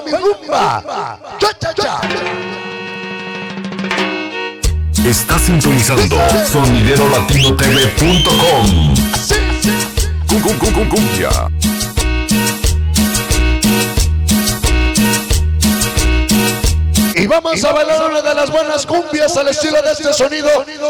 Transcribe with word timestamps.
baila 0.00 0.02
mi 0.02 0.12
rumba. 0.12 0.82
Cha, 1.38 1.52
cha, 1.58 1.74
cha. 1.74 2.00
Está 5.04 5.38
sintonizando 5.38 6.16
soniderolatino.tv.com. 6.52 8.94
Cum, 10.28 10.40
cum, 10.42 10.58
cum, 10.58 10.74
cum, 10.74 10.88
cumbia. 10.88 11.30
Y 17.14 17.26
vamos 17.26 17.64
a 17.64 17.72
bailar 17.72 18.10
una 18.10 18.22
de 18.22 18.34
las 18.34 18.50
buenas 18.50 18.86
cumbias 18.86 19.36
al 19.36 19.48
estilo 19.48 19.82
de 19.82 19.92
este 19.92 20.10
sonido 20.14 20.48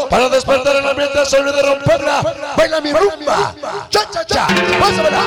para 0.09 0.29
despertar 0.29 0.77
el 0.77 0.87
ambiente 0.87 1.19
al 1.19 1.27
sonido 1.27 1.51
de 1.51 1.61
romperla. 1.61 2.23
Baila 2.55 2.79
mi 2.79 2.93
rumba. 2.93 3.53
Cha, 3.89 4.09
cha, 4.11 4.25
cha. 4.25 4.47
Vamos 4.79 4.97
a 4.99 5.01
bailar. 5.01 5.25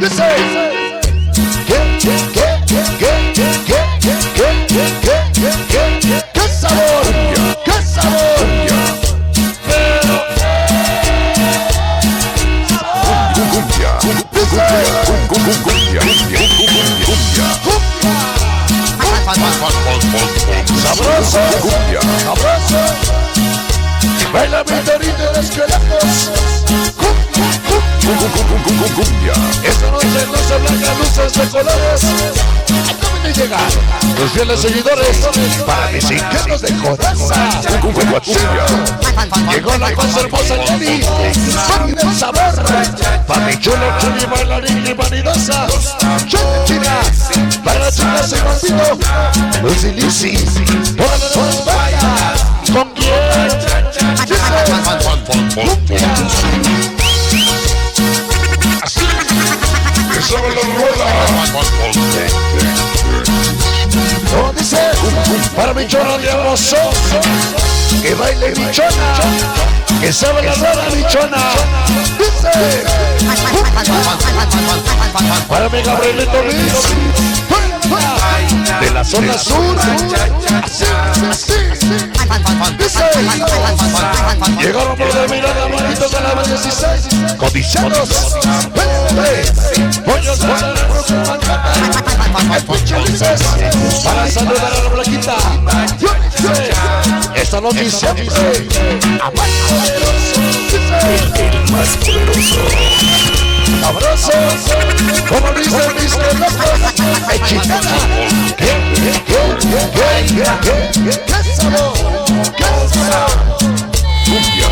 Dice. 0.00 0.83
¡Qué 5.44 6.48
sabor! 6.48 7.04
¡Qué 7.64 7.72
sabor! 7.82 8.24
¡Sabroso! 20.82 21.38
¡Sabroso! 22.24 23.23
Baila 24.34 24.64
torito 24.64 25.32
de 25.32 25.40
esqueletos. 25.40 26.30
Cumbia, 26.98 27.46
cumbia. 27.62 28.02
Cum, 28.02 28.16
cum, 28.18 28.30
cum, 28.32 28.46
cum, 28.48 28.62
cum, 28.64 28.76
cum, 28.78 29.04
cumbia. 29.04 29.32
Esta 29.62 29.90
noche 29.92 30.26
luces 30.26 30.60
blancas, 30.60 30.98
luces 30.98 31.32
de 31.34 31.48
colores. 31.50 32.02
Acaban 32.90 33.22
de 33.22 33.32
llegar 33.32 33.70
los 34.18 34.32
fieles 34.32 34.60
seguidores 34.60 35.16
para 35.64 35.86
mis 35.92 36.10
inquietos 36.10 36.62
de 36.62 36.76
coraza. 36.78 37.60
Llegó 39.52 39.78
la 39.78 39.94
cosa 39.94 40.20
hermosa 40.20 40.56
Jenny, 40.66 41.02
Jenny 41.68 41.92
del 41.92 42.14
sabor. 42.16 42.54
Pa' 43.28 43.38
mi 43.38 43.56
chulo, 43.60 43.86
chuli, 44.00 44.26
bailarín 44.26 44.84
y 44.84 44.92
vanidosa. 44.94 45.68
Chula 46.26 46.64
china, 46.64 47.00
para 47.64 47.88
chicas 47.92 48.32
y 48.32 48.40
bandido. 48.40 48.98
Lucy 49.62 49.92
Lizzy, 49.92 50.36
todas 50.96 51.36
las 51.36 51.64
bandas. 51.64 52.44
¿Con 52.72 52.90
quién? 52.94 53.73
No 64.32 64.52
dice, 64.52 64.78
para 65.56 65.72
Michona 65.74 66.18
de 66.18 66.28
que 68.02 68.14
baile 68.14 68.50
Michona, 68.56 69.14
que 70.00 70.12
sabe 70.12 70.42
la 70.42 70.54
rueda 70.54 70.88
Michona. 70.94 71.38
Dice, 72.18 72.84
para 75.48 75.68
mi 75.68 75.82
Gabrielito 75.82 76.42
Luis 76.42 77.63
de 78.80 78.90
la 78.90 79.04
zona 79.04 79.38
sur, 79.38 79.76
así, 79.78 80.84
así, 81.30 81.54
dice, 82.78 83.04
llegaron 84.58 84.96
por 84.96 85.12
de 85.12 85.28
mirada, 85.28 85.68
manitos 85.68 86.10
de 86.10 86.20
la 86.20 86.42
16, 86.42 87.36
codiciados, 87.36 88.36
vente, 88.74 90.02
pollos 90.02 90.40
mancata, 90.44 91.72
escuchalices, 92.56 93.42
para 94.04 94.30
saludar 94.30 94.72
a 94.72 94.82
la 94.82 94.88
blanquita, 94.88 95.36
esta 97.34 97.60
noche 97.60 97.90
siempre, 97.90 98.24
dice, 98.24 98.66
El 101.04 101.72
más 101.72 101.88
poderoso. 101.98 103.43
Abrazo, 103.82 104.32
como 105.28 105.52
dicen 105.58 105.94
mis 105.94 106.12
locos, 106.16 106.52
mexicana. 107.26 107.94
¿Qué, 108.56 108.72
qué, 108.94 109.12
qué, 109.26 109.44
qué, 110.62 111.20
qué, 111.26 111.38
sabor? 111.54 111.92
¿Qué 112.56 112.64
sabor? 112.92 113.30
Cumbia. 114.24 114.70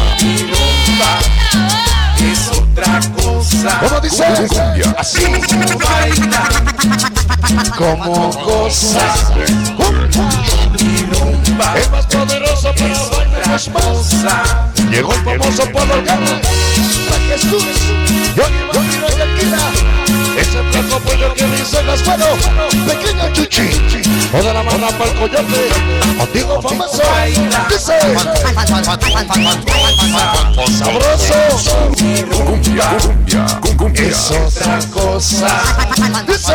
es 2.21 2.43
otra 2.49 3.01
cosa. 3.17 3.71
¿Cómo 3.81 4.01
dice? 4.01 4.25
Cumbia. 4.49 4.95
Así, 4.99 5.25
Baila 5.83 6.43
como 7.77 8.31
cosas. 8.45 9.33
mi 9.37 10.62
es 10.75 11.91
más 11.91 12.07
poderoso 12.07 12.73
para 12.75 13.03
bailar. 13.11 13.61
Llegó 14.91 15.13
el 15.15 15.21
famoso 15.21 15.65
Pablo 15.73 16.03
La 16.03 16.17
que 19.37 19.82
ese 20.37 20.63
flaco 20.71 20.99
pollo 21.01 21.35
que 21.35 21.45
dice 21.45 21.83
las 21.85 22.07
manos. 22.07 22.39
Pequeño 22.87 23.33
chuchi. 23.33 23.69
Toda 24.31 24.55
la 24.55 24.63
mano 24.63 24.89
para 24.99 25.11
el 25.11 25.19
coyote. 25.19 25.69
Contigo 26.19 26.63
famoso. 26.63 27.03
Dice. 27.69 27.99
Sabroso. 30.79 31.35
Cumbia. 32.45 32.97
Cumbia. 33.03 33.47
Cum, 33.61 33.77
cumbia. 33.77 34.09
Es 34.09 34.31
otra 34.31 34.79
cosa. 34.91 35.61
Dice. 36.27 36.55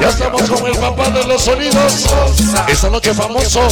Ya 0.00 0.08
estamos 0.08 0.50
con 0.50 0.66
el 0.66 0.78
papá 0.78 1.10
de 1.10 1.24
los 1.24 1.42
sonidos. 1.42 2.06
Esta 2.68 2.90
noche 2.90 3.14
famoso. 3.14 3.68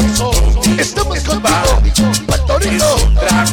Estamos 0.78 1.19
contigo. 1.21 2.12
Pastorito. 2.27 2.97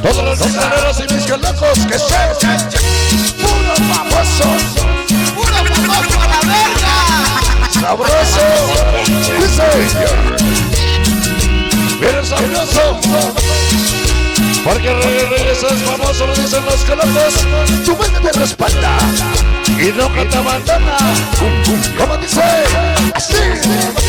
Todos 0.04 0.24
los 0.24 0.40
mexicanos 0.40 1.00
y 1.00 1.14
mis 1.14 1.30
locos 1.30 1.80
que 1.90 1.98
sean 2.00 3.35
famoso. 3.76 4.50
Sabroso. 7.70 8.46
Porque 14.64 14.94
Reyes 14.94 15.64
es 15.64 15.84
famoso, 15.84 16.28
lo 16.28 16.36
dicen 16.36 16.66
los 16.66 16.84
calocos. 16.86 17.36
Tu 17.86 17.96
mente 17.96 18.20
te 18.20 18.40
respalda 18.40 18.98
y 19.68 19.92
nunca 19.92 20.28
te 20.28 20.38
abandona. 20.38 20.98
¿Cómo 21.98 22.18
dice? 22.18 22.42
Así. 23.14 23.36
Dice. 23.54 24.06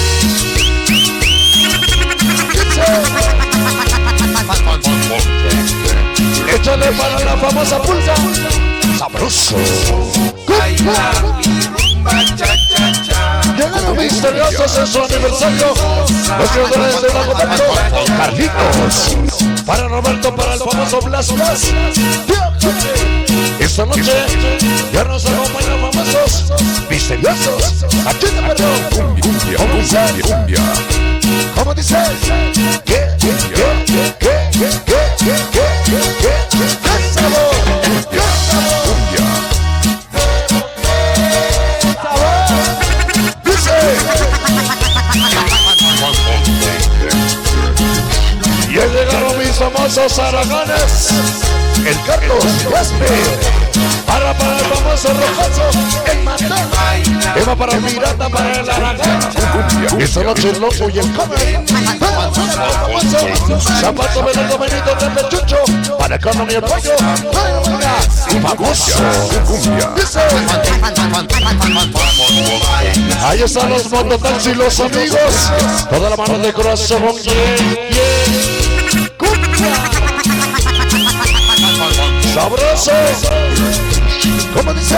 Échale 6.55 6.87
para 6.93 7.25
la 7.25 7.37
famosa 7.37 7.83
pulsa 7.83 8.15
sabroso. 8.99 9.57
Baila 10.47 11.13
mi 13.97 14.03
misteriosos 14.03 14.79
en 14.79 14.87
su 14.87 15.03
aniversario. 15.03 15.75
Los 16.39 16.55
de 17.03 17.09
Lago 17.13 17.35
Con 17.91 18.07
Carlitos. 18.17 19.17
Para 19.65 19.89
Roberto, 19.89 20.33
para 20.35 20.55
el 20.55 20.61
famoso 20.61 21.01
Blas 21.01 21.31
Esta 23.59 23.87
noche 23.87 24.13
ya 24.93 25.05
nos 25.05 25.25
acompañan 25.27 25.81
famosos 25.81 26.53
misteriosos. 26.91 27.85
Aquí 28.07 28.27
te 28.27 28.43
perdón. 28.43 29.21
Cumbia, 29.21 29.59
cumbia, 29.59 30.13
cumbia. 30.23 30.63
¿Cómo 31.55 31.75
dices? 31.75 31.99
¿Qué? 32.85 33.09
¿Qué? 33.19 33.33
Famosos 49.87 50.19
araganes. 50.19 51.11
El 51.87 52.01
Carlos 52.05 52.45
Gasper. 52.71 53.55
Para 54.07 54.37
para 54.37 54.59
el 54.59 54.65
famoso 54.65 55.09
rojazo. 55.09 55.71
El 56.11 56.23
matón. 56.25 56.49
Eva 57.37 57.57
para 57.57 57.73
el 57.75 57.85
pirata, 57.85 58.29
para 58.29 58.61
el 58.61 58.71
aragán. 58.71 59.21
Esta 59.99 60.23
noche 60.25 60.51
el 60.51 60.61
loco 60.61 60.91
y 60.93 60.99
el 60.99 61.13
comer. 61.13 61.65
Zapato 63.81 64.25
Belardo 64.25 64.59
Benito 64.59 64.95
de 64.95 65.11
Pechucho. 65.11 65.97
Para 65.99 66.19
Carmen 66.19 66.49
y 66.51 66.55
el 66.55 66.63
pollo. 66.63 66.97
Famoso. 68.43 68.93
Dice. 69.95 70.21
Ahí 73.23 73.43
están 73.43 73.71
los 73.71 73.91
mototaxis 73.91 74.53
y 74.53 74.55
los 74.55 74.81
amigos. 74.81 75.51
Toda 75.91 76.11
la 76.11 76.17
mano 76.17 76.39
de 76.39 76.53
corazón. 76.53 77.03
Yeah, 77.23 77.57
yeah. 77.91 78.66
Sabroso. 82.35 82.93
¿Cómo 84.55 84.75
dice? 84.75 84.97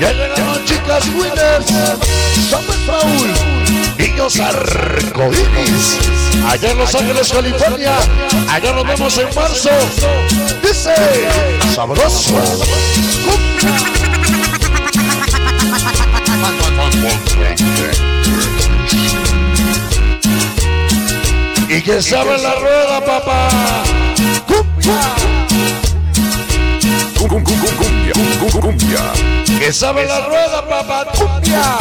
Ya 0.00 0.12
llegaron 0.12 0.64
chicas 0.64 1.06
winners. 1.08 1.66
Samuel 2.50 2.78
Paul. 2.86 3.34
Niños 3.98 4.40
arcoíris. 4.40 5.98
Allá 6.48 6.70
en 6.70 6.78
Los 6.78 6.94
Ángeles, 6.94 7.32
California. 7.32 7.96
Allá 8.48 8.72
nos 8.72 8.86
vemos 8.86 9.18
en 9.18 9.34
marzo. 9.34 9.70
Dice 10.62 10.94
sabroso. 11.74 12.34
Y 21.76 21.82
que 21.82 22.00
sabe 22.00 22.38
la 22.38 22.54
rueda, 22.54 23.00
papá. 23.04 23.48
Cumbia. 24.46 25.00
Cum- 27.18 27.28
cum- 27.28 27.42
cum- 27.42 27.58
cum- 27.58 27.76
Cumbia, 27.76 28.12
cum- 28.12 28.50
cum- 28.50 28.60
cumbia. 28.60 29.12
Que 29.58 29.72
sabe 29.72 30.06
la 30.06 30.20
rueda, 30.24 30.68
papá. 30.68 31.04
Cumbia. 31.18 31.78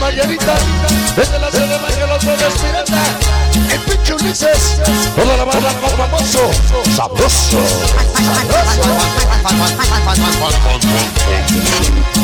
Margarita, 0.00 0.54
desde 1.14 1.38
la 1.38 1.50
sede 1.50 1.66
de 1.66 2.08
los 2.08 2.24
Pirata, 2.24 3.02
el 3.70 3.80
pinche 3.80 4.14
Ulises, 4.14 4.80
toda 5.14 5.36
la 5.36 5.44
banda 5.44 5.74
con 5.80 5.90
famoso, 5.90 6.50
sabroso, 6.96 7.58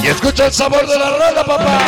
Y 0.03 0.07
escucha 0.07 0.47
el 0.47 0.53
sabor 0.53 0.87
de 0.87 0.99
la 0.99 1.11
rueda, 1.11 1.45
papá. 1.45 1.79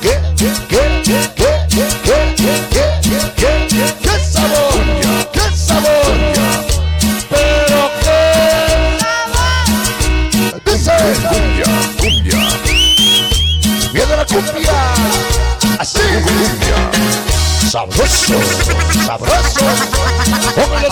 ¿Qué? 0.00 0.18
¿Qué? 0.36 0.52
¿Qué? 0.68 1.02
¿Qué? 1.02 1.32
¿Qué? 1.34 1.66
¿Qué? 1.68 1.86
¿Qué? 2.04 2.34
¿Qué? 2.36 3.00
¿Qué? 3.02 3.32
¿Qué? 3.36 3.94
¿Qué 4.00 4.20
sabor? 4.20 5.30
¿Qué 5.32 5.56
sabor? 5.56 6.37
Así. 15.78 15.98
Sabroso 17.70 18.34
sabroso. 19.06 19.60
Póngale 20.54 20.88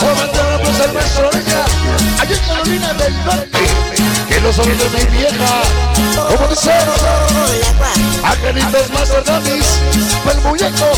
pues 0.63 0.81
el 0.81 0.93
maestro 0.93 1.29
Orella 1.29 1.65
allá 2.21 2.37
en 2.37 2.43
Carolina 2.47 2.93
del 2.95 3.25
Norte 3.25 3.59
que 4.29 4.41
los 4.41 4.59
oídos 4.59 4.93
de 4.93 4.99
mi 5.05 5.17
vieja 5.17 5.63
como 6.29 6.49
dice 6.49 6.73
Angelitos 8.25 8.91
Masterdamis 8.93 9.67
el 10.31 10.41
muñeco. 10.43 10.91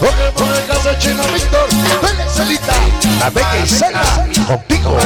Pokémon 0.00 0.54
en 0.56 0.66
casa 0.66 0.98
chino 0.98 1.22
Víctor 1.32 1.68
Celita 2.34 2.74
la 3.20 3.30
beca 3.30 3.58
y 3.58 3.68
Sela 3.68 4.02
contigo. 4.46 4.98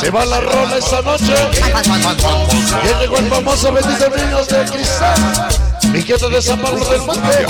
Se 0.00 0.10
va 0.10 0.24
la 0.24 0.40
rola 0.40 0.76
esta 0.76 1.02
noche. 1.02 1.34
Ya 2.84 3.00
llegó 3.00 3.18
el 3.18 3.28
famoso 3.28 3.72
bendito 3.72 4.10
niños 4.10 4.48
de 4.48 4.64
cristal 4.64 5.73
gente 6.02 6.28
de 6.28 6.42
San 6.42 6.60
Pablo 6.60 6.84
del 6.86 7.02
Monte 7.02 7.46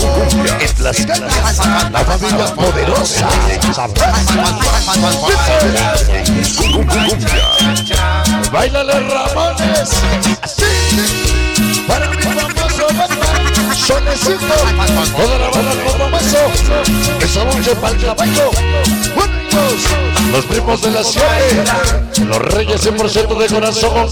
en 0.61 0.75
Tlaxcala 0.75 1.29
la 1.91 2.05
familia 2.05 2.55
poderosa 2.55 3.29
cumbia. 6.57 7.55
Bailale 8.53 9.01
Ramones. 9.01 9.91
Así. 10.43 10.65
Para 11.89 12.09
mi 12.09 12.17
famoso 12.23 12.87
banda 12.97 13.75
Solecito. 13.75 14.55
Toda 15.17 15.39
la 15.39 15.51
banda 15.51 15.73
con 15.85 15.99
famoso 15.99 16.39
esa 17.21 17.45
noche 17.45 17.75
para 17.77 17.95
el 17.95 18.05
caballo. 18.05 18.51
Buenos, 19.15 20.33
los 20.33 20.45
primos 20.47 20.83
de 20.83 20.91
la 20.91 21.05
siete. 21.05 21.65
Los 22.27 22.39
reyes 22.39 22.87
100% 22.87 23.39
de 23.39 23.47
corazón 23.49 23.91
con 23.93 24.11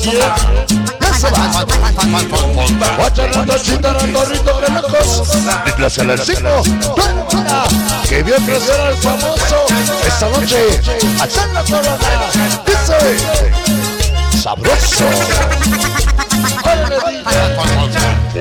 que 8.09 8.23
vio 8.23 8.37
crecer 8.37 8.81
al 8.81 8.97
famoso 8.97 9.67
esta 10.07 10.29
noche 10.29 10.81
allá 11.21 11.45
en 11.45 11.55
la 11.55 11.65
corona 11.65 11.97
dice 12.67 13.53
sabroso. 14.43 15.05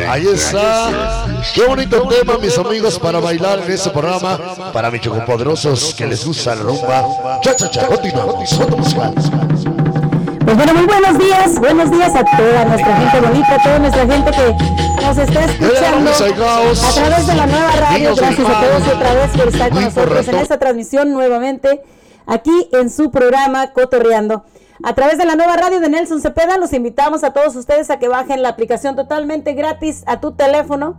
Ahí 0.09 0.27
está. 0.27 1.25
Qué 1.53 1.65
bonito 1.65 2.07
tema, 2.07 2.37
mis 2.37 2.57
amigos, 2.57 2.97
para 2.97 3.19
bailar 3.19 3.59
en 3.59 3.71
este 3.71 3.89
programa. 3.91 4.39
Para 4.73 4.89
mis 4.89 5.01
chocopoderosos 5.01 5.93
que 5.93 6.07
les 6.07 6.25
gusta 6.25 6.55
la 6.55 6.63
rumba. 6.63 7.39
Cha. 7.41 7.55
Pues 10.51 10.65
bueno, 10.65 10.79
muy 10.81 10.85
buenos 10.85 11.17
días, 11.17 11.59
buenos 11.59 11.91
días 11.91 12.13
a 12.13 12.25
toda 12.25 12.65
nuestra 12.65 12.97
gente 12.97 13.21
bonita, 13.21 13.55
a 13.55 13.63
toda 13.63 13.79
nuestra 13.79 14.05
gente 14.05 14.31
que 14.31 15.05
nos 15.05 15.17
está 15.17 15.45
escuchando 15.45 16.11
a 16.11 16.93
través 16.93 17.27
de 17.27 17.35
la 17.35 17.45
nueva 17.45 17.71
radio. 17.71 18.15
Gracias 18.17 18.49
a 18.49 18.59
todos 18.59 18.87
otra 18.93 19.13
vez 19.13 19.31
por 19.31 19.47
estar 19.47 19.69
con 19.69 19.81
nosotros 19.81 20.27
en 20.27 20.35
esta 20.35 20.59
transmisión 20.59 21.13
nuevamente 21.13 21.81
aquí 22.25 22.67
en 22.73 22.89
su 22.89 23.11
programa 23.11 23.71
Cotorreando. 23.71 24.43
A 24.83 24.93
través 24.93 25.17
de 25.17 25.23
la 25.23 25.37
nueva 25.37 25.55
radio 25.55 25.79
de 25.79 25.87
Nelson 25.87 26.19
Cepeda, 26.19 26.57
los 26.57 26.73
invitamos 26.73 27.23
a 27.23 27.31
todos 27.31 27.55
ustedes 27.55 27.89
a 27.89 27.97
que 27.99 28.09
bajen 28.09 28.41
la 28.41 28.49
aplicación 28.49 28.97
totalmente 28.97 29.53
gratis 29.53 30.03
a 30.05 30.19
tu 30.19 30.33
teléfono. 30.33 30.97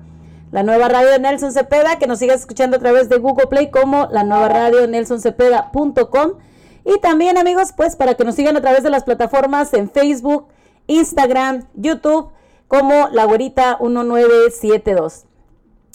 La 0.51 0.63
nueva 0.63 0.89
radio 0.89 1.11
de 1.11 1.19
Nelson 1.19 1.53
Cepeda, 1.53 1.99
que 1.99 2.07
nos 2.07 2.21
sigas 2.21 2.41
escuchando 2.41 2.79
a 2.79 2.81
través 2.81 3.11
de 3.11 3.19
Google 3.19 3.49
Play 3.49 3.71
como 3.71 4.09
la 4.11 4.25
nueva 4.25 4.49
radio 4.49 4.87
nelsoncepeda.com. 4.87 6.39
Y 6.85 6.99
también 7.01 7.39
amigos, 7.39 7.73
pues 7.77 7.97
para 7.97 8.15
que 8.15 8.25
nos 8.25 8.35
sigan 8.35 8.57
a 8.57 8.61
través 8.61 8.83
de 8.83 8.91
las 8.91 9.05
plataformas 9.05 9.73
en 9.75 9.91
Facebook, 9.91 10.49
Instagram, 10.87 11.65
YouTube, 11.75 12.31
como 12.69 13.09
la 13.13 13.25
güerita 13.25 13.79
1972. 13.81 15.25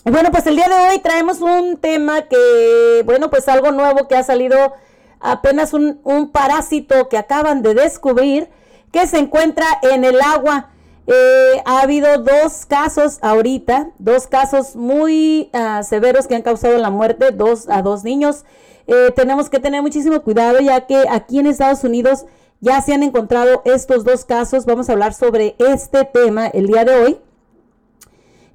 Y 0.05 0.11
bueno, 0.11 0.31
pues 0.31 0.47
el 0.47 0.55
día 0.55 0.69
de 0.69 0.89
hoy 0.89 0.99
traemos 0.99 1.41
un 1.41 1.77
tema 1.77 2.23
que, 2.23 3.01
bueno, 3.05 3.29
pues 3.29 3.47
algo 3.49 3.71
nuevo 3.71 4.07
que 4.07 4.15
ha 4.15 4.23
salido 4.23 4.73
apenas 5.19 5.73
un, 5.73 5.99
un 6.03 6.31
parásito 6.31 7.09
que 7.09 7.17
acaban 7.17 7.61
de 7.61 7.73
descubrir 7.73 8.49
que 8.91 9.07
se 9.07 9.17
encuentra 9.17 9.65
en 9.81 10.05
el 10.05 10.21
agua. 10.21 10.69
Eh, 11.07 11.61
ha 11.65 11.81
habido 11.81 12.17
dos 12.17 12.65
casos 12.65 13.19
ahorita, 13.21 13.91
dos 13.97 14.27
casos 14.27 14.75
muy 14.75 15.49
ah, 15.53 15.81
severos 15.83 16.27
que 16.27 16.35
han 16.35 16.41
causado 16.41 16.77
la 16.77 16.89
muerte 16.89 17.31
dos, 17.31 17.69
a 17.69 17.81
dos 17.81 18.03
niños. 18.03 18.43
Eh, 18.87 19.11
tenemos 19.15 19.49
que 19.49 19.59
tener 19.59 19.81
muchísimo 19.81 20.21
cuidado 20.21 20.59
ya 20.61 20.87
que 20.87 21.03
aquí 21.09 21.39
en 21.39 21.47
Estados 21.47 21.83
Unidos 21.83 22.25
ya 22.61 22.81
se 22.81 22.93
han 22.93 23.03
encontrado 23.03 23.61
estos 23.65 24.03
dos 24.03 24.25
casos. 24.25 24.65
Vamos 24.65 24.89
a 24.89 24.93
hablar 24.93 25.13
sobre 25.13 25.55
este 25.59 26.05
tema 26.05 26.47
el 26.47 26.67
día 26.67 26.85
de 26.85 26.95
hoy. 26.95 27.17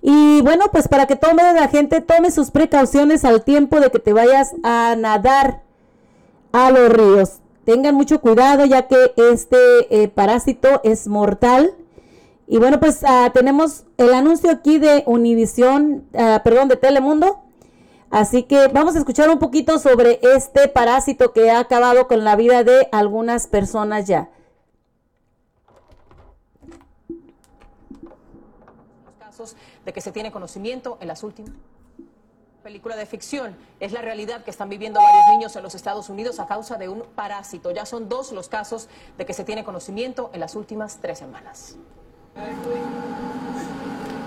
Y 0.00 0.40
bueno, 0.40 0.66
pues 0.72 0.88
para 0.88 1.06
que 1.06 1.14
tome 1.14 1.42
la 1.52 1.68
gente 1.68 2.00
tome 2.00 2.30
sus 2.30 2.50
precauciones 2.50 3.24
al 3.24 3.44
tiempo 3.44 3.78
de 3.78 3.90
que 3.90 4.00
te 4.00 4.12
vayas 4.12 4.52
a 4.64 4.96
nadar 4.98 5.62
a 6.50 6.70
los 6.72 6.90
ríos. 6.90 7.38
Tengan 7.64 7.94
mucho 7.94 8.20
cuidado 8.20 8.64
ya 8.64 8.88
que 8.88 9.12
este 9.16 9.56
eh, 9.90 10.08
parásito 10.08 10.80
es 10.82 11.06
mortal. 11.06 11.74
Y 12.48 12.58
bueno, 12.58 12.80
pues 12.80 13.04
ah, 13.04 13.30
tenemos 13.32 13.84
el 13.96 14.12
anuncio 14.12 14.50
aquí 14.50 14.78
de 14.78 15.04
Univisión, 15.06 16.04
ah, 16.14 16.40
perdón, 16.42 16.68
de 16.68 16.76
Telemundo. 16.76 17.40
Así 18.12 18.42
que 18.42 18.68
vamos 18.68 18.94
a 18.94 18.98
escuchar 18.98 19.30
un 19.30 19.38
poquito 19.38 19.78
sobre 19.78 20.20
este 20.22 20.68
parásito 20.68 21.32
que 21.32 21.50
ha 21.50 21.58
acabado 21.58 22.06
con 22.08 22.24
la 22.24 22.36
vida 22.36 22.62
de 22.62 22.86
algunas 22.92 23.46
personas 23.46 24.06
ya. 24.06 24.28
casos 29.18 29.56
de 29.86 29.92
que 29.94 30.02
se 30.02 30.12
tiene 30.12 30.30
conocimiento 30.30 30.98
en 31.00 31.08
las 31.08 31.22
últimas. 31.22 31.54
Película 32.62 32.96
de 32.96 33.06
ficción 33.06 33.56
es 33.80 33.92
la 33.92 34.02
realidad 34.02 34.44
que 34.44 34.50
están 34.50 34.68
viviendo 34.68 35.00
varios 35.00 35.24
niños 35.32 35.56
en 35.56 35.62
los 35.62 35.74
Estados 35.74 36.10
Unidos 36.10 36.38
a 36.38 36.46
causa 36.46 36.76
de 36.76 36.90
un 36.90 37.04
parásito. 37.14 37.70
Ya 37.70 37.86
son 37.86 38.10
dos 38.10 38.30
los 38.32 38.50
casos 38.50 38.90
de 39.16 39.24
que 39.24 39.32
se 39.32 39.44
tiene 39.44 39.64
conocimiento 39.64 40.30
en 40.34 40.40
las 40.40 40.54
últimas 40.54 40.98
tres 41.00 41.18
semanas. 41.18 41.78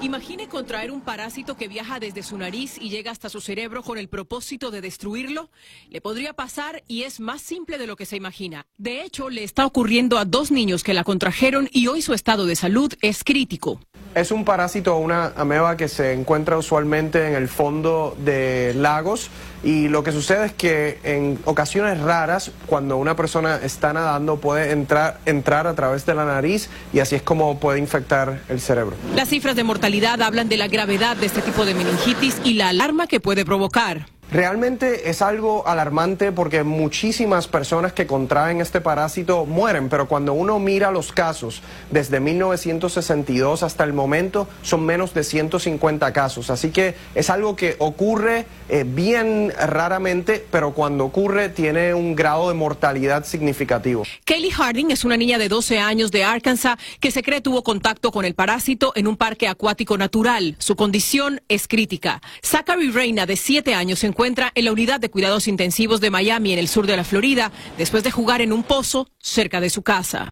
Imagine 0.02 0.48
contraer 0.48 0.92
un 0.92 1.02
parásito 1.02 1.56
que 1.56 1.68
viaja 1.68 2.00
desde 2.00 2.22
su 2.22 2.38
nariz 2.38 2.78
y 2.80 2.90
llega 2.90 3.12
hasta 3.12 3.30
su 3.30 3.42
cerebro 3.42 3.82
con 3.82 3.98
el 3.98 4.08
propósito 4.08 4.70
de 4.70 4.82
destruirlo. 4.82 5.50
Le 5.90 6.02
podría 6.02 6.34
pasar 6.34 6.84
y 6.88 7.04
es 7.04 7.20
más 7.20 7.42
simple 7.42 7.78
de 7.78 7.88
lo 7.88 7.96
que 7.96 8.06
se 8.06 8.18
imagina. 8.18 8.68
De 8.78 9.04
hecho, 9.04 9.30
le 9.30 9.44
está 9.44 9.66
ocurriendo 9.66 10.18
a 10.18 10.26
dos 10.26 10.52
niños 10.52 10.84
que 10.84 10.94
la 10.94 11.04
contrajeron 11.04 11.70
y 11.72 11.88
hoy 11.88 12.02
su 12.02 12.14
estado 12.14 12.46
de 12.46 12.56
salud 12.56 12.94
es 13.02 13.24
crítico. 13.24 13.80
Es 14.16 14.32
un 14.32 14.46
parásito 14.46 14.96
o 14.96 15.00
una 15.00 15.34
ameba 15.36 15.76
que 15.76 15.90
se 15.90 16.14
encuentra 16.14 16.58
usualmente 16.58 17.28
en 17.28 17.36
el 17.36 17.50
fondo 17.50 18.16
de 18.18 18.74
lagos 18.74 19.30
y 19.62 19.90
lo 19.90 20.06
que 20.06 20.14
sucede 20.14 20.46
es 20.46 20.54
que 20.54 21.00
en 21.04 21.38
ocasiones 21.44 22.00
raras, 22.00 22.52
cuando 22.66 22.96
una 22.96 23.18
persona 23.18 23.60
está 23.62 23.92
nadando, 23.92 24.38
puede 24.38 24.72
entrar, 24.72 25.20
entrar 25.26 25.68
a 25.68 25.74
través 25.74 26.06
de 26.06 26.16
la 26.16 26.24
nariz 26.24 26.70
y 26.94 27.00
así 27.00 27.16
es 27.16 27.24
como 27.24 27.60
puede 27.60 27.80
infectar 27.80 28.40
el 28.48 28.62
cerebro. 28.62 28.96
Las 29.16 29.28
cifras 29.28 29.58
de 29.58 29.66
mortalidad 29.66 30.22
hablan 30.22 30.48
de 30.48 30.56
la 30.56 30.70
gravedad 30.70 31.18
de 31.18 31.26
este 31.26 31.42
tipo 31.42 31.66
de 31.66 31.74
meningitis 31.74 32.40
y 32.46 32.54
la 32.54 32.70
alarma 32.70 33.08
que 33.08 33.20
puede 33.20 33.44
provocar. 33.44 34.06
Realmente 34.32 35.10
es 35.10 35.22
algo 35.22 35.68
alarmante 35.68 36.32
porque 36.32 36.64
muchísimas 36.64 37.48
personas 37.48 37.94
que 37.94 38.08
contraen 38.08 38.60
este 38.60 38.82
parásito 38.82 39.46
mueren, 39.46 39.88
pero 39.88 40.08
cuando 40.08 40.34
uno 40.34 40.60
mira 40.60 40.92
los 40.92 41.12
casos 41.12 41.62
desde 41.92 42.20
1962 42.20 43.64
hasta 43.64 43.84
el 43.84 43.94
momento 43.94 44.48
son 44.62 44.84
menos 44.86 45.14
de 45.14 45.24
150 45.24 46.12
casos, 46.12 46.50
así 46.50 46.72
que 46.72 46.96
es 47.14 47.30
algo 47.30 47.56
que 47.56 47.76
ocurre 47.80 48.46
eh, 48.68 48.84
bien 48.86 49.54
raramente, 49.58 50.44
pero 50.52 50.74
cuando 50.74 51.06
ocurre 51.06 51.50
tiene 51.50 51.94
un 51.94 52.16
grado 52.16 52.50
de 52.50 52.56
mortalidad 52.56 53.26
significativo. 53.26 54.04
Kaylee 54.26 54.52
Harding 54.52 54.92
es 54.92 55.06
una 55.06 55.18
niña 55.18 55.38
de 55.38 55.48
12 55.48 55.80
años 55.80 56.12
de 56.12 56.24
Arkansas 56.26 56.78
que 57.00 57.12
se 57.12 57.24
cree 57.24 57.42
tuvo 57.42 57.64
contacto 57.64 58.12
con 58.12 58.26
el 58.26 58.36
parásito 58.36 58.92
en 58.96 59.08
un 59.08 59.16
parque 59.18 59.48
acuático 59.48 59.98
natural. 59.98 60.56
Su 60.58 60.76
condición 60.76 61.42
es 61.48 61.68
crítica. 61.68 62.22
Zachary 62.44 62.90
Reina, 62.90 63.26
de 63.26 63.38
7 63.38 63.74
años, 63.74 64.00
se 64.00 64.08
encuentra 64.08 64.25
en 64.26 64.66
la 64.66 64.72
unidad 64.72 65.00
de 65.00 65.10
cuidados 65.10 65.48
intensivos 65.48 66.02
de 66.02 66.10
Miami, 66.10 66.54
en 66.54 66.60
el 66.60 66.68
sur 66.68 66.88
de 66.88 66.98
la 66.98 67.04
Florida, 67.04 67.52
después 67.78 68.04
de 68.04 68.12
jugar 68.12 68.42
en 68.42 68.52
un 68.52 68.64
pozo 68.64 69.08
cerca 69.20 69.62
de 69.62 69.70
su 69.70 69.82
casa. 69.82 70.30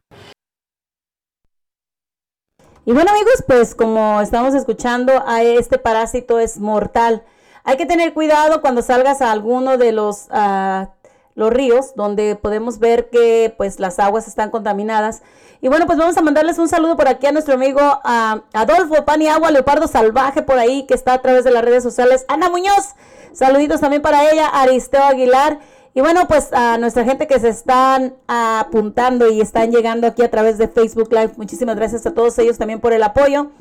Y 2.85 2.91
bueno 2.91 3.11
amigos, 3.11 3.43
pues 3.47 3.75
como 3.75 4.19
estamos 4.19 4.53
escuchando, 4.53 5.23
este 5.39 5.77
parásito 5.77 6.39
es 6.39 6.59
mortal. 6.59 7.23
Hay 7.63 7.77
que 7.77 7.85
tener 7.85 8.13
cuidado 8.13 8.59
cuando 8.59 8.81
salgas 8.81 9.21
a 9.21 9.31
alguno 9.31 9.77
de 9.77 9.93
los, 9.93 10.27
ah, 10.31 10.89
los 11.33 11.49
ríos 11.49 11.95
donde 11.95 12.35
podemos 12.35 12.79
ver 12.79 13.09
que 13.09 13.53
pues 13.57 13.79
las 13.79 13.99
aguas 13.99 14.27
están 14.27 14.49
contaminadas. 14.49 15.21
Y 15.61 15.69
bueno, 15.69 15.85
pues 15.85 15.97
vamos 15.97 16.17
a 16.17 16.21
mandarles 16.21 16.59
un 16.59 16.67
saludo 16.67 16.97
por 16.97 17.07
aquí 17.07 17.25
a 17.25 17.31
nuestro 17.31 17.53
amigo 17.53 17.79
ah, 17.81 18.41
Adolfo 18.51 19.05
Pan 19.05 19.21
y 19.21 19.29
Agua 19.29 19.49
Leopardo 19.49 19.87
Salvaje 19.87 20.41
por 20.41 20.59
ahí 20.59 20.85
que 20.85 20.93
está 20.93 21.13
a 21.13 21.21
través 21.21 21.45
de 21.45 21.51
las 21.51 21.63
redes 21.63 21.83
sociales. 21.83 22.25
Ana 22.27 22.49
Muñoz, 22.49 22.95
saluditos 23.33 23.81
también 23.81 24.01
para 24.01 24.31
ella, 24.31 24.47
Aristeo 24.47 25.03
Aguilar. 25.03 25.59
Y 25.95 26.01
bueno, 26.01 26.27
pues 26.27 26.51
a 26.53 26.77
nuestra 26.79 27.03
gente 27.03 27.27
que 27.27 27.39
se 27.39 27.49
están 27.49 28.15
apuntando 28.27 29.29
y 29.29 29.41
están 29.41 29.71
llegando 29.71 30.07
aquí 30.07 30.23
a 30.23 30.31
través 30.31 30.57
de 30.57 30.67
Facebook 30.67 31.09
Live, 31.11 31.33
muchísimas 31.37 31.75
gracias 31.75 32.05
a 32.07 32.13
todos 32.13 32.37
ellos 32.39 32.57
también 32.57 32.79
por 32.79 32.93
el 32.93 33.03
apoyo. 33.03 33.51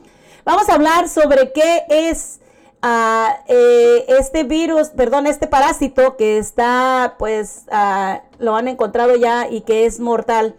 Vamos 0.45 0.69
a 0.71 0.75
hablar 0.75 1.09
sobre 1.11 1.53
qué 1.53 1.85
es 1.91 2.41
ah, 2.81 3.37
eh, 3.49 4.07
este 4.09 4.45
virus, 4.45 4.89
perdón, 4.89 5.27
este 5.27 5.47
parásito 5.47 6.17
que 6.17 6.39
está, 6.39 7.17
pues, 7.19 7.65
ah, 7.71 8.23
lo 8.39 8.57
han 8.57 8.67
encontrado 8.67 9.15
ya 9.17 9.49
y 9.49 9.61
que 9.61 9.85
es 9.85 10.01
mortal. 10.01 10.57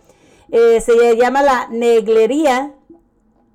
Eh, 0.52 0.80
se 0.80 1.18
llama 1.18 1.42
la 1.42 1.68
neglería, 1.70 2.72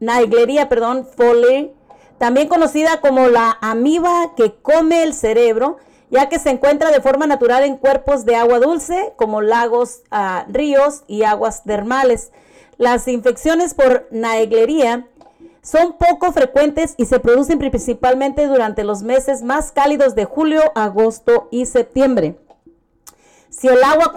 neglería, 0.01 0.69
perdón, 0.69 1.07
Foley, 1.17 1.73
también 2.19 2.49
conocida 2.49 3.01
como 3.01 3.29
la 3.29 3.59
amiba 3.61 4.35
que 4.37 4.55
come 4.55 5.03
el 5.03 5.15
cerebro 5.15 5.79
ya 6.11 6.29
que 6.29 6.39
se 6.39 6.51
encuentra 6.51 6.91
de 6.91 7.01
forma 7.01 7.27
natural 7.27 7.65
en 7.65 7.77
cuerpos 7.77 8.25
de 8.25 8.37
agua 8.37 8.59
dulce, 8.59 9.13
como 9.17 9.43
lagos, 9.43 10.03
ah, 10.11 10.47
ríos 10.49 11.03
y 11.07 11.23
aguas 11.23 11.65
termales. 11.65 12.33
Las 12.79 13.09
infecciones 13.09 13.75
por 13.75 14.09
naeglería 14.11 15.07
son 15.63 15.97
poco 15.99 16.33
frecuentes 16.33 16.95
y 16.97 17.07
se 17.07 17.21
producen 17.21 17.59
principalmente 17.59 18.47
durante 18.47 18.85
los 18.85 19.03
meses 19.03 19.43
más 19.43 19.73
cálidos 19.73 20.15
de 20.15 20.25
julio, 20.25 20.63
agosto 20.75 21.49
y 21.51 21.67
septiembre. 21.67 22.39
Si 23.51 23.67
el 23.67 23.83
agua 23.83 24.15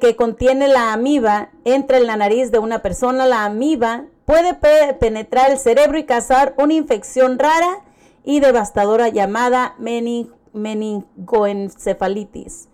que 0.00 0.16
contiene 0.16 0.68
la 0.68 0.92
amiba 0.92 1.50
entra 1.64 1.98
en 1.98 2.06
la 2.06 2.16
nariz 2.16 2.50
de 2.50 2.58
una 2.58 2.80
persona, 2.80 3.26
la 3.26 3.44
amiba 3.44 4.06
puede 4.24 4.54
penetrar 4.94 5.50
el 5.50 5.58
cerebro 5.58 5.98
y 5.98 6.04
causar 6.04 6.54
una 6.58 6.74
infección 6.74 7.38
rara 7.38 7.84
y 8.24 8.40
devastadora 8.40 9.08
llamada 9.08 9.74
meningitis 9.78 10.40
meningoencefalitis. 10.52 12.68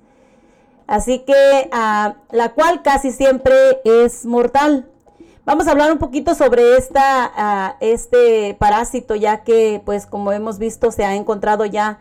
Así 0.86 1.20
que 1.20 1.68
ah, 1.72 2.16
la 2.30 2.52
cual 2.52 2.82
casi 2.82 3.10
siempre 3.10 3.80
es 3.84 4.24
mortal. 4.24 4.88
Vamos 5.44 5.68
a 5.68 5.72
hablar 5.72 5.92
un 5.92 5.98
poquito 5.98 6.34
sobre 6.34 6.76
esta, 6.76 7.30
ah, 7.36 7.76
este 7.80 8.56
parásito, 8.58 9.14
ya 9.14 9.44
que, 9.44 9.82
pues, 9.84 10.06
como 10.06 10.32
hemos 10.32 10.58
visto, 10.58 10.90
se 10.90 11.04
ha 11.04 11.14
encontrado 11.14 11.66
ya 11.66 12.00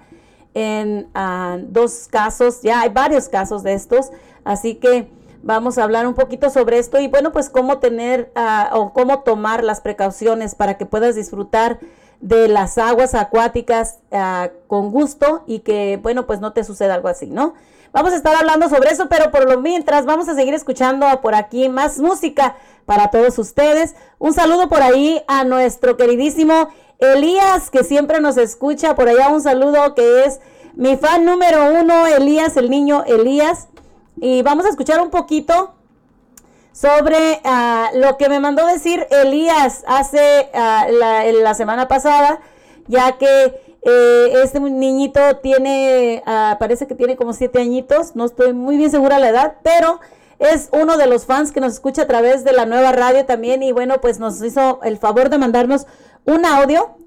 en 0.54 1.10
ah, 1.14 1.58
dos 1.62 2.08
casos, 2.10 2.62
ya 2.62 2.82
hay 2.82 2.90
varios 2.90 3.30
casos 3.30 3.64
de 3.64 3.74
estos. 3.74 4.12
Así 4.44 4.76
que 4.76 5.10
vamos 5.46 5.78
a 5.78 5.84
hablar 5.84 6.08
un 6.08 6.16
poquito 6.16 6.50
sobre 6.50 6.80
esto 6.80 7.00
y, 7.00 7.08
bueno, 7.08 7.32
pues, 7.32 7.50
cómo 7.50 7.78
tener 7.78 8.32
o 8.74 8.92
cómo 8.94 9.20
tomar 9.20 9.64
las 9.64 9.80
precauciones 9.80 10.56
para 10.56 10.78
que 10.78 10.88
puedas 10.88 11.16
disfrutar 11.16 11.80
de 12.20 12.48
las 12.48 12.78
aguas 12.80 13.14
acuáticas 13.14 14.00
ah, 14.12 14.50
con 14.68 14.90
gusto 14.92 15.44
y 15.46 15.60
que, 15.60 16.00
bueno, 16.02 16.26
pues 16.26 16.42
no 16.42 16.52
te 16.54 16.64
suceda 16.64 16.96
algo 16.96 17.08
así, 17.08 17.28
¿no? 17.28 17.54
Vamos 17.94 18.12
a 18.12 18.16
estar 18.16 18.36
hablando 18.36 18.68
sobre 18.70 18.90
eso, 18.90 19.08
pero 19.08 19.32
por 19.32 19.48
lo 19.48 19.62
mientras 19.62 20.06
vamos 20.06 20.28
a 20.28 20.36
seguir 20.36 20.54
escuchando 20.54 21.06
por 21.22 21.36
aquí 21.36 21.70
más 21.70 22.00
música 22.00 22.56
para 22.86 23.10
todos 23.10 23.38
ustedes. 23.38 23.96
Un 24.18 24.34
saludo 24.34 24.68
por 24.68 24.82
ahí 24.82 25.24
a 25.28 25.44
nuestro 25.44 25.96
queridísimo 25.96 26.70
Elías, 26.98 27.70
que 27.70 27.84
siempre 27.84 28.20
nos 28.20 28.38
escucha. 28.38 28.96
Por 28.96 29.08
allá 29.08 29.30
un 29.30 29.42
saludo 29.42 29.94
que 29.94 30.26
es 30.26 30.42
mi 30.74 30.98
fan 30.98 31.24
número 31.24 31.72
uno, 31.80 32.08
Elías, 32.08 32.58
el 32.58 32.70
niño 32.70 33.04
Elías. 33.06 33.68
Y 34.18 34.42
vamos 34.44 34.66
a 34.66 34.70
escuchar 34.70 35.02
un 35.02 35.10
poquito 35.10 35.74
sobre 36.72 37.42
ah, 37.46 37.90
lo 37.94 38.18
que 38.18 38.28
me 38.28 38.40
mandó 38.40 38.66
decir 38.68 39.08
Elías 39.10 39.84
hace 39.88 40.50
ah, 40.54 40.88
la, 40.90 41.54
semana 41.54 41.88
pasada, 41.88 42.40
ya 42.88 43.18
que 43.18 43.62
eh, 43.82 44.34
este 44.44 44.60
niñito 44.60 45.38
tiene, 45.38 46.22
ah, 46.26 46.58
parece 46.60 46.86
que 46.86 46.96
tiene 46.96 47.16
como 47.16 47.34
siete 47.34 47.62
añitos, 47.62 48.16
no 48.16 48.26
estoy 48.26 48.54
muy 48.54 48.78
bien 48.78 48.92
segura 48.92 49.20
la 49.20 49.30
edad, 49.30 49.56
pero 49.64 50.02
es 50.40 50.70
uno 50.74 50.98
de 50.98 51.08
los 51.08 51.26
fans 51.26 51.54
que 51.54 51.62
nos 51.62 51.74
escucha 51.74 52.02
a 52.02 52.08
través 52.08 52.44
de 52.44 52.52
la 52.52 52.66
nueva 52.66 52.92
radio 52.92 53.26
también 53.26 53.64
y 53.64 53.72
bueno, 53.72 54.02
pues 54.02 54.20
nos 54.20 54.42
hizo 54.42 54.82
el 54.84 54.98
favor 54.98 55.30
de 55.30 55.38
mandarnos 55.38 55.88
un 56.26 56.46
audio, 56.46 56.98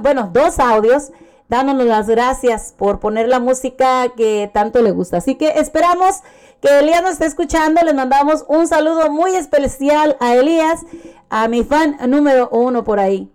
bueno, 0.00 0.30
dos 0.32 0.60
audios 0.60 1.10
dándonos 1.48 1.86
las 1.86 2.08
gracias 2.08 2.74
por 2.76 3.00
poner 3.00 3.28
la 3.28 3.40
música 3.40 4.08
que 4.16 4.50
tanto 4.52 4.82
le 4.82 4.90
gusta. 4.90 5.18
Así 5.18 5.36
que 5.36 5.48
esperamos 5.56 6.22
que 6.60 6.78
Elías 6.78 7.02
nos 7.02 7.12
esté 7.12 7.26
escuchando. 7.26 7.82
Les 7.82 7.94
mandamos 7.94 8.44
un 8.48 8.66
saludo 8.66 9.10
muy 9.10 9.34
especial 9.34 10.16
a 10.20 10.34
Elías, 10.34 10.84
a 11.30 11.48
mi 11.48 11.64
fan 11.64 11.96
número 12.08 12.48
uno 12.50 12.84
por 12.84 13.00
ahí. 13.00 13.30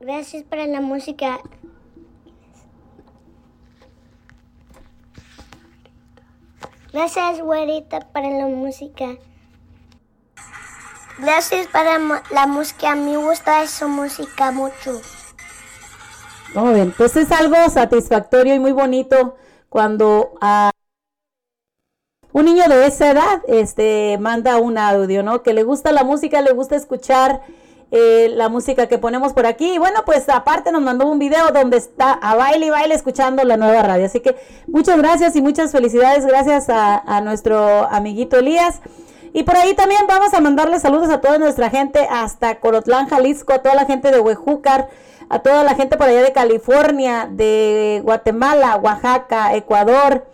Gracias 0.00 0.44
por 0.44 0.58
la 0.58 0.80
música. 0.80 1.40
Gracias, 6.92 7.40
güerita, 7.40 8.00
para 8.12 8.30
la 8.30 8.46
música. 8.46 9.16
Gracias 11.18 11.66
para 11.66 11.98
la 12.30 12.46
música. 12.46 12.92
A 12.92 12.94
mí 12.94 13.10
me 13.10 13.16
gusta 13.16 13.62
esa 13.62 13.86
música 13.86 14.50
mucho. 14.52 15.00
Muy 16.56 16.72
bien, 16.72 16.94
pues 16.96 17.14
es 17.16 17.30
algo 17.32 17.56
satisfactorio 17.68 18.54
y 18.54 18.58
muy 18.58 18.72
bonito 18.72 19.34
cuando 19.68 20.32
a 20.40 20.70
un 22.32 22.46
niño 22.46 22.64
de 22.66 22.86
esa 22.86 23.10
edad 23.10 23.42
este, 23.46 24.16
manda 24.18 24.56
un 24.56 24.78
audio, 24.78 25.22
¿no? 25.22 25.42
Que 25.42 25.52
le 25.52 25.64
gusta 25.64 25.92
la 25.92 26.02
música, 26.02 26.40
le 26.40 26.52
gusta 26.52 26.74
escuchar 26.74 27.42
eh, 27.90 28.30
la 28.30 28.48
música 28.48 28.86
que 28.86 28.96
ponemos 28.96 29.34
por 29.34 29.44
aquí. 29.44 29.74
Y 29.74 29.78
bueno, 29.78 30.00
pues 30.06 30.30
aparte 30.30 30.72
nos 30.72 30.80
mandó 30.80 31.06
un 31.06 31.18
video 31.18 31.50
donde 31.52 31.76
está 31.76 32.12
a 32.12 32.34
baile 32.36 32.66
y 32.66 32.70
baile 32.70 32.94
escuchando 32.94 33.44
la 33.44 33.58
nueva 33.58 33.82
radio. 33.82 34.06
Así 34.06 34.20
que 34.20 34.34
muchas 34.66 34.96
gracias 34.96 35.36
y 35.36 35.42
muchas 35.42 35.72
felicidades. 35.72 36.24
Gracias 36.24 36.70
a, 36.70 36.96
a 36.96 37.20
nuestro 37.20 37.84
amiguito 37.84 38.38
Elías. 38.38 38.80
Y 39.34 39.42
por 39.42 39.56
ahí 39.56 39.74
también 39.74 40.06
vamos 40.08 40.32
a 40.32 40.40
mandarle 40.40 40.80
saludos 40.80 41.10
a 41.10 41.20
toda 41.20 41.36
nuestra 41.36 41.68
gente 41.68 42.06
hasta 42.10 42.60
Corotlán, 42.60 43.08
Jalisco, 43.08 43.52
a 43.52 43.58
toda 43.58 43.74
la 43.74 43.84
gente 43.84 44.10
de 44.10 44.20
Huejúcar, 44.20 44.88
a 45.28 45.38
toda 45.40 45.64
la 45.64 45.74
gente 45.74 45.96
por 45.96 46.06
allá 46.08 46.22
de 46.22 46.32
California, 46.32 47.28
de 47.30 48.00
Guatemala, 48.04 48.76
Oaxaca, 48.76 49.54
Ecuador, 49.54 50.26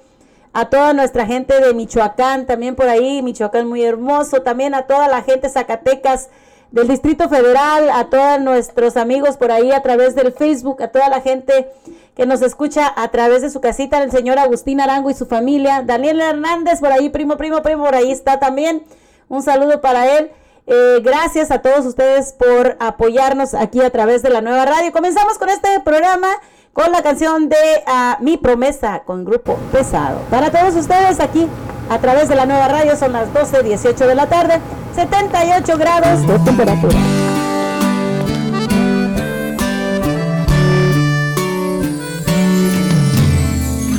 a 0.53 0.67
toda 0.67 0.93
nuestra 0.93 1.27
gente 1.27 1.61
de 1.61 1.73
Michoacán, 1.73 2.47
también 2.47 2.77
por 2.77 2.89
ahí, 2.89 3.23
Michoacán 3.23 3.67
muy 3.67 3.83
hermoso, 3.83 4.43
también 4.43 4.75
a 4.75 4.83
toda 4.83 5.09
la 5.09 5.23
gente 5.23 5.49
Zacatecas 5.49 6.29
del 6.71 6.89
Distrito 6.89 7.29
Federal, 7.29 7.89
a 7.91 8.11
todos 8.11 8.41
nuestros 8.41 8.97
amigos 8.97 9.37
por 9.37 9.51
ahí 9.51 9.73
a 9.73 9.83
través 9.83 10.15
del 10.15 10.33
Facebook, 10.33 10.83
a 10.83 10.89
toda 10.89 11.09
la 11.09 11.21
gente 11.21 11.71
que 12.15 12.27
nos 12.27 12.43
escucha 12.43 12.93
a 12.95 13.09
través 13.09 13.43
de 13.43 13.51
su 13.51 13.61
casita, 13.61 14.03
el 14.03 14.11
señor 14.11 14.39
Agustín 14.39 14.81
Arango 14.81 15.11
y 15.11 15.15
su 15.15 15.27
familia, 15.27 15.83
Daniel 15.83 16.21
Hernández 16.21 16.81
por 16.81 16.93
ahí, 16.93 17.09
primo, 17.09 17.37
primo, 17.37 17.63
primo, 17.63 17.85
por 17.85 17.95
ahí 17.95 18.11
está 18.11 18.39
también, 18.39 18.83
un 19.29 19.43
saludo 19.43 19.81
para 19.81 20.19
él. 20.19 20.31
Eh, 20.67 21.01
gracias 21.03 21.51
a 21.51 21.61
todos 21.61 21.85
ustedes 21.87 22.33
por 22.35 22.77
apoyarnos 22.79 23.53
aquí 23.55 23.81
a 23.81 23.91
través 23.91 24.23
de 24.23 24.31
la 24.31 24.41
nueva 24.41 24.65
radio. 24.65 24.93
Comenzamos 24.93 25.39
con 25.39 25.49
este 25.49 25.81
programa 25.81 26.29
con 26.73 26.93
la 26.93 27.03
canción 27.03 27.49
de 27.49 27.57
ah, 27.87 28.17
Mi 28.21 28.37
Promesa 28.37 29.03
con 29.05 29.25
Grupo 29.25 29.57
Pesado. 29.73 30.21
Para 30.31 30.51
todos 30.51 30.75
ustedes 30.77 31.19
aquí 31.21 31.49
a 31.91 31.99
través 31.99 32.29
de 32.29 32.37
la 32.37 32.47
nueva 32.47 32.69
radio 32.69 32.97
son 32.97 33.13
las 33.13 33.29
12.18 33.31 34.07
de 34.07 34.15
la 34.15 34.27
tarde, 34.27 34.61
78 34.95 35.79
grados 35.79 36.27
de 36.27 36.39
temperatura. 36.39 36.97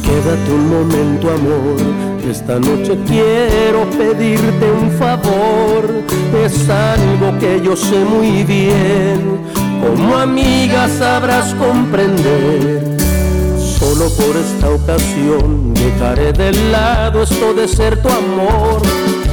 Quédate 0.01 0.51
un 0.53 0.69
momento, 0.69 1.29
amor. 1.29 2.03
Esta 2.29 2.57
noche 2.57 2.97
quiero 3.05 3.89
pedirte 3.91 4.71
un 4.71 4.91
favor. 4.91 6.22
Es 6.43 6.69
algo 6.69 7.39
que 7.39 7.61
yo 7.63 7.73
sé 7.73 8.03
muy 8.03 8.43
bien. 8.43 9.39
Como 9.81 10.17
amiga 10.17 10.89
sabrás 10.89 11.53
comprender. 11.53 12.97
Solo 13.57 14.09
por 14.09 14.35
esta 14.35 14.69
ocasión 14.69 15.73
dejaré 15.73 16.33
de 16.33 16.51
lado 16.69 17.23
esto 17.23 17.53
de 17.53 17.65
ser 17.65 18.01
tu 18.01 18.09
amor. 18.09 18.81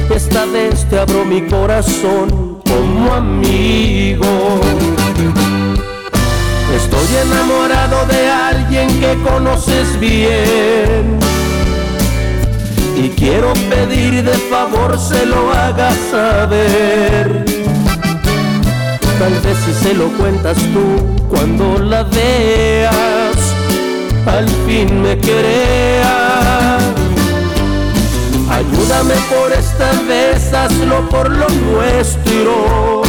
Esta 0.09 0.45
vez 0.45 0.87
te 0.89 0.99
abro 0.99 1.25
mi 1.25 1.41
corazón 1.41 2.61
como 2.65 3.13
amigo. 3.13 4.61
Estoy 6.73 7.07
enamorado 7.25 8.05
de 8.05 8.29
alguien 8.29 8.87
que 9.01 9.17
conoces 9.29 9.99
bien. 9.99 11.30
Y 12.95 13.09
quiero 13.09 13.53
pedir 13.69 14.23
de 14.23 14.33
favor 14.49 14.99
se 14.99 15.25
lo 15.25 15.51
hagas 15.51 15.95
saber. 16.11 17.45
Tal 19.19 19.33
vez 19.43 19.57
si 19.65 19.73
se 19.73 19.93
lo 19.93 20.07
cuentas 20.17 20.57
tú 20.73 21.27
cuando 21.29 21.77
la 21.79 22.03
veas, 22.03 23.35
al 24.25 24.47
fin 24.67 25.01
me 25.01 25.17
crea. 25.17 26.77
Ayúdame 28.49 29.15
por 29.29 29.51
esta 29.51 29.91
vez, 30.07 30.53
hazlo 30.53 31.07
por 31.09 31.29
lo 31.29 31.47
nuestro. 31.49 33.01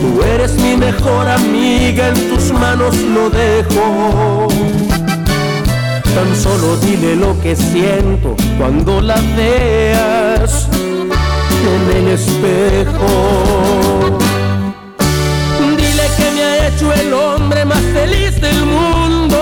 Tú 0.00 0.22
eres 0.34 0.52
mi 0.54 0.76
mejor 0.76 1.28
amiga, 1.28 2.08
en 2.08 2.28
tus 2.28 2.52
manos 2.52 2.96
lo 2.96 3.30
dejo. 3.30 4.48
Tan 6.14 6.36
solo 6.36 6.76
dile 6.76 7.16
lo 7.16 7.40
que 7.40 7.56
siento 7.56 8.36
cuando 8.58 9.00
la 9.00 9.16
veas 9.34 10.68
en 11.74 11.96
el 11.96 12.08
espejo. 12.08 14.18
Dile 15.76 16.06
que 16.18 16.30
me 16.34 16.44
ha 16.44 16.68
hecho 16.68 16.92
el 16.92 17.14
hombre 17.14 17.64
más 17.64 17.80
feliz 17.94 18.38
del 18.40 18.66
mundo 18.66 19.38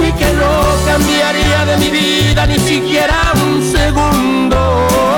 y 0.00 0.10
que 0.12 0.32
no 0.40 0.52
cambiaría 0.86 1.66
de 1.66 1.76
mi 1.76 1.90
vida 1.90 2.46
ni 2.46 2.58
siquiera 2.58 3.30
un 3.44 3.62
segundo. 3.62 5.11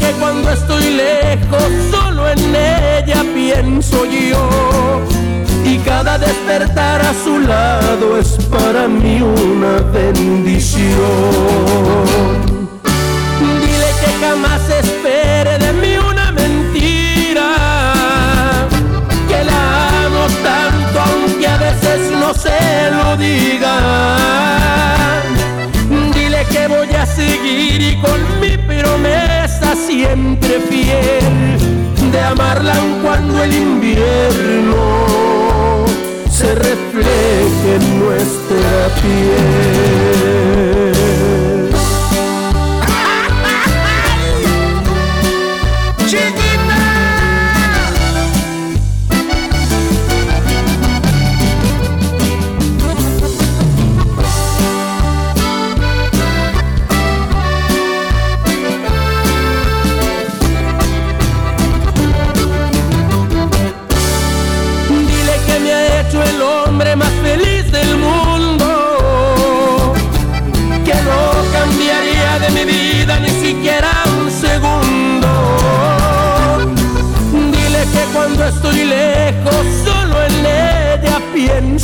Que 0.00 0.10
cuando 0.18 0.50
estoy 0.50 0.94
lejos 0.94 1.70
solo 1.90 2.28
en 2.28 2.38
ella 2.56 3.22
pienso 3.34 4.04
yo 4.06 4.48
y 5.64 5.78
cada 5.78 6.18
despertar 6.18 7.00
a 7.00 7.14
su 7.14 7.38
lado 7.38 8.18
es 8.18 8.38
para 8.50 8.88
mí 8.88 9.20
una 9.20 9.80
bendición. 9.92 10.96
Dile 13.60 13.90
que 14.00 14.10
jamás 14.24 14.62
espere 14.82 15.58
de 15.58 15.72
mí 15.74 15.96
una 15.96 16.32
mentira, 16.32 17.48
que 19.28 19.44
la 19.44 20.04
amo 20.06 20.26
tanto 20.42 21.00
aunque 21.00 21.46
a 21.46 21.56
veces 21.56 22.10
no 22.18 22.34
se 22.34 22.90
lo 22.90 23.16
diga. 23.16 23.76
Dile 26.14 26.44
que 26.50 26.68
voy 26.68 26.92
a 26.94 27.06
seguir 27.06 27.80
y 27.82 27.96
con 28.00 28.20
mi 28.40 28.56
promesa 28.56 29.49
siempre 29.76 30.60
fiel 30.68 31.58
de 32.10 32.20
amarla 32.20 32.74
aun 32.74 33.00
cuando 33.02 33.42
el 33.42 33.54
invierno 33.54 34.76
se 36.30 36.54
refleje 36.54 37.76
en 37.76 38.00
nuestra 38.00 38.88
piel. 39.02 40.79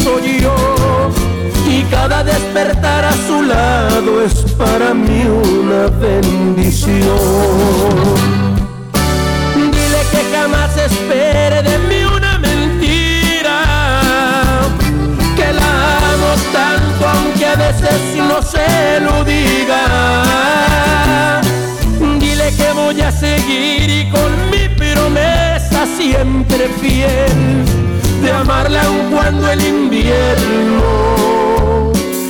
Pienso 0.07 0.41
yo 0.41 0.55
y 1.69 1.83
cada 1.85 2.23
despertar 2.23 3.05
a 3.05 3.13
su 3.13 3.43
lado 3.43 4.23
es 4.23 4.35
para 4.53 4.95
mí 4.95 5.25
una 5.25 5.89
bendición. 5.89 7.01
Dile 9.55 10.03
que 10.11 10.25
jamás 10.37 10.77
espere 10.77 11.63
de 11.63 11.79
mí 11.79 12.05
una 12.05 12.39
mentira, 12.39 13.63
que 15.37 15.53
la 15.53 15.99
amo 16.13 16.35
tanto 16.53 17.09
aunque 17.09 17.47
a 17.47 17.57
veces 17.57 18.01
no 18.17 18.41
se 18.43 19.01
lo 19.01 19.25
diga. 19.25 21.41
Dile 22.21 22.55
que 22.57 22.73
voy 22.73 23.01
a 23.01 23.11
seguir 23.11 23.91
y 23.91 24.09
con 24.11 24.51
mi 24.51 24.69
promesa 24.69 25.87
siempre 25.99 26.69
fiel 26.81 27.65
de 28.27 28.33
amarla 28.33 28.83
aun 28.83 29.11
cuando 29.13 29.49
el 29.53 29.65
invierno 29.65 30.83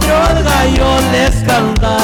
Yorga 0.07 0.57
yo 0.77 0.89
les 1.11 1.35
cantaba. 1.47 2.02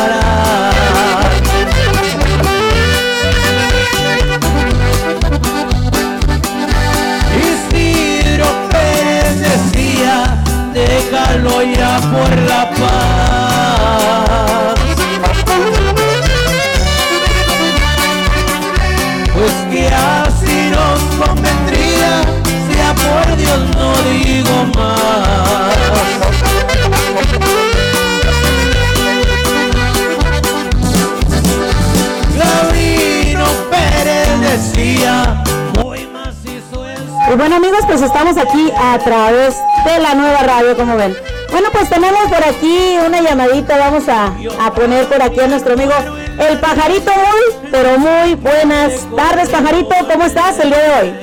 Y 37.32 37.36
bueno 37.36 37.58
amigos, 37.58 37.82
pues 37.86 38.02
estamos 38.02 38.38
aquí 38.38 38.72
a 38.76 38.98
través 38.98 39.56
de 39.86 40.00
la 40.00 40.16
nueva 40.16 40.40
radio, 40.40 40.76
como 40.76 40.98
ven. 40.98 41.16
Bueno, 41.52 41.70
pues 41.72 41.88
tenemos 41.88 42.24
por 42.24 42.44
aquí 42.44 42.98
una 43.06 43.22
llamadita, 43.22 43.78
vamos 43.78 44.10
a, 44.10 44.34
a 44.60 44.74
poner 44.74 45.06
por 45.08 45.22
aquí 45.22 45.40
a 45.40 45.48
nuestro 45.48 45.74
amigo 45.74 45.94
el 46.40 46.60
pajarito 46.60 47.12
muy, 47.12 47.70
pero 47.70 48.00
muy 48.00 48.34
buenas 48.34 49.08
tardes 49.16 49.50
pajarito, 49.50 49.94
¿cómo 50.12 50.24
estás 50.24 50.58
el 50.60 50.70
día 50.70 50.80
de 50.80 51.02
hoy? 51.02 51.14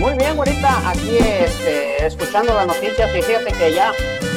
Muy 0.00 0.14
bien, 0.14 0.34
güerita, 0.34 0.90
aquí 0.90 1.18
este, 1.18 2.04
escuchando 2.04 2.52
las 2.54 2.66
noticias 2.66 3.10
fíjate 3.12 3.52
que 3.52 3.74
ya 3.74 3.92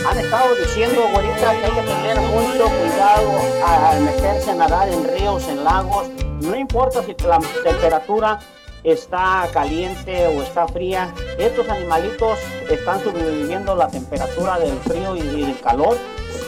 han 0.08 0.20
estado 0.20 0.54
diciendo, 0.56 1.10
güerita, 1.12 1.52
que 1.52 1.66
hay 1.66 1.72
que 1.72 1.82
tener 1.82 2.22
mucho 2.22 2.70
cuidado 2.70 3.42
al 3.66 4.02
meterse 4.02 4.52
a 4.52 4.56
nadar 4.56 4.88
en 4.90 5.04
ríos, 5.18 5.48
en 5.48 5.64
lagos. 5.64 6.10
No 6.42 6.56
importa 6.56 7.04
si 7.04 7.16
la 7.26 7.40
temperatura 7.64 8.40
está 8.84 9.48
caliente 9.52 10.28
o 10.28 10.42
está 10.42 10.68
fría, 10.68 11.14
estos 11.38 11.68
animalitos 11.70 12.40
están 12.70 13.04
sobreviviendo 13.04 13.76
la 13.76 13.88
temperatura 13.88 14.60
del 14.60 14.78
frío 14.80 15.16
y, 15.16 15.22
del 15.22 15.60
calor. 15.60 15.98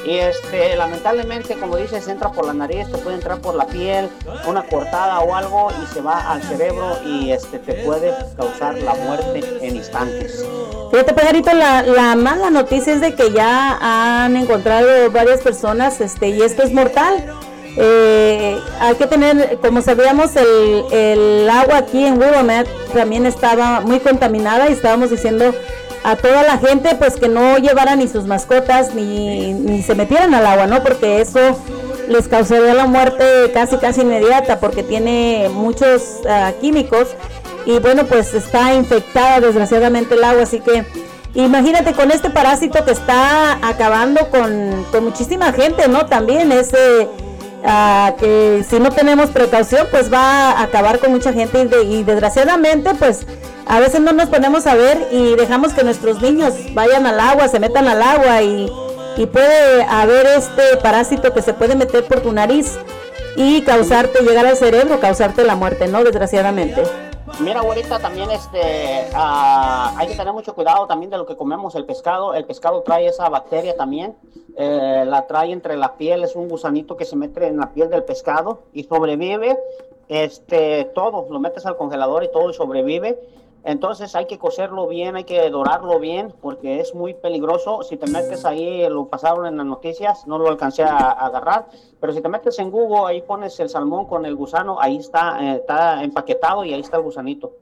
Y 0.06 0.17
este, 0.17 0.76
lamentablemente, 0.76 1.56
como 1.58 1.78
dices, 1.78 2.08
entra 2.08 2.32
por 2.32 2.48
la 2.48 2.54
nariz, 2.54 2.91
te 2.91 2.98
puede 2.98 3.17
entrar 3.17 3.39
por 3.39 3.54
la 3.54 3.67
piel, 3.67 4.10
una 4.48 4.63
cortada 4.63 5.20
o 5.20 5.36
algo 5.36 5.70
y 5.72 5.94
se 5.94 6.02
va 6.02 6.32
al 6.32 6.41
cerebro 6.41 6.98
y 7.06 7.32
este, 7.32 7.60
te 7.60 7.86
puede 7.86 8.12
causar 8.36 8.80
la 8.80 8.96
muerte 8.96 9.44
en 9.62 9.76
instantes. 9.76 10.44
Fíjate, 10.89 11.13
pajarito, 11.13 11.54
la, 11.54 11.84
la 11.84 12.15
mala 12.15 12.50
noticia 12.50 12.94
es 12.94 13.02
de 13.02 13.13
que 13.13 13.32
ya 13.32 13.78
han 14.26 14.36
encontrado 14.36 15.12
varias 15.12 15.41
personas 15.41 16.02
este, 16.02 16.30
y 16.30 16.41
esto 16.41 16.63
es 16.63 16.74
mortal. 16.74 17.24
Eh, 17.77 18.60
hay 18.79 18.95
que 18.95 19.07
tener, 19.07 19.60
como 19.62 19.81
sabíamos, 19.81 20.36
el, 20.36 20.84
el 20.91 21.49
agua 21.49 21.77
aquí 21.77 22.05
en 22.05 22.21
Willamette 22.21 22.69
también 22.93 23.25
estaba 23.25 23.79
muy 23.81 23.99
contaminada 23.99 24.69
y 24.69 24.73
estábamos 24.73 25.10
diciendo 25.10 25.53
a 26.03 26.15
toda 26.15 26.43
la 26.43 26.57
gente 26.57 26.95
pues 26.95 27.15
que 27.15 27.29
no 27.29 27.57
llevaran 27.57 27.99
ni 27.99 28.07
sus 28.07 28.25
mascotas 28.25 28.93
ni, 28.93 29.53
ni 29.53 29.84
se 29.84 29.95
metieran 29.95 30.34
al 30.34 30.45
agua, 30.45 30.67
¿no? 30.67 30.84
Porque 30.84 31.21
eso 31.21 31.39
les 32.07 32.27
causaría 32.27 32.73
la 32.73 32.88
muerte 32.88 33.51
casi 33.53 33.77
casi 33.77 34.01
inmediata 34.01 34.60
porque 34.60 34.84
tiene 34.84 35.49
muchos 35.53 36.19
ah, 36.27 36.51
químicos 36.60 37.10
y 37.65 37.79
bueno 37.79 38.05
pues 38.05 38.34
está 38.34 38.73
infectada 38.73 39.39
desgraciadamente 39.39 40.15
el 40.15 40.23
agua, 40.23 40.43
así 40.43 40.60
que 40.60 40.84
imagínate 41.36 41.93
con 41.93 42.12
este 42.12 42.29
parásito 42.31 42.84
que 42.84 42.91
está 42.91 43.65
acabando 43.65 44.29
con, 44.29 44.86
con 44.91 45.05
muchísima 45.05 45.53
gente, 45.53 45.88
¿no? 45.88 46.07
También 46.07 46.51
ese 46.51 47.07
ah, 47.65 48.13
que 48.19 48.63
si 48.69 48.80
no 48.80 48.91
tenemos 48.91 49.30
precaución 49.30 49.88
pues 49.91 50.12
va 50.12 50.52
a 50.52 50.63
acabar 50.63 51.00
con 51.00 51.12
mucha 51.12 51.34
gente 51.34 51.62
y, 51.62 51.67
de- 51.67 51.84
y 51.84 52.04
desgraciadamente 52.04 52.93
pues 52.95 53.26
a 53.67 53.80
veces 53.80 54.02
no 54.02 54.12
nos 54.12 54.30
ponemos 54.30 54.67
a 54.67 54.76
ver 54.76 55.08
y 55.12 55.36
dejamos 55.36 55.74
que 55.74 55.84
nuestros 55.84 56.21
niños 56.21 56.54
vayan 56.74 57.06
al 57.06 57.19
agua, 57.19 57.47
se 57.47 57.60
metan 57.60 57.88
al 57.88 58.02
agua 58.02 58.41
y, 58.41 58.71
y 59.17 59.26
puede 59.28 59.84
haber 59.84 60.26
este 60.28 60.78
parásito 60.82 61.34
que 61.34 61.41
se 61.41 61.54
puede 61.54 61.76
meter 61.76 62.04
por 62.06 62.21
tu 62.21 62.32
nariz 62.34 62.78
y 63.36 63.62
causarte, 63.62 64.24
llegar 64.24 64.45
al 64.45 64.58
cerebro, 64.58 65.00
causarte 65.00 65.43
la 65.43 65.56
muerte, 65.56 65.88
¿no? 65.88 66.04
Desgraciadamente. 66.04 66.84
Mira, 67.39 67.62
ahorita 67.62 68.00
también 68.00 68.30
este, 68.30 69.10
ah, 69.15 69.94
hay 69.98 70.08
que 70.08 70.15
tener 70.15 70.34
mucho 70.34 70.54
cuidado 70.54 70.86
también 70.86 71.10
de 71.10 71.17
lo 71.17 71.26
que 71.26 71.36
comemos, 71.36 71.74
el 71.76 71.86
pescado. 71.86 72.34
El 72.36 72.46
pescado 72.46 72.82
trae 72.82 73.08
esa 73.08 73.30
bacteria 73.30 73.76
también, 73.76 74.15
eh, 74.58 75.04
la 75.08 75.26
trae 75.26 75.52
entre 75.52 75.76
la 75.76 75.96
piel, 75.98 76.24
es 76.24 76.36
un 76.36 76.48
gusanito 76.48 76.98
que 76.98 77.06
se 77.06 77.15
mete 77.15 77.48
en 77.48 77.58
la 77.58 77.72
piel 77.72 77.89
del 77.89 78.04
pescado 78.04 78.63
y 78.74 78.84
sobrevive 78.84 79.58
este, 80.08 80.86
todo. 80.94 81.28
Lo 81.32 81.39
metes 81.39 81.65
al 81.65 81.78
congelador 81.78 82.24
y 82.24 82.32
todo 82.32 82.50
y 82.50 82.54
sobrevive. 82.54 83.17
Entonces 83.63 84.15
hay 84.15 84.26
que 84.26 84.39
cocerlo 84.39 84.88
bien, 84.88 85.15
hay 85.15 85.24
que 85.24 85.50
dorarlo 85.50 86.00
bien, 86.00 86.34
porque 86.41 86.80
es 86.80 86.95
muy 86.95 87.13
peligroso. 87.13 87.84
Si 87.84 87.95
te 87.97 88.08
metes 88.08 88.43
ahí, 88.43 88.88
lo 88.89 89.08
pasaron 89.08 89.45
en 89.45 89.58
las 89.58 89.65
noticias, 89.65 90.26
no 90.26 90.39
lo 90.39 90.50
alcancé 90.50 90.84
a, 90.84 90.97
a 90.97 91.28
agarrar, 91.28 91.67
pero 92.00 92.12
si 92.12 92.21
te 92.21 92.30
metes 92.30 92.58
en 92.60 92.71
Google, 92.71 93.08
ahí 93.08 93.21
pones 93.21 93.60
el 93.60 93.69
salmón 93.69 94.06
con 94.08 94.26
el 94.26 94.36
gusano, 94.36 94.80
ahí 94.80 94.97
está, 94.97 95.38
eh, 95.41 95.56
está 95.58 96.04
empaquetado 96.04 96.65
y 96.65 96.74
ahí 96.74 96.82
está 96.82 96.97
el 96.97 97.04
gusanito. 97.04 97.54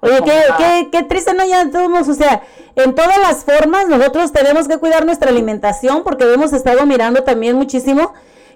Oye, 0.00 0.20
qué, 0.22 0.42
qué, 0.58 0.88
qué 0.92 1.02
triste, 1.04 1.32
¿no? 1.32 1.44
Ya 1.46 1.70
todos, 1.70 2.08
o 2.08 2.14
sea, 2.14 2.42
en 2.74 2.94
todas 2.94 3.18
las 3.18 3.44
formas 3.44 3.88
nosotros 3.88 4.32
tenemos 4.32 4.68
que 4.68 4.78
cuidar 4.78 5.06
nuestra 5.06 5.30
alimentación 5.30 6.02
porque 6.02 6.30
hemos 6.30 6.52
estado 6.52 6.84
mirando 6.84 7.22
también 7.22 7.56
muchísimo 7.56 8.12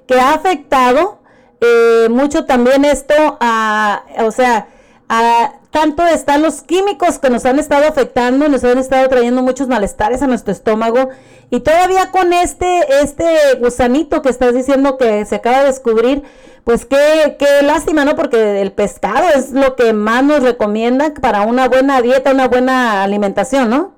que 0.07 0.21
ha 0.21 0.35
afectado 0.35 1.19
eh, 1.61 2.09
mucho 2.11 2.45
también 2.45 2.85
esto 2.85 3.15
a, 3.41 4.05
o 4.25 4.31
sea, 4.31 4.69
a, 5.09 5.55
tanto 5.71 6.05
están 6.07 6.43
los 6.43 6.63
químicos 6.63 7.19
que 7.19 7.31
nos 7.31 7.45
han 7.45 7.59
estado 7.59 7.87
afectando, 7.87 8.49
nos 8.49 8.65
han 8.65 8.79
estado 8.79 9.09
trayendo 9.09 9.43
muchos 9.43 9.69
malestares 9.69 10.23
a 10.23 10.27
nuestro 10.27 10.53
estómago 10.53 11.09
y 11.51 11.61
todavía 11.61 12.11
con 12.11 12.33
este, 12.33 13.03
este 13.03 13.55
gusanito 13.59 14.23
que 14.23 14.29
estás 14.29 14.55
diciendo 14.55 14.99
que 14.99 15.25
se 15.25 15.37
acaba 15.37 15.61
de 15.61 15.67
descubrir, 15.67 16.23
pues 16.65 16.85
qué, 16.85 17.37
qué 17.39 17.63
lástima, 17.63 18.05
¿no? 18.05 18.17
Porque 18.17 18.61
el 18.61 18.73
pescado 18.73 19.27
es 19.35 19.53
lo 19.53 19.75
que 19.75 19.95
más 19.95 20.23
nos 20.25 20.43
recomiendan 20.43 21.15
para 21.15 21.43
una 21.43 21.69
buena 21.69 22.03
dieta, 22.03 22.33
una 22.33 22.49
buena 22.49 23.03
alimentación, 23.03 23.71
¿no? 23.71 23.93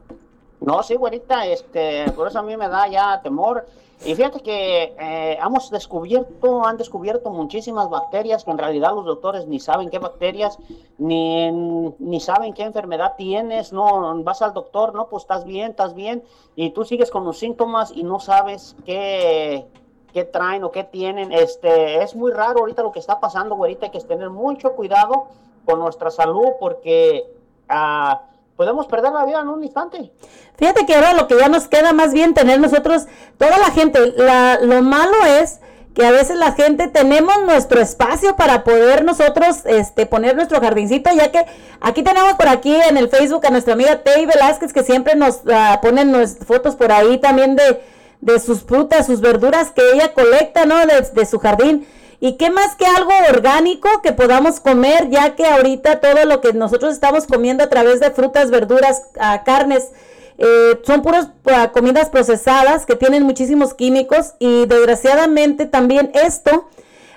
No, 0.60 0.82
sí, 0.82 0.94
güerita, 0.94 1.46
este, 1.46 2.04
por 2.12 2.28
eso 2.28 2.38
a 2.38 2.42
mí 2.42 2.56
me 2.56 2.68
da 2.68 2.86
ya 2.86 3.20
temor. 3.22 3.66
Y 4.02 4.14
fíjate 4.14 4.40
que 4.40 4.94
eh, 4.98 5.38
hemos 5.44 5.70
descubierto, 5.70 6.64
han 6.64 6.78
descubierto 6.78 7.30
muchísimas 7.30 7.90
bacterias 7.90 8.44
que 8.44 8.50
en 8.50 8.56
realidad 8.56 8.94
los 8.94 9.04
doctores 9.04 9.46
ni 9.46 9.60
saben 9.60 9.90
qué 9.90 9.98
bacterias, 9.98 10.58
ni, 10.96 11.50
ni 11.50 12.18
saben 12.20 12.54
qué 12.54 12.62
enfermedad 12.62 13.14
tienes, 13.18 13.74
no, 13.74 14.22
vas 14.24 14.40
al 14.40 14.54
doctor, 14.54 14.94
no, 14.94 15.08
pues 15.08 15.24
estás 15.24 15.44
bien, 15.44 15.72
estás 15.72 15.94
bien, 15.94 16.22
y 16.56 16.70
tú 16.70 16.84
sigues 16.84 17.10
con 17.10 17.24
los 17.24 17.38
síntomas 17.38 17.92
y 17.94 18.02
no 18.02 18.20
sabes 18.20 18.74
qué, 18.86 19.66
qué 20.14 20.24
traen 20.24 20.64
o 20.64 20.70
qué 20.70 20.84
tienen. 20.84 21.30
Este, 21.30 22.02
es 22.02 22.16
muy 22.16 22.32
raro 22.32 22.60
ahorita 22.60 22.82
lo 22.82 22.92
que 22.92 23.00
está 23.00 23.20
pasando, 23.20 23.54
güerita, 23.54 23.86
hay 23.86 23.92
que 23.92 24.00
tener 24.00 24.30
mucho 24.30 24.72
cuidado 24.76 25.26
con 25.66 25.78
nuestra 25.78 26.10
salud 26.10 26.52
porque 26.58 27.30
ah, 27.68 28.22
podemos 28.60 28.88
perder 28.88 29.10
la 29.12 29.24
vida 29.24 29.40
en 29.40 29.48
un 29.48 29.64
instante. 29.64 30.12
Fíjate 30.58 30.84
que 30.84 30.94
ahora 30.94 31.14
lo 31.14 31.26
que 31.26 31.38
ya 31.38 31.48
nos 31.48 31.66
queda 31.66 31.94
más 31.94 32.12
bien 32.12 32.34
tener 32.34 32.60
nosotros, 32.60 33.06
toda 33.38 33.56
la 33.56 33.70
gente, 33.70 34.12
la, 34.18 34.58
lo 34.60 34.82
malo 34.82 35.16
es 35.40 35.60
que 35.94 36.04
a 36.04 36.10
veces 36.10 36.36
la 36.36 36.52
gente 36.52 36.88
tenemos 36.88 37.42
nuestro 37.46 37.80
espacio 37.80 38.36
para 38.36 38.62
poder 38.62 39.02
nosotros 39.02 39.64
este, 39.64 40.04
poner 40.04 40.36
nuestro 40.36 40.60
jardincito, 40.60 41.08
ya 41.10 41.32
que 41.32 41.42
aquí 41.80 42.02
tenemos 42.02 42.34
por 42.34 42.48
aquí 42.48 42.74
en 42.74 42.98
el 42.98 43.08
Facebook 43.08 43.46
a 43.46 43.50
nuestra 43.50 43.72
amiga 43.72 44.02
Tei 44.02 44.26
Velázquez 44.26 44.74
que 44.74 44.82
siempre 44.82 45.14
nos 45.14 45.40
ah, 45.50 45.78
ponen 45.80 46.14
fotos 46.28 46.76
por 46.76 46.92
ahí 46.92 47.16
también 47.16 47.56
de, 47.56 47.82
de 48.20 48.40
sus 48.40 48.62
frutas, 48.62 49.06
sus 49.06 49.22
verduras 49.22 49.70
que 49.70 49.80
ella 49.94 50.12
colecta, 50.12 50.66
¿no? 50.66 50.76
De 50.84 51.24
su 51.24 51.38
jardín. 51.38 51.86
Y 52.22 52.35
qué 52.35 52.50
más 52.50 52.76
que 52.76 52.85
algo 52.85 53.12
orgánico 53.30 53.88
que 54.02 54.12
podamos 54.12 54.61
comer, 54.61 55.09
ya 55.09 55.35
que 55.37 55.46
ahorita 55.46 56.00
todo 56.00 56.26
lo 56.26 56.42
que 56.42 56.52
nosotros 56.52 56.92
estamos 56.92 57.26
comiendo 57.26 57.64
a 57.64 57.68
través 57.70 57.98
de 57.98 58.11
frutas, 58.11 58.50
verduras, 58.50 59.04
ah, 59.18 59.42
carnes, 59.42 59.88
eh, 60.37 60.78
son 60.85 61.00
puras 61.00 61.28
ah, 61.46 61.70
comidas 61.72 62.11
procesadas 62.11 62.85
que 62.85 62.94
tienen 62.94 63.22
muchísimos 63.22 63.72
químicos 63.72 64.35
y 64.38 64.66
desgraciadamente 64.66 65.64
también 65.64 66.11
esto 66.14 66.68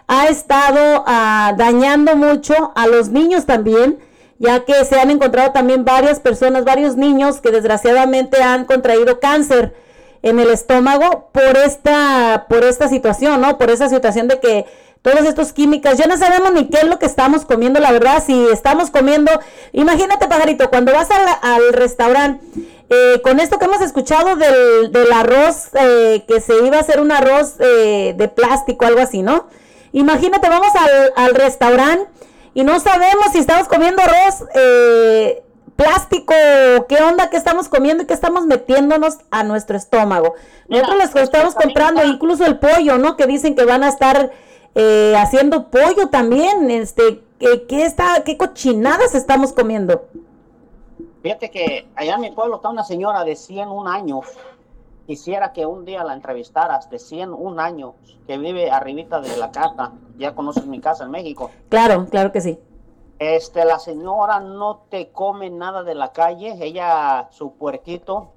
ha 0.07 0.27
estado 0.27 1.03
ah, 1.05 1.53
dañando 1.57 2.15
mucho 2.15 2.71
a 2.75 2.87
los 2.87 3.09
niños 3.09 3.45
también, 3.45 3.99
ya 4.39 4.63
que 4.63 4.85
se 4.85 4.99
han 4.99 5.11
encontrado 5.11 5.51
también 5.51 5.83
varias 5.83 6.21
personas, 6.21 6.63
varios 6.63 6.95
niños 6.95 7.41
que 7.41 7.51
desgraciadamente 7.51 8.41
han 8.41 8.63
contraído 8.63 9.19
cáncer 9.19 9.73
en 10.21 10.39
el 10.39 10.49
estómago 10.49 11.29
por 11.33 11.57
esta 11.57 12.45
por 12.47 12.63
esta 12.63 12.87
situación, 12.87 13.41
¿no? 13.41 13.57
Por 13.57 13.69
esa 13.69 13.89
situación 13.89 14.29
de 14.29 14.39
que 14.39 14.65
todos 15.03 15.25
estos 15.25 15.53
químicos, 15.53 15.97
ya 15.97 16.07
no 16.07 16.17
sabemos 16.17 16.53
ni 16.53 16.69
qué 16.69 16.77
es 16.77 16.85
lo 16.85 16.97
que 16.97 17.05
estamos 17.05 17.45
comiendo, 17.45 17.79
la 17.79 17.91
verdad, 17.91 18.23
si 18.25 18.47
estamos 18.47 18.89
comiendo, 18.89 19.31
imagínate 19.73 20.27
pajarito, 20.27 20.69
cuando 20.69 20.93
vas 20.93 21.11
al, 21.11 21.27
al 21.41 21.73
restaurante 21.73 22.43
eh, 22.89 23.21
con 23.21 23.39
esto 23.39 23.59
que 23.59 23.65
hemos 23.65 23.81
escuchado 23.81 24.37
del, 24.37 24.91
del 24.91 25.11
arroz, 25.11 25.69
eh, 25.73 26.23
que 26.27 26.39
se 26.39 26.57
iba 26.65 26.77
a 26.77 26.81
hacer 26.81 27.01
un 27.01 27.11
arroz 27.11 27.55
eh, 27.59 28.13
de 28.15 28.27
plástico, 28.29 28.85
algo 28.85 29.01
así, 29.01 29.21
¿no? 29.21 29.47
Imagínate, 29.91 30.47
vamos 30.47 30.69
al, 30.75 31.13
al 31.15 31.35
restaurante 31.35 32.09
y 32.53 32.63
no 32.63 32.79
sabemos 32.79 33.27
si 33.33 33.39
estamos 33.39 33.67
comiendo 33.67 34.01
arroz 34.01 34.45
eh, 34.55 35.43
plástico, 35.75 36.33
qué 36.87 36.97
onda, 37.03 37.29
qué 37.29 37.37
estamos 37.37 37.67
comiendo 37.67 38.03
y 38.03 38.05
qué 38.05 38.13
estamos 38.13 38.45
metiéndonos 38.45 39.17
a 39.31 39.43
nuestro 39.43 39.75
estómago. 39.75 40.35
Nosotros 40.67 41.09
que 41.09 41.21
estamos 41.21 41.55
comprando, 41.55 42.03
incluso 42.05 42.45
el 42.45 42.59
pollo, 42.59 42.97
¿no? 42.97 43.17
Que 43.17 43.27
dicen 43.27 43.55
que 43.55 43.65
van 43.65 43.83
a 43.83 43.89
estar 43.89 44.31
eh, 44.75 45.13
haciendo 45.17 45.69
pollo 45.69 46.09
también, 46.09 46.71
este, 46.71 47.23
¿qué, 47.39 47.65
qué 47.67 47.85
está, 47.85 48.23
qué 48.23 48.37
cochinadas 48.37 49.15
estamos 49.15 49.53
comiendo? 49.53 50.07
Fíjate 51.21 51.51
que 51.51 51.87
allá 51.95 52.15
en 52.15 52.21
mi 52.21 52.31
pueblo 52.31 52.57
está 52.57 52.69
una 52.69 52.83
señora 52.83 53.23
de 53.23 53.35
101 53.35 53.89
años. 53.89 54.25
Quisiera 55.07 55.53
que 55.53 55.65
un 55.65 55.85
día 55.85 56.03
la 56.03 56.13
entrevistaras, 56.13 56.89
de 56.89 56.99
101 56.99 57.61
años, 57.61 57.93
que 58.27 58.37
vive 58.37 58.71
arribita 58.71 59.21
de 59.21 59.35
la 59.37 59.51
casa. 59.51 59.93
Ya 60.17 60.35
conoces 60.35 60.65
mi 60.65 60.79
casa 60.79 61.05
en 61.05 61.11
México. 61.11 61.49
Claro, 61.69 62.07
claro 62.09 62.31
que 62.31 62.41
sí. 62.41 62.59
Este, 63.19 63.63
la 63.63 63.79
señora 63.79 64.39
no 64.39 64.85
te 64.89 65.11
come 65.11 65.49
nada 65.49 65.83
de 65.83 65.95
la 65.95 66.11
calle. 66.11 66.57
Ella, 66.59 67.27
su 67.31 67.53
puerquito, 67.53 68.31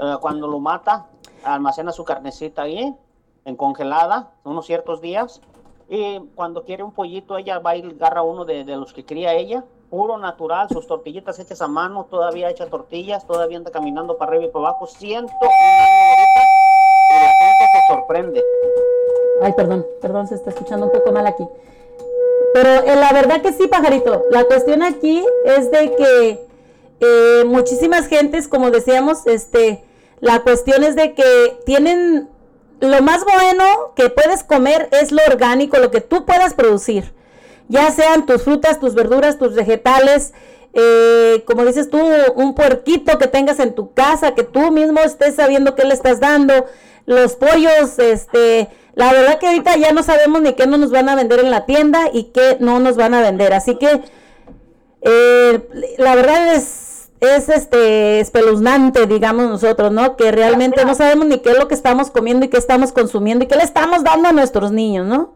eh, 0.00 0.16
cuando 0.20 0.48
lo 0.48 0.58
mata, 0.58 1.06
almacena 1.44 1.92
su 1.92 2.04
carnecita 2.04 2.62
ahí, 2.62 2.96
en 3.44 3.56
congelada, 3.56 4.32
unos 4.44 4.66
ciertos 4.66 5.00
días. 5.00 5.40
Y 5.88 6.20
cuando 6.34 6.64
quiere 6.64 6.82
un 6.82 6.92
pollito, 6.92 7.38
ella 7.38 7.58
va 7.60 7.76
y 7.76 7.82
agarra 7.82 8.22
uno 8.22 8.44
de, 8.44 8.64
de 8.64 8.76
los 8.76 8.92
que 8.92 9.04
cría 9.04 9.34
ella, 9.34 9.64
puro 9.88 10.18
natural, 10.18 10.68
sus 10.68 10.86
tortillitas 10.86 11.38
hechas 11.38 11.62
a 11.62 11.68
mano, 11.68 12.06
todavía 12.10 12.50
hecha 12.50 12.66
tortillas, 12.66 13.26
todavía 13.26 13.56
anda 13.56 13.70
caminando 13.70 14.18
para 14.18 14.32
arriba 14.32 14.44
y 14.44 14.48
para 14.48 14.68
abajo. 14.68 14.84
Ahorita 14.86 15.36
y 17.10 17.14
la 17.14 17.28
gente 17.40 17.64
se 17.72 17.94
sorprende. 17.94 18.44
Ay, 19.42 19.52
perdón, 19.52 19.86
perdón, 20.00 20.26
se 20.26 20.34
está 20.34 20.50
escuchando 20.50 20.86
un 20.86 20.92
poco 20.92 21.12
mal 21.12 21.26
aquí. 21.26 21.46
Pero 22.52 22.68
eh, 22.68 22.96
la 22.96 23.12
verdad 23.12 23.40
que 23.40 23.52
sí, 23.52 23.66
pajarito. 23.66 24.24
La 24.30 24.44
cuestión 24.44 24.82
aquí 24.82 25.24
es 25.44 25.70
de 25.70 25.94
que 25.94 26.46
eh, 27.00 27.44
muchísimas 27.46 28.08
gentes, 28.08 28.48
como 28.48 28.70
decíamos, 28.70 29.26
este, 29.26 29.84
la 30.20 30.42
cuestión 30.42 30.82
es 30.82 30.96
de 30.96 31.14
que 31.14 31.60
tienen 31.64 32.28
lo 32.80 33.02
más 33.02 33.24
bueno 33.24 33.64
que 33.96 34.10
puedes 34.10 34.44
comer 34.44 34.88
es 34.92 35.12
lo 35.12 35.22
orgánico, 35.26 35.78
lo 35.78 35.90
que 35.90 36.00
tú 36.00 36.24
puedas 36.24 36.54
producir. 36.54 37.12
Ya 37.68 37.90
sean 37.90 38.26
tus 38.26 38.42
frutas, 38.42 38.80
tus 38.80 38.94
verduras, 38.94 39.38
tus 39.38 39.54
vegetales, 39.54 40.32
eh, 40.72 41.42
como 41.46 41.64
dices 41.64 41.90
tú, 41.90 41.98
un 42.34 42.54
puerquito 42.54 43.18
que 43.18 43.26
tengas 43.26 43.58
en 43.58 43.74
tu 43.74 43.92
casa, 43.92 44.34
que 44.34 44.42
tú 44.42 44.70
mismo 44.70 45.00
estés 45.00 45.34
sabiendo 45.34 45.74
qué 45.74 45.84
le 45.84 45.94
estás 45.94 46.20
dando, 46.20 46.66
los 47.04 47.36
pollos, 47.36 47.98
este, 47.98 48.68
la 48.94 49.12
verdad 49.12 49.38
que 49.38 49.46
ahorita 49.46 49.76
ya 49.76 49.92
no 49.92 50.02
sabemos 50.02 50.42
ni 50.42 50.54
qué 50.54 50.66
no 50.66 50.76
nos 50.76 50.90
van 50.90 51.08
a 51.08 51.14
vender 51.14 51.40
en 51.40 51.50
la 51.50 51.66
tienda 51.66 52.10
y 52.12 52.24
qué 52.24 52.56
no 52.60 52.80
nos 52.80 52.96
van 52.96 53.14
a 53.14 53.22
vender. 53.22 53.52
Así 53.54 53.76
que 53.76 54.02
eh, 55.02 55.94
la 55.98 56.14
verdad 56.14 56.54
es, 56.54 56.87
es 57.20 57.48
este 57.48 58.20
espeluznante, 58.20 59.06
digamos 59.06 59.46
nosotros, 59.48 59.90
¿no? 59.92 60.16
Que 60.16 60.30
realmente 60.30 60.84
no 60.84 60.94
sabemos 60.94 61.26
ni 61.26 61.38
qué 61.40 61.50
es 61.50 61.58
lo 61.58 61.66
que 61.68 61.74
estamos 61.74 62.10
comiendo 62.10 62.46
y 62.46 62.48
qué 62.48 62.58
estamos 62.58 62.92
consumiendo 62.92 63.44
y 63.44 63.48
qué 63.48 63.56
le 63.56 63.64
estamos 63.64 64.04
dando 64.04 64.28
a 64.28 64.32
nuestros 64.32 64.70
niños, 64.72 65.06
¿no? 65.06 65.34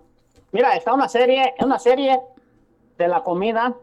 Mira, 0.53 0.77
está 0.77 0.93
una 0.93 1.09
serie, 1.09 1.55
una 1.61 1.79
serie 1.79 2.21
de 2.99 3.09
la 3.09 3.23
comida, 3.23 3.75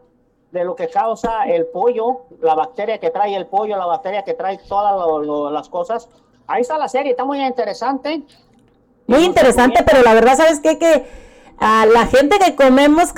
de 0.52 0.64
lo 0.64 0.74
que 0.74 0.88
causa 0.88 1.44
el 1.44 1.66
pollo, 1.66 2.22
la 2.40 2.54
bacteria 2.54 2.98
que 2.98 3.10
trae 3.10 3.36
el 3.36 3.46
pollo, 3.46 3.76
la 3.76 3.86
bacteria 3.86 4.22
que 4.24 4.34
trae 4.34 4.58
todas 4.68 4.94
lo- 4.96 5.22
lo- 5.22 5.50
las 5.50 5.68
cosas. 5.68 6.08
Ahí 6.46 6.62
está 6.62 6.78
la 6.78 6.88
serie, 6.88 7.12
está 7.12 7.24
muy 7.24 7.40
interesante. 7.44 8.22
Muy 9.06 9.24
interesante, 9.24 9.82
pero 9.84 10.02
la 10.02 10.14
verdad, 10.14 10.36
¿sabes 10.36 10.60
qué? 10.60 10.78
Que 10.78 11.04
a 11.60 11.86
la 11.86 12.06
gente 12.06 12.38
que 12.38 12.54
comemos, 12.56 13.10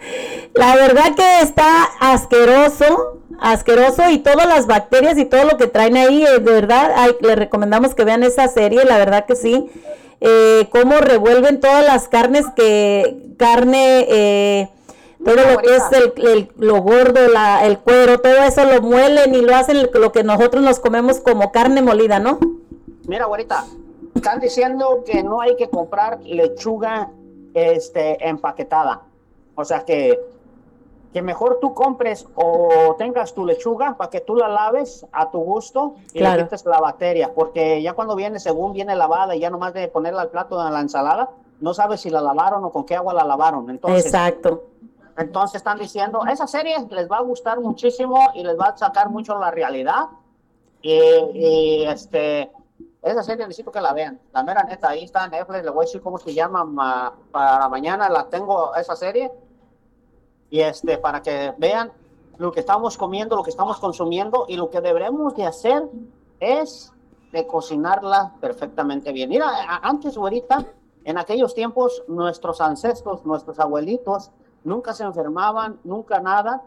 la 0.54 0.76
verdad 0.76 1.14
que 1.14 1.40
está 1.40 1.84
asqueroso, 2.00 3.20
asqueroso 3.40 4.08
y 4.10 4.18
todas 4.18 4.46
las 4.46 4.66
bacterias 4.66 5.18
y 5.18 5.24
todo 5.24 5.44
lo 5.44 5.56
que 5.56 5.66
traen 5.66 5.96
ahí, 5.96 6.24
eh, 6.24 6.38
de 6.38 6.52
verdad, 6.52 6.92
ay, 6.96 7.12
les 7.20 7.36
recomendamos 7.36 7.94
que 7.94 8.04
vean 8.04 8.22
esa 8.22 8.48
serie, 8.48 8.84
la 8.84 8.98
verdad 8.98 9.26
que 9.26 9.36
sí. 9.36 9.70
Eh, 10.20 10.68
cómo 10.70 10.98
revuelven 10.98 11.58
todas 11.60 11.84
las 11.84 12.06
carnes 12.08 12.46
que, 12.54 13.34
carne, 13.38 14.06
eh, 14.08 14.68
todo 15.24 15.34
lo 15.34 15.58
que 15.58 15.74
es 15.76 15.82
el, 15.92 16.26
el- 16.28 16.52
lo 16.58 16.80
gordo, 16.80 17.26
la, 17.28 17.66
el 17.66 17.78
cuero, 17.78 18.20
todo 18.20 18.36
eso 18.44 18.64
lo 18.64 18.80
muelen 18.82 19.34
y 19.34 19.40
lo 19.42 19.54
hacen 19.56 19.88
lo 19.92 20.12
que 20.12 20.22
nosotros 20.22 20.62
nos 20.62 20.78
comemos 20.78 21.18
como 21.20 21.50
carne 21.50 21.82
molida, 21.82 22.20
¿no? 22.20 22.38
Mira, 23.08 23.24
güerita, 23.26 23.64
están 24.14 24.38
diciendo 24.38 25.02
que 25.04 25.24
no 25.24 25.40
hay 25.40 25.56
que 25.56 25.68
comprar 25.68 26.20
lechuga 26.22 27.10
este, 27.54 28.26
empaquetada. 28.28 29.02
O 29.54 29.64
sea 29.64 29.84
que, 29.84 30.18
que 31.12 31.20
mejor 31.22 31.58
tú 31.60 31.74
compres 31.74 32.26
o 32.34 32.94
tengas 32.98 33.34
tu 33.34 33.44
lechuga 33.44 33.96
para 33.96 34.08
que 34.10 34.20
tú 34.20 34.34
la 34.34 34.48
laves 34.48 35.06
a 35.12 35.30
tu 35.30 35.38
gusto 35.40 35.94
y 36.14 36.18
Claro. 36.20 36.38
le 36.38 36.42
quites 36.44 36.64
la 36.64 36.80
bacteria. 36.80 37.32
Porque 37.34 37.82
ya 37.82 37.92
cuando 37.92 38.16
viene, 38.16 38.38
según 38.40 38.72
viene 38.72 38.96
lavada 38.96 39.36
y 39.36 39.40
ya 39.40 39.50
nomás 39.50 39.74
de 39.74 39.88
ponerla 39.88 40.22
al 40.22 40.30
plato 40.30 40.62
de 40.62 40.70
la 40.70 40.80
ensalada, 40.80 41.30
no 41.60 41.74
sabes 41.74 42.00
si 42.00 42.10
la 42.10 42.20
lavaron 42.22 42.64
o 42.64 42.70
con 42.70 42.84
qué 42.84 42.96
agua 42.96 43.12
la 43.14 43.24
lavaron. 43.24 43.68
Entonces, 43.70 44.06
Exacto. 44.06 44.64
entonces 45.18 45.56
están 45.56 45.78
diciendo, 45.78 46.22
esa 46.26 46.46
serie 46.46 46.76
les 46.90 47.10
va 47.10 47.18
a 47.18 47.22
gustar 47.22 47.60
muchísimo 47.60 48.18
y 48.34 48.42
les 48.42 48.58
va 48.58 48.68
a 48.68 48.76
sacar 48.76 49.10
mucho 49.10 49.38
la 49.38 49.50
realidad. 49.50 50.06
Y, 50.80 50.98
y, 51.34 51.84
este, 51.84 52.50
esa 53.02 53.22
serie 53.22 53.44
necesito 53.46 53.72
que 53.72 53.80
la 53.80 53.92
vean. 53.92 54.20
La 54.32 54.42
mera 54.44 54.62
neta, 54.62 54.90
ahí 54.90 55.04
está 55.04 55.26
Netflix, 55.26 55.64
le 55.64 55.70
voy 55.70 55.84
a 55.84 55.86
decir 55.86 56.00
cómo 56.00 56.18
se 56.18 56.32
llama 56.32 56.64
ma- 56.64 57.12
para 57.32 57.68
mañana, 57.68 58.08
la 58.08 58.28
tengo 58.28 58.74
esa 58.76 58.94
serie. 58.94 59.30
Y 60.50 60.60
este, 60.60 60.98
para 60.98 61.20
que 61.22 61.52
vean 61.58 61.92
lo 62.38 62.52
que 62.52 62.60
estamos 62.60 62.96
comiendo, 62.96 63.36
lo 63.36 63.42
que 63.42 63.50
estamos 63.50 63.78
consumiendo 63.78 64.46
y 64.48 64.56
lo 64.56 64.70
que 64.70 64.80
deberemos 64.80 65.34
de 65.34 65.46
hacer 65.46 65.88
es 66.40 66.92
de 67.32 67.46
cocinarla 67.46 68.34
perfectamente 68.40 69.10
bien. 69.12 69.30
Mira, 69.30 69.48
antes, 69.82 70.16
ahorita, 70.16 70.66
en 71.04 71.18
aquellos 71.18 71.54
tiempos, 71.54 72.04
nuestros 72.06 72.60
ancestros, 72.60 73.24
nuestros 73.24 73.58
abuelitos, 73.58 74.30
nunca 74.64 74.92
se 74.92 75.02
enfermaban, 75.04 75.80
nunca 75.82 76.20
nada. 76.20 76.62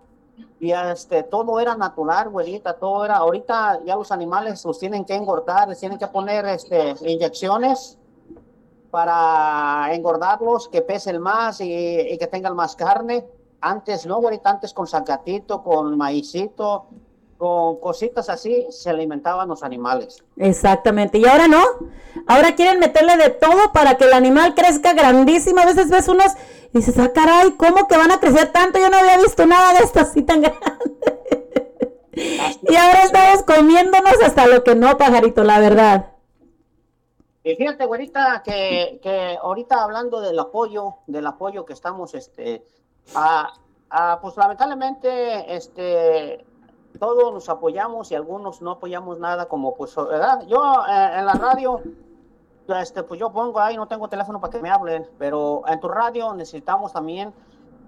Y 0.59 0.71
este, 0.71 1.23
todo 1.23 1.59
era 1.59 1.75
natural, 1.75 2.29
güerita, 2.29 2.73
todo 2.73 3.05
era, 3.05 3.17
ahorita 3.17 3.81
ya 3.85 3.95
los 3.95 4.11
animales 4.11 4.63
los 4.65 4.79
tienen 4.79 5.05
que 5.05 5.15
engordar, 5.15 5.69
les 5.69 5.79
tienen 5.79 5.97
que 5.97 6.07
poner 6.07 6.45
este, 6.45 6.95
inyecciones 7.01 7.97
para 8.89 9.89
engordarlos, 9.93 10.69
que 10.69 10.81
pesen 10.81 11.19
más 11.21 11.59
y, 11.61 12.17
que 12.17 12.27
tengan 12.31 12.55
más 12.55 12.75
carne. 12.75 13.27
Antes 13.61 14.05
no, 14.05 14.21
güerita, 14.21 14.49
antes 14.49 14.73
con 14.73 14.87
zacatito, 14.87 15.61
con 15.61 15.97
maicito, 15.97 16.87
con 17.45 17.79
cositas 17.79 18.27
así, 18.27 18.65
se 18.71 18.89
alimentaban 18.89 19.47
los 19.47 19.62
animales. 19.62 20.23
Exactamente. 20.36 21.19
Y 21.19 21.25
ahora 21.25 21.47
no. 21.47 21.63
Ahora 22.25 22.55
quieren 22.55 22.79
meterle 22.79 23.17
de 23.17 23.29
todo 23.29 23.71
para 23.71 23.97
que 23.97 24.05
el 24.05 24.13
animal 24.13 24.55
crezca 24.55 24.93
grandísimo. 24.93 25.60
A 25.60 25.67
veces 25.67 25.91
ves 25.91 26.08
unos 26.08 26.31
y 26.73 26.79
dices, 26.79 26.97
ah, 26.97 27.12
caray, 27.13 27.51
¿cómo 27.51 27.88
que 27.88 27.97
van 27.97 28.10
a 28.10 28.19
crecer 28.19 28.51
tanto? 28.51 28.79
Yo 28.79 28.89
no 28.89 28.97
había 28.97 29.19
visto 29.19 29.45
nada 29.45 29.77
de 29.77 29.86
esto 29.86 29.99
así 29.99 30.23
tan 30.23 30.41
grande. 30.41 30.60
y 32.13 32.75
ahora 32.75 33.03
estamos 33.03 33.43
comiéndonos 33.43 34.23
hasta 34.23 34.47
lo 34.47 34.63
que 34.63 34.73
no, 34.73 34.97
pajarito, 34.97 35.43
la 35.43 35.60
verdad. 35.60 36.13
Y 37.43 37.55
fíjate, 37.58 37.86
güerita, 37.86 38.41
que, 38.43 38.99
que 39.03 39.38
ahorita 39.39 39.84
hablando 39.84 40.19
del 40.19 40.39
apoyo, 40.39 40.95
del 41.05 41.27
apoyo 41.27 41.63
que 41.63 41.73
estamos, 41.73 42.15
este, 42.15 42.65
a, 43.13 43.53
a, 43.91 44.19
pues 44.19 44.36
lamentablemente, 44.36 45.55
este, 45.55 46.43
todos 46.99 47.34
nos 47.34 47.47
apoyamos 47.49 48.12
y 48.12 48.15
algunos 48.15 48.62
no 48.62 48.71
apoyamos 48.71 49.19
nada, 49.19 49.45
como 49.47 49.75
pues, 49.75 49.95
¿verdad? 49.95 50.45
Yo 50.47 50.62
eh, 50.89 51.10
en 51.19 51.25
la 51.25 51.34
radio, 51.34 51.81
este, 52.81 53.03
pues 53.03 53.19
yo 53.19 53.31
pongo 53.31 53.60
ahí, 53.60 53.75
no 53.77 53.88
tengo 53.88 54.08
teléfono 54.08 54.39
para 54.41 54.51
que 54.51 54.60
me 54.62 54.69
hablen, 54.69 55.08
pero 55.17 55.63
en 55.67 55.79
tu 55.79 55.88
radio 55.88 56.34
necesitamos 56.34 56.93
también, 56.93 57.34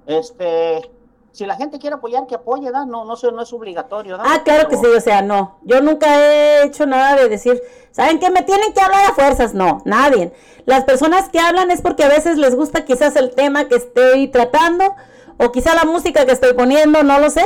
este, 0.06 0.90
si 1.32 1.46
la 1.46 1.56
gente 1.56 1.78
quiere 1.80 1.96
apoyar, 1.96 2.26
que 2.26 2.36
apoye, 2.36 2.66
¿verdad? 2.66 2.86
No, 2.86 3.06
no, 3.06 3.14
es- 3.14 3.24
no 3.24 3.42
es 3.42 3.54
obligatorio, 3.54 4.18
¿verdad? 4.18 4.34
Ah, 4.36 4.42
claro 4.44 4.70
que 4.70 4.78
sí, 4.78 4.86
o 4.86 5.02
sea, 5.02 5.22
no. 5.22 5.58
Yo 5.64 5.82
nunca 5.82 6.08
he 6.20 6.64
hecho 6.66 6.86
nada 6.86 7.16
de 7.16 7.30
decir, 7.30 7.62
¿saben 7.92 8.20
qué? 8.20 8.30
Me 8.32 8.42
tienen 8.44 8.74
que 8.74 8.82
hablar 8.82 9.06
a 9.12 9.14
fuerzas. 9.14 9.54
No, 9.54 9.82
nadie. 9.86 10.34
Las 10.66 10.84
personas 10.86 11.30
que 11.30 11.40
hablan 11.40 11.70
es 11.70 11.82
porque 11.82 12.04
a 12.04 12.10
veces 12.10 12.38
les 12.38 12.56
gusta 12.56 12.86
quizás 12.86 13.16
el 13.18 13.36
tema 13.36 13.68
que 13.68 13.76
estoy 13.76 14.30
tratando 14.30 14.96
o 15.38 15.52
quizá 15.52 15.76
la 15.76 15.84
música 15.86 16.26
que 16.26 16.32
estoy 16.32 16.54
poniendo, 16.54 17.04
no 17.04 17.20
lo 17.20 17.30
sé. 17.30 17.46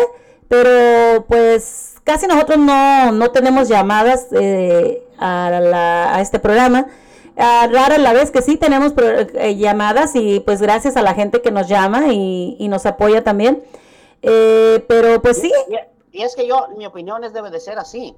Pero 0.51 1.23
pues 1.27 1.95
casi 2.03 2.27
nosotros 2.27 2.57
no, 2.57 3.13
no 3.13 3.31
tenemos 3.31 3.69
llamadas 3.69 4.27
eh, 4.33 5.01
a, 5.17 5.49
la- 5.61 6.13
a 6.13 6.19
este 6.19 6.39
programa. 6.39 6.87
Ah, 7.37 7.69
rara 7.71 7.97
la 7.97 8.11
vez 8.11 8.31
que 8.31 8.41
sí 8.41 8.57
tenemos 8.57 8.91
pro- 8.91 9.07
eh, 9.21 9.55
llamadas 9.55 10.11
y 10.15 10.41
pues 10.41 10.61
gracias 10.61 10.97
a 10.97 11.01
la 11.03 11.13
gente 11.13 11.41
que 11.41 11.51
nos 11.51 11.69
llama 11.69 12.11
y, 12.13 12.57
y 12.59 12.67
nos 12.67 12.85
apoya 12.85 13.23
también. 13.23 13.63
Eh, 14.23 14.83
pero 14.89 15.21
pues 15.21 15.37
sí, 15.39 15.49
Y, 16.11 16.19
y 16.19 16.23
es 16.23 16.35
que 16.35 16.45
yo, 16.45 16.67
mi 16.77 16.85
opinión 16.85 17.23
es 17.23 17.31
debe 17.31 17.49
de 17.49 17.61
ser 17.61 17.79
así. 17.79 18.13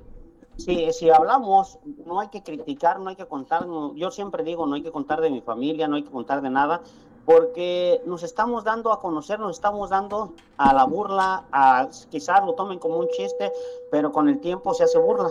si, 0.57 0.91
si 0.91 1.11
hablamos, 1.11 1.77
no 2.07 2.19
hay 2.19 2.29
que 2.29 2.41
criticar, 2.41 2.99
no 2.99 3.09
hay 3.11 3.15
que 3.15 3.27
contar, 3.27 3.67
no- 3.67 3.93
yo 3.95 4.09
siempre 4.09 4.43
digo, 4.43 4.65
no 4.65 4.73
hay 4.73 4.81
que 4.81 4.91
contar 4.91 5.21
de 5.21 5.29
mi 5.29 5.41
familia, 5.41 5.87
no 5.87 5.97
hay 5.97 6.03
que 6.03 6.11
contar 6.11 6.41
de 6.41 6.49
nada, 6.49 6.81
porque 7.25 8.01
nos 8.05 8.23
estamos 8.23 8.63
dando 8.63 8.91
a 8.91 8.99
conocer, 8.99 9.39
nos 9.39 9.55
estamos 9.55 9.89
dando 9.89 10.33
a 10.57 10.73
la 10.73 10.86
burla, 10.86 11.45
a 11.51 11.88
quizás 12.09 12.45
lo 12.45 12.53
tomen 12.53 12.79
como 12.79 12.97
un 12.97 13.07
chiste, 13.09 13.51
pero 13.91 14.12
con 14.12 14.27
el 14.29 14.39
tiempo 14.39 14.73
se 14.73 14.83
hace 14.83 14.97
burla. 14.97 15.29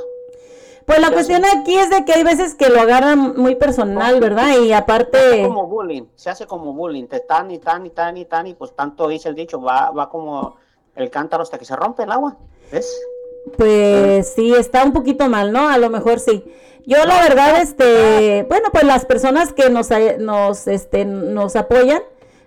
Pues 0.86 1.00
la 1.00 1.12
cuestión 1.12 1.44
aquí 1.44 1.76
es 1.76 1.90
de 1.90 2.04
que 2.04 2.12
hay 2.12 2.24
veces 2.24 2.54
que 2.54 2.68
lo 2.68 2.80
agarran 2.80 3.36
muy 3.36 3.54
personal, 3.54 4.18
¿verdad? 4.18 4.48
Y 4.50 4.68
Se 4.68 4.74
hace 4.74 4.74
aparte, 4.74 5.42
como 5.46 5.66
bullying, 5.66 6.04
se 6.16 6.30
hace 6.30 6.46
como 6.46 6.72
bullying, 6.72 7.06
te 7.06 7.20
tan 7.20 7.50
y 7.50 7.58
tan 7.58 7.86
y 7.86 7.90
tan 7.90 8.16
y 8.16 8.24
tan 8.24 8.46
y 8.48 8.54
pues 8.54 8.74
tanto 8.74 9.06
dice 9.06 9.28
el 9.28 9.36
dicho, 9.36 9.60
va, 9.60 9.90
va 9.90 10.08
como 10.08 10.56
el 10.96 11.10
cántaro 11.10 11.42
hasta 11.42 11.58
que 11.58 11.64
se 11.64 11.76
rompe 11.76 12.02
el 12.02 12.10
agua, 12.10 12.36
¿ves? 12.70 13.00
Pues 13.56 14.32
sí, 14.34 14.54
está 14.54 14.84
un 14.84 14.92
poquito 14.92 15.28
mal, 15.28 15.52
¿no? 15.52 15.68
A 15.68 15.78
lo 15.78 15.90
mejor 15.90 16.20
sí. 16.20 16.44
Yo 16.84 17.04
la 17.04 17.20
verdad, 17.22 17.60
este, 17.60 18.44
bueno, 18.48 18.70
pues 18.72 18.84
las 18.84 19.04
personas 19.04 19.52
que 19.52 19.70
nos, 19.70 19.88
nos, 20.18 20.66
este, 20.66 21.04
nos 21.04 21.54
apoyan, 21.54 22.02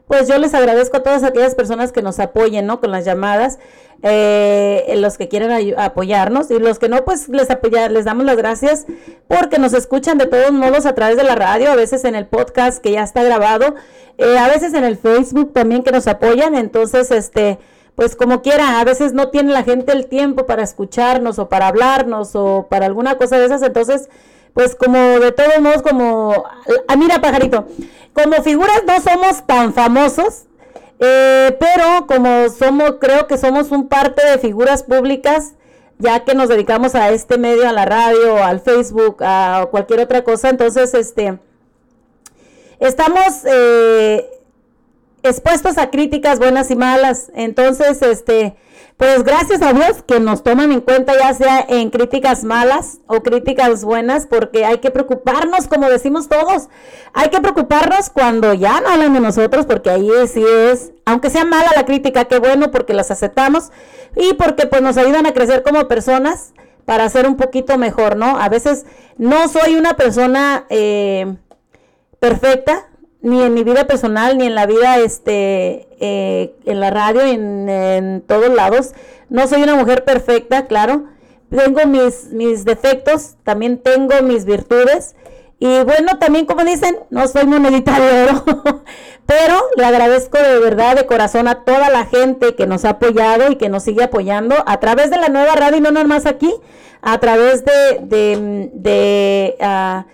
pues 0.08 0.28
yo 0.28 0.38
les 0.38 0.54
agradezco 0.54 0.98
a 0.98 1.04
todas 1.04 1.24
aquellas 1.24 1.56
personas 1.56 1.92
que 1.92 2.02
nos 2.02 2.20
apoyen, 2.20 2.66
¿no? 2.66 2.80
Con 2.80 2.92
las 2.92 3.06
llamadas, 3.06 3.60
eh, 4.04 4.94
los 4.98 5.18
que 5.18 5.30
quieren 5.30 5.74
apoyarnos 5.78 6.52
y 6.52 6.60
los 6.60 6.80
que 6.80 6.90
no, 6.90 7.06
pues 7.06 7.30
les 7.30 7.50
apoya, 7.50 7.90
les 7.90 8.06
damos 8.06 8.26
las 8.26 8.36
gracias 8.36 8.86
porque 9.28 9.58
nos 9.58 9.74
escuchan 9.74 10.18
de 10.18 10.28
todos 10.28 10.52
modos 10.52 10.86
a 10.86 10.94
través 10.94 11.18
de 11.18 11.24
la 11.24 11.36
radio, 11.36 11.72
a 11.72 11.76
veces 11.76 12.04
en 12.04 12.14
el 12.14 12.28
podcast 12.28 12.84
que 12.84 12.92
ya 12.92 13.04
está 13.04 13.24
grabado, 13.24 13.76
eh, 14.18 14.38
a 14.38 14.48
veces 14.48 14.74
en 14.74 14.84
el 14.84 14.98
Facebook 14.98 15.54
también 15.54 15.82
que 15.82 15.92
nos 15.92 16.08
apoyan, 16.08 16.56
entonces, 16.56 17.10
este, 17.10 17.58
pues 17.96 18.16
como 18.16 18.42
quiera, 18.42 18.80
a 18.80 18.84
veces 18.84 19.14
no 19.14 19.30
tiene 19.30 19.54
la 19.54 19.64
gente 19.64 19.94
el 19.94 20.08
tiempo 20.08 20.46
para 20.46 20.64
escucharnos 20.64 21.40
o 21.40 21.48
para 21.48 21.68
hablarnos 21.68 22.36
o 22.36 22.68
para 22.70 22.86
alguna 22.86 23.18
cosa 23.18 23.38
de 23.40 23.46
esas, 23.46 23.62
entonces, 23.62 24.10
pues 24.54 24.76
como 24.76 24.98
de 24.98 25.32
todos 25.32 25.60
modos, 25.62 25.82
como, 25.82 26.46
ah, 26.88 26.96
mira 26.98 27.22
pajarito, 27.22 27.68
como 28.14 28.44
figuras 28.44 28.84
no 28.86 29.00
somos 29.00 29.46
tan 29.48 29.74
famosos, 29.74 30.44
eh, 31.00 31.58
pero 31.60 32.06
como 32.08 32.50
somos, 32.50 32.96
creo 33.00 33.28
que 33.28 33.38
somos 33.38 33.72
un 33.72 33.88
parte 33.88 34.26
de 34.26 34.40
figuras 34.40 34.84
públicas, 34.84 35.54
ya 35.98 36.26
que 36.26 36.36
nos 36.36 36.50
dedicamos 36.50 36.96
a 36.96 37.12
este 37.12 37.38
medio, 37.38 37.68
a 37.68 37.72
la 37.72 37.86
radio, 37.86 38.44
al 38.44 38.60
Facebook, 38.60 39.18
a 39.22 39.68
cualquier 39.72 40.02
otra 40.02 40.26
cosa, 40.26 40.50
entonces, 40.50 40.94
este, 40.94 41.40
estamos 42.80 43.46
eh, 43.46 44.30
expuestos 45.30 45.78
a 45.78 45.90
críticas 45.90 46.40
buenas 46.40 46.72
y 46.72 46.76
malas. 46.76 47.32
Entonces, 47.36 48.02
este, 48.02 48.56
pues 48.98 49.24
gracias 49.24 49.62
a 49.62 49.74
Dios 49.74 50.04
que 50.08 50.22
nos 50.22 50.42
toman 50.42 50.72
en 50.72 50.80
cuenta 50.80 51.14
ya 51.20 51.34
sea 51.34 51.66
en 51.68 51.90
críticas 51.90 52.46
malas 52.46 53.00
o 53.08 53.24
críticas 53.24 53.84
buenas, 53.84 54.26
porque 54.26 54.64
hay 54.64 54.78
que 54.78 54.90
preocuparnos, 54.90 55.68
como 55.68 55.90
decimos 55.90 56.30
todos, 56.30 56.70
hay 57.14 57.30
que 57.30 57.42
preocuparnos 57.42 58.10
cuando 58.10 58.54
ya 58.54 58.80
no 58.80 58.88
hablan 58.88 59.14
de 59.14 59.20
nosotros, 59.20 59.66
porque 59.66 59.90
ahí 59.90 60.10
sí 60.32 60.44
es, 60.44 60.92
aunque 61.04 61.30
sea 61.30 61.44
mala 61.44 61.72
la 61.76 61.86
crítica, 61.86 62.26
qué 62.26 62.40
bueno, 62.40 62.72
porque 62.72 62.94
las 62.94 63.12
aceptamos 63.12 63.72
y 64.16 64.34
porque 64.36 64.66
pues 64.66 64.82
nos 64.82 64.96
ayudan 64.96 65.26
a 65.26 65.34
crecer 65.34 65.62
como 65.62 65.90
personas 65.90 66.54
para 66.86 67.10
ser 67.10 67.28
un 67.28 67.36
poquito 67.36 67.78
mejor, 67.78 68.16
¿no? 68.16 68.40
A 68.40 68.48
veces 68.48 68.86
no 69.18 69.50
soy 69.50 69.76
una 69.76 69.96
persona 69.96 70.66
eh, 70.70 71.36
perfecta, 72.20 72.88
ni 73.26 73.42
en 73.42 73.56
mi 73.56 73.64
vida 73.64 73.88
personal, 73.88 74.38
ni 74.38 74.46
en 74.46 74.54
la 74.54 74.68
vida, 74.68 75.00
este, 75.00 75.88
eh, 76.00 76.56
en 76.66 76.80
la 76.80 76.92
radio, 76.92 77.22
en, 77.22 78.24
todos 78.28 78.54
lados. 78.54 78.94
No 79.30 79.48
soy 79.48 79.64
una 79.64 79.76
mujer 79.76 80.04
perfecta, 80.04 80.68
claro. 80.68 81.06
Tengo 81.50 81.88
mis, 81.88 82.26
mis 82.32 82.66
defectos, 82.66 83.34
también 83.44 83.80
tengo 83.80 84.22
mis 84.22 84.46
virtudes. 84.46 85.16
Y 85.58 85.66
bueno, 85.84 86.20
también 86.20 86.46
como 86.46 86.64
dicen, 86.64 87.00
no 87.10 87.28
soy 87.28 87.48
monedita 87.48 88.00
de 88.00 88.30
oro. 88.30 88.44
Pero 89.26 89.56
le 89.76 89.86
agradezco 89.86 90.38
de 90.38 90.60
verdad, 90.60 90.96
de 90.96 91.08
corazón, 91.08 91.48
a 91.48 91.64
toda 91.64 91.90
la 91.90 92.06
gente 92.06 92.54
que 92.54 92.68
nos 92.68 92.86
ha 92.86 92.90
apoyado 92.90 93.52
y 93.52 93.56
que 93.56 93.70
nos 93.70 93.82
sigue 93.82 94.04
apoyando 94.04 94.56
a 94.68 94.80
través 94.80 95.10
de 95.10 95.18
la 95.18 95.30
nueva 95.30 95.56
radio 95.56 95.78
y 95.78 95.82
no 95.82 95.90
nomás 95.90 96.28
aquí, 96.28 96.54
a 97.02 97.18
través 97.18 97.66
de, 97.66 98.02
de, 98.04 98.70
de 98.72 99.58
ah, 99.62 100.06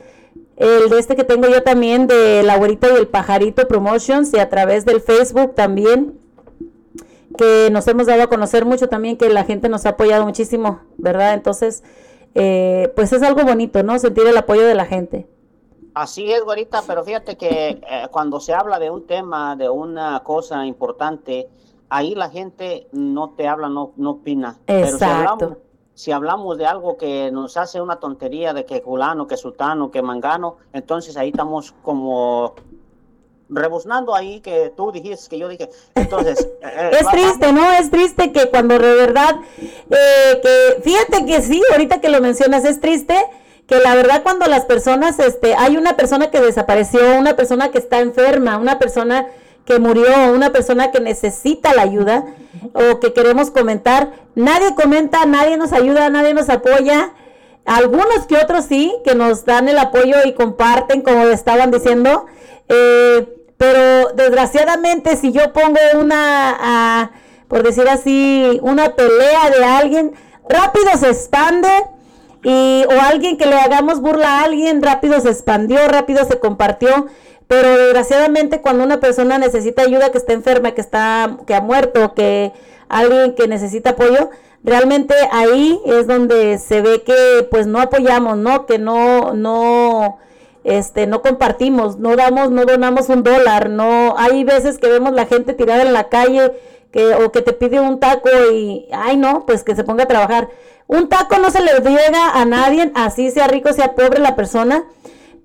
el 0.61 0.89
de 0.89 0.99
este 0.99 1.15
que 1.15 1.23
tengo 1.23 1.47
yo 1.47 1.63
también 1.63 2.05
de 2.05 2.43
La 2.43 2.57
Güerita 2.57 2.87
y 2.91 2.95
el 2.95 3.07
Pajarito 3.07 3.67
Promotions 3.67 4.31
y 4.33 4.39
a 4.39 4.47
través 4.47 4.85
del 4.85 5.01
Facebook 5.01 5.55
también 5.55 6.19
que 7.35 7.69
nos 7.71 7.87
hemos 7.87 8.05
dado 8.05 8.23
a 8.23 8.27
conocer 8.27 8.65
mucho 8.65 8.87
también 8.87 9.17
que 9.17 9.29
la 9.29 9.43
gente 9.43 9.69
nos 9.69 9.85
ha 9.85 9.89
apoyado 9.89 10.23
muchísimo, 10.23 10.81
¿verdad? 10.97 11.33
Entonces, 11.33 11.83
eh, 12.35 12.91
pues 12.95 13.11
es 13.11 13.23
algo 13.23 13.43
bonito, 13.43 13.81
¿no? 13.81 13.97
Sentir 13.97 14.27
el 14.27 14.37
apoyo 14.37 14.65
de 14.65 14.75
la 14.75 14.85
gente. 14.85 15.27
Así 15.95 16.31
es, 16.31 16.43
güerita, 16.43 16.83
pero 16.85 17.03
fíjate 17.03 17.37
que 17.37 17.69
eh, 17.69 18.07
cuando 18.11 18.39
se 18.39 18.53
habla 18.53 18.77
de 18.77 18.89
un 18.89 19.07
tema, 19.07 19.55
de 19.55 19.67
una 19.67 20.21
cosa 20.23 20.65
importante, 20.65 21.49
ahí 21.89 22.13
la 22.13 22.29
gente 22.29 22.87
no 22.91 23.31
te 23.31 23.47
habla, 23.47 23.67
no, 23.67 23.93
no 23.97 24.11
opina. 24.11 24.57
Pero 24.65 24.87
si 24.87 24.93
Exacto. 24.93 25.45
hablamos, 25.45 25.57
si 26.01 26.11
hablamos 26.11 26.57
de 26.57 26.65
algo 26.65 26.97
que 26.97 27.29
nos 27.31 27.57
hace 27.57 27.79
una 27.79 27.97
tontería 27.99 28.55
de 28.55 28.65
que 28.65 28.81
fulano, 28.81 29.27
que 29.27 29.37
sultano, 29.37 29.91
que 29.91 30.01
mangano, 30.01 30.57
entonces 30.73 31.15
ahí 31.15 31.29
estamos 31.29 31.75
como 31.83 32.55
rebuznando 33.49 34.15
ahí 34.15 34.39
que 34.39 34.73
tú 34.75 34.91
dijiste, 34.91 35.29
que 35.29 35.37
yo 35.37 35.47
dije. 35.47 35.69
Entonces, 35.93 36.49
eh, 36.63 36.89
Es 36.93 37.05
va- 37.05 37.11
triste, 37.11 37.53
¿no? 37.53 37.71
Es 37.73 37.91
triste 37.91 38.31
que 38.31 38.49
cuando 38.49 38.79
de 38.79 38.95
verdad, 38.95 39.35
eh, 39.59 40.41
que 40.41 40.81
fíjate 40.81 41.23
que 41.27 41.39
sí, 41.43 41.61
ahorita 41.71 42.01
que 42.01 42.09
lo 42.09 42.19
mencionas, 42.19 42.65
es 42.65 42.81
triste 42.81 43.15
que 43.67 43.77
la 43.79 43.93
verdad 43.93 44.23
cuando 44.23 44.47
las 44.47 44.65
personas, 44.65 45.19
este, 45.19 45.53
hay 45.53 45.77
una 45.77 45.95
persona 45.95 46.31
que 46.31 46.41
desapareció, 46.41 47.15
una 47.19 47.35
persona 47.35 47.69
que 47.69 47.77
está 47.77 47.99
enferma, 47.99 48.57
una 48.57 48.79
persona 48.79 49.27
que 49.65 49.79
murió, 49.79 50.05
una 50.33 50.51
persona 50.51 50.91
que 50.91 50.99
necesita 50.99 51.73
la 51.73 51.83
ayuda 51.83 52.25
o 52.73 52.99
que 52.99 53.13
queremos 53.13 53.51
comentar, 53.51 54.11
nadie 54.35 54.75
comenta, 54.75 55.25
nadie 55.25 55.57
nos 55.57 55.71
ayuda, 55.71 56.09
nadie 56.09 56.33
nos 56.33 56.49
apoya. 56.49 57.13
Algunos 57.65 58.25
que 58.27 58.37
otros 58.37 58.65
sí, 58.65 58.93
que 59.03 59.13
nos 59.13 59.45
dan 59.45 59.69
el 59.69 59.77
apoyo 59.77 60.17
y 60.25 60.33
comparten, 60.33 61.01
como 61.01 61.23
estaban 61.27 61.69
diciendo. 61.71 62.25
Eh, 62.69 63.27
pero 63.57 64.13
desgraciadamente, 64.15 65.15
si 65.17 65.31
yo 65.31 65.53
pongo 65.53 65.79
una, 65.99 67.11
por 67.47 67.61
decir 67.61 67.87
así, 67.87 68.59
una 68.63 68.95
pelea 68.95 69.51
de 69.55 69.63
alguien, 69.63 70.13
rápido 70.49 70.89
se 70.99 71.09
expande. 71.09 71.69
Y, 72.43 72.85
o 72.89 72.99
alguien 72.99 73.37
que 73.37 73.45
le 73.45 73.55
hagamos 73.55 74.01
burla 74.01 74.39
a 74.39 74.43
alguien, 74.45 74.81
rápido 74.81 75.19
se 75.19 75.29
expandió, 75.29 75.87
rápido 75.87 76.25
se 76.25 76.39
compartió. 76.39 77.05
Pero 77.51 77.77
desgraciadamente 77.77 78.61
cuando 78.61 78.85
una 78.85 79.01
persona 79.01 79.37
necesita 79.37 79.81
ayuda, 79.81 80.09
que 80.09 80.17
está 80.17 80.31
enferma, 80.31 80.71
que 80.71 80.79
está, 80.79 81.35
que 81.45 81.53
ha 81.53 81.59
muerto, 81.59 82.13
que 82.13 82.53
alguien 82.87 83.35
que 83.35 83.49
necesita 83.49 83.89
apoyo, 83.89 84.29
realmente 84.63 85.13
ahí 85.33 85.77
es 85.85 86.07
donde 86.07 86.59
se 86.59 86.81
ve 86.81 87.03
que 87.03 87.45
pues 87.51 87.67
no 87.67 87.81
apoyamos, 87.81 88.37
¿no? 88.37 88.65
Que 88.65 88.79
no, 88.79 89.33
no, 89.33 90.17
este, 90.63 91.07
no 91.07 91.21
compartimos, 91.21 91.97
no 91.97 92.15
damos, 92.15 92.51
no 92.51 92.63
donamos 92.63 93.09
un 93.09 93.21
dólar, 93.21 93.69
no, 93.69 94.15
hay 94.17 94.45
veces 94.45 94.77
que 94.77 94.87
vemos 94.87 95.11
la 95.11 95.25
gente 95.25 95.53
tirada 95.53 95.81
en 95.81 95.91
la 95.91 96.07
calle, 96.07 96.53
que, 96.89 97.15
o 97.15 97.33
que 97.33 97.41
te 97.41 97.51
pide 97.51 97.81
un 97.81 97.99
taco 97.99 98.29
y, 98.53 98.87
ay 98.93 99.17
no, 99.17 99.45
pues 99.45 99.65
que 99.65 99.75
se 99.75 99.83
ponga 99.83 100.05
a 100.05 100.07
trabajar. 100.07 100.47
Un 100.87 101.09
taco 101.09 101.37
no 101.37 101.51
se 101.51 101.61
le 101.61 101.73
llega 101.81 102.29
a 102.33 102.45
nadie, 102.45 102.93
así 102.95 103.29
sea 103.29 103.49
rico, 103.49 103.73
sea 103.73 103.93
pobre 103.93 104.19
la 104.19 104.37
persona, 104.37 104.85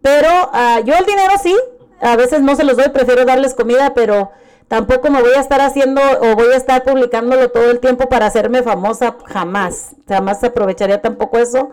pero 0.03 0.29
ah, 0.53 0.83
yo 0.85 0.95
el 0.95 1.05
dinero 1.05 1.33
sí, 1.43 1.57
a 2.01 2.17
veces 2.17 2.43
no 2.43 2.55
se 2.57 2.65
los 2.65 2.77
doy, 2.77 2.89
prefiero 2.91 3.25
darles 3.25 3.55
comida, 3.55 3.95
pero 3.95 4.31
tampoco 4.69 5.11
me 5.11 5.21
voy 5.21 5.33
a 5.37 5.41
estar 5.41 5.61
haciendo 5.61 6.01
o 6.21 6.35
voy 6.35 6.53
a 6.53 6.57
estar 6.57 6.83
publicándolo 6.85 7.51
todo 7.51 7.71
el 7.71 7.81
tiempo 7.81 8.09
para 8.09 8.27
hacerme 8.27 8.63
famosa, 8.63 9.17
jamás, 9.27 9.95
jamás 10.09 10.43
aprovecharía 10.45 11.01
tampoco 11.01 11.39
eso. 11.39 11.71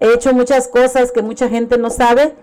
He 0.00 0.12
hecho 0.12 0.32
muchas 0.34 0.68
cosas 0.68 1.12
que 1.12 1.22
mucha 1.22 1.48
gente 1.48 1.78
no 1.78 1.90
sabe 1.90 2.34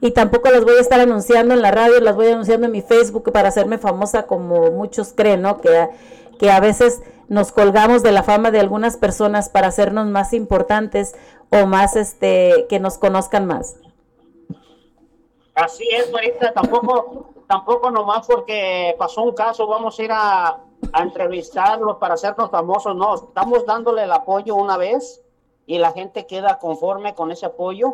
y 0.00 0.12
tampoco 0.12 0.50
las 0.50 0.64
voy 0.64 0.76
a 0.76 0.80
estar 0.80 1.00
anunciando 1.00 1.54
en 1.54 1.62
la 1.62 1.70
radio, 1.70 2.00
las 2.00 2.16
voy 2.16 2.28
anunciando 2.28 2.66
en 2.66 2.72
mi 2.72 2.82
Facebook 2.82 3.30
para 3.32 3.48
hacerme 3.48 3.78
famosa 3.78 4.24
como 4.24 4.70
muchos 4.70 5.12
creen, 5.14 5.42
¿no? 5.42 5.60
Que, 5.60 5.88
que 6.38 6.50
a 6.50 6.60
veces 6.60 7.00
nos 7.28 7.52
colgamos 7.52 8.02
de 8.02 8.12
la 8.12 8.22
fama 8.22 8.50
de 8.50 8.60
algunas 8.60 8.96
personas 8.96 9.48
para 9.48 9.68
hacernos 9.68 10.06
más 10.06 10.32
importantes 10.32 11.14
o 11.50 11.66
más, 11.66 11.96
este, 11.96 12.66
que 12.68 12.80
nos 12.80 12.98
conozcan 12.98 13.46
más. 13.46 13.76
Así 15.60 15.86
es, 15.92 16.10
güerita, 16.10 16.52
tampoco, 16.52 17.26
tampoco 17.46 17.90
nomás 17.90 18.26
porque 18.26 18.94
pasó 18.98 19.22
un 19.22 19.34
caso, 19.34 19.66
vamos 19.66 19.98
a 19.98 20.02
ir 20.02 20.12
a, 20.12 20.48
a 20.92 21.02
entrevistarlos 21.02 21.98
para 21.98 22.14
hacernos 22.14 22.50
famosos, 22.50 22.96
no, 22.96 23.14
estamos 23.14 23.66
dándole 23.66 24.04
el 24.04 24.12
apoyo 24.12 24.54
una 24.54 24.76
vez 24.76 25.22
y 25.66 25.78
la 25.78 25.92
gente 25.92 26.26
queda 26.26 26.58
conforme 26.58 27.14
con 27.14 27.30
ese 27.30 27.46
apoyo 27.46 27.92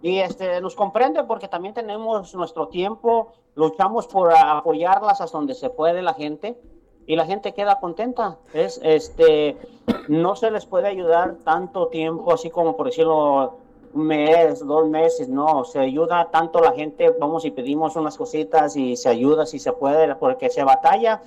y 0.00 0.18
este 0.18 0.60
nos 0.60 0.74
comprende 0.74 1.22
porque 1.24 1.48
también 1.48 1.74
tenemos 1.74 2.34
nuestro 2.34 2.68
tiempo, 2.68 3.32
luchamos 3.54 4.06
por 4.06 4.32
apoyarlas 4.34 5.20
hasta 5.20 5.38
donde 5.38 5.54
se 5.54 5.70
puede 5.70 6.02
la 6.02 6.14
gente 6.14 6.58
y 7.06 7.16
la 7.16 7.26
gente 7.26 7.52
queda 7.52 7.78
contenta. 7.80 8.38
Es, 8.52 8.80
este, 8.82 9.56
no 10.08 10.34
se 10.34 10.50
les 10.50 10.66
puede 10.66 10.88
ayudar 10.88 11.36
tanto 11.44 11.88
tiempo, 11.88 12.32
así 12.32 12.50
como 12.50 12.76
por 12.76 12.86
decirlo, 12.86 13.58
un 13.94 14.06
mes, 14.06 14.60
dos 14.60 14.88
meses, 14.88 15.28
no, 15.28 15.64
se 15.64 15.78
ayuda 15.78 16.28
tanto 16.30 16.60
la 16.60 16.72
gente, 16.72 17.14
vamos 17.18 17.44
y 17.44 17.50
pedimos 17.50 17.96
unas 17.96 18.16
cositas 18.16 18.76
y 18.76 18.96
se 18.96 19.08
ayuda 19.08 19.46
si 19.46 19.58
se 19.58 19.72
puede, 19.72 20.14
porque 20.14 20.50
se 20.50 20.64
batalla 20.64 21.22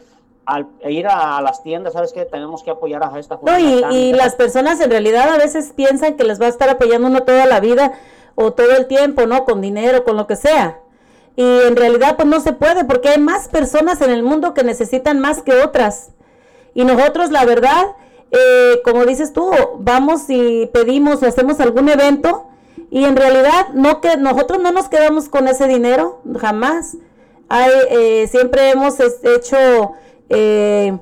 al 0.46 0.68
ir 0.88 1.08
a, 1.08 1.42
las 1.42 1.64
tiendas, 1.64 1.94
¿sabes 1.94 2.14
qué? 2.14 2.26
Tenemos 2.26 2.64
que 2.64 2.70
apoyar 2.70 3.04
a 3.04 3.20
esta 3.20 3.40
No, 3.42 3.60
y, 3.60 3.84
y 3.96 4.14
las 4.14 4.36
personas 4.36 4.80
en 4.80 4.92
realidad 4.92 5.30
a 5.30 5.38
veces 5.38 5.74
piensan 5.76 6.16
que 6.16 6.24
les 6.24 6.40
va 6.40 6.46
a 6.46 6.50
estar 6.50 6.70
apoyando 6.70 7.08
uno 7.08 7.24
toda 7.24 7.46
la 7.48 7.60
vida 7.60 7.94
o 8.36 8.54
todo 8.54 8.76
el 8.76 8.86
tiempo, 8.86 9.26
¿no? 9.26 9.46
Con 9.46 9.62
dinero, 9.62 10.04
con 10.04 10.18
lo 10.18 10.28
que 10.28 10.36
sea. 10.36 10.80
Y 11.36 11.44
en 11.44 11.76
realidad 11.76 12.16
pues 12.16 12.28
no 12.28 12.40
se 12.40 12.54
puede 12.54 12.86
porque 12.86 13.10
hay 13.10 13.20
más 13.20 13.48
personas 13.50 14.02
en 14.02 14.12
el 14.12 14.24
mundo 14.24 14.54
que 14.54 14.64
necesitan 14.64 15.20
más 15.20 15.42
que 15.42 15.54
otras. 15.54 16.12
Y 16.74 16.86
nosotros, 16.86 17.32
la 17.32 17.46
verdad, 17.46 17.96
eh, 18.32 18.82
como 18.84 19.06
dices 19.06 19.34
tú, 19.34 19.52
vamos 19.80 20.30
y 20.30 20.68
pedimos 20.68 21.24
o 21.24 21.26
hacemos 21.26 21.60
algún 21.60 21.90
evento 21.90 22.48
y 22.90 23.06
en 23.06 23.16
realidad 23.16 23.70
no 23.74 24.02
que 24.02 24.18
nosotros 24.18 24.62
no 24.62 24.72
nos 24.72 24.90
quedamos 24.90 25.30
con 25.30 25.48
ese 25.48 25.68
dinero, 25.68 26.22
jamás. 26.40 26.98
Hay, 27.50 27.72
eh, 27.92 28.28
siempre 28.28 28.72
hemos 28.72 28.96
hecho 29.00 29.94
eh, 30.30 30.98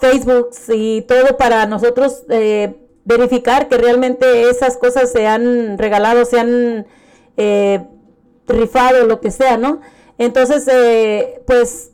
Facebook 0.00 0.50
y 0.68 1.02
todo 1.02 1.36
para 1.36 1.66
nosotros 1.66 2.24
eh, 2.28 2.76
verificar 3.04 3.68
que 3.68 3.78
realmente 3.78 4.50
esas 4.50 4.76
cosas 4.76 5.10
se 5.10 5.26
han 5.26 5.78
regalado, 5.78 6.24
se 6.24 6.38
han 6.38 6.86
eh, 7.36 7.86
rifado, 8.46 9.06
lo 9.06 9.20
que 9.20 9.30
sea, 9.30 9.56
¿no? 9.56 9.80
Entonces, 10.18 10.68
eh, 10.70 11.42
pues, 11.46 11.92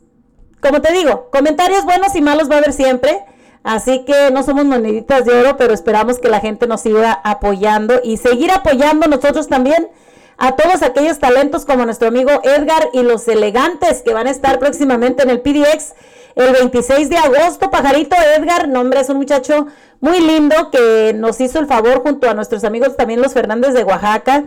como 0.61 0.81
te 0.81 0.91
digo, 0.93 1.29
comentarios 1.31 1.85
buenos 1.85 2.15
y 2.15 2.21
malos 2.21 2.49
va 2.49 2.55
a 2.55 2.57
haber 2.57 2.73
siempre. 2.73 3.23
Así 3.65 4.05
que 4.05 4.29
no 4.29 4.43
somos 4.43 4.63
moneditas 4.63 5.25
de 5.25 5.33
oro, 5.33 5.57
pero 5.57 5.73
esperamos 5.73 6.19
que 6.19 6.29
la 6.29 6.39
gente 6.39 6.67
nos 6.67 6.81
siga 6.81 7.19
apoyando 7.23 7.99
y 8.03 8.17
seguir 8.17 8.51
apoyando 8.51 9.07
nosotros 9.07 9.47
también 9.47 9.89
a 10.37 10.55
todos 10.55 10.83
aquellos 10.83 11.17
talentos 11.17 11.65
como 11.65 11.83
nuestro 11.83 12.09
amigo 12.09 12.29
Edgar 12.43 12.89
y 12.93 13.01
los 13.01 13.27
elegantes 13.27 14.03
que 14.03 14.13
van 14.13 14.27
a 14.27 14.29
estar 14.29 14.59
próximamente 14.59 15.23
en 15.23 15.31
el 15.31 15.41
PDX 15.41 15.95
el 16.35 16.53
26 16.53 17.09
de 17.09 17.17
agosto. 17.17 17.71
Pajarito 17.71 18.15
Edgar, 18.37 18.67
nombre 18.67 18.99
es 18.99 19.09
un 19.09 19.17
muchacho 19.17 19.65
muy 19.99 20.19
lindo 20.19 20.69
que 20.69 21.13
nos 21.15 21.41
hizo 21.41 21.57
el 21.57 21.65
favor 21.65 22.03
junto 22.03 22.29
a 22.29 22.35
nuestros 22.35 22.65
amigos 22.65 22.95
también 22.95 23.19
los 23.19 23.33
Fernández 23.33 23.73
de 23.73 23.83
Oaxaca 23.83 24.43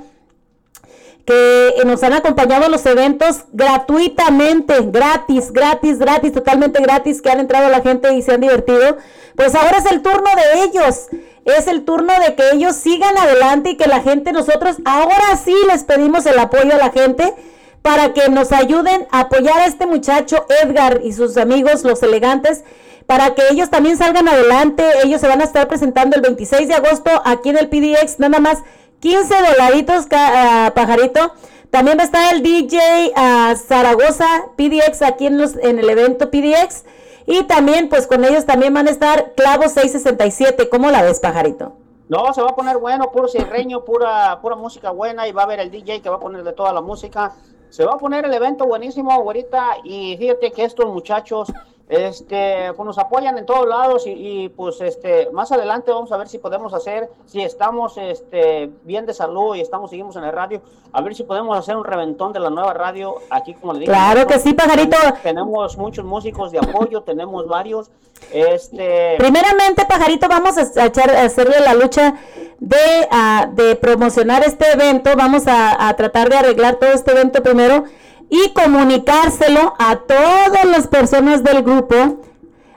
que 1.29 1.83
nos 1.85 2.03
han 2.03 2.15
acompañado 2.15 2.65
a 2.65 2.69
los 2.71 2.87
eventos 2.87 3.41
gratuitamente, 3.53 4.77
gratis, 4.87 5.53
gratis, 5.53 5.99
gratis, 5.99 6.33
totalmente 6.33 6.81
gratis, 6.81 7.21
que 7.21 7.29
han 7.29 7.41
entrado 7.41 7.69
la 7.69 7.83
gente 7.83 8.15
y 8.15 8.23
se 8.23 8.33
han 8.33 8.41
divertido. 8.41 8.97
Pues 9.37 9.55
ahora 9.55 9.77
es 9.77 9.85
el 9.93 10.01
turno 10.01 10.31
de 10.35 10.63
ellos, 10.63 11.09
es 11.45 11.67
el 11.67 11.85
turno 11.85 12.15
de 12.27 12.35
que 12.35 12.53
ellos 12.55 12.77
sigan 12.77 13.15
adelante 13.19 13.73
y 13.73 13.77
que 13.77 13.87
la 13.87 14.01
gente, 14.01 14.33
nosotros 14.33 14.77
ahora 14.87 15.37
sí 15.45 15.55
les 15.71 15.85
pedimos 15.85 16.25
el 16.25 16.39
apoyo 16.39 16.73
a 16.73 16.79
la 16.79 16.91
gente 16.93 17.35
para 17.83 18.15
que 18.15 18.31
nos 18.31 18.51
ayuden 18.51 19.07
a 19.11 19.21
apoyar 19.21 19.59
a 19.59 19.67
este 19.67 19.85
muchacho 19.85 20.47
Edgar 20.63 21.03
y 21.05 21.13
sus 21.13 21.37
amigos, 21.37 21.85
los 21.85 22.03
elegantes, 22.03 22.65
para 23.05 23.35
que 23.35 23.43
ellos 23.51 23.69
también 23.69 23.99
salgan 23.99 24.29
adelante. 24.29 24.83
Ellos 25.05 25.21
se 25.21 25.29
van 25.29 25.43
a 25.43 25.45
estar 25.45 25.69
presentando 25.69 26.17
el 26.17 26.23
26 26.23 26.69
de 26.69 26.75
agosto 26.75 27.11
aquí 27.27 27.51
en 27.51 27.59
el 27.59 27.69
PDX, 27.69 28.19
nada 28.19 28.41
más 28.41 28.63
15 29.01 29.35
dolaritos, 29.51 30.07
pajarito. 30.07 31.33
También 31.71 31.99
va 31.99 32.03
a 32.03 32.07
estar 32.07 32.35
el 32.35 32.43
DJ 32.43 33.13
Zaragoza 33.57 34.27
PDX 34.57 35.03
aquí 35.03 35.27
en, 35.27 35.39
los, 35.39 35.57
en 35.57 35.79
el 35.79 35.89
evento 35.89 36.31
PDX. 36.31 36.85
Y 37.27 37.43
también, 37.45 37.91
pues 37.91 38.07
con 38.07 38.25
ellos 38.25 38.47
también 38.47 38.73
van 38.73 38.89
a 38.89 38.91
estar 38.91 39.35
Clavo 39.35 39.65
667. 39.65 40.69
¿Cómo 40.71 40.91
la 40.91 41.03
ves, 41.03 41.21
pajarito? 41.21 41.75
No, 42.09 42.33
se 42.33 42.41
va 42.41 42.49
a 42.49 42.57
poner 42.57 42.79
bueno, 42.79 43.13
puro 43.13 43.29
cierreño, 43.29 43.85
pura, 43.85 44.41
pura 44.41 44.57
música 44.57 44.91
buena. 44.91 45.29
Y 45.29 45.33
va 45.33 45.43
a 45.43 45.45
haber 45.45 45.61
el 45.61 45.71
DJ 45.71 46.01
que 46.01 46.09
va 46.09 46.17
a 46.17 46.21
poner 46.21 46.43
de 46.43 46.55
toda 46.55 46.73
la 46.73 46.81
música. 46.81 47.35
Se 47.69 47.85
va 47.85 47.93
a 47.93 47.99
poner 47.99 48.25
el 48.25 48.33
evento 48.33 48.67
buenísimo, 48.67 49.13
ahorita. 49.13 49.77
Y 49.85 50.17
fíjate 50.17 50.51
que 50.53 50.65
estos 50.65 50.87
muchachos 50.87 51.53
este, 51.89 52.73
pues 52.75 52.87
nos 52.87 52.99
apoyan 52.99 53.39
en 53.39 53.47
todos 53.47 53.67
lados 53.67 54.05
y, 54.07 54.51
pues 54.51 54.81
este, 54.81 55.31
más 55.33 55.51
adelante 55.53 55.91
vamos 55.91 56.13
a 56.13 56.19
ver 56.19 56.29
si 56.29 56.39
podemos 56.39 56.75
hacer, 56.75 57.09
si 57.25 57.41
estamos 57.41 57.97
este, 57.97 58.71
bien 58.83 59.07
de 59.07 59.15
salud 59.15 59.57
y 59.57 59.61
estamos, 59.61 59.91
seguimos 59.91 60.15
en 60.17 60.25
el 60.25 60.33
radio, 60.33 60.61
a 60.93 61.01
ver 61.01 61.15
si 61.15 61.25
podemos 61.25 61.57
hacer 61.59 61.77
un 61.77 61.85
reventón 61.85 62.33
de 62.33 62.41
la 62.41 62.51
nueva 62.51 62.75
radio 62.75 63.15
aquí, 63.31 63.55
como 63.55 63.73
le 63.73 63.81
digo. 63.81 63.93
Claro 63.93 64.27
que 64.27 64.39
sí, 64.39 64.53
pajarito. 64.53 64.97
Tenemos, 65.23 65.79
muchos 65.79 66.05
músicos 66.05 66.53
de 66.53 66.59
apoyo, 66.59 67.03
tenemos 67.03 67.47
varios. 67.49 67.91
Este... 68.33 69.15
Primeramente, 69.17 69.87
pajarito, 69.87 70.29
vamos 70.29 70.59
a, 70.59 70.87
echar, 70.87 71.11
a 71.11 71.23
hacerle 71.23 71.61
la 71.61 71.75
lucha 71.75 72.15
de, 72.59 73.09
de 73.53 73.77
promocionar 73.77 74.45
este 74.45 74.73
evento, 74.73 75.11
vamos 75.17 75.47
a, 75.47 75.89
a 75.89 75.97
tratar 75.97 76.29
de 76.29 76.37
arreglar 76.37 76.77
todo 76.77 76.91
este 76.91 77.13
evento 77.13 77.43
primero 77.43 77.85
y 78.31 78.53
comunicárselo 78.53 79.75
a 79.79 79.97
todas 80.01 80.65
las 80.65 80.87
personas 80.87 81.43
del 81.43 81.63
grupo, 81.63 82.21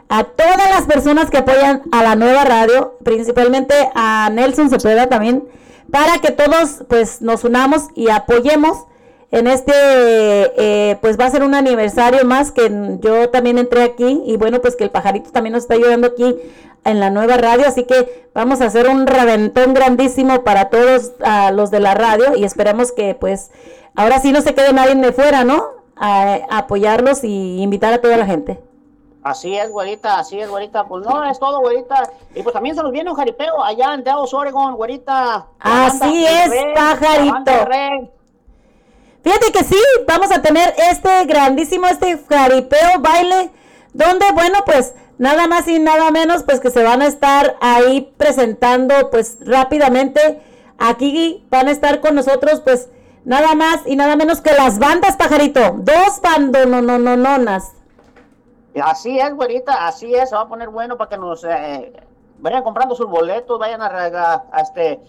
a 0.10 0.24
todas 0.24 0.70
las 0.70 0.84
personas 0.84 1.30
que 1.30 1.38
apoyan 1.38 1.84
a 1.92 2.04
la 2.04 2.16
nueva 2.16 2.44
radio, 2.44 2.98
principalmente 3.04 3.74
a 3.96 4.30
Nelson 4.32 4.70
Cepeda 4.70 5.08
también, 5.08 5.44
para 5.92 6.20
que 6.20 6.32
todos 6.32 6.84
pues 6.88 7.22
nos 7.22 7.44
unamos 7.44 7.88
y 7.96 8.10
apoyemos 8.10 8.86
en 9.32 9.48
este, 9.48 9.72
eh, 9.74 10.98
pues 11.02 11.18
va 11.18 11.26
a 11.26 11.30
ser 11.30 11.44
un 11.44 11.56
aniversario 11.56 12.26
más 12.26 12.52
que 12.52 12.70
yo 13.00 13.30
también 13.30 13.58
entré 13.58 13.84
aquí 13.84 14.22
y 14.26 14.36
bueno, 14.36 14.60
pues 14.62 14.76
que 14.76 14.84
el 14.84 14.90
pajarito 14.90 15.32
también 15.32 15.54
nos 15.54 15.64
está 15.64 15.76
ayudando 15.76 16.08
aquí 16.08 16.36
en 16.84 17.00
la 17.00 17.10
nueva 17.10 17.38
radio, 17.38 17.66
así 17.66 17.86
que 17.86 18.30
vamos 18.34 18.60
a 18.60 18.66
hacer 18.66 18.90
un 18.90 19.08
reventón 19.08 19.74
grandísimo 19.74 20.44
para 20.44 20.70
todos 20.70 21.14
los 21.54 21.72
de 21.72 21.80
la 21.80 21.94
radio 21.94 22.36
y 22.36 22.44
esperamos 22.44 22.92
que 22.92 23.16
pues 23.16 23.52
ahora 23.96 24.20
sí 24.20 24.34
no 24.34 24.42
se 24.42 24.54
quede 24.54 24.74
nadie 24.74 24.96
de 24.96 25.14
fuera, 25.14 25.46
¿no? 25.46 25.64
A, 25.96 26.40
apoyarlos 26.50 27.24
y 27.24 27.62
invitar 27.62 27.94
a 27.94 28.02
toda 28.02 28.18
la 28.18 28.26
gente. 28.26 28.60
Así 29.24 29.56
es, 29.56 29.70
güerita, 29.70 30.18
así 30.18 30.40
es, 30.40 30.50
güerita. 30.50 30.86
Pues 30.86 31.06
no, 31.06 31.24
es 31.30 31.38
todo, 31.40 31.60
güerita. 31.60 32.10
Y 32.34 32.42
pues 32.42 32.54
también 32.54 32.76
se 32.76 32.82
nos 32.82 32.92
viene 32.92 33.12
un 33.12 33.16
jaripeo 33.16 33.64
allá 33.64 33.94
en 33.94 34.04
Dallas, 34.04 34.34
Oregon, 34.34 34.76
güerita. 34.76 35.46
Así 35.60 36.26
es, 36.26 36.52
pajarito. 36.74 37.52
Fíjate 39.24 39.52
que 39.52 39.64
sí, 39.64 39.80
vamos 40.08 40.32
a 40.32 40.42
tener 40.42 40.74
este 40.92 41.26
grandísimo, 41.26 41.88
este 41.88 42.18
jaripeo 42.30 43.00
baile, 43.00 43.52
donde, 43.94 44.26
bueno, 44.34 44.60
pues 44.66 44.94
nada 45.18 45.48
más 45.48 45.68
y 45.68 45.80
nada 45.80 46.12
menos, 46.12 46.44
pues 46.44 46.60
que 46.60 46.72
se 46.72 46.84
van 46.84 47.02
a 47.02 47.08
estar 47.08 47.56
ahí 47.62 48.14
presentando, 48.18 49.10
pues 49.12 49.38
rápidamente. 49.42 50.42
Aquí 50.80 51.46
van 51.52 51.68
a 51.68 51.72
estar 51.72 52.00
con 52.00 52.16
nosotros, 52.16 52.62
pues 52.62 52.90
Nada 53.24 53.54
más 53.54 53.86
y 53.86 53.96
nada 53.96 54.16
menos 54.16 54.42
que 54.42 54.52
las 54.52 54.80
bandas, 54.80 55.16
pajarito. 55.16 55.60
Dos 55.78 56.20
bandononononas. 56.22 57.74
Así 58.82 59.20
es, 59.20 59.34
güerita, 59.36 59.86
así 59.88 60.16
es. 60.16 60.30
Se 60.30 60.36
va 60.36 60.42
a 60.42 60.48
poner 60.48 60.70
bueno 60.70 60.98
para 60.98 61.10
que 61.10 61.18
nos 61.18 61.44
eh, 61.44 61.94
vayan 62.40 62.64
comprando 62.64 62.96
sus 62.96 63.08
boletos, 63.08 63.60
vayan 63.60 63.82
a, 63.82 63.88
a, 63.88 64.44
a 64.52 64.62
este 64.62 65.00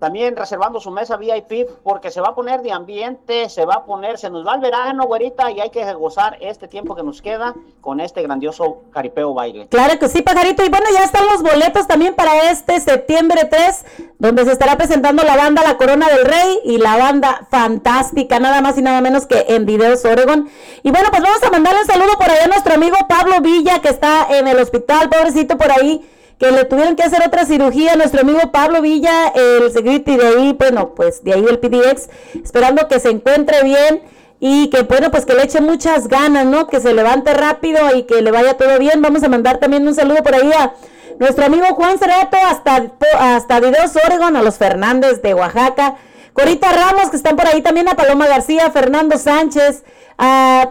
también 0.00 0.34
reservando 0.34 0.80
su 0.80 0.90
mesa 0.90 1.16
VIP 1.16 1.68
porque 1.84 2.10
se 2.10 2.20
va 2.20 2.28
a 2.28 2.34
poner 2.34 2.62
de 2.62 2.72
ambiente, 2.72 3.48
se 3.50 3.66
va 3.66 3.74
a 3.74 3.84
poner, 3.84 4.18
se 4.18 4.30
nos 4.30 4.44
va 4.44 4.54
el 4.54 4.60
verano, 4.60 5.04
güerita, 5.06 5.50
y 5.50 5.60
hay 5.60 5.70
que 5.70 5.92
gozar 5.92 6.38
este 6.40 6.66
tiempo 6.66 6.96
que 6.96 7.02
nos 7.02 7.20
queda 7.20 7.54
con 7.82 8.00
este 8.00 8.22
grandioso 8.22 8.78
caripeo 8.92 9.34
baile. 9.34 9.68
Claro 9.68 9.98
que 9.98 10.08
sí, 10.08 10.22
pajarito. 10.22 10.64
Y 10.64 10.70
bueno, 10.70 10.86
ya 10.92 11.04
están 11.04 11.26
los 11.26 11.42
boletos 11.42 11.86
también 11.86 12.14
para 12.14 12.50
este 12.50 12.80
septiembre 12.80 13.44
3, 13.44 13.84
donde 14.18 14.44
se 14.46 14.52
estará 14.52 14.76
presentando 14.76 15.22
la 15.22 15.36
banda 15.36 15.62
La 15.62 15.76
Corona 15.76 16.08
del 16.08 16.24
Rey 16.24 16.60
y 16.64 16.78
la 16.78 16.96
banda 16.96 17.46
Fantástica, 17.50 18.40
nada 18.40 18.62
más 18.62 18.78
y 18.78 18.82
nada 18.82 19.02
menos 19.02 19.26
que 19.26 19.44
en 19.48 19.66
Videos 19.66 20.04
Oregon. 20.06 20.48
Y 20.82 20.90
bueno, 20.90 21.08
pues 21.10 21.22
vamos 21.22 21.42
a 21.42 21.50
mandarle 21.50 21.80
un 21.80 21.86
saludo 21.86 22.12
por 22.16 22.30
allá 22.30 22.44
a 22.44 22.48
nuestro 22.48 22.72
amigo 22.72 22.96
Pablo 23.06 23.42
Villa, 23.42 23.80
que 23.80 23.90
está 23.90 24.26
en 24.30 24.48
el 24.48 24.58
hospital, 24.58 25.10
pobrecito 25.10 25.58
por 25.58 25.70
ahí 25.70 26.08
que 26.40 26.50
le 26.50 26.64
tuvieron 26.64 26.96
que 26.96 27.02
hacer 27.02 27.22
otra 27.24 27.44
cirugía 27.44 27.92
a 27.92 27.96
nuestro 27.96 28.22
amigo 28.22 28.50
Pablo 28.50 28.80
Villa, 28.80 29.28
el 29.34 29.70
security 29.70 30.16
de 30.16 30.26
ahí, 30.26 30.56
bueno, 30.58 30.94
pues 30.94 31.22
de 31.22 31.34
ahí 31.34 31.44
el 31.44 31.58
PDX, 31.58 32.08
esperando 32.42 32.88
que 32.88 32.98
se 32.98 33.10
encuentre 33.10 33.62
bien 33.62 34.02
y 34.40 34.70
que 34.70 34.84
bueno, 34.84 35.10
pues 35.10 35.26
que 35.26 35.34
le 35.34 35.42
eche 35.42 35.60
muchas 35.60 36.08
ganas, 36.08 36.46
¿no? 36.46 36.66
Que 36.66 36.80
se 36.80 36.94
levante 36.94 37.34
rápido 37.34 37.94
y 37.94 38.04
que 38.04 38.22
le 38.22 38.30
vaya 38.30 38.56
todo 38.56 38.78
bien. 38.78 39.02
Vamos 39.02 39.22
a 39.22 39.28
mandar 39.28 39.58
también 39.58 39.86
un 39.86 39.94
saludo 39.94 40.22
por 40.22 40.34
ahí 40.34 40.50
a 40.50 40.72
nuestro 41.18 41.44
amigo 41.44 41.66
Juan 41.74 41.98
Cereto 41.98 42.38
hasta, 42.46 42.90
hasta 43.18 43.60
Videos 43.60 43.94
Oregon, 44.02 44.34
a 44.34 44.42
los 44.42 44.56
Fernández 44.56 45.20
de 45.20 45.34
Oaxaca. 45.34 45.96
Corita 46.32 46.72
Ramos, 46.72 47.10
que 47.10 47.16
están 47.16 47.36
por 47.36 47.48
ahí 47.48 47.60
también, 47.60 47.86
a 47.86 47.96
Paloma 47.96 48.26
García, 48.26 48.70
Fernando 48.70 49.18
Sánchez, 49.18 49.84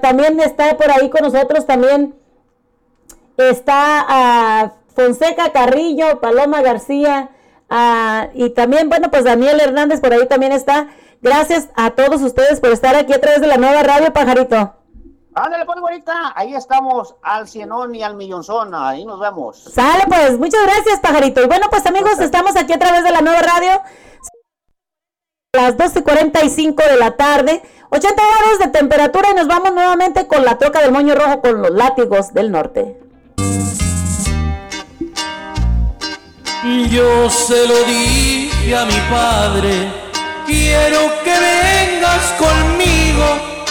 también 0.01 0.39
está 0.39 0.75
por 0.77 0.89
ahí 0.89 1.11
con 1.11 1.21
nosotros 1.21 1.67
también, 1.67 2.15
está 3.37 4.03
a 4.07 4.78
Fonseca 4.95 5.51
Carrillo, 5.51 6.19
Paloma 6.19 6.61
García, 6.61 7.29
ah, 7.69 8.27
y 8.33 8.49
también, 8.51 8.89
bueno, 8.89 9.09
pues 9.11 9.23
Daniel 9.23 9.59
Hernández 9.59 10.01
por 10.01 10.13
ahí 10.13 10.27
también 10.27 10.51
está. 10.51 10.89
Gracias 11.21 11.69
a 11.75 11.91
todos 11.91 12.21
ustedes 12.21 12.59
por 12.59 12.71
estar 12.71 12.95
aquí 12.95 13.13
a 13.13 13.19
través 13.19 13.41
de 13.41 13.47
la 13.47 13.57
nueva 13.57 13.83
radio, 13.83 14.13
Pajarito. 14.13 14.75
Ándale, 15.35 15.65
pues, 15.65 15.79
güerita. 15.79 16.33
Ahí 16.35 16.55
estamos 16.55 17.15
al 17.21 17.47
cienón 17.47 17.93
y 17.95 18.03
al 18.03 18.15
millonzón. 18.15 18.73
Ahí 18.73 19.05
nos 19.05 19.19
vemos. 19.19 19.63
Sale 19.63 20.03
pues, 20.07 20.37
muchas 20.37 20.61
gracias, 20.63 20.99
pajarito. 20.99 21.41
Y 21.41 21.47
bueno, 21.47 21.67
pues 21.69 21.85
amigos, 21.85 22.19
estamos 22.19 22.55
aquí 22.55 22.73
a 22.73 22.79
través 22.79 23.03
de 23.03 23.11
la 23.11 23.21
nueva 23.21 23.41
radio. 23.41 23.81
Las 25.53 25.77
12.45 25.77 26.75
de 26.75 26.97
la 26.97 27.17
tarde, 27.17 27.63
80 27.89 28.21
grados 28.21 28.59
de 28.59 28.67
temperatura 28.67 29.29
y 29.31 29.35
nos 29.35 29.47
vamos 29.47 29.73
nuevamente 29.73 30.27
con 30.27 30.45
la 30.45 30.59
troca 30.59 30.79
del 30.81 30.91
moño 30.91 31.15
rojo 31.15 31.41
con 31.41 31.61
los 31.61 31.71
látigos 31.71 32.33
del 32.33 32.51
norte. 32.51 32.99
Yo 36.61 37.29
se 37.29 37.67
lo 37.67 37.83
dije 37.85 38.75
a 38.75 38.83
mi 38.83 38.99
padre, 39.09 39.71
quiero 40.45 41.09
que 41.23 41.31
vengas 41.31 42.33
conmigo, 42.37 43.23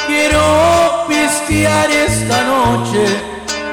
quiero 0.06 1.04
pistear 1.06 1.90
esta 1.90 2.44
noche 2.44 3.04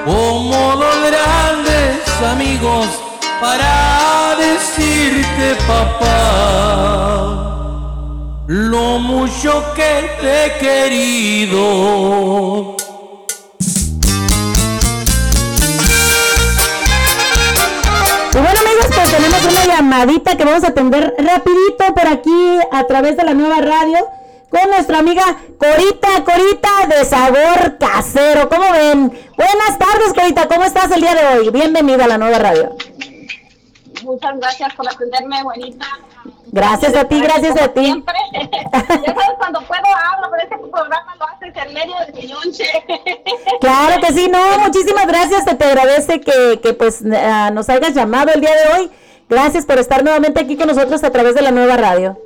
como 0.04 0.76
los 0.76 0.96
grandes 1.10 2.02
amigos 2.30 2.88
para 3.40 4.36
decirte 4.38 5.56
papá 5.66 6.76
lo 8.48 9.00
mucho 9.00 9.64
que 9.76 10.10
te 10.20 10.46
he 10.46 10.58
querido. 10.60 11.56
Una 19.48 19.66
llamadita 19.66 20.36
que 20.38 20.46
vamos 20.46 20.64
a 20.64 20.70
atender 20.70 21.14
rapidito 21.18 21.94
por 21.94 22.08
aquí 22.08 22.60
a 22.72 22.84
través 22.86 23.16
de 23.18 23.24
la 23.24 23.34
nueva 23.34 23.62
radio 23.62 24.08
con 24.50 24.70
nuestra 24.70 25.00
amiga 25.00 25.24
Corita, 25.58 26.24
Corita 26.24 26.88
de 26.88 27.06
sabor 27.06 27.78
casero. 27.78 28.50
¿Cómo 28.50 28.72
ven? 28.72 29.12
Buenas 29.38 29.78
tardes 29.78 30.14
Corita, 30.14 30.48
¿cómo 30.48 30.64
estás 30.64 30.92
el 30.92 31.02
día 31.02 31.14
de 31.14 31.40
hoy? 31.40 31.50
Bienvenida 31.50 32.06
a 32.06 32.08
la 32.08 32.18
nueva 32.18 32.40
radio. 32.40 32.76
Muchas 34.04 34.38
gracias 34.38 34.74
por 34.76 34.88
atenderme, 34.88 35.44
buenita. 35.44 35.86
Gracias 36.48 36.96
a 36.96 37.06
ti, 37.06 37.20
gracias 37.20 37.60
a 37.60 37.68
ti. 37.68 37.86
Siempre. 37.86 38.16
ya 38.34 39.14
sabes, 39.14 39.36
cuando 39.38 39.62
puedo 39.62 39.84
hablo, 39.84 40.28
pero 40.32 40.44
este 40.44 40.58
programa 40.72 41.16
lo 41.20 41.26
haces 41.28 41.54
en 41.56 41.74
medio 41.74 41.96
de 42.08 42.22
mi 42.22 42.28
noche. 42.28 42.66
Claro 43.62 44.02
que 44.02 44.14
sí, 44.14 44.28
no, 44.28 44.60
muchísimas 44.60 45.08
gracias, 45.08 45.46
te, 45.46 45.56
te 45.56 45.66
agradece 45.66 46.22
que, 46.22 46.60
que 46.62 46.74
pues 46.74 47.04
ah, 47.16 47.50
nos 47.52 47.68
hayas 47.70 47.94
llamado 47.94 48.32
el 48.34 48.42
día 48.42 48.52
de 48.52 48.74
hoy. 48.74 48.92
Gracias 49.28 49.66
por 49.66 49.80
estar 49.80 50.04
nuevamente 50.04 50.40
aquí 50.40 50.56
con 50.56 50.68
nosotros 50.68 51.04
a 51.04 51.12
través 51.12 51.36
de 51.36 51.42
la 51.42 51.52
nueva 51.52 51.78
radio. 51.78 52.18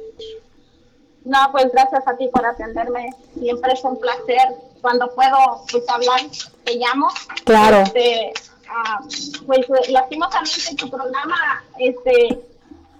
No, 1.25 1.37
pues 1.51 1.71
gracias 1.71 2.07
a 2.07 2.17
ti 2.17 2.27
por 2.27 2.45
atenderme. 2.45 3.13
Siempre 3.37 3.73
es 3.73 3.83
un 3.83 3.99
placer. 3.99 4.55
Cuando 4.81 5.13
puedo 5.13 5.37
pues, 5.71 5.87
hablar, 5.89 6.21
te 6.63 6.75
llamo. 6.75 7.07
Claro. 7.43 7.79
Este, 7.79 8.33
ah, 8.69 8.99
pues 9.45 9.67
lastimosamente 9.89 10.75
tu 10.75 10.89
programa 10.89 11.63
este, 11.77 12.39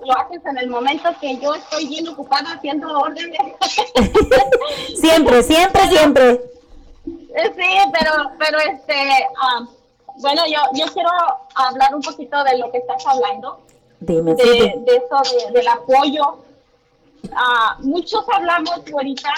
lo 0.06 0.18
haces 0.18 0.46
en 0.46 0.58
el 0.58 0.70
momento 0.70 1.10
que 1.20 1.38
yo 1.38 1.56
estoy 1.56 1.88
bien 1.88 2.08
ocupada 2.08 2.54
haciendo 2.54 2.88
órdenes. 3.00 3.40
Siempre, 5.00 5.44
siempre, 5.44 5.88
siempre. 5.88 6.42
Sí, 7.06 7.78
pero, 7.94 8.32
pero 8.38 8.58
este, 8.60 8.94
ah, 9.42 9.66
bueno, 10.18 10.44
yo, 10.48 10.60
yo 10.74 10.92
quiero 10.94 11.10
hablar 11.56 11.96
un 11.96 12.02
poquito 12.02 12.44
de 12.44 12.58
lo 12.58 12.72
que 12.72 12.80
estás 12.80 13.06
hablando, 13.06 13.62
Dime, 14.00 14.34
de, 14.36 14.44
eso 14.86 15.36
de- 15.48 15.52
del 15.52 15.68
apoyo. 15.68 16.38
Ah, 17.34 17.78
muchos 17.80 18.24
hablamos 18.34 18.82
ahorita 18.94 19.30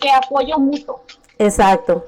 de 0.00 0.10
apoyo 0.10 0.58
mutuo, 0.58 1.02
Exacto, 1.38 2.04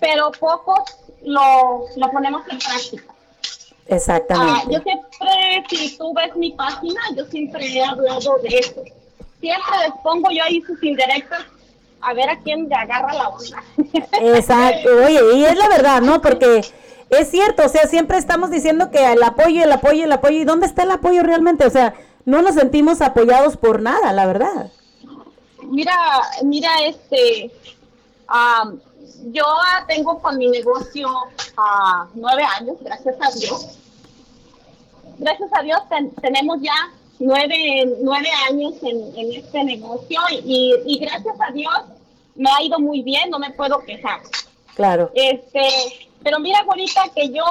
pero 0.00 0.32
pocos 0.32 0.78
lo, 1.22 1.84
lo 1.96 2.10
ponemos 2.10 2.42
en 2.48 2.58
práctica. 2.58 3.04
Ah, 3.10 3.74
exactamente. 3.88 4.72
yo 4.72 4.80
siempre, 4.80 5.64
si 5.68 5.98
tú 5.98 6.14
ves 6.14 6.34
mi 6.36 6.52
página, 6.52 7.00
yo 7.14 7.26
siempre 7.26 7.66
he 7.66 7.84
hablado 7.84 8.38
de 8.42 8.48
eso. 8.58 8.82
Siempre 9.40 9.78
les 9.82 9.92
pongo 10.02 10.30
yo 10.30 10.42
ahí 10.42 10.62
sus 10.62 10.82
indirectos 10.82 11.38
a 12.00 12.14
ver 12.14 12.30
a 12.30 12.38
quién 12.40 12.66
le 12.68 12.74
agarra 12.74 13.12
la 13.12 13.28
onda. 13.28 13.62
Exacto, 14.36 14.88
oye, 15.04 15.20
y 15.36 15.44
es 15.44 15.56
la 15.56 15.68
verdad, 15.68 16.00
¿no? 16.00 16.22
Porque 16.22 16.62
es 17.16 17.30
cierto, 17.30 17.64
o 17.64 17.68
sea, 17.68 17.86
siempre 17.86 18.18
estamos 18.18 18.50
diciendo 18.50 18.90
que 18.90 19.12
el 19.12 19.22
apoyo, 19.22 19.64
el 19.64 19.72
apoyo, 19.72 20.04
el 20.04 20.12
apoyo, 20.12 20.36
¿y 20.38 20.44
dónde 20.44 20.66
está 20.66 20.82
el 20.84 20.90
apoyo 20.90 21.22
realmente? 21.22 21.66
O 21.66 21.70
sea, 21.70 21.94
no 22.24 22.40
nos 22.42 22.54
sentimos 22.54 23.00
apoyados 23.00 23.56
por 23.56 23.82
nada, 23.82 24.12
la 24.12 24.26
verdad. 24.26 24.70
Mira, 25.62 25.94
mira, 26.42 26.70
este, 26.86 27.50
am, 28.26 28.80
yo 29.32 29.44
tengo 29.88 30.20
con 30.20 30.38
mi 30.38 30.48
negocio 30.48 31.08
ah, 31.56 32.06
nueve 32.14 32.44
años, 32.58 32.76
gracias 32.80 33.16
a 33.20 33.30
Dios. 33.38 33.78
Gracias 35.18 35.50
a 35.52 35.62
Dios 35.62 35.80
ten- 35.88 36.10
tenemos 36.16 36.58
ya 36.60 36.74
nueve, 37.18 37.96
nueve 38.02 38.28
años 38.50 38.74
en, 38.82 39.16
en 39.16 39.32
este 39.32 39.64
negocio 39.64 40.20
y, 40.30 40.74
y 40.86 40.98
gracias 40.98 41.36
a 41.40 41.52
Dios 41.52 41.72
me 42.34 42.50
ha 42.50 42.62
ido 42.62 42.78
muy 42.80 43.02
bien, 43.02 43.30
no 43.30 43.38
me 43.38 43.50
puedo 43.50 43.78
quejar. 43.80 44.20
Claro. 44.74 45.10
Este, 45.14 46.03
pero 46.24 46.40
mira, 46.40 46.60
ahorita 46.66 47.02
que 47.14 47.28
yo, 47.28 47.44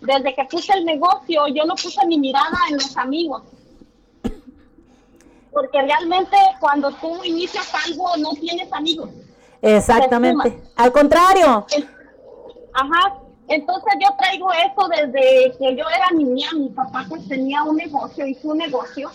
desde 0.00 0.34
que 0.34 0.44
puse 0.46 0.72
el 0.72 0.84
negocio, 0.84 1.46
yo 1.46 1.64
no 1.64 1.76
puse 1.76 2.04
mi 2.06 2.18
mirada 2.18 2.58
en 2.68 2.74
los 2.74 2.96
amigos. 2.96 3.42
Porque 5.52 5.80
realmente 5.80 6.36
cuando 6.58 6.90
tú 6.92 7.22
inicias 7.24 7.70
algo 7.86 8.16
no 8.16 8.32
tienes 8.32 8.72
amigos. 8.72 9.10
Exactamente. 9.60 10.60
Al 10.76 10.90
contrario. 10.90 11.66
Ajá. 12.74 13.14
Entonces 13.48 13.92
yo 14.00 14.08
traigo 14.18 14.50
eso 14.52 14.88
desde 14.88 15.56
que 15.58 15.76
yo 15.76 15.84
era 15.88 16.08
niña. 16.16 16.48
Mi 16.54 16.68
papá 16.70 17.04
pues 17.08 17.28
tenía 17.28 17.62
un 17.62 17.76
negocio, 17.76 18.26
hizo 18.26 18.48
un 18.48 18.58
negocio. 18.58 19.10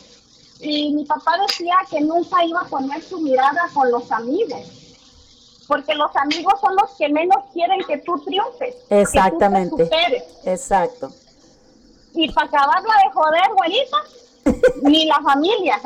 Y 0.59 0.93
mi 0.93 1.05
papá 1.05 1.37
decía 1.47 1.75
que 1.89 1.99
nunca 1.99 2.45
iba 2.45 2.61
a 2.61 2.65
poner 2.65 3.01
su 3.01 3.19
mirada 3.19 3.67
con 3.73 3.91
los 3.91 4.09
amigos. 4.11 4.86
Porque 5.67 5.93
los 5.95 6.15
amigos 6.15 6.53
son 6.61 6.75
los 6.75 6.91
que 6.97 7.09
menos 7.09 7.37
quieren 7.53 7.79
que 7.85 7.97
tú 7.97 8.17
triunfes. 8.19 8.75
que 8.75 8.81
tú 8.81 8.87
te 8.89 9.01
Exactamente. 9.01 9.83
superes. 9.83 10.23
Exacto. 10.45 11.11
Y 12.13 12.31
para 12.31 12.47
acabarla 12.47 12.93
de 13.03 13.11
joder, 13.13 13.41
güerita, 13.55 13.97
ni 14.83 15.05
la 15.05 15.21
familia. 15.21 15.79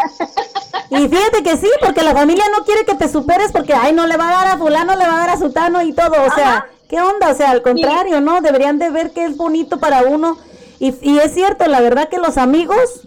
Y 0.90 1.08
fíjate 1.08 1.44
que 1.44 1.58
sí, 1.58 1.68
porque 1.84 2.04
la 2.04 2.14
familia 2.14 2.44
no 2.56 2.64
quiere 2.64 2.86
que 2.86 2.96
te 2.96 3.10
superes 3.10 3.52
porque, 3.52 3.74
ay, 3.74 3.92
no 3.94 4.06
le 4.08 4.18
va 4.18 4.30
a 4.30 4.46
dar 4.46 4.48
a 4.56 4.58
fulano, 4.58 4.96
le 4.96 5.08
va 5.08 5.16
a 5.16 5.20
dar 5.20 5.30
a 5.32 5.38
sutano 5.38 5.82
y 5.82 5.94
todo. 5.94 6.14
O 6.26 6.36
sea, 6.36 6.68
¿qué 6.88 7.02
onda? 7.02 7.30
O 7.30 7.36
sea, 7.36 7.50
al 7.52 7.62
contrario, 7.64 8.22
¿no? 8.22 8.42
Deberían 8.42 8.78
de 8.78 8.90
ver 8.92 9.12
que 9.12 9.26
es 9.26 9.36
bonito 9.36 9.80
para 9.80 10.04
uno. 10.04 10.38
Y, 10.80 10.96
y 11.02 11.20
es 11.20 11.34
cierto, 11.34 11.66
la 11.68 11.82
verdad 11.82 12.08
que 12.10 12.18
los 12.18 12.38
amigos, 12.38 13.02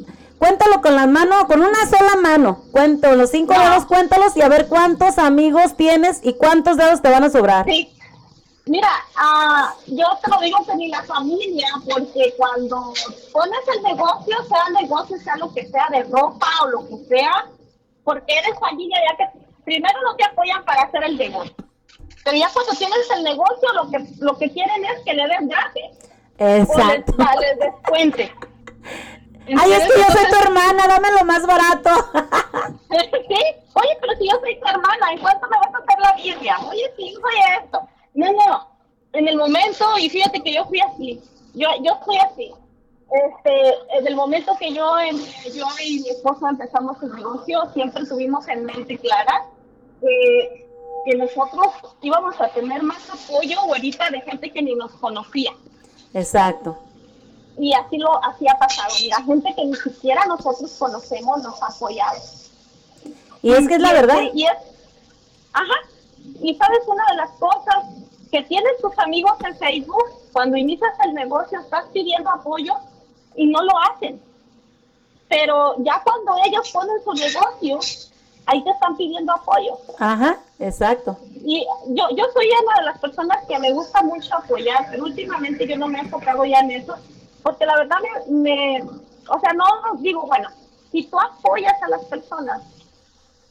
cuéntalo 0.44 0.82
con 0.82 0.94
las 0.94 1.08
manos, 1.08 1.46
con 1.46 1.62
una 1.62 1.86
sola 1.86 2.16
mano. 2.20 2.64
Cuento 2.70 3.14
los 3.14 3.30
cinco 3.30 3.54
dedos, 3.54 3.86
cuéntalos 3.86 4.36
y 4.36 4.42
a 4.42 4.48
ver 4.48 4.68
cuántos 4.68 5.16
amigos 5.16 5.74
tienes 5.74 6.20
y 6.22 6.34
cuántos 6.34 6.76
dedos 6.76 7.00
te 7.00 7.08
van 7.08 7.24
a 7.24 7.30
sobrar. 7.30 7.64
Sí. 7.64 7.90
Mira, 8.66 8.90
ah, 9.16 9.74
yo 9.86 10.06
te 10.22 10.30
lo 10.30 10.38
digo 10.40 10.58
que 10.66 10.74
ni 10.76 10.88
la 10.88 11.02
familia, 11.04 11.68
porque 11.90 12.34
cuando 12.36 12.92
pones 13.32 13.58
el 13.74 13.82
negocio, 13.82 14.36
sea 14.46 14.80
negocio, 14.82 15.18
sea 15.18 15.36
lo 15.36 15.52
que 15.52 15.66
sea, 15.66 15.86
de 15.90 16.02
ropa 16.04 16.46
o 16.62 16.68
lo 16.68 16.88
que 16.88 17.04
sea, 17.08 17.46
porque 18.04 18.36
eres 18.36 18.58
familia, 18.58 18.98
ya 19.10 19.16
que 19.16 19.38
primero 19.64 19.98
no 20.02 20.14
te 20.16 20.24
apoyan 20.24 20.62
para 20.66 20.82
hacer 20.82 21.04
el 21.04 21.16
negocio. 21.16 21.54
Pero 22.22 22.36
ya 22.36 22.50
cuando 22.52 22.72
tienes 22.72 23.10
el 23.16 23.24
negocio, 23.24 23.72
lo 23.74 23.90
que 23.90 23.98
lo 24.18 24.36
que 24.36 24.50
quieren 24.50 24.84
es 24.84 25.04
que 25.06 25.14
le 25.14 25.26
des 25.26 25.48
gratis. 25.48 25.84
Exacto. 26.38 27.14
O 27.16 27.40
les, 27.40 27.40
les 27.40 27.58
descuente. 27.58 28.32
Ay, 29.46 29.72
es 29.72 29.92
que 29.92 30.00
yo 30.00 30.06
soy 30.12 30.30
tu 30.30 30.36
hermana, 30.36 30.86
dame 30.88 31.08
lo 31.18 31.24
más 31.24 31.46
barato. 31.46 31.90
sí, 32.90 33.40
oye, 33.74 33.98
pero 34.00 34.12
si 34.18 34.28
yo 34.28 34.38
soy 34.40 34.58
tu 34.58 34.66
hermana, 34.68 35.12
¿en 35.12 35.18
cuánto 35.18 35.46
me 35.48 35.56
vas 35.58 35.74
a 35.74 35.78
hacer 35.78 35.98
la 36.00 36.12
Biblia? 36.12 36.56
Oye, 36.68 36.92
sí, 36.96 37.14
soy 37.14 37.62
esto. 37.62 37.80
No, 38.14 38.32
no, 38.32 38.68
en 39.12 39.28
el 39.28 39.36
momento, 39.36 39.98
y 39.98 40.08
fíjate 40.08 40.40
que 40.42 40.54
yo 40.54 40.64
fui 40.66 40.80
así, 40.80 41.20
yo, 41.54 41.68
yo 41.82 41.98
fui 42.04 42.16
así. 42.18 42.52
Este, 43.10 43.68
en 43.98 44.06
el 44.06 44.16
momento 44.16 44.56
que 44.58 44.72
yo, 44.72 44.98
em- 44.98 45.20
yo 45.54 45.66
y 45.84 46.00
mi 46.00 46.08
esposo 46.08 46.48
empezamos 46.48 47.00
el 47.02 47.14
negocio, 47.14 47.62
siempre 47.72 48.04
tuvimos 48.06 48.48
en 48.48 48.64
mente 48.64 48.98
clara 48.98 49.44
que, 50.00 50.66
que 51.04 51.16
nosotros 51.16 51.66
íbamos 52.00 52.40
a 52.40 52.48
tener 52.48 52.82
más 52.82 53.08
apoyo 53.10 53.60
ahorita 53.60 54.10
de 54.10 54.20
gente 54.22 54.50
que 54.50 54.62
ni 54.62 54.74
nos 54.74 54.92
conocía. 54.92 55.52
Exacto. 56.12 56.78
Y 57.58 57.72
así 57.72 57.98
lo 57.98 58.22
así 58.24 58.46
ha 58.48 58.58
pasado. 58.58 58.94
Mira, 59.00 59.22
gente 59.22 59.54
que 59.54 59.64
ni 59.64 59.76
siquiera 59.76 60.24
nosotros 60.26 60.70
conocemos 60.78 61.42
nos 61.42 61.62
ha 61.62 61.66
apoyado. 61.66 62.20
Y 63.42 63.52
es 63.52 63.68
que 63.68 63.74
es 63.74 63.80
la 63.80 63.92
verdad. 63.92 64.18
Y 64.32 64.44
es, 64.44 64.56
ajá. 65.52 65.74
Y 66.40 66.54
sabes 66.54 66.80
una 66.86 67.04
de 67.10 67.16
las 67.16 67.30
cosas 67.32 67.84
que 68.30 68.42
tienes 68.42 68.72
tus 68.80 68.98
amigos 68.98 69.34
en 69.44 69.56
Facebook, 69.56 70.04
cuando 70.32 70.56
inicias 70.56 70.92
el 71.04 71.14
negocio 71.14 71.60
estás 71.60 71.84
pidiendo 71.92 72.30
apoyo 72.30 72.74
y 73.36 73.46
no 73.46 73.62
lo 73.62 73.72
hacen. 73.78 74.20
Pero 75.28 75.76
ya 75.78 76.02
cuando 76.02 76.34
ellos 76.44 76.68
ponen 76.72 76.96
su 77.04 77.12
negocio, 77.12 77.78
ahí 78.46 78.62
te 78.64 78.70
están 78.70 78.96
pidiendo 78.96 79.32
apoyo. 79.32 79.78
Ajá, 79.98 80.38
exacto. 80.58 81.16
Y 81.44 81.64
yo, 81.88 82.04
yo 82.16 82.24
soy 82.32 82.48
una 82.64 82.78
de 82.80 82.84
las 82.86 82.98
personas 82.98 83.38
que 83.46 83.58
me 83.58 83.72
gusta 83.72 84.02
mucho 84.02 84.34
apoyar, 84.34 84.86
pero 84.90 85.04
últimamente 85.04 85.66
yo 85.66 85.76
no 85.76 85.88
me 85.88 85.98
he 85.98 86.02
enfocado 86.02 86.44
ya 86.44 86.58
en 86.60 86.72
eso, 86.72 86.96
porque 87.44 87.64
la 87.64 87.76
verdad 87.76 87.98
me, 88.26 88.42
me 88.42 88.84
o 89.28 89.38
sea, 89.38 89.52
no 89.52 89.64
digo, 90.00 90.26
bueno, 90.26 90.48
si 90.90 91.04
tú 91.04 91.20
apoyas 91.20 91.74
a 91.82 91.88
las 91.88 92.02
personas 92.06 92.62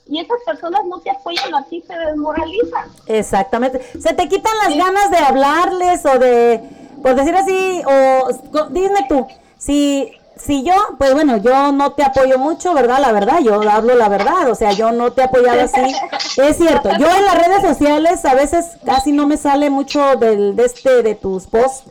y 0.05 0.19
esas 0.19 0.37
personas 0.45 0.81
no 0.85 0.99
te 0.99 1.11
apoyan 1.11 1.55
a 1.55 1.63
ti, 1.63 1.81
te 1.87 1.97
desmoralizan. 1.97 2.89
Exactamente. 3.05 3.81
Se 3.99 4.13
te 4.13 4.27
quitan 4.27 4.51
las 4.65 4.75
ganas 4.77 5.11
de 5.11 5.17
hablarles 5.17 6.05
o 6.05 6.19
de, 6.19 6.61
por 7.01 7.15
decir 7.15 7.35
así, 7.35 7.81
o 7.85 8.67
dime 8.69 9.05
tú, 9.07 9.25
si, 9.57 10.11
si 10.35 10.63
yo, 10.63 10.73
pues 10.97 11.13
bueno, 11.13 11.37
yo 11.37 11.71
no 11.71 11.93
te 11.93 12.03
apoyo 12.03 12.37
mucho, 12.37 12.73
¿verdad? 12.73 12.99
La 12.99 13.11
verdad, 13.13 13.39
yo 13.39 13.61
hablo 13.69 13.95
la 13.95 14.09
verdad, 14.09 14.49
o 14.49 14.55
sea, 14.55 14.73
yo 14.73 14.91
no 14.91 15.13
te 15.13 15.21
he 15.21 15.25
apoyado 15.25 15.61
así. 15.61 15.81
Es 16.41 16.57
cierto, 16.57 16.89
yo 16.97 17.07
en 17.07 17.25
las 17.25 17.47
redes 17.47 17.61
sociales 17.61 18.25
a 18.25 18.33
veces 18.33 18.65
casi 18.83 19.11
no 19.11 19.27
me 19.27 19.37
sale 19.37 19.69
mucho 19.69 20.15
del, 20.15 20.55
de 20.55 20.65
este, 20.65 21.03
de 21.03 21.15
tus 21.15 21.45
posts. 21.45 21.83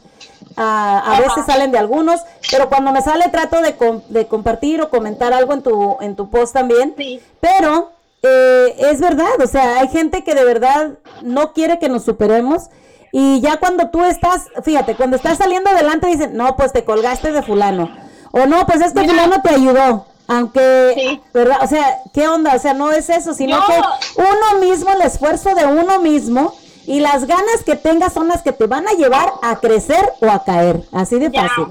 Ah, 0.57 1.03
a 1.17 1.21
veces 1.21 1.45
salen 1.47 1.73
de 1.73 1.79
algunos, 1.79 2.21
pero 2.51 2.69
cuando 2.69 2.93
me 2.93 3.03
sale 3.03 3.29
trato 3.29 3.61
de, 3.61 3.77
com- 3.77 4.03
de 4.09 4.27
compartir 4.27 4.81
o 4.83 4.91
comentar 4.91 5.33
algo 5.33 5.53
en 5.55 5.63
tu, 5.63 5.97
en 6.01 6.17
tu 6.17 6.31
post 6.31 6.53
también. 6.55 6.95
Pero 7.41 7.93
eh, 8.23 8.75
es 8.91 9.01
verdad, 9.01 9.41
o 9.43 9.47
sea, 9.47 9.81
hay 9.81 9.89
gente 9.89 10.23
que 10.25 10.35
de 10.35 10.45
verdad 10.45 10.91
no 11.23 11.53
quiere 11.53 11.79
que 11.79 11.89
nos 11.89 12.05
superemos. 12.05 12.65
Y 13.13 13.41
ya 13.43 13.59
cuando 13.59 13.91
tú 13.91 14.03
estás, 14.05 14.47
fíjate, 14.63 14.95
cuando 14.95 15.17
estás 15.17 15.37
saliendo 15.39 15.69
adelante 15.71 16.07
dicen, 16.07 16.37
no, 16.37 16.57
pues 16.57 16.73
te 16.73 16.85
colgaste 16.85 17.31
de 17.33 17.43
fulano. 17.43 17.91
O 18.31 18.47
no, 18.47 18.65
pues 18.67 18.81
es 18.81 18.93
que 18.95 19.07
fulano 19.07 19.43
te 19.43 19.51
ayudó. 19.51 20.07
Aunque, 20.29 21.21
¿verdad? 21.35 21.59
O 21.63 21.67
sea, 21.67 21.99
¿qué 22.15 22.27
onda? 22.27 22.55
O 22.55 22.59
sea, 22.59 22.73
no 22.73 22.91
es 22.91 23.11
eso, 23.11 23.35
sino 23.35 23.59
No. 23.59 23.67
que 23.67 23.75
uno 24.17 24.61
mismo, 24.61 24.91
el 24.93 25.03
esfuerzo 25.03 25.55
de 25.55 25.67
uno 25.67 25.99
mismo 26.01 26.55
y 26.87 27.01
las 27.01 27.27
ganas 27.27 27.63
que 27.65 27.77
tengas 27.77 28.13
son 28.13 28.29
las 28.29 28.43
que 28.43 28.53
te 28.53 28.67
van 28.67 28.87
a 28.89 28.93
llevar 28.93 29.33
a 29.43 29.61
crecer 29.61 30.15
o 30.21 30.27
a 30.31 30.45
caer. 30.45 30.85
Así 30.93 31.19
de 31.19 31.31
Ya. 31.31 31.49
fácil. 31.49 31.67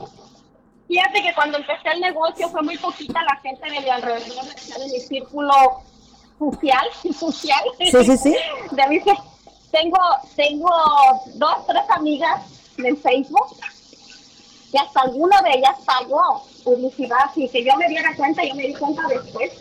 Fíjate 0.87 1.21
que 1.23 1.33
cuando 1.33 1.57
empecé 1.57 1.89
el 1.93 2.01
negocio 2.01 2.49
fue 2.49 2.61
muy 2.63 2.77
poquita 2.77 3.21
la 3.23 3.37
gente 3.41 3.69
de 3.69 3.79
mi 3.79 3.89
alrededor, 3.89 4.45
de 4.45 4.85
mi 4.91 4.99
círculo 4.99 5.53
social, 6.37 6.85
social. 7.19 7.61
Sí, 7.79 7.91
sí, 8.05 8.17
sí. 8.17 8.35
De 8.71 8.87
mí 8.87 9.01
que 9.01 9.13
tengo, 9.71 9.97
tengo 10.35 10.69
dos, 11.35 11.55
tres 11.67 11.83
amigas 11.89 12.41
en 12.77 12.97
Facebook 12.97 13.55
que 14.71 14.77
hasta 14.79 15.01
alguna 15.01 15.41
de 15.41 15.49
ellas 15.57 15.75
pagó 15.85 16.43
publicidad 16.63 17.31
sin 17.33 17.49
que 17.49 17.63
yo 17.63 17.75
me 17.77 17.87
diera 17.89 18.15
cuenta, 18.15 18.43
yo 18.43 18.55
me 18.55 18.63
di 18.67 18.73
cuenta 18.73 19.01
después. 19.07 19.51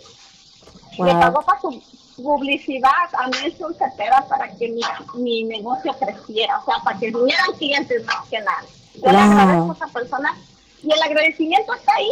Le 0.98 1.12
Wow. 1.12 1.20
pagó 1.20 1.40
para 1.42 1.60
su 1.60 1.82
publicidad 2.22 2.90
a 3.18 3.26
Nelson 3.28 3.74
Cepeda 3.74 4.24
para 4.28 4.48
que 4.56 4.68
mi, 4.68 4.80
mi 5.14 5.44
negocio 5.44 5.92
creciera, 5.98 6.58
o 6.58 6.64
sea, 6.64 6.76
para 6.84 6.98
que 6.98 7.06
vinieran 7.10 7.52
clientes 7.58 8.02
nada. 8.04 8.64
Yo 8.94 9.10
le 9.10 9.18
Wow. 9.18 9.20
agradezco 9.32 9.70
a 9.70 9.74
esa 9.74 9.86
persona 9.88 10.36
y 10.82 10.92
el 10.92 11.02
agradecimiento 11.02 11.74
está 11.74 11.92
ahí. 11.94 12.10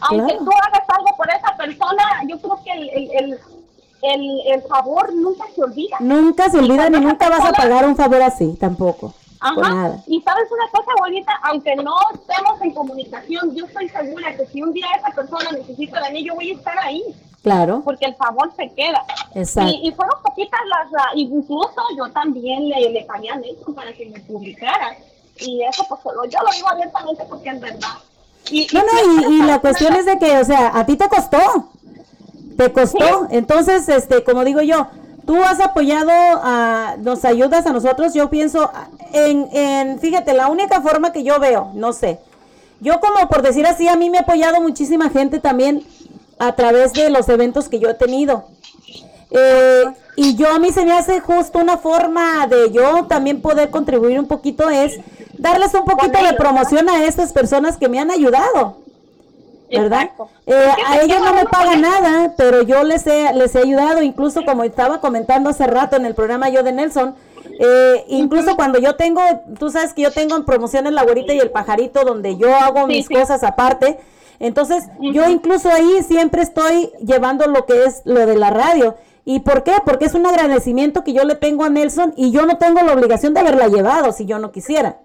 Aunque 0.00 0.34
Claro. 0.34 0.44
tú 0.44 0.50
hagas 0.62 0.88
algo 0.88 1.16
por 1.16 1.28
esa 1.30 1.56
persona, 1.56 2.04
yo 2.28 2.38
creo 2.40 2.60
que 2.64 2.70
el, 2.72 2.88
el, 2.90 3.10
el, 3.12 3.38
el, 4.02 4.40
el 4.54 4.62
favor 4.62 5.12
nunca 5.14 5.44
se 5.54 5.62
olvida. 5.62 5.96
Nunca 6.00 6.50
se 6.50 6.58
olvida 6.58 6.88
ni 6.90 7.00
nunca 7.00 7.28
vas 7.30 7.44
a 7.48 7.52
pagar 7.52 7.86
un 7.86 7.96
favor 7.96 8.20
así, 8.22 8.54
tampoco. 8.60 9.14
Ajá. 9.40 9.60
nada. 9.60 10.02
Y 10.06 10.20
sabes 10.22 10.48
una 10.50 10.70
cosa 10.70 10.90
bonita, 10.98 11.32
aunque 11.42 11.76
no 11.76 11.94
estemos 12.14 12.60
en 12.62 12.70
comunicación, 12.72 13.54
yo 13.54 13.66
estoy 13.66 13.88
segura 13.90 14.34
que 14.36 14.46
si 14.46 14.62
un 14.62 14.72
día 14.72 14.86
esa 14.96 15.10
persona 15.10 15.50
necesita 15.52 16.00
de 16.02 16.10
mí, 16.12 16.24
yo 16.24 16.34
voy 16.34 16.50
a 16.50 16.54
estar 16.54 16.78
ahí, 16.78 17.02
Claro. 17.44 17.82
porque 17.84 18.06
el 18.06 18.16
favor 18.16 18.50
se 18.56 18.68
queda. 18.74 19.04
Exacto. 19.34 19.70
Y, 19.70 19.88
y 19.88 19.92
fueron 19.92 20.20
poquitas 20.22 20.58
las, 20.68 20.88
incluso 21.14 21.80
yo 21.96 22.10
también 22.10 22.68
le, 22.68 22.90
le 22.90 23.04
pagué 23.04 23.30
a 23.30 23.36
Nelson 23.36 23.74
para 23.74 23.92
que 23.92 24.06
me 24.06 24.18
publicara. 24.20 24.96
Y 25.38 25.62
eso 25.62 25.84
pues 25.88 26.00
lo- 26.16 26.24
yo 26.24 26.38
lo 26.42 26.50
digo 26.52 26.68
abiertamente 26.68 27.22
porque 27.28 27.50
es 27.50 27.60
verdad. 27.60 27.88
Y, 28.50 28.66
No, 28.72 28.80
no, 28.80 29.30
y, 29.30 29.34
y 29.34 29.42
la 29.42 29.58
cuestión 29.60 29.94
es 29.94 30.06
de 30.06 30.18
que, 30.18 30.38
o 30.38 30.44
sea, 30.44 30.72
a 30.76 30.84
ti 30.86 30.96
te 30.96 31.08
costó. 31.08 31.68
Te 32.56 32.72
costó. 32.72 33.26
Entonces, 33.30 33.88
este, 33.88 34.22
como 34.24 34.44
digo 34.44 34.60
yo, 34.62 34.86
tú 35.26 35.42
has 35.42 35.60
apoyado, 35.60 36.10
a, 36.12 36.96
nos 36.98 37.24
ayudas 37.24 37.66
a 37.66 37.72
nosotros. 37.72 38.14
Yo 38.14 38.30
pienso 38.30 38.70
en, 39.12 39.48
en, 39.52 39.98
fíjate, 39.98 40.32
la 40.34 40.48
única 40.48 40.80
forma 40.80 41.12
que 41.12 41.22
yo 41.24 41.38
veo, 41.40 41.70
no 41.74 41.92
sé. 41.92 42.20
Yo 42.80 43.00
como 43.00 43.28
por 43.28 43.42
decir 43.42 43.66
así, 43.66 43.88
a 43.88 43.96
mí 43.96 44.08
me 44.08 44.18
ha 44.18 44.22
apoyado 44.22 44.60
muchísima 44.60 45.08
gente 45.10 45.40
también 45.40 45.84
a 46.38 46.54
través 46.54 46.92
de 46.92 47.10
los 47.10 47.28
eventos 47.28 47.68
que 47.68 47.78
yo 47.78 47.88
he 47.88 47.94
tenido. 47.94 48.44
Eh, 49.30 49.84
y 50.16 50.36
yo 50.36 50.48
a 50.52 50.58
mí 50.58 50.70
se 50.70 50.84
me 50.84 50.92
hace 50.92 51.20
justo 51.20 51.58
una 51.58 51.76
forma 51.76 52.46
de 52.46 52.70
yo 52.70 53.06
también 53.06 53.40
poder 53.40 53.70
contribuir 53.70 54.18
un 54.20 54.26
poquito 54.26 54.70
es 54.70 55.00
darles 55.38 55.74
un 55.74 55.84
poquito 55.84 56.22
de 56.22 56.34
promoción 56.34 56.88
a 56.88 57.04
estas 57.04 57.32
personas 57.32 57.76
que 57.76 57.88
me 57.88 57.98
han 57.98 58.10
ayudado. 58.10 58.76
¿Verdad? 59.70 60.10
Eh, 60.46 60.68
a 60.86 61.00
ellos 61.00 61.18
no 61.20 61.34
me 61.34 61.46
pagan 61.46 61.80
nada, 61.80 62.34
pero 62.36 62.62
yo 62.62 62.84
les 62.84 63.06
he, 63.08 63.32
les 63.32 63.56
he 63.56 63.60
ayudado, 63.60 64.02
incluso 64.02 64.44
como 64.44 64.62
estaba 64.62 65.00
comentando 65.00 65.50
hace 65.50 65.66
rato 65.66 65.96
en 65.96 66.06
el 66.06 66.14
programa 66.14 66.48
yo 66.48 66.62
de 66.62 66.70
Nelson, 66.70 67.16
eh, 67.58 68.04
incluso 68.08 68.54
cuando 68.56 68.78
yo 68.78 68.94
tengo, 68.94 69.20
tú 69.58 69.70
sabes 69.70 69.92
que 69.92 70.02
yo 70.02 70.12
tengo 70.12 70.36
en 70.36 70.44
promociones 70.44 70.92
la 70.92 71.02
güerita 71.02 71.32
y 71.32 71.38
el 71.40 71.50
pajarito 71.50 72.04
donde 72.04 72.36
yo 72.36 72.54
hago 72.54 72.80
Sí, 72.82 72.86
mis 72.86 73.06
sí. 73.06 73.14
cosas 73.14 73.42
aparte, 73.42 73.98
entonces 74.38 74.84
yo 75.00 75.28
incluso 75.28 75.70
ahí 75.70 76.02
siempre 76.06 76.42
estoy 76.42 76.90
llevando 77.04 77.46
lo 77.46 77.66
que 77.66 77.84
es 77.84 78.02
lo 78.04 78.26
de 78.26 78.36
la 78.36 78.50
radio. 78.50 78.96
¿Y 79.24 79.40
por 79.40 79.62
qué? 79.62 79.72
Porque 79.86 80.04
es 80.04 80.14
un 80.14 80.26
agradecimiento 80.26 81.02
que 81.02 81.14
yo 81.14 81.24
le 81.24 81.34
tengo 81.34 81.64
a 81.64 81.70
Nelson 81.70 82.12
y 82.16 82.30
yo 82.30 82.44
no 82.44 82.58
tengo 82.58 82.82
la 82.82 82.92
obligación 82.92 83.32
de 83.32 83.40
haberla 83.40 83.68
llevado 83.68 84.12
si 84.12 84.26
yo 84.26 84.38
no 84.38 84.52
quisiera. 84.52 84.98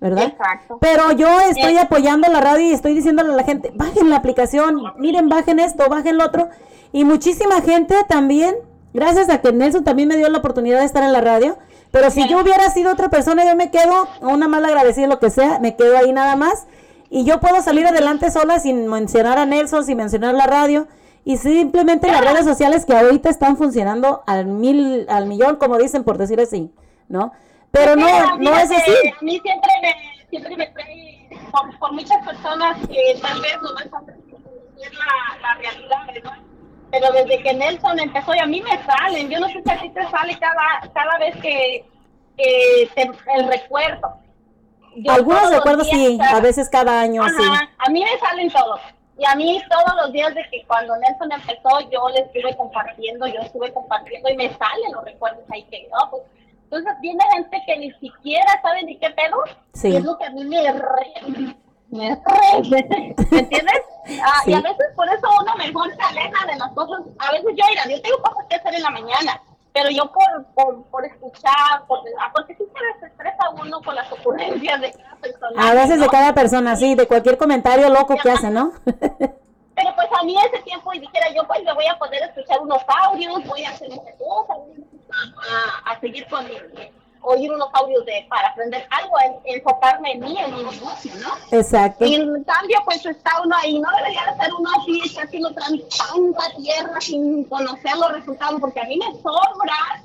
¿Verdad? 0.00 0.24
Exacto. 0.28 0.78
Pero 0.80 1.10
yo 1.10 1.26
estoy 1.40 1.74
Eh. 1.74 1.80
apoyando 1.80 2.30
la 2.30 2.40
radio 2.40 2.66
y 2.68 2.72
estoy 2.72 2.94
diciéndole 2.94 3.32
a 3.32 3.36
la 3.36 3.42
gente, 3.42 3.72
bajen 3.74 4.10
la 4.10 4.16
aplicación, 4.16 4.80
miren, 4.96 5.28
bajen 5.28 5.58
esto, 5.58 5.88
bajen 5.88 6.18
lo 6.18 6.24
otro. 6.26 6.48
Y 6.92 7.04
muchísima 7.04 7.60
gente 7.62 7.96
también, 8.08 8.54
gracias 8.94 9.28
a 9.28 9.40
que 9.40 9.52
Nelson 9.52 9.82
también 9.82 10.08
me 10.08 10.16
dio 10.16 10.28
la 10.28 10.38
oportunidad 10.38 10.78
de 10.78 10.84
estar 10.86 11.02
en 11.02 11.12
la 11.12 11.20
radio. 11.20 11.58
Pero 11.90 12.10
si 12.12 12.28
yo 12.28 12.40
hubiera 12.40 12.70
sido 12.70 12.92
otra 12.92 13.08
persona, 13.08 13.44
yo 13.44 13.56
me 13.56 13.72
quedo, 13.72 14.06
una 14.20 14.46
mala 14.46 14.68
agradecida, 14.68 15.08
lo 15.08 15.18
que 15.18 15.30
sea, 15.30 15.58
me 15.58 15.74
quedo 15.74 15.96
ahí 15.98 16.12
nada 16.12 16.36
más. 16.36 16.66
Y 17.10 17.24
yo 17.24 17.40
puedo 17.40 17.60
salir 17.62 17.86
adelante 17.86 18.30
sola 18.30 18.58
sin 18.60 18.86
mencionar 18.86 19.38
a 19.38 19.46
Nelson, 19.46 19.84
sin 19.84 19.96
mencionar 19.96 20.34
la 20.34 20.46
radio. 20.46 20.86
Y 21.24 21.36
simplemente 21.36 22.10
las 22.10 22.22
redes 22.22 22.44
sociales 22.44 22.84
que 22.86 22.94
ahorita 22.96 23.28
están 23.28 23.56
funcionando 23.56 24.22
al 24.26 24.46
mil, 24.46 25.06
al 25.08 25.26
millón, 25.26 25.56
como 25.56 25.76
dicen, 25.76 26.04
por 26.04 26.16
decir 26.18 26.40
así, 26.40 26.70
¿no? 27.08 27.32
Pero 27.70 27.96
no, 27.96 28.38
no 28.38 28.56
es 28.56 28.70
así. 28.70 28.92
A 29.08 29.22
mí 29.22 29.38
siempre 29.42 29.70
me, 29.82 29.94
siempre 30.30 30.56
me 30.56 30.66
trae 30.68 31.28
por, 31.50 31.78
por 31.78 31.92
muchas 31.92 32.24
personas 32.24 32.78
que 32.88 33.18
tal 33.20 33.40
vez 33.42 33.56
no 33.62 33.78
es 33.78 34.92
la, 34.92 35.38
la 35.42 35.54
realidad, 35.54 36.06
¿verdad? 36.06 36.38
Pero 36.90 37.12
desde 37.12 37.42
que 37.42 37.52
Nelson 37.52 37.98
empezó 38.00 38.34
y 38.34 38.38
a 38.38 38.46
mí 38.46 38.62
me 38.62 38.82
salen, 38.84 39.28
yo 39.28 39.38
no 39.40 39.48
sé 39.48 39.62
si 39.62 39.70
a 39.70 39.80
ti 39.80 39.90
te 39.90 40.08
sale 40.10 40.38
cada, 40.38 40.90
cada 40.94 41.18
vez 41.18 41.36
que, 41.42 41.84
que 42.38 42.90
te- 42.94 43.10
el 43.36 43.48
recuerdo. 43.48 44.18
Yo 45.02 45.12
Algunos 45.12 45.50
recuerdos 45.50 45.88
sí, 45.88 46.18
a 46.20 46.40
veces 46.40 46.68
cada 46.68 47.00
año 47.00 47.22
Ajá, 47.22 47.32
sí. 47.36 47.44
A 47.78 47.90
mí 47.90 48.04
me 48.04 48.18
salen 48.18 48.50
todos. 48.50 48.80
Y 49.18 49.24
a 49.26 49.34
mí 49.34 49.60
todos 49.68 49.96
los 50.02 50.12
días 50.12 50.32
de 50.34 50.42
que 50.50 50.64
cuando 50.66 50.96
Nelson 50.96 51.32
empezó, 51.32 51.80
yo 51.90 52.08
le 52.10 52.20
estuve 52.20 52.56
compartiendo, 52.56 53.26
yo 53.26 53.40
estuve 53.40 53.72
compartiendo 53.72 54.28
y 54.30 54.36
me 54.36 54.48
salen 54.50 54.92
los 54.92 55.04
recuerdos 55.04 55.44
ahí 55.50 55.64
que 55.64 55.88
no, 55.92 56.10
pues. 56.10 56.22
Entonces 56.64 56.92
viene 57.00 57.24
gente 57.32 57.62
que 57.66 57.78
ni 57.78 57.90
siquiera 57.92 58.60
sabe 58.62 58.84
ni 58.84 58.96
qué 58.98 59.10
pedo. 59.10 59.42
Sí. 59.72 59.88
Y 59.88 59.96
es 59.96 60.04
lo 60.04 60.16
que 60.18 60.26
a 60.26 60.30
mí 60.30 60.44
me 60.44 60.70
re, 60.70 61.12
me 61.90 62.10
re, 62.10 62.14
¿me 63.30 63.38
entiendes? 63.38 63.82
Ah, 64.22 64.42
Y 64.46 64.52
a 64.52 64.60
veces 64.60 64.86
por 64.94 65.08
eso 65.08 65.26
uno 65.40 65.54
mejor 65.56 65.88
se 65.96 66.02
aleja 66.02 66.46
de 66.46 66.56
las 66.56 66.70
cosas. 66.72 67.00
A 67.18 67.32
veces 67.32 67.54
yo, 67.56 67.64
mira, 67.68 67.88
yo 67.88 68.00
tengo 68.02 68.22
cosas 68.22 68.44
que 68.48 68.56
hacer 68.56 68.74
en 68.74 68.82
la 68.82 68.90
mañana, 68.90 69.40
pero 69.78 69.90
yo 69.90 70.10
por, 70.10 70.44
por, 70.54 70.84
por 70.86 71.04
escuchar, 71.04 71.86
por, 71.86 72.00
porque 72.34 72.56
sí 72.56 72.64
se 72.64 73.00
desestresa 73.00 73.48
uno 73.50 73.80
con 73.80 73.94
las 73.94 74.10
ocurrencias 74.10 74.80
de 74.80 74.92
cada 74.92 75.16
persona. 75.16 75.70
A 75.70 75.74
veces 75.74 76.00
de 76.00 76.08
cada 76.08 76.34
persona, 76.34 76.74
sí, 76.74 76.96
de 76.96 77.06
cualquier 77.06 77.38
comentario 77.38 77.88
loco 77.88 78.16
que 78.20 78.28
hace, 78.28 78.50
¿no? 78.50 78.72
Pero 78.84 79.94
pues 79.94 80.08
a 80.20 80.24
mí 80.24 80.36
ese 80.36 80.60
tiempo 80.64 80.92
y 80.92 80.98
dijera 80.98 81.28
yo, 81.32 81.46
pues 81.46 81.62
me 81.62 81.72
voy 81.74 81.86
a 81.86 81.96
poder 81.96 82.22
escuchar 82.24 82.60
unos 82.60 82.82
audios, 82.88 83.46
voy 83.46 83.62
a 83.62 83.70
hacer 83.70 83.88
muchas 83.88 84.16
cosas, 84.18 84.56
a, 85.86 85.92
a 85.92 86.00
seguir 86.00 86.26
con 86.26 86.44
mi, 86.44 86.54
oír 87.22 87.50
unos 87.52 87.68
audios 87.72 88.04
de, 88.06 88.26
para 88.28 88.48
aprender 88.48 88.86
algo, 88.90 89.14
en- 89.24 89.56
enfocarme 89.56 90.12
en 90.12 90.20
mí, 90.20 90.36
en 90.38 90.54
mi 90.54 90.62
negocio, 90.64 91.12
¿no? 91.20 91.30
Exacto. 91.56 92.04
Y 92.04 92.14
en 92.14 92.44
cambio, 92.44 92.78
pues 92.84 93.04
está 93.04 93.40
uno 93.44 93.54
ahí, 93.56 93.78
no 93.78 93.88
debería 93.98 94.24
de 94.32 94.42
ser 94.42 94.54
uno 94.54 94.70
así, 94.80 95.00
haciendo 95.18 95.52
tanta 95.52 96.56
tierra 96.56 97.00
sin 97.00 97.44
conocer 97.44 97.96
los 97.96 98.12
resultados, 98.12 98.60
porque 98.60 98.80
a 98.80 98.84
mí 98.84 98.96
me 98.98 99.12
sobra 99.20 100.02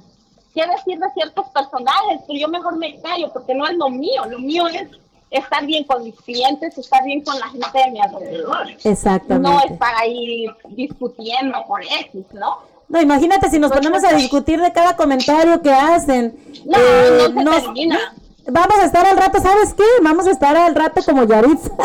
qué 0.54 0.66
decir 0.68 1.00
de 1.00 1.10
ciertos 1.14 1.48
personajes, 1.50 2.22
pero 2.28 2.40
yo 2.40 2.48
mejor 2.48 2.78
me 2.78 3.00
callo, 3.02 3.32
porque 3.34 3.56
no 3.56 3.66
es 3.68 3.76
lo 3.76 3.90
mío, 3.90 4.26
lo 4.26 4.40
mío 4.40 4.68
es 4.68 4.88
estar 5.32 5.66
bien 5.66 5.84
con 5.86 6.04
mis 6.04 6.16
clientes, 6.22 6.78
estar 6.78 7.04
bien 7.04 7.24
con 7.24 7.40
la 7.40 7.48
gente 7.48 7.68
de 7.74 7.90
mi 7.92 8.00
alrededor. 8.02 8.68
Exactamente. 8.84 9.50
No 9.50 9.60
estar 9.64 9.96
ahí 9.96 10.46
discutiendo 10.68 11.64
por 11.68 11.82
X, 11.84 12.24
¿no? 12.34 12.60
No, 12.94 13.02
imagínate 13.02 13.50
si 13.50 13.58
nos 13.58 13.72
ponemos 13.72 14.04
a 14.04 14.14
discutir 14.14 14.62
de 14.62 14.72
cada 14.72 14.96
comentario 14.96 15.60
que 15.64 15.74
hacen. 15.74 16.38
No, 16.64 16.78
Eh, 16.78 17.18
no 17.34 17.40
se 17.40 17.44
nos- 17.44 17.64
termina. 17.64 18.00
Vamos 18.46 18.78
a 18.78 18.86
estar 18.86 19.04
al 19.08 19.18
rato, 19.18 19.42
¿sabes 19.42 19.74
qué? 19.74 19.84
Vamos 20.04 20.28
a 20.28 20.32
estar 20.32 20.56
al 20.56 20.76
rato 20.76 21.02
como 21.04 21.24
Yaritza. 21.24 21.72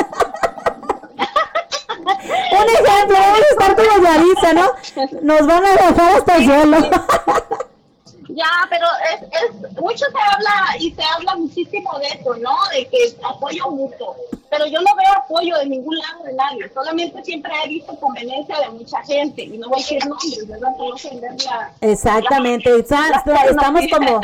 Un 2.51 2.69
ejemplo, 2.69 3.17
vamos 3.19 3.41
a 3.41 3.53
estar 3.53 3.75
como 3.77 4.05
Yaritza, 4.05 4.53
¿no? 4.53 4.71
Nos 5.23 5.47
van 5.47 5.65
a 5.65 5.71
dejar 5.71 6.17
hasta 6.19 6.37
el 6.37 6.45
suelo. 6.45 6.77
Ya, 8.29 8.47
pero 8.69 8.87
es, 9.15 9.23
es, 9.23 9.73
mucho 9.81 10.05
se 10.07 10.35
habla 10.35 10.77
y 10.79 10.93
se 10.93 11.03
habla 11.03 11.35
muchísimo 11.37 11.99
de 11.99 12.07
eso, 12.09 12.35
¿no? 12.37 12.57
De 12.73 12.87
que 12.89 13.17
apoyo 13.25 13.71
mutuo. 13.71 14.17
Pero 14.51 14.67
yo 14.67 14.81
no 14.81 14.95
veo 14.97 15.13
apoyo 15.17 15.57
de 15.59 15.67
ningún 15.67 15.97
lado 15.99 16.25
de 16.25 16.33
nadie. 16.35 16.71
Solamente 16.73 17.23
siempre 17.25 17.53
he 17.65 17.69
visto 17.69 17.95
conveniencia 17.99 18.59
de 18.61 18.69
mucha 18.71 19.03
gente. 19.05 19.43
Y 19.45 19.59
no 19.59 19.69
voy 19.69 19.79
a 19.79 19.83
decir 19.83 20.07
nombres, 20.07 20.47
¿verdad? 20.49 20.69
No 20.79 20.85
ofender 20.87 21.33
la- 21.45 21.73
Exactamente, 21.81 22.71
la 22.71 22.77
está- 22.79 23.23
estamos 23.49 23.83
como, 23.93 24.21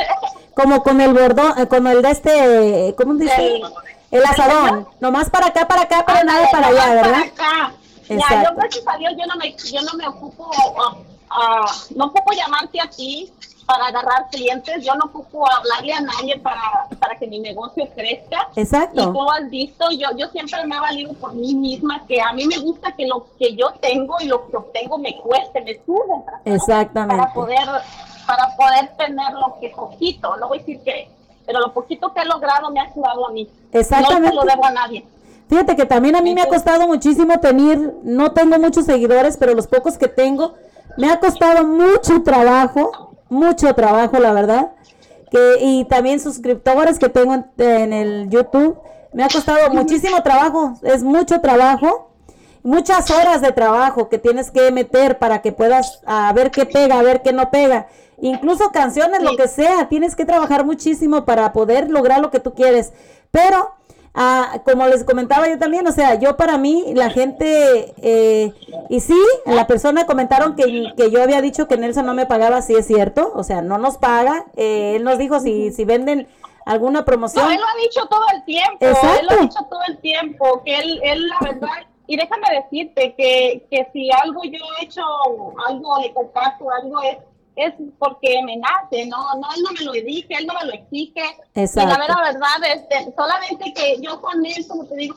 como 0.54 0.82
con 0.82 1.00
el 1.00 1.12
bordón, 1.14 1.58
eh, 1.58 1.66
como 1.66 1.88
el 1.90 2.02
de 2.02 2.10
este, 2.10 2.94
¿cómo 2.96 3.14
dice? 3.14 3.56
El- 3.56 3.62
El 4.10 4.24
asadón, 4.24 4.86
nomás 5.00 5.28
para 5.28 5.46
acá, 5.48 5.66
para 5.66 5.82
acá, 5.82 6.04
pero 6.06 6.22
nada 6.24 6.46
para 6.52 6.68
allá, 6.68 6.94
¿verdad? 6.94 7.10
para 7.10 7.20
acá. 7.66 7.72
Ya, 8.08 8.14
Exacto. 8.14 8.48
yo 8.50 8.56
gracias 8.56 8.84
a 8.86 8.96
Dios 8.98 9.12
yo 9.18 9.26
no 9.26 9.36
me, 9.36 9.56
yo 9.56 9.82
no 9.82 9.92
me 9.94 10.06
ocupo, 10.06 10.50
ah, 10.78 10.96
ah, 11.30 11.66
no 11.96 12.04
ocupo 12.04 12.32
llamarte 12.32 12.80
a 12.80 12.88
ti 12.88 13.32
para 13.66 13.86
agarrar 13.86 14.28
clientes, 14.30 14.84
yo 14.84 14.94
no 14.94 15.06
ocupo 15.06 15.46
hablarle 15.50 15.92
a 15.92 16.00
nadie 16.00 16.38
para, 16.38 16.86
para 16.98 17.16
que 17.18 17.26
mi 17.26 17.40
negocio 17.40 17.88
crezca. 17.94 18.48
Exacto. 18.56 19.02
Y 19.02 19.12
tú 19.12 19.30
has 19.30 19.50
visto, 19.50 19.90
yo, 19.92 20.08
yo 20.16 20.28
siempre 20.28 20.66
me 20.66 20.76
he 20.76 20.80
valido 20.80 21.12
por 21.14 21.34
mí 21.34 21.54
misma, 21.54 22.04
que 22.06 22.20
a 22.20 22.32
mí 22.32 22.46
me 22.46 22.58
gusta 22.58 22.92
que 22.92 23.06
lo 23.06 23.26
que 23.38 23.54
yo 23.56 23.72
tengo 23.80 24.16
y 24.20 24.26
lo 24.26 24.48
que 24.48 24.56
obtengo 24.56 24.98
me 24.98 25.16
cueste, 25.18 25.62
me 25.62 25.74
sube 25.84 26.14
Exactamente. 26.44 27.16
para 27.16 27.32
poder, 27.32 27.68
para 28.26 28.56
poder 28.56 28.96
tener 28.96 29.32
lo 29.32 29.56
que 29.60 29.70
poquito, 29.70 30.36
no 30.36 30.48
voy 30.48 30.58
a 30.58 30.60
decir 30.60 30.80
que, 30.82 31.08
pero 31.46 31.60
lo 31.60 31.72
poquito 31.72 32.12
que 32.12 32.20
he 32.20 32.24
logrado 32.24 32.70
me 32.70 32.80
ha 32.80 32.84
ayudado 32.84 33.28
a 33.28 33.32
mí. 33.32 33.48
Exactamente. 33.72 34.34
No 34.34 34.42
se 34.42 34.46
lo 34.46 34.52
debo 34.52 34.64
a 34.66 34.70
nadie. 34.70 35.06
Fíjate 35.48 35.76
que 35.76 35.86
también 35.86 36.16
a 36.16 36.22
mí 36.22 36.34
me 36.34 36.42
ha 36.42 36.48
costado 36.48 36.86
muchísimo 36.86 37.38
tener, 37.38 37.94
no 38.02 38.32
tengo 38.32 38.58
muchos 38.58 38.86
seguidores, 38.86 39.36
pero 39.36 39.54
los 39.54 39.66
pocos 39.66 39.98
que 39.98 40.08
tengo, 40.08 40.54
me 40.96 41.10
ha 41.10 41.20
costado 41.20 41.64
mucho 41.64 42.22
trabajo, 42.22 43.13
mucho 43.34 43.74
trabajo, 43.74 44.18
la 44.18 44.32
verdad. 44.32 44.72
Que, 45.30 45.58
y 45.60 45.84
también 45.86 46.20
suscriptores 46.20 46.98
que 46.98 47.08
tengo 47.08 47.34
en, 47.34 47.44
en 47.58 47.92
el 47.92 48.30
YouTube, 48.30 48.78
me 49.12 49.24
ha 49.24 49.28
costado 49.28 49.70
muchísimo 49.70 50.22
trabajo, 50.22 50.74
es 50.82 51.02
mucho 51.02 51.40
trabajo, 51.40 52.10
muchas 52.62 53.10
horas 53.10 53.40
de 53.40 53.52
trabajo 53.52 54.08
que 54.08 54.18
tienes 54.18 54.50
que 54.50 54.70
meter 54.72 55.18
para 55.18 55.42
que 55.42 55.52
puedas 55.52 56.00
a 56.06 56.32
ver 56.32 56.50
qué 56.50 56.66
pega, 56.66 56.98
a 56.98 57.02
ver 57.02 57.22
qué 57.22 57.32
no 57.32 57.50
pega. 57.50 57.88
Incluso 58.20 58.70
canciones, 58.70 59.22
lo 59.22 59.36
que 59.36 59.48
sea, 59.48 59.88
tienes 59.88 60.16
que 60.16 60.24
trabajar 60.24 60.64
muchísimo 60.64 61.24
para 61.24 61.52
poder 61.52 61.90
lograr 61.90 62.20
lo 62.20 62.30
que 62.30 62.40
tú 62.40 62.54
quieres. 62.54 62.92
Pero 63.30 63.74
Ah, 64.16 64.60
como 64.64 64.86
les 64.86 65.02
comentaba 65.02 65.48
yo 65.48 65.58
también, 65.58 65.84
o 65.88 65.90
sea, 65.90 66.14
yo 66.14 66.36
para 66.36 66.56
mí, 66.56 66.92
la 66.94 67.10
gente, 67.10 67.92
eh, 68.00 68.52
y 68.88 69.00
sí, 69.00 69.20
la 69.44 69.66
persona 69.66 70.06
comentaron 70.06 70.54
que, 70.54 70.92
que 70.96 71.10
yo 71.10 71.20
había 71.20 71.40
dicho 71.40 71.66
que 71.66 71.76
Nelson 71.76 72.06
no 72.06 72.14
me 72.14 72.24
pagaba, 72.24 72.62
sí 72.62 72.76
es 72.76 72.86
cierto, 72.86 73.32
o 73.34 73.42
sea, 73.42 73.60
no 73.60 73.76
nos 73.76 73.98
paga, 73.98 74.46
eh, 74.54 74.94
él 74.94 75.02
nos 75.02 75.18
dijo 75.18 75.40
si, 75.40 75.72
si 75.72 75.84
venden 75.84 76.28
alguna 76.64 77.04
promoción. 77.04 77.44
No, 77.44 77.50
él 77.50 77.58
lo 77.58 77.66
ha 77.66 77.82
dicho 77.82 78.06
todo 78.06 78.24
el 78.34 78.44
tiempo, 78.44 78.76
él 78.78 78.90
Exacto. 78.90 79.24
lo 79.24 79.30
ha 79.32 79.42
dicho 79.42 79.66
todo 79.68 79.80
el 79.88 79.98
tiempo, 79.98 80.62
que 80.64 80.76
él, 80.76 81.00
él 81.02 81.28
la 81.28 81.38
verdad, 81.40 81.86
y 82.06 82.16
déjame 82.16 82.46
decirte 82.62 83.16
que, 83.16 83.66
que 83.68 83.88
si 83.92 84.12
algo 84.12 84.44
yo 84.44 84.60
he 84.78 84.84
hecho, 84.84 85.02
algo 85.66 85.98
le 86.00 86.12
comparto, 86.12 86.66
algo 86.70 87.02
es, 87.02 87.18
es 87.56 87.74
porque 87.98 88.40
me 88.44 88.56
nace, 88.56 89.06
no, 89.06 89.34
no, 89.34 89.48
él 89.54 89.62
no 89.62 89.72
me 89.72 89.84
lo 89.84 89.92
dije, 89.92 90.34
él 90.34 90.46
no 90.46 90.54
me 90.54 90.66
lo 90.66 90.72
exige, 90.72 91.22
Exacto. 91.54 91.88
y 91.88 91.92
la 91.92 91.98
mera 91.98 92.16
verdad, 92.22 92.74
este, 92.74 93.14
solamente 93.16 93.72
que 93.72 94.00
yo 94.00 94.20
con 94.20 94.44
él, 94.44 94.66
como 94.68 94.84
te 94.86 94.96
digo, 94.96 95.16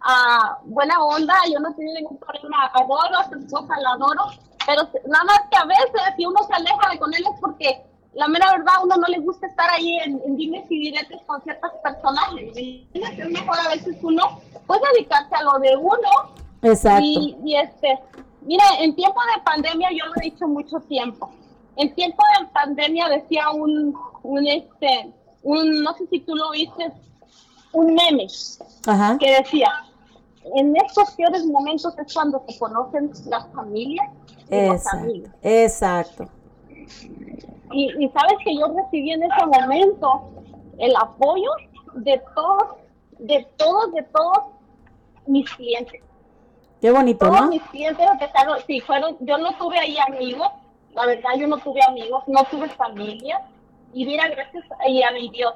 a 0.00 0.58
buena 0.64 1.02
onda, 1.02 1.34
yo 1.52 1.60
no 1.60 1.74
tengo 1.74 1.92
ningún 1.92 2.18
problema, 2.18 2.70
adoro 2.74 3.18
a 3.18 3.28
su 3.28 3.38
esposa, 3.38 3.74
la 3.80 3.90
adoro, 3.90 4.24
pero 4.66 4.82
nada 5.06 5.24
más 5.24 5.40
que 5.50 5.56
a 5.56 5.64
veces 5.64 6.14
si 6.16 6.24
uno 6.24 6.42
se 6.44 6.54
aleja 6.54 6.90
de 6.90 6.98
con 6.98 7.12
él 7.12 7.24
es 7.32 7.40
porque 7.40 7.82
la 8.14 8.28
mera 8.28 8.50
verdad 8.52 8.74
a 8.76 8.82
uno 8.82 8.96
no 8.96 9.06
le 9.08 9.18
gusta 9.18 9.46
estar 9.46 9.70
ahí 9.70 9.96
en, 10.04 10.20
en 10.24 10.36
dimes 10.36 10.64
y 10.68 10.78
diretes 10.90 11.20
con 11.26 11.40
ciertas 11.42 11.72
personajes. 11.82 12.56
Y 12.56 12.86
es 12.92 13.30
mejor 13.30 13.58
a 13.58 13.68
veces 13.68 13.96
uno 14.02 14.40
puede 14.66 14.82
dedicarse 14.94 15.34
a 15.34 15.42
lo 15.42 15.58
de 15.58 15.76
uno 15.76 16.34
Exacto. 16.62 17.02
y, 17.04 17.36
y 17.44 17.56
este, 17.56 17.98
mira, 18.42 18.64
en 18.80 18.94
tiempo 18.94 19.20
de 19.34 19.42
pandemia 19.42 19.90
yo 19.92 20.06
lo 20.06 20.12
he 20.20 20.24
dicho 20.24 20.48
mucho 20.48 20.80
tiempo. 20.80 21.30
En 21.80 21.94
tiempo 21.94 22.22
de 22.38 22.46
pandemia 22.48 23.08
decía 23.08 23.50
un, 23.50 23.94
un 24.22 24.46
este, 24.46 25.12
un, 25.42 25.82
no 25.82 25.94
sé 25.94 26.06
si 26.08 26.20
tú 26.20 26.34
lo 26.36 26.50
viste, 26.50 26.92
un 27.72 27.94
meme 27.94 28.26
Ajá. 28.86 29.16
que 29.18 29.36
decía, 29.38 29.70
en 30.56 30.76
estos 30.76 31.12
peores 31.12 31.44
momentos 31.46 31.96
es 31.98 32.12
cuando 32.12 32.44
se 32.46 32.58
conocen 32.58 33.10
las 33.28 33.46
familias 33.54 34.08
y 34.50 34.66
los 34.66 34.76
Exacto. 34.76 34.98
amigos. 34.98 35.30
Exacto. 35.42 36.28
Y, 37.72 38.04
y 38.04 38.08
sabes 38.10 38.34
que 38.44 38.56
yo 38.56 38.66
recibí 38.76 39.12
en 39.12 39.22
ese 39.22 39.46
momento 39.46 40.30
el 40.78 40.94
apoyo 40.96 41.50
de 41.94 42.20
todos, 42.34 42.64
de 43.20 43.46
todos, 43.56 43.92
de 43.92 44.02
todos 44.02 44.38
mis 45.26 45.48
clientes. 45.54 46.02
Qué 46.80 46.90
bonito, 46.90 47.26
Todos 47.26 47.42
¿no? 47.42 47.48
mis 47.48 47.62
clientes 47.64 48.06
empezaron, 48.10 48.58
sí, 48.66 48.80
fueron, 48.80 49.16
yo 49.20 49.36
no 49.38 49.52
tuve 49.58 49.78
ahí 49.78 49.96
amigos, 49.98 50.48
la 50.94 51.06
verdad 51.06 51.30
yo 51.38 51.46
no 51.46 51.58
tuve 51.58 51.80
amigos, 51.86 52.24
no 52.26 52.44
tuve 52.44 52.68
familia, 52.70 53.40
y 53.92 54.04
mira, 54.04 54.28
gracias 54.28 54.64
a, 54.78 54.88
y 54.88 55.02
a 55.02 55.10
mi 55.12 55.30
Dios. 55.30 55.54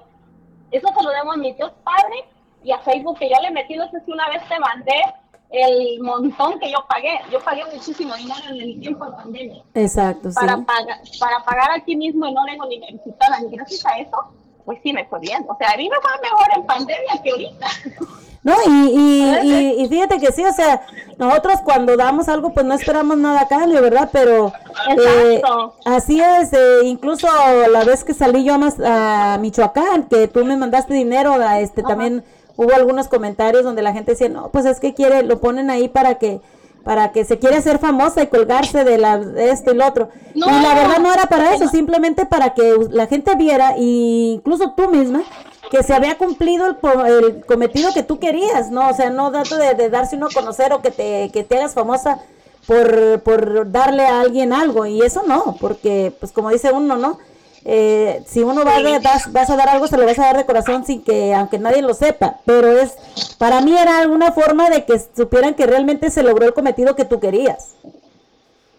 Eso 0.71 0.89
se 0.89 1.03
lo 1.03 1.11
debo 1.11 1.33
a 1.33 1.37
mi 1.37 1.53
Dios 1.53 1.73
Padre 1.85 2.25
y 2.63 2.73
a 2.73 2.79
Facebook 2.79 3.19
que 3.19 3.29
yo 3.29 3.37
le 3.43 3.51
metí, 3.51 3.77
no 3.77 3.89
sé 3.91 4.01
si 4.05 4.11
una 4.11 4.29
vez 4.29 4.43
te 4.49 4.59
mandé 4.59 5.03
el 5.51 6.01
montón 6.01 6.59
que 6.59 6.71
yo 6.71 6.85
pagué. 6.89 7.21
Yo 7.31 7.39
pagué 7.41 7.65
muchísimo 7.73 8.15
dinero 8.17 8.41
en 8.49 8.61
el 8.61 8.81
tiempo 8.81 9.05
de 9.05 9.13
pandemia 9.13 9.63
Exacto, 9.75 10.31
sí. 10.31 10.35
para, 10.35 10.57
pagar, 10.59 11.01
para 11.21 11.45
pagar 11.45 11.71
aquí 11.73 11.95
mismo 11.95 12.27
y 12.27 12.33
no 12.33 12.45
tengo 12.45 12.67
ni 12.67 12.79
me 12.81 12.93
visitaran. 12.93 13.45
Y 13.47 13.57
gracias 13.57 13.87
a 13.87 13.99
eso, 13.99 14.17
pues 14.65 14.79
sí 14.83 14.93
me 14.93 15.05
fue 15.05 15.21
bien. 15.21 15.45
O 15.49 15.57
sea, 15.57 15.71
a 15.73 15.77
mí 15.77 15.89
me 15.89 15.97
fue 16.01 16.11
mejor 16.23 16.47
en 16.57 16.67
pandemia 16.67 17.23
que 17.23 17.31
ahorita. 17.31 17.67
No, 18.45 18.55
y, 18.67 18.71
y, 18.71 19.39
y, 19.43 19.83
y 19.85 19.89
fíjate 19.89 20.19
que 20.21 20.31
sí, 20.31 20.45
o 20.45 20.53
sea, 20.53 20.83
nosotros 21.19 21.61
cuando 21.65 21.97
damos 21.97 22.29
algo, 22.29 22.53
pues 22.53 22.67
no 22.67 22.75
esperamos 22.75 23.17
nada 23.17 23.41
a 23.41 23.49
cambio, 23.49 23.81
¿verdad? 23.81 24.11
Pero 24.13 24.53
eh, 24.99 25.41
así 25.87 26.21
es, 26.21 26.53
eh, 26.53 26.81
incluso 26.85 27.27
la 27.73 27.85
vez 27.85 28.05
que 28.05 28.13
salí 28.13 28.45
yo 28.45 28.55
a, 28.55 28.59
Mas- 28.59 28.81
a 28.85 29.39
Michoacán, 29.41 30.05
que 30.11 30.29
tú 30.29 30.45
me 30.45 30.59
mandaste 30.59 30.93
dinero, 30.93 31.33
a 31.33 31.61
este 31.61 31.83
también 31.83 32.23
hubo 32.57 32.75
algunos 32.75 33.09
comentarios 33.09 33.65
donde 33.65 33.81
la 33.81 33.95
gente 33.95 34.13
decía, 34.13 34.29
no, 34.29 34.51
pues 34.51 34.67
es 34.67 34.79
que 34.79 34.93
quiere, 34.93 35.23
lo 35.23 35.41
ponen 35.41 35.71
ahí 35.71 35.89
para 35.89 36.17
que 36.17 36.41
para 36.85 37.13
que 37.13 37.25
se 37.25 37.39
quiere 37.39 37.57
hacer 37.57 37.79
famosa 37.79 38.23
y 38.23 38.27
colgarse 38.27 38.85
de 38.85 38.99
la 38.99 39.17
de 39.17 39.51
esto 39.53 39.73
y 39.73 39.75
lo 39.75 39.87
otro. 39.87 40.11
No. 40.35 40.47
Y 40.47 40.63
la 40.63 40.75
verdad 40.75 40.99
no 41.01 41.11
era 41.11 41.23
para 41.23 41.55
eso, 41.55 41.67
simplemente 41.67 42.27
para 42.27 42.53
que 42.53 42.75
la 42.91 43.07
gente 43.07 43.35
viera, 43.37 43.73
incluso 43.79 44.75
tú 44.77 44.91
misma, 44.91 45.23
que 45.71 45.83
se 45.83 45.95
había 45.95 46.17
cumplido 46.19 46.67
el, 46.67 46.77
el 47.07 47.47
cometido 47.47 47.93
que 47.93 48.03
tú 48.03 48.19
querías, 48.19 48.71
¿no? 48.71 48.89
O 48.91 48.95
sea, 48.95 49.11
no 49.11 49.31
dato 49.31 49.57
de, 49.57 49.89
darse 49.91 50.17
uno 50.17 50.27
a 50.27 50.35
conocer 50.35 50.73
o 50.73 50.83
que 50.83 50.91
te, 50.91 51.31
que 51.33 51.45
te 51.45 51.57
hagas 51.57 51.75
famosa 51.75 52.19
por, 52.67 53.21
por 53.21 53.71
darle 53.71 54.05
a 54.07 54.21
alguien 54.21 54.53
algo, 54.53 54.87
y 54.87 55.03
eso 55.03 55.23
no, 55.27 55.57
porque, 55.61 56.13
pues 56.19 56.33
como 56.33 56.51
dice 56.51 56.73
uno, 56.73 56.97
¿no? 56.97 57.19
Eh, 57.67 58.23
si 58.27 58.43
uno 58.43 58.63
va 58.65 58.79
das- 59.01 59.33
vas 59.33 59.49
a 59.49 59.57
dar 59.57 59.71
algo, 59.71 59.87
se 59.87 59.97
lo 59.97 60.05
vas 60.05 60.19
a 60.19 60.27
dar 60.27 60.37
de 60.37 60.45
corazón 60.45 60.85
sin 60.85 61.03
que, 61.03 61.35
aunque 61.35 61.59
nadie 61.59 61.81
lo 61.83 61.95
sepa, 61.95 62.37
pero 62.45 62.69
es, 62.79 62.95
para 63.39 63.61
mí 63.63 63.77
era 63.77 63.99
alguna 63.99 64.33
forma 64.33 64.69
de 64.69 64.85
que 64.85 65.01
supieran 65.17 65.55
que 65.55 65.67
realmente 65.67 66.11
se 66.11 66.23
logró 66.23 66.45
el 66.47 66.53
cometido 66.55 66.95
que 66.95 67.05
tú 67.07 67.21
querías. 67.21 67.71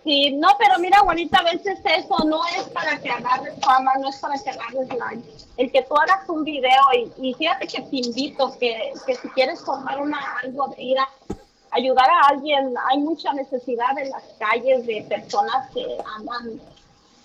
Sí, 0.05 0.31
no, 0.33 0.49
pero 0.59 0.77
mira, 0.77 0.99
Juanita, 0.99 1.39
a 1.39 1.43
veces 1.43 1.79
eso 1.83 2.15
no 2.25 2.39
es 2.55 2.69
para 2.69 2.99
que 2.99 3.09
agarres 3.09 3.55
fama, 3.59 3.91
no 3.99 4.09
es 4.09 4.17
para 4.17 4.35
que 4.37 4.51
agarres 4.51 4.87
like. 4.99 5.23
El 5.57 5.71
que 5.71 5.81
tú 5.81 5.95
hagas 5.97 6.29
un 6.29 6.43
video 6.43 6.83
y, 6.93 7.29
y 7.29 7.33
fíjate 7.33 7.65
que 7.65 7.81
te 7.81 7.97
invito 7.97 8.55
que, 8.59 8.93
que 9.07 9.15
si 9.15 9.27
quieres 9.29 9.65
formar 9.65 9.99
una, 9.99 10.19
algo 10.43 10.67
de 10.67 10.83
ir 10.83 10.99
a 10.99 11.09
ayudar 11.71 12.07
a 12.07 12.27
alguien, 12.27 12.75
hay 12.87 12.99
mucha 12.99 13.33
necesidad 13.33 13.97
en 13.97 14.11
las 14.11 14.23
calles 14.37 14.85
de 14.85 15.01
personas 15.09 15.71
que 15.71 15.83
andan, 16.15 16.61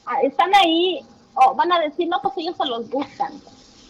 ah, 0.07 0.22
están 0.22 0.55
ahí, 0.55 1.05
o 1.35 1.55
van 1.55 1.70
a 1.72 1.81
decir, 1.81 2.09
no, 2.09 2.18
pues 2.22 2.35
ellos 2.39 2.57
se 2.57 2.64
los 2.64 2.89
buscan. 2.89 3.33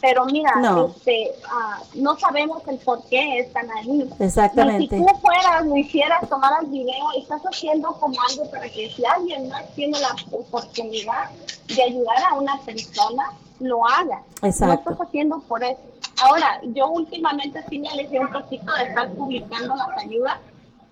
Pero 0.00 0.24
mira, 0.26 0.54
No. 0.56 0.86
este, 0.86 1.32
ah, 1.48 1.80
no 1.94 2.18
sabemos 2.18 2.66
el 2.68 2.78
por 2.78 3.02
qué 3.08 3.40
están 3.40 3.70
ahí. 3.70 4.08
Exactamente. 4.18 4.96
Y 4.96 5.00
si 5.00 5.06
tú 5.06 5.18
fueras, 5.20 5.66
lo 5.66 5.76
hicieras, 5.76 6.28
tomaras 6.28 6.70
video, 6.70 7.12
estás 7.18 7.42
haciendo 7.42 7.92
como 7.94 8.16
algo 8.30 8.50
para 8.50 8.68
que 8.68 8.90
si 8.90 9.04
alguien 9.04 9.48
más 9.48 9.64
tiene 9.74 9.98
la 10.00 10.14
oportunidad 10.32 11.30
de 11.68 11.82
ayudar 11.82 12.16
a 12.30 12.34
una 12.34 12.58
persona, 12.62 13.32
lo 13.58 13.86
haga. 13.86 14.22
Exacto. 14.42 14.66
No 14.66 14.92
estás 14.92 15.06
haciendo 15.08 15.40
por 15.40 15.62
eso. 15.62 15.80
Ahora, 16.22 16.60
yo 16.62 16.88
últimamente 16.88 17.62
sí 17.68 17.78
me 17.78 17.88
alejé 17.88 18.20
un 18.20 18.32
poquito 18.32 18.72
de 18.74 18.84
estar 18.84 19.10
publicando 19.12 19.74
las 19.76 19.90
ayudas 19.98 20.38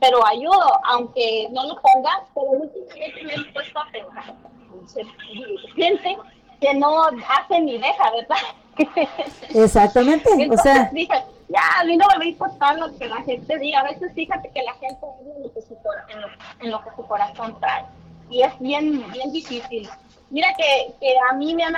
pero 0.01 0.25
ayudo, 0.27 0.81
aunque 0.85 1.49
no 1.51 1.67
lo 1.67 1.81
ponga, 1.81 2.23
pero 2.35 2.47
últimamente 2.47 3.23
me 3.25 3.35
he 3.35 3.53
puesto 3.53 3.79
a 3.81 3.87
pensar. 3.91 4.35
Gente 5.75 6.19
que 6.61 6.75
no 6.75 7.03
hace 7.05 7.61
ni 7.61 7.79
deja, 7.79 8.11
¿verdad? 8.13 8.37
Exactamente, 9.55 10.29
o 10.51 10.57
sea, 10.59 10.91
dije, 10.93 11.25
ya, 11.49 11.61
a 11.81 11.85
mí 11.85 11.97
no 11.97 12.07
me 12.09 12.19
va 12.19 12.23
a 12.23 12.27
importar 12.27 12.79
lo 12.79 12.97
que 12.99 13.07
la 13.07 13.23
gente 13.23 13.59
diga. 13.59 13.81
A 13.81 13.85
veces 13.85 14.13
fíjate 14.15 14.51
que 14.51 14.63
la 14.63 14.75
gente 14.75 14.99
habla 15.07 15.35
en 15.37 15.43
lo 15.45 15.53
que 15.55 15.63
su, 15.63 15.77
cora- 15.83 16.07
en 16.11 16.21
lo, 16.21 16.29
en 16.61 16.71
lo 16.71 16.85
que 16.85 16.91
su 16.97 17.07
corazón 17.07 17.59
trae. 17.61 17.85
Y 18.31 18.43
es 18.43 18.59
bien, 18.61 19.11
bien 19.11 19.33
difícil. 19.33 19.89
Mira 20.31 20.49
que, 20.59 20.93
que 21.01 21.15
a 21.31 21.33
mí 21.35 21.55
me 21.55 21.65
han 21.65 21.77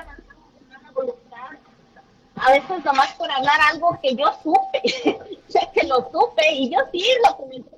a 2.36 2.51
veces 2.53 2.84
nomás 2.84 3.12
por 3.14 3.30
hablar 3.30 3.61
algo 3.72 3.98
que 4.03 4.14
yo 4.16 4.26
supe, 4.42 4.80
sé 5.48 5.68
que 5.74 5.86
lo 5.86 6.11
supe, 6.11 6.53
y 6.53 6.70
yo 6.70 6.78
sí 6.90 7.05
lo 7.26 7.36
comenté, 7.36 7.76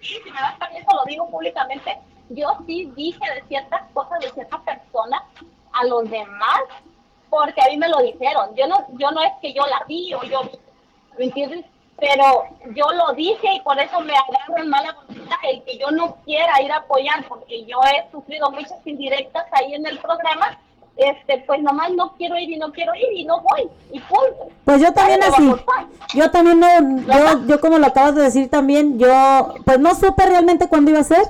si 0.00 0.30
me 0.30 0.40
das 0.40 0.56
permiso 0.58 0.86
lo 0.94 1.04
digo 1.04 1.28
públicamente, 1.30 1.98
yo 2.30 2.48
sí 2.66 2.92
dije 2.96 3.18
de 3.34 3.42
ciertas 3.48 3.82
cosas 3.92 4.20
de 4.20 4.30
ciertas 4.30 4.60
personas 4.60 5.22
a 5.72 5.84
los 5.86 6.08
demás 6.08 6.60
porque 7.32 7.62
a 7.62 7.70
mí 7.70 7.78
me 7.78 7.88
lo 7.88 7.98
dijeron. 8.02 8.54
Yo 8.54 8.66
no, 8.66 8.86
yo 8.98 9.10
no 9.10 9.22
es 9.22 9.32
que 9.40 9.54
yo 9.54 9.62
la 9.66 9.82
vi 9.88 10.12
o 10.12 10.22
yo, 10.24 10.42
¿me 11.18 11.24
entiendes? 11.24 11.64
Pero 11.98 12.44
yo 12.74 12.84
lo 12.92 13.14
dije 13.14 13.54
y 13.54 13.60
por 13.60 13.78
eso 13.78 14.00
me 14.00 14.12
agarran 14.12 14.68
mala 14.68 14.92
voluntad 14.92 15.38
el 15.50 15.62
que 15.62 15.78
yo 15.78 15.90
no 15.92 16.16
quiera 16.26 16.60
ir 16.60 16.70
a 16.70 16.76
apoyar 16.76 17.26
porque 17.26 17.64
yo 17.64 17.78
he 17.84 18.10
sufrido 18.10 18.50
muchas 18.50 18.86
indirectas 18.86 19.46
ahí 19.52 19.72
en 19.72 19.86
el 19.86 19.98
programa. 19.98 20.58
Este, 20.94 21.42
pues 21.46 21.62
nomás 21.62 21.90
no 21.92 22.12
quiero 22.18 22.36
ir 22.36 22.50
y 22.50 22.58
no 22.58 22.70
quiero 22.70 22.94
ir 22.94 23.12
y 23.14 23.24
no 23.24 23.40
voy 23.40 23.66
y 23.90 23.98
punto. 24.00 24.48
Pues 24.66 24.82
yo 24.82 24.92
también 24.92 25.22
así. 25.22 25.54
Yo 26.14 26.30
también 26.30 26.60
no, 26.60 26.68
yo, 27.06 27.46
yo 27.46 27.60
como 27.62 27.78
lo 27.78 27.86
acabas 27.86 28.14
de 28.14 28.22
decir 28.24 28.50
también, 28.50 28.98
yo 28.98 29.54
pues 29.64 29.78
no 29.78 29.94
supe 29.94 30.26
realmente 30.26 30.68
cuándo 30.68 30.90
iba 30.90 31.00
a 31.00 31.04
ser. 31.04 31.22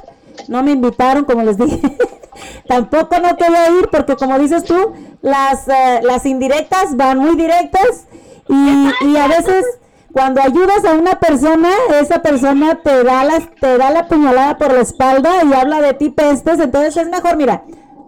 No 0.49 0.65
me 0.65 0.73
invitaron, 0.73 1.25
como 1.25 1.45
les 1.45 1.57
dije. 1.59 1.81
Tampoco 2.67 3.19
no 3.19 3.37
quería 3.37 3.69
ir 3.71 3.89
porque 3.91 4.17
como 4.17 4.39
dices 4.39 4.65
tú, 4.65 4.93
las, 5.21 5.69
eh, 5.69 6.01
las 6.03 6.27
indirectas 6.27 6.97
van 6.97 7.19
muy 7.19 7.37
directas 7.37 8.07
y, 8.49 9.07
y 9.07 9.17
a 9.17 9.29
veces 9.29 9.65
cuando 10.13 10.43
ayudas 10.43 10.85
a 10.85 10.93
una 10.93 11.19
persona, 11.19 11.71
esa 12.01 12.21
persona 12.21 12.81
te 12.83 13.03
da, 13.03 13.25
las, 13.25 13.51
te 13.59 13.79
da 13.79 13.91
la 13.91 14.09
puñalada 14.09 14.59
por 14.59 14.73
la 14.73 14.81
espalda 14.81 15.43
y 15.43 15.53
habla 15.55 15.81
de 15.81 15.95
ti 15.95 16.11
pestes, 16.11 16.61
entonces 16.61 16.97
es 16.97 17.09
mejor, 17.09 17.37
mira, 17.37 17.65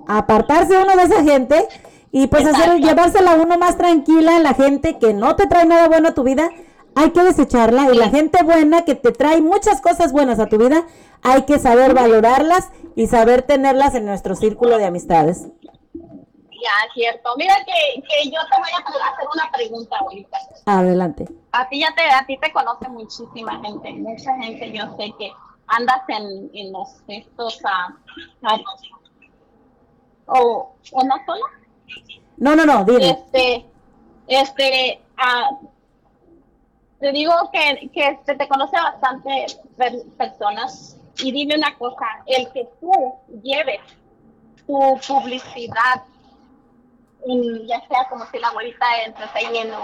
apartarse 0.07 0.77
uno 0.77 0.97
de 0.97 1.03
esa 1.03 1.23
gente 1.23 1.67
y 2.13 2.27
pues 2.27 2.47
hacer, 2.47 2.79
llevársela 2.79 3.35
uno 3.35 3.59
más 3.59 3.77
tranquila, 3.77 4.39
la 4.39 4.55
gente 4.55 4.99
que 4.99 5.15
no 5.15 5.35
te 5.35 5.47
trae 5.47 5.65
nada 5.65 5.89
bueno 5.89 6.09
a 6.09 6.15
tu 6.15 6.23
vida, 6.23 6.51
hay 6.95 7.11
que 7.11 7.23
desecharla 7.23 7.93
y 7.93 7.97
la 7.97 8.09
gente 8.09 8.43
buena 8.43 8.85
que 8.85 8.95
te 8.95 9.13
trae 9.13 9.41
muchas 9.41 9.81
cosas 9.81 10.13
buenas 10.13 10.39
a 10.39 10.47
tu 10.47 10.59
vida, 10.59 10.87
hay 11.23 11.43
que 11.43 11.59
saber 11.59 11.95
valorarlas 11.95 12.71
y 12.97 13.07
saber 13.07 13.43
tenerlas 13.43 13.95
en 13.95 14.07
nuestro 14.07 14.37
círculo 14.37 14.79
de 14.79 14.87
amistades. 14.87 15.49
Ya, 15.93 16.93
cierto. 16.95 17.31
Mira 17.37 17.55
que, 17.67 18.01
que 18.01 18.31
yo 18.31 18.39
te 18.51 18.59
voy 18.59 18.71
a 18.73 19.09
hacer 19.13 19.27
una 19.35 19.51
pregunta 19.53 19.99
ahorita. 19.99 20.39
Adelante. 20.65 21.29
A 21.53 21.69
ti 21.69 21.81
ya 21.81 21.95
te, 21.95 22.03
a 22.03 22.25
ti 22.27 22.39
te 22.39 22.53
conoce 22.53 22.89
muchísima 22.89 23.61
gente, 23.61 23.93
mucha 23.93 24.35
gente. 24.37 24.73
Yo 24.73 24.85
sé 24.97 25.13
que 25.19 25.31
andas 25.67 26.01
en, 26.09 26.51
en 26.55 26.73
los 26.73 26.89
estos 27.09 27.61
ah, 27.65 27.95
ah, 28.45 28.59
o, 30.27 30.75
o 30.93 31.05
no 31.05 31.15
solo. 31.27 31.45
No, 32.39 32.57
no, 32.57 32.65
no, 32.65 32.85
dime. 32.85 33.11
Este, 33.11 33.67
este, 34.27 35.03
ah, 35.19 35.51
te 37.05 37.13
digo 37.13 37.35
que, 37.53 37.91
que 37.91 38.09
este, 38.09 38.35
te 38.35 38.49
conoce 38.49 38.77
bastante 38.77 39.45
per- 39.77 40.07
personas. 40.17 40.97
Y 41.19 41.31
dime 41.33 41.55
una 41.57 41.77
cosa, 41.77 42.07
el 42.25 42.51
que 42.53 42.67
tú 42.81 42.91
lleves 43.43 43.81
tu 44.67 44.99
publicidad, 45.07 46.03
en- 47.27 47.67
ya 47.67 47.87
sea 47.89 48.09
como 48.09 48.25
si 48.27 48.39
la 48.39 48.49
abuelita 48.49 48.87
entreteniendo, 49.05 49.77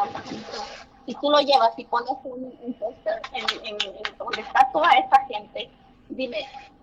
si 1.05 1.15
tú 1.17 1.31
lo 1.31 1.41
llevas 1.41 1.79
y 1.79 1.85
pones 1.85 2.11
un, 2.25 2.55
un 2.63 2.73
póster 2.75 3.21
en 3.35 3.77
donde 4.17 4.41
está 4.41 4.67
toda 4.73 4.91
esa 4.93 5.23
gente, 5.27 5.71
dime, 6.09 6.39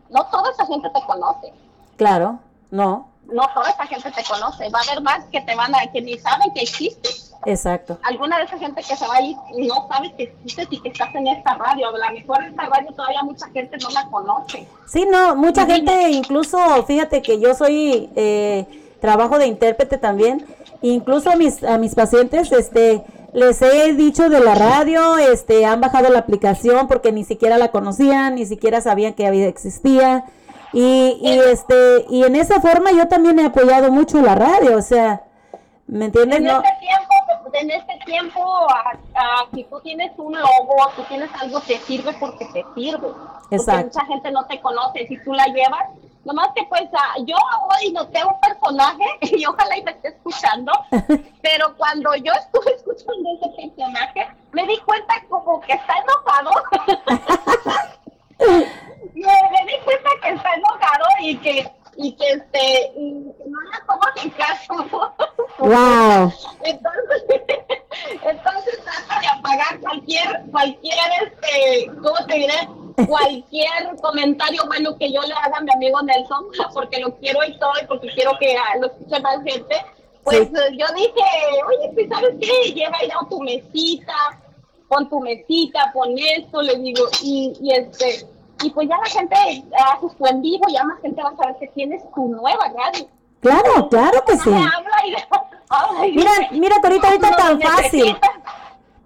no 0.10 0.24
toda 0.28 0.52
esa 0.52 0.68
gente 0.68 0.88
te 0.92 1.02
conoce, 1.08 1.52
Claro, 1.98 2.38
no, 2.70 3.10
no 3.32 3.48
toda 3.54 3.70
esa 3.70 3.86
gente 3.86 4.12
te 4.12 4.24
conoce, 4.24 4.70
va 4.70 4.80
a 4.80 4.92
haber 4.92 5.04
más 5.04 5.26
que 5.26 5.42
te 5.42 5.56
van 5.56 5.74
a, 5.76 5.92
que 5.92 6.02
ni 6.02 6.18
saben 6.18 6.52
que 6.54 6.62
existes. 6.62 7.34
exacto. 7.46 8.00
Alguna 8.04 8.38
de 8.38 8.44
esa 8.46 8.58
gente 8.58 8.82
que 8.82 8.96
se 8.96 9.08
va 9.08 9.16
a 9.16 9.22
ir 9.22 9.36
no 9.58 9.88
sabe 9.88 10.14
que 10.16 10.24
existes 10.24 10.68
y 10.70 10.82
que 10.82 10.90
estás 10.90 11.14
en 11.16 11.28
esta 11.28 11.56
radio. 11.56 11.90
A 11.90 11.92
lo 11.92 12.14
mejor 12.14 12.44
esta 12.44 12.66
radio 12.66 12.92
todavía 12.94 13.22
mucha 13.24 13.48
gente 13.50 13.78
no 13.78 13.90
la 13.90 14.08
conoce. 14.10 14.68
Sí, 14.86 15.06
no, 15.10 15.36
mucha 15.36 15.66
gente, 15.66 16.12
incluso, 16.12 16.58
fíjate 16.86 17.22
que 17.22 17.40
yo 17.40 17.54
soy, 17.54 18.10
eh, 18.16 18.66
trabajo 19.00 19.38
de 19.38 19.48
intérprete 19.48 19.98
también, 19.98 20.46
incluso 20.82 21.30
a 21.30 21.36
mis, 21.36 21.64
a 21.64 21.78
mis 21.78 21.96
pacientes, 21.96 22.52
este, 22.52 23.04
les 23.34 23.62
he 23.62 23.94
dicho 23.94 24.30
de 24.30 24.40
la 24.40 24.56
radio, 24.56 25.18
este, 25.18 25.66
han 25.66 25.82
bajado 25.82 26.10
la 26.10 26.20
aplicación 26.20 26.88
porque 26.88 27.12
ni 27.12 27.24
siquiera 27.24 27.58
la 27.58 27.70
conocían, 27.70 28.36
ni 28.36 28.46
siquiera 28.46 28.82
sabían 28.82 29.14
que 29.14 29.28
había, 29.28 29.48
existía, 29.48 30.26
y, 30.74 31.18
y 31.22 31.40
este, 31.40 32.06
y 32.10 32.24
en 32.24 32.36
esa 32.36 32.60
forma 32.62 32.92
yo 32.92 33.08
también 33.08 33.40
he 33.40 33.46
apoyado 33.46 33.92
mucho 33.92 34.22
la 34.22 34.36
radio, 34.36 34.78
o 34.78 34.82
sea, 34.82 35.24
¿me 35.88 36.06
entiendes? 36.06 36.40
En 36.40 36.46
No, 36.46 36.62
este 36.62 36.78
tiempo, 36.80 37.14
en 37.54 37.72
este 37.72 38.00
tiempo, 38.06 38.68
ah, 38.70 38.94
ah, 39.16 39.46
si 39.54 39.64
tú 39.64 39.80
tienes 39.82 40.12
un 40.18 40.34
logo, 40.34 40.76
tú 40.96 41.04
tienes 41.08 41.30
algo, 41.42 41.60
te 41.62 41.78
sirve 41.80 42.14
porque 42.20 42.46
te 42.46 42.66
sirve. 42.76 43.08
Porque 43.08 43.56
Exacto. 43.56 43.86
mucha 43.86 44.06
gente 44.06 44.32
no 44.32 44.46
te 44.46 44.60
conoce. 44.62 45.08
Si 45.08 45.18
tú 45.24 45.34
la 45.34 45.46
llevas, 45.46 45.86
nomás 46.26 46.50
que 46.56 46.64
pues 46.66 46.84
ah, 46.94 47.16
yo 47.26 47.36
hoy 47.36 47.92
noté 47.94 48.24
un 48.24 48.40
personaje 48.40 49.06
y 49.22 49.46
ojalá 49.46 49.78
y 49.78 49.84
me 49.84 49.92
esté 49.92 50.10
escuchando, 50.10 50.72
pero 51.42 51.76
cuando 51.78 52.16
yo 52.16 52.32
estuve 52.34 52.72
escuchando 52.76 53.30
ese 53.42 53.50
personaje, 53.68 54.28
me 54.52 54.68
di 54.68 54.78
cuenta 54.80 55.16
como 55.30 55.60
que 55.62 55.74
está 55.74 55.94
enojado. 56.04 56.52
Me, 59.20 59.72
di 59.72 59.80
cuenta 59.84 60.10
que 60.22 60.30
está 60.30 60.54
enojado 60.54 61.06
y 61.22 61.38
que 61.38 61.72
y 62.00 62.12
que 62.14 62.28
este 62.30 62.92
y 62.96 63.12
no 63.12 63.60
le 63.62 63.80
tomo 63.88 64.02
ni 64.24 64.30
caso. 64.32 64.74
Wow. 65.58 66.32
Entonces, 66.64 67.24
entonces 68.24 68.80
trata 68.84 69.20
de 69.22 69.28
apagar 69.28 69.80
cualquier, 69.80 70.44
cualquier, 70.52 70.98
este, 71.24 71.88
¿cómo 71.88 72.26
te 72.28 72.36
diré? 72.36 72.54
Cualquier 73.08 73.96
comentario 74.02 74.62
bueno 74.68 74.96
que 74.98 75.12
yo 75.12 75.22
le 75.24 75.34
haga 75.34 75.58
a 75.58 75.62
mi 75.62 75.72
amigo 75.74 76.00
Nelson, 76.04 76.46
porque 76.74 77.00
lo 77.00 77.16
quiero 77.18 77.44
y 77.44 77.58
todo, 77.58 77.74
y 77.82 77.86
porque 77.88 78.10
quiero 78.10 78.32
que 78.40 78.56
lo 78.80 78.88
escuche 78.88 79.20
más 79.20 79.44
gente. 79.44 79.76
Pues 80.24 80.40
Sí. 80.50 80.54
eh, 80.56 80.78
yo 80.78 80.86
dije, 80.94 81.64
oye, 81.68 81.92
pues, 81.96 82.10
¿sabes 82.10 82.36
qué? 82.40 82.74
Lleva 82.74 82.98
ya 83.02 83.18
tu 83.30 83.42
mesita, 83.42 84.14
pon 84.90 85.10
tu 85.10 85.20
mesita, 85.22 85.90
pon 85.94 86.14
esto, 86.18 86.62
le 86.62 86.76
digo, 86.76 87.06
y, 87.24 87.54
y 87.62 87.72
este, 87.72 88.28
y 88.64 88.70
pues 88.72 88.90
ya 88.90 88.98
la 88.98 89.06
gente 89.06 89.36
hace 89.36 90.08
su 90.18 90.26
en 90.26 90.42
vivo, 90.42 90.66
ya 90.70 90.84
más 90.84 91.00
gente 91.02 91.22
va 91.22 91.30
a 91.30 91.36
saber 91.36 91.56
que 91.60 91.68
tienes 91.68 92.04
tu 92.14 92.28
nueva 92.28 92.72
radio. 92.76 93.08
claro, 93.42 93.90
claro 93.90 94.24
que 94.26 94.38
sí. 94.38 94.50
Mira, 96.14 96.32
mira 96.52 96.76
que 96.82 96.88
ahorita, 96.88 97.36
tan 97.36 97.62
fácil. 97.62 98.18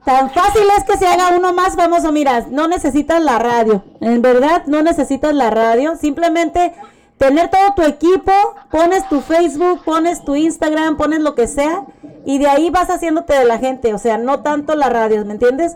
Tan 0.05 0.31
fácil 0.31 0.63
es 0.77 0.83
que 0.83 0.97
se 0.97 1.07
haga 1.07 1.35
uno 1.37 1.53
más 1.53 1.75
famoso. 1.75 2.11
Mira, 2.11 2.45
no 2.49 2.67
necesitas 2.67 3.21
la 3.21 3.37
radio. 3.39 3.83
En 3.99 4.21
verdad, 4.21 4.63
no 4.65 4.81
necesitas 4.81 5.33
la 5.33 5.49
radio. 5.51 5.95
Simplemente 5.95 6.73
tener 7.17 7.49
todo 7.49 7.73
tu 7.75 7.83
equipo, 7.83 8.31
pones 8.71 9.07
tu 9.09 9.21
Facebook, 9.21 9.83
pones 9.83 10.23
tu 10.23 10.35
Instagram, 10.35 10.97
pones 10.97 11.19
lo 11.19 11.35
que 11.35 11.47
sea. 11.47 11.85
Y 12.25 12.39
de 12.39 12.47
ahí 12.47 12.69
vas 12.71 12.89
haciéndote 12.89 13.33
de 13.33 13.45
la 13.45 13.59
gente. 13.59 13.93
O 13.93 13.99
sea, 13.99 14.17
no 14.17 14.41
tanto 14.41 14.75
la 14.75 14.89
radio, 14.89 15.23
¿me 15.25 15.33
entiendes? 15.33 15.75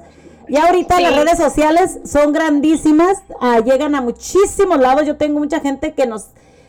Ya 0.50 0.66
ahorita 0.68 0.98
Sí. 0.98 1.04
las 1.04 1.16
redes 1.16 1.38
sociales 1.38 2.00
son 2.06 2.34
grandísimas. 2.34 3.18
ah, 3.41 3.60
llegan 3.60 3.96
a 3.96 4.02
muchísimos 4.02 4.80
lados. 4.80 5.06
Yo 5.06 5.18
tengo 5.18 5.39
mucha 5.39 5.60
gente 5.60 5.93
que 5.93 6.06
nos... 6.06 6.28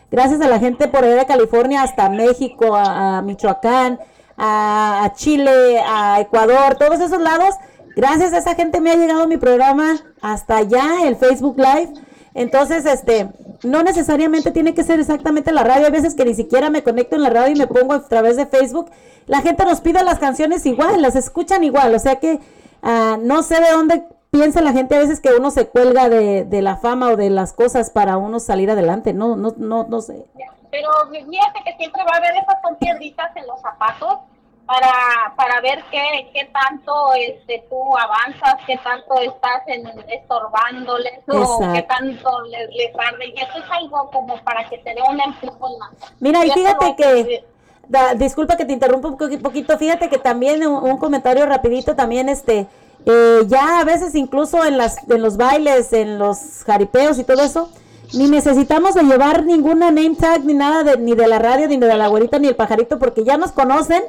Gracias 0.09 0.39
a 0.41 0.47
la 0.47 0.59
gente 0.59 0.87
por 0.87 1.03
allá 1.03 1.15
de 1.17 1.25
California 1.25 1.83
hasta 1.83 2.09
México, 2.09 2.75
a, 2.75 3.17
a 3.17 3.21
Michoacán, 3.21 3.99
a, 4.37 5.03
a 5.03 5.13
Chile, 5.13 5.79
a 5.85 6.21
Ecuador, 6.21 6.75
todos 6.79 6.99
esos 7.01 7.19
lados. 7.21 7.55
Gracias 7.95 8.31
a 8.31 8.37
esa 8.37 8.55
gente 8.55 8.79
me 8.79 8.91
ha 8.91 8.95
llegado 8.95 9.27
mi 9.27 9.35
programa 9.37 9.97
hasta 10.21 10.57
allá, 10.57 11.05
el 11.05 11.17
Facebook 11.17 11.57
Live. 11.57 11.93
Entonces, 12.35 12.85
este, 12.85 13.29
no 13.63 13.81
necesariamente 13.83 14.51
tiene 14.51 14.73
que 14.75 14.83
ser 14.83 14.99
exactamente 14.99 15.51
la 15.51 15.63
radio. 15.63 15.87
Hay 15.87 15.91
veces 15.91 16.13
que 16.15 16.23
ni 16.23 16.35
siquiera 16.35 16.69
me 16.69 16.83
conecto 16.83 17.15
en 17.15 17.23
la 17.23 17.29
radio 17.31 17.55
y 17.55 17.59
me 17.59 17.67
pongo 17.67 17.93
a 17.93 18.07
través 18.07 18.37
de 18.37 18.45
Facebook. 18.45 18.89
La 19.25 19.41
gente 19.41 19.65
nos 19.65 19.81
pide 19.81 20.03
las 20.03 20.19
canciones 20.19 20.65
igual, 20.67 21.01
las 21.01 21.15
escuchan 21.15 21.63
igual. 21.63 21.93
O 21.95 21.99
sea 21.99 22.17
que 22.17 22.39
ah, 22.83 23.17
no 23.19 23.43
sé 23.43 23.59
de 23.61 23.71
dónde 23.71 24.03
piensa 24.31 24.61
la 24.61 24.73
gente 24.73 24.95
a 24.95 24.99
veces 24.99 25.19
que 25.19 25.33
uno 25.33 25.51
se 25.51 25.67
cuelga 25.67 26.09
de, 26.09 26.45
de 26.45 26.61
la 26.61 26.77
fama 26.77 27.09
o 27.09 27.15
de 27.15 27.29
las 27.29 27.53
cosas 27.53 27.89
para 27.89 28.17
uno 28.17 28.39
salir 28.39 28.69
adelante. 28.69 29.13
No, 29.13 29.35
no, 29.35 29.53
no, 29.57 29.85
no 29.85 30.01
sé. 30.01 30.25
Pero 30.69 30.89
fíjate 31.09 31.63
que 31.65 31.75
siempre 31.77 32.03
va 32.03 32.15
a 32.15 32.17
haber 32.17 32.35
esas 32.35 32.61
son 32.61 32.75
piedritas 32.75 33.35
en 33.35 33.47
los 33.47 33.59
zapatos 33.61 34.19
para, 34.67 35.33
para 35.37 35.61
ver 35.61 35.83
qué, 35.89 36.29
qué 36.33 36.45
tanto 36.45 37.13
este, 37.13 37.65
tú 37.69 37.97
avanzas, 37.97 38.55
qué 38.67 38.77
tanto 38.77 39.19
estás 39.21 39.61
en, 39.67 39.87
estorbándoles 40.09 41.19
o 41.29 41.59
qué 41.73 41.81
tanto 41.83 42.41
les, 42.41 42.69
les 42.75 42.93
arde. 42.95 43.27
Y 43.27 43.39
eso 43.39 43.57
es 43.57 43.71
algo 43.71 44.11
como 44.11 44.37
para 44.43 44.67
que 44.69 44.77
te 44.79 44.93
dé 44.93 45.01
un 45.09 45.19
empujón 45.21 45.79
más. 45.79 45.91
Mira, 46.19 46.45
y 46.45 46.51
fíjate 46.51 46.95
que. 46.95 47.45
Da- 47.89 48.13
disculpa 48.15 48.57
que 48.57 48.65
te 48.65 48.73
interrumpa 48.73 49.07
un 49.09 49.17
poqui- 49.17 49.41
poquito, 49.41 49.77
fíjate 49.77 50.09
que 50.09 50.17
también 50.17 50.65
un, 50.67 50.83
un 50.91 50.97
comentario 50.97 51.45
rapidito 51.45 51.95
también, 51.95 52.29
este, 52.29 52.67
eh, 53.05 53.39
ya 53.47 53.79
a 53.79 53.83
veces 53.83 54.15
incluso 54.15 54.63
en 54.65 54.77
las, 54.77 54.97
en 55.09 55.21
los 55.21 55.37
bailes, 55.37 55.93
en 55.93 56.19
los 56.19 56.63
jaripeos 56.65 57.19
y 57.19 57.23
todo 57.23 57.41
eso, 57.43 57.69
ni 58.13 58.29
necesitamos 58.29 58.93
de 58.95 59.03
llevar 59.03 59.45
ninguna 59.45 59.91
name 59.91 60.15
tag 60.15 60.43
ni 60.45 60.53
nada 60.53 60.83
de, 60.83 60.97
ni 60.97 61.13
de 61.13 61.27
la 61.27 61.39
radio, 61.39 61.67
ni 61.67 61.77
de 61.77 61.95
la 61.95 62.07
güerita, 62.07 62.39
ni 62.39 62.47
el 62.47 62.55
pajarito, 62.55 62.99
porque 62.99 63.23
ya 63.23 63.37
nos 63.37 63.51
conocen 63.51 64.01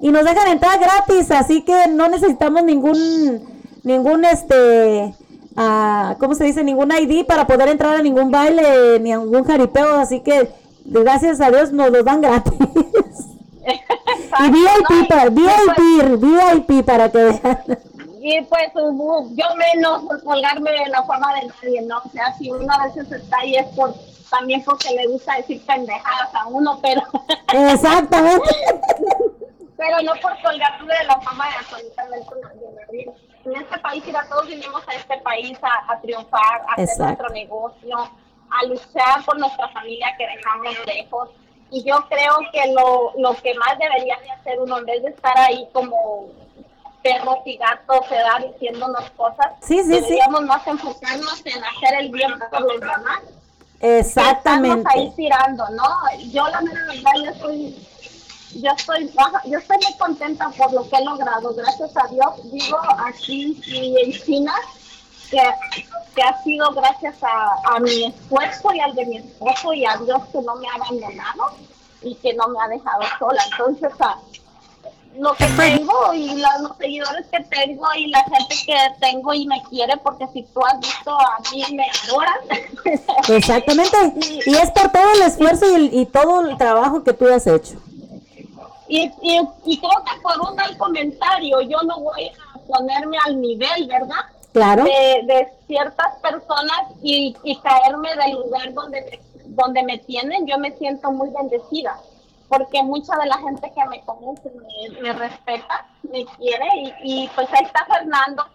y 0.00 0.10
nos 0.10 0.24
dejan 0.24 0.48
entrar 0.48 0.78
gratis, 0.78 1.30
así 1.30 1.62
que 1.62 1.88
no 1.88 2.08
necesitamos 2.08 2.62
ningún, 2.64 3.42
ningún 3.82 4.24
este, 4.26 5.14
ah, 5.56 6.16
¿cómo 6.20 6.34
se 6.34 6.44
dice? 6.44 6.62
Ningún 6.64 6.92
ID 6.92 7.24
para 7.26 7.46
poder 7.46 7.68
entrar 7.68 7.96
a 7.96 8.02
ningún 8.02 8.30
baile, 8.30 9.00
ni 9.00 9.12
a 9.12 9.18
ningún 9.18 9.44
jaripeo, 9.44 9.94
así 9.96 10.20
que 10.20 10.50
gracias 10.88 11.40
a 11.40 11.50
Dios 11.50 11.72
nos 11.72 11.90
lo 11.90 12.02
dan 12.02 12.20
gratis. 12.20 12.52
y 14.38 14.50
VIP, 14.50 15.08
para, 15.08 15.30
VIP, 15.30 16.18
VIP 16.18 16.84
para 16.84 17.10
que 17.10 17.18
vean. 17.18 17.78
Y 18.20 18.42
pues 18.42 18.72
yo 18.74 19.44
menos 19.54 20.02
por 20.02 20.22
colgarme 20.24 20.70
de 20.72 20.88
la 20.88 21.02
forma 21.04 21.32
de 21.34 21.46
nadie, 21.46 21.82
¿no? 21.82 21.98
O 21.98 22.08
sea, 22.10 22.34
si 22.34 22.50
uno 22.50 22.66
a 22.72 22.86
veces 22.86 23.10
está 23.12 23.38
ahí 23.38 23.54
es 23.54 23.66
por, 23.68 23.94
también 24.30 24.64
porque 24.64 24.94
le 24.94 25.06
gusta 25.06 25.36
decir 25.36 25.64
pendejadas 25.64 26.34
a 26.34 26.46
uno, 26.48 26.78
pero... 26.82 27.02
Exactamente. 27.72 28.48
pero 29.76 30.02
no 30.02 30.12
por 30.20 30.32
colgarme 30.42 30.92
de 30.92 31.04
la 31.04 31.20
fama 31.20 31.46
de 31.48 31.54
absolutamente 31.54 32.30
nadie. 32.42 33.12
En 33.44 33.62
este 33.62 33.78
país, 33.78 34.02
mira, 34.04 34.26
todos 34.28 34.48
vinimos 34.48 34.82
a 34.88 34.94
este 34.94 35.18
país 35.18 35.56
a, 35.62 35.92
a 35.92 36.00
triunfar, 36.00 36.62
a 36.68 36.82
hacer 36.82 36.98
nuestro 36.98 37.28
negocio, 37.28 38.10
a 38.50 38.64
luchar 38.66 39.24
por 39.24 39.38
nuestra 39.38 39.68
familia 39.68 40.14
que 40.18 40.26
dejamos 40.26 40.74
lejos. 40.86 41.28
Y 41.70 41.82
yo 41.84 41.96
creo 42.08 42.36
que 42.52 42.72
lo, 42.72 43.12
lo 43.18 43.34
que 43.42 43.54
más 43.54 43.76
debería 43.78 44.16
de 44.20 44.30
hacer 44.30 44.60
uno, 44.60 44.78
en 44.78 44.84
vez 44.86 45.02
de 45.02 45.08
estar 45.10 45.36
ahí 45.36 45.66
como 45.72 46.26
perros 47.02 47.38
y 47.44 47.56
gatos, 47.56 48.00
¿verdad? 48.10 48.46
diciéndonos 48.52 49.10
cosas, 49.10 49.52
Sí, 49.62 49.78
sí, 49.78 49.84
sí. 49.84 49.88
deberíamos 49.90 50.42
más 50.42 50.66
enfocarnos 50.66 51.44
en 51.46 51.62
hacer 51.64 52.00
el 52.00 52.10
bien 52.10 52.32
por 52.50 52.60
los 52.62 52.80
demás. 52.80 53.20
Exactamente. 53.80 54.78
Estamos 54.78 54.94
ahí 54.96 55.12
tirando, 55.16 55.68
¿no? 55.70 55.84
Yo 56.32 56.46
la 56.48 56.60
mera 56.62 56.80
verdad, 56.86 57.12
yo 57.24 57.30
estoy, 57.30 57.86
yo 58.62 58.70
estoy, 58.76 59.04
baja- 59.14 59.42
yo 59.44 59.58
estoy 59.58 59.76
muy 59.76 59.98
contenta 59.98 60.48
por 60.50 60.72
lo 60.72 60.88
que 60.88 60.96
he 60.96 61.04
logrado, 61.04 61.54
gracias 61.54 61.90
a 61.96 62.06
Dios, 62.08 62.52
digo 62.52 62.78
aquí 63.06 63.60
y 63.66 64.00
en 64.00 64.12
China, 64.12 64.54
que, 65.30 65.40
que 66.14 66.22
ha 66.22 66.42
sido 66.42 66.70
gracias 66.72 67.14
a, 67.22 67.74
a 67.74 67.80
mi 67.80 68.04
esfuerzo 68.06 68.72
y 68.74 68.80
al 68.80 68.94
de 68.94 69.06
mi 69.06 69.16
esposo 69.18 69.72
y 69.72 69.84
a 69.84 69.96
Dios 69.98 70.20
que 70.32 70.40
no 70.42 70.56
me 70.56 70.68
ha 70.68 70.74
abandonado 70.74 71.50
y 72.02 72.14
que 72.16 72.34
no 72.34 72.48
me 72.48 72.58
ha 72.60 72.68
dejado 72.68 73.02
sola. 73.18 73.42
Entonces, 73.52 73.92
a, 74.00 74.16
lo 75.18 75.32
que 75.34 75.46
tengo 75.46 76.12
y 76.12 76.34
la- 76.34 76.58
los 76.58 76.76
seguidores 76.76 77.26
que 77.32 77.40
tengo 77.44 77.86
y 77.96 78.08
la 78.08 78.22
gente 78.24 78.54
que 78.66 78.76
tengo 79.00 79.32
y 79.32 79.46
me 79.46 79.62
quiere, 79.70 79.96
porque 79.98 80.26
si 80.34 80.42
tú 80.42 80.60
has 80.66 80.78
visto 80.78 81.18
a 81.18 81.38
mí 81.52 81.64
me 81.74 81.86
adoran. 82.04 82.36
Exactamente. 83.28 83.96
Y 84.46 84.54
es 84.54 84.70
por 84.72 84.90
todo 84.92 85.12
el 85.14 85.22
esfuerzo 85.22 85.70
y, 85.70 85.74
el- 85.74 85.94
y 85.94 86.06
todo 86.06 86.42
el 86.42 86.56
trabajo 86.58 87.02
que 87.02 87.12
tú 87.14 87.26
has 87.32 87.46
hecho. 87.46 87.76
Y, 88.88 89.10
y, 89.22 89.40
y 89.64 89.78
creo 89.80 90.04
que 90.04 90.20
por 90.22 90.38
un 90.48 90.54
mal 90.54 90.76
comentario 90.76 91.60
yo 91.62 91.78
no 91.82 91.98
voy 92.00 92.26
a 92.28 92.58
ponerme 92.68 93.16
al 93.24 93.40
nivel, 93.40 93.88
¿verdad? 93.88 94.20
Claro. 94.56 94.84
De, 94.84 95.22
de 95.26 95.48
ciertas 95.66 96.16
personas 96.22 96.80
y, 97.02 97.36
y 97.44 97.56
caerme 97.56 98.08
del 98.16 98.36
lugar 98.36 98.72
donde 98.72 99.02
me, 99.02 99.20
donde 99.48 99.82
me 99.82 99.98
tienen. 99.98 100.46
Yo 100.46 100.56
me 100.56 100.74
siento 100.78 101.12
muy 101.12 101.28
bendecida 101.28 101.94
porque 102.48 102.82
mucha 102.82 103.14
de 103.18 103.26
la 103.26 103.36
gente 103.36 103.70
que 103.74 103.84
me 103.84 104.00
conoce 104.06 104.50
me, 104.50 105.00
me 105.02 105.12
respeta, 105.12 105.86
me 106.04 106.24
quiere 106.38 106.66
y, 107.02 107.24
y 107.24 107.28
pues 107.34 107.48
ahí 107.52 107.66
está 107.66 107.84
Fernando, 107.84 108.46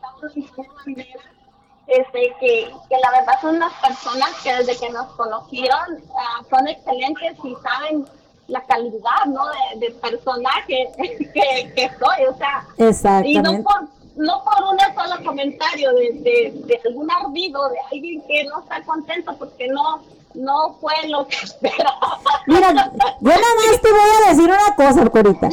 este, 1.86 2.36
que, 2.40 2.74
que 2.90 2.98
la 2.98 3.12
verdad 3.12 3.34
son 3.40 3.58
unas 3.58 3.74
personas 3.74 4.30
que 4.44 4.56
desde 4.56 4.80
que 4.80 4.90
nos 4.90 5.06
conocieron 5.14 6.04
ah, 6.18 6.42
son 6.50 6.68
excelentes 6.68 7.38
y 7.44 7.56
saben 7.62 8.08
la 8.48 8.62
calidad 8.62 9.26
¿no? 9.28 9.44
de, 9.50 9.86
de 9.86 9.92
personaje 9.92 10.90
que, 10.98 11.74
que 11.76 11.92
soy, 12.00 12.26
o 12.26 12.36
sea, 12.38 13.24
y 13.24 13.38
no 13.38 13.62
por, 13.62 14.01
no 14.22 14.44
por 14.44 14.64
un 14.64 14.78
solo 14.96 15.24
comentario 15.26 15.94
de, 15.94 16.12
de, 16.14 16.52
de 16.66 16.82
algún 16.86 17.10
ardido, 17.10 17.70
de 17.70 17.78
alguien 17.92 18.22
que 18.28 18.44
no 18.46 18.60
está 18.60 18.84
contento 18.84 19.36
porque 19.38 19.68
no, 19.68 20.04
no 20.36 20.78
fue 20.80 20.94
lo 21.08 21.28
que 21.28 21.38
esperaba. 21.44 22.20
Mira, 22.46 22.72
yo 22.72 22.82
nada 23.30 23.56
más 23.56 23.82
te 23.82 23.92
voy 23.92 24.10
a 24.26 24.30
decir 24.30 24.50
una 24.50 24.76
cosa, 24.76 25.10
Corita. 25.10 25.50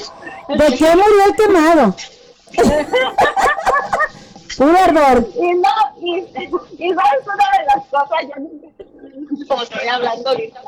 ¿De 0.49 0.77
qué 0.77 0.97
murió 0.97 1.25
el 1.27 1.37
quemado? 1.37 1.95
Puro 4.59 4.77
ardor. 4.77 5.29
Y 5.37 5.55
no, 5.55 5.71
y, 6.01 6.19
y 6.19 6.93
sabes 6.93 7.27
una 7.27 7.47
de 7.59 7.64
las 7.66 7.85
cosas, 7.87 8.19
yo 8.23 8.35
como 9.47 9.62
estoy 9.62 9.89
hablando 9.89 10.31
ahorita, 10.31 10.61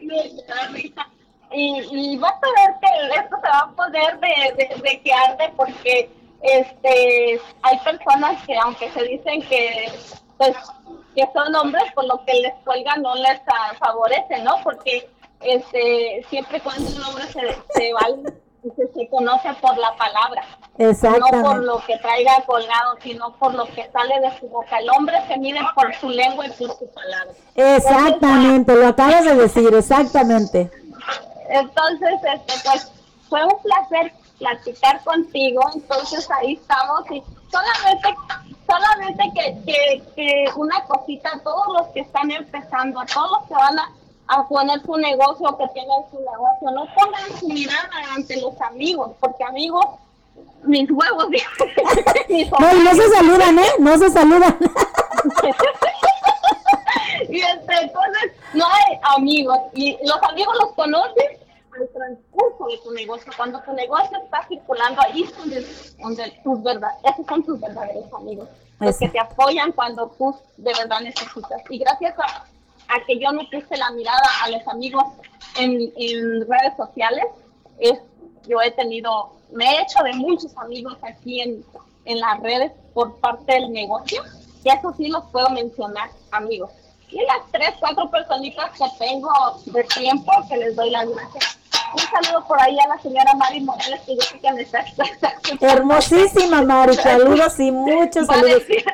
me 0.00 0.16
da 0.48 0.66
risa. 0.72 1.06
Y, 1.52 2.14
y 2.14 2.16
vas 2.16 2.34
a 2.34 2.46
ver 2.60 2.74
que 2.80 2.88
esto 3.20 3.36
se 3.36 3.48
va 3.48 3.60
a 3.60 3.70
poner 3.70 4.18
de, 4.18 4.54
de, 4.56 4.80
de 4.82 5.00
que 5.00 5.12
arde 5.12 5.52
porque 5.56 6.10
este 6.42 7.40
hay 7.62 7.78
personas 7.78 8.42
que 8.44 8.56
aunque 8.56 8.90
se 8.92 9.02
dicen 9.04 9.42
que 9.42 9.90
pues 10.38 10.56
que 11.14 11.24
son 11.32 11.54
hombres 11.54 11.84
por 11.94 12.04
lo 12.04 12.24
que 12.24 12.34
les 12.34 12.54
cuelga 12.64 12.96
no 12.96 13.14
les 13.14 13.40
favorece, 13.78 14.38
¿no? 14.42 14.56
Porque 14.62 15.08
este 15.40 16.24
siempre 16.28 16.60
cuando 16.60 16.88
un 16.90 17.02
hombre 17.04 17.24
se, 17.24 17.40
se 17.74 17.92
va 17.92 18.06
se, 18.76 18.92
se 18.92 19.08
conoce 19.08 19.52
por 19.60 19.76
la 19.78 19.94
palabra 19.96 20.42
no 20.78 21.42
por 21.42 21.62
lo 21.62 21.78
que 21.86 21.96
traiga 21.98 22.42
colgado, 22.46 22.96
sino 23.02 23.32
por 23.36 23.54
lo 23.54 23.64
que 23.66 23.88
sale 23.90 24.20
de 24.20 24.38
su 24.38 24.48
boca. 24.48 24.78
El 24.78 24.90
hombre 24.90 25.16
se 25.28 25.38
mide 25.38 25.60
por 25.74 25.94
su 25.94 26.08
lengua 26.08 26.46
y 26.46 26.50
por 26.50 26.76
su 26.76 26.88
palabra. 26.92 27.32
Exactamente, 27.54 28.74
lo 28.74 28.88
acabas 28.88 29.24
de 29.24 29.34
decir, 29.36 29.74
exactamente. 29.74 30.70
Entonces, 31.48 32.14
este, 32.34 32.68
pues, 32.68 32.92
fue 33.28 33.44
un 33.44 33.62
placer 33.62 34.12
platicar 34.38 35.02
contigo. 35.04 35.60
Entonces, 35.74 36.28
ahí 36.30 36.54
estamos. 36.54 37.02
Y 37.10 37.22
solamente, 37.50 38.14
solamente 38.66 39.32
que, 39.34 39.64
que, 39.64 40.02
que 40.14 40.44
una 40.56 40.82
cosita 40.84 41.30
a 41.34 41.40
todos 41.40 41.66
los 41.78 41.86
que 41.88 42.00
están 42.00 42.30
empezando, 42.30 43.00
a 43.00 43.06
todos 43.06 43.30
los 43.32 43.48
que 43.48 43.54
van 43.54 43.78
a, 43.78 43.92
a 44.28 44.48
poner 44.48 44.80
su 44.82 44.96
negocio, 44.96 45.56
que 45.56 45.68
tienen 45.68 46.02
su 46.10 46.18
negocio, 46.18 46.70
no 46.72 46.86
pongan 46.94 47.38
su 47.38 47.48
mirada 47.48 47.90
ante 48.14 48.40
los 48.40 48.60
amigos, 48.60 49.12
porque 49.20 49.44
amigos, 49.44 49.86
mis 50.64 50.90
huevos, 50.90 51.28
mis 52.28 52.50
No, 52.50 52.94
se 52.94 53.08
saludan, 53.10 53.58
¿eh? 53.58 53.70
No 53.78 53.98
se 53.98 54.10
saludan. 54.10 54.58
y 57.28 57.40
este, 57.40 57.74
entonces 57.82 58.32
no 58.54 58.64
hay 58.66 58.98
amigos 59.16 59.58
y 59.74 59.96
los 60.04 60.22
amigos 60.30 60.56
los 60.60 60.72
conoces 60.74 61.40
al 61.78 61.88
transcurso 61.88 62.66
de 62.66 62.78
tu 62.78 62.92
negocio 62.92 63.32
cuando 63.36 63.60
tu 63.62 63.72
negocio 63.72 64.18
está 64.24 64.46
circulando 64.48 65.00
ahí 65.02 65.22
es 65.22 65.36
donde, 65.36 65.66
donde 65.98 66.40
tus 66.42 66.62
verdad 66.62 66.90
esos 67.04 67.26
son 67.26 67.42
tus 67.44 67.60
verdaderos 67.60 68.12
amigos 68.12 68.48
los 68.80 68.98
que 68.98 69.08
te 69.08 69.18
apoyan 69.18 69.72
cuando 69.72 70.08
tú 70.18 70.34
de 70.58 70.72
verdad 70.74 71.00
necesitas. 71.00 71.62
Y 71.70 71.78
gracias 71.78 72.14
a, 72.18 72.44
a 72.88 73.04
que 73.06 73.18
yo 73.18 73.32
no 73.32 73.42
puse 73.50 73.76
la 73.76 73.90
mirada 73.92 74.22
a 74.42 74.50
los 74.50 74.66
amigos 74.68 75.04
en, 75.58 75.92
en 75.96 76.46
redes 76.46 76.76
sociales 76.76 77.24
es 77.78 77.98
yo 78.46 78.60
he 78.60 78.70
tenido 78.72 79.32
me 79.52 79.64
he 79.64 79.82
hecho 79.82 80.02
de 80.02 80.12
muchos 80.14 80.56
amigos 80.56 80.96
aquí 81.02 81.40
en, 81.40 81.64
en 82.04 82.20
las 82.20 82.40
redes 82.40 82.72
por 82.94 83.16
parte 83.16 83.54
del 83.54 83.72
negocio 83.72 84.22
y 84.62 84.68
eso 84.68 84.92
sí 84.96 85.08
los 85.08 85.24
puedo 85.26 85.48
mencionar 85.50 86.10
amigos 86.30 86.70
y 87.10 87.18
las 87.24 87.38
tres, 87.52 87.74
cuatro 87.80 88.10
personitas 88.10 88.70
que 88.72 88.84
tengo 88.98 89.30
de 89.66 89.84
tiempo 89.84 90.32
que 90.48 90.56
les 90.56 90.76
doy 90.76 90.90
las 90.90 91.08
gracias. 91.08 91.58
Un 91.94 92.00
saludo 92.00 92.44
por 92.46 92.60
ahí 92.60 92.76
a 92.80 92.88
la 92.88 93.00
señora 93.00 93.32
Mari 93.34 93.60
Morales, 93.60 94.00
que 94.04 94.16
yo 94.16 94.20
sé 94.22 94.38
que 94.40 94.52
me 94.52 94.62
está. 94.62 94.84
Hermosísima, 95.60 96.62
Mari. 96.62 96.94
Saludos 97.02 97.58
y 97.60 97.70
muchos 97.70 98.26
saludos. 98.26 98.66
decir- 98.66 98.84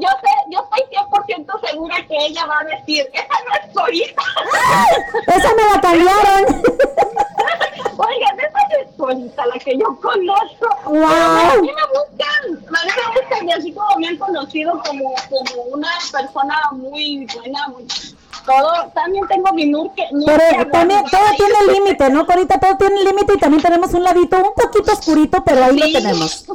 yo 0.00 0.08
sé, 0.08 0.28
yo 0.50 0.60
estoy 0.64 0.82
100% 0.98 1.66
segura 1.70 1.96
que 2.06 2.16
ella 2.26 2.44
va 2.44 2.58
a 2.60 2.64
decir, 2.64 3.08
esa 3.12 3.34
no 3.46 3.54
es 3.54 3.72
tu 3.72 3.92
hija. 3.94 4.22
Esa 5.28 5.54
me 5.54 5.62
la 5.74 5.80
cambiaron. 5.80 6.62
Oigan, 7.98 8.38
esa 8.38 9.42
es 9.42 9.48
la 9.48 9.58
que 9.58 9.76
yo 9.76 9.98
conozco. 10.00 10.68
Wow. 10.84 11.04
A 11.04 11.56
mí 11.60 11.68
me 11.68 11.82
buscan, 11.98 12.66
a 12.68 12.84
mí 12.84 12.90
me 12.96 13.20
buscan 13.20 13.48
y 13.48 13.52
así 13.52 13.72
como 13.72 13.98
me 13.98 14.08
han 14.08 14.16
conocido 14.16 14.80
como, 14.86 15.14
como 15.28 15.62
una 15.72 15.88
persona 16.12 16.56
muy 16.72 17.26
buena, 17.34 17.68
muy, 17.68 17.84
todo, 18.46 18.72
también 18.94 19.26
tengo 19.26 19.52
mi 19.52 19.66
nurque. 19.66 20.04
Pero 20.26 20.70
también 20.70 21.04
todo 21.10 21.26
tiene 21.36 21.72
límite, 21.72 22.08
¿no, 22.10 22.24
Corita? 22.24 22.60
Todo 22.60 22.76
tiene 22.76 23.02
límite 23.02 23.34
y 23.34 23.38
también 23.38 23.62
tenemos 23.62 23.92
un 23.92 24.04
ladito 24.04 24.36
un 24.36 24.54
poquito 24.54 24.92
oscurito, 24.92 25.42
pero 25.44 25.64
ahí 25.64 25.76
lo 25.76 25.86
tenemos. 25.92 26.44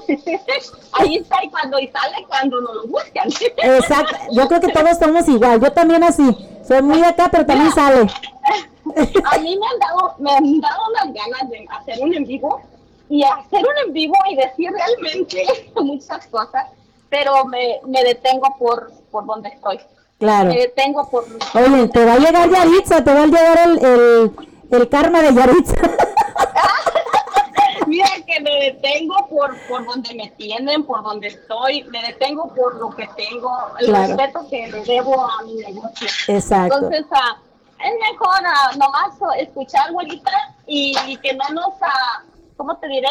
Ahí 0.94 1.18
está 1.18 1.44
y 1.44 1.50
cuando 1.50 1.80
y 1.80 1.88
sale 1.88 2.24
cuando 2.28 2.62
nos 2.62 2.76
lo 2.76 2.88
buscan. 2.88 3.28
Exacto, 3.58 4.16
yo 4.32 4.48
creo 4.48 4.62
que 4.62 4.72
todos 4.72 4.98
somos 4.98 5.28
igual, 5.28 5.60
yo 5.60 5.72
también 5.72 6.04
así, 6.04 6.38
soy 6.66 6.84
muy 6.84 7.04
acá, 7.04 7.30
pero 7.32 7.46
también 7.46 7.72
sale. 7.72 8.08
A 9.32 9.38
mí 9.40 9.58
me 9.58 9.68
han 9.68 9.80
dado, 9.80 10.16
me 10.20 10.32
han 10.32 10.62
dado 10.62 10.82
unas 10.90 11.14
ganas 11.14 11.50
de 11.50 11.66
hacer 11.70 12.02
un 12.04 12.14
en 12.14 12.26
vivo 12.26 12.62
y 13.10 13.24
hacer 13.24 13.62
un 13.62 13.88
en 13.88 13.94
vivo 13.94 14.16
y 14.30 14.36
decir 14.36 14.72
realmente 14.72 15.46
muchas 15.82 16.26
cosas, 16.28 16.68
pero 17.10 17.46
me, 17.46 17.80
me 17.86 18.04
detengo 18.04 18.56
por, 18.58 18.92
por 19.12 19.26
donde 19.26 19.50
estoy. 19.50 19.80
Claro. 20.20 20.50
Me 20.50 20.58
detengo 20.58 21.10
por... 21.10 21.24
Oye, 21.26 21.88
te 21.90 22.06
va 22.06 22.14
a 22.14 22.18
llegar 22.20 22.50
Yaritza, 22.50 23.04
te 23.04 23.14
va 23.14 23.24
a 23.24 23.26
llegar 23.26 23.60
el, 23.70 23.86
el, 23.86 24.32
el 24.72 24.90
karma 24.90 25.22
de 25.22 25.34
Yaritza. 25.34 25.76
Mira 27.88 28.08
que 28.26 28.40
me 28.42 28.52
detengo 28.72 29.28
por, 29.30 29.56
por 29.68 29.86
donde 29.86 30.14
me 30.16 30.30
tienen, 30.32 30.84
por 30.86 31.04
donde 31.04 31.28
estoy, 31.28 31.84
me 31.86 32.02
detengo 32.02 32.54
por 32.56 32.76
lo 32.76 32.90
que 32.92 33.08
tengo, 33.16 33.52
el 33.80 33.88
Claro. 33.88 34.16
respeto 34.16 34.48
que 34.50 34.68
le 34.68 34.84
debo 34.84 35.22
a 35.26 35.44
mi 35.44 35.56
negocio. 35.56 36.08
Exacto. 36.28 36.76
Entonces, 36.78 37.06
ah, 37.12 37.38
es 37.84 38.12
mejor 38.12 38.40
ah, 38.46 38.72
nomás 38.78 39.14
escuchar, 39.38 39.90
abuelita, 39.90 40.32
y, 40.66 40.96
y 41.08 41.18
que 41.18 41.34
no 41.34 41.48
nos, 41.50 41.74
ah, 41.82 42.24
¿cómo 42.58 42.78
te 42.78 42.88
diré? 42.88 43.10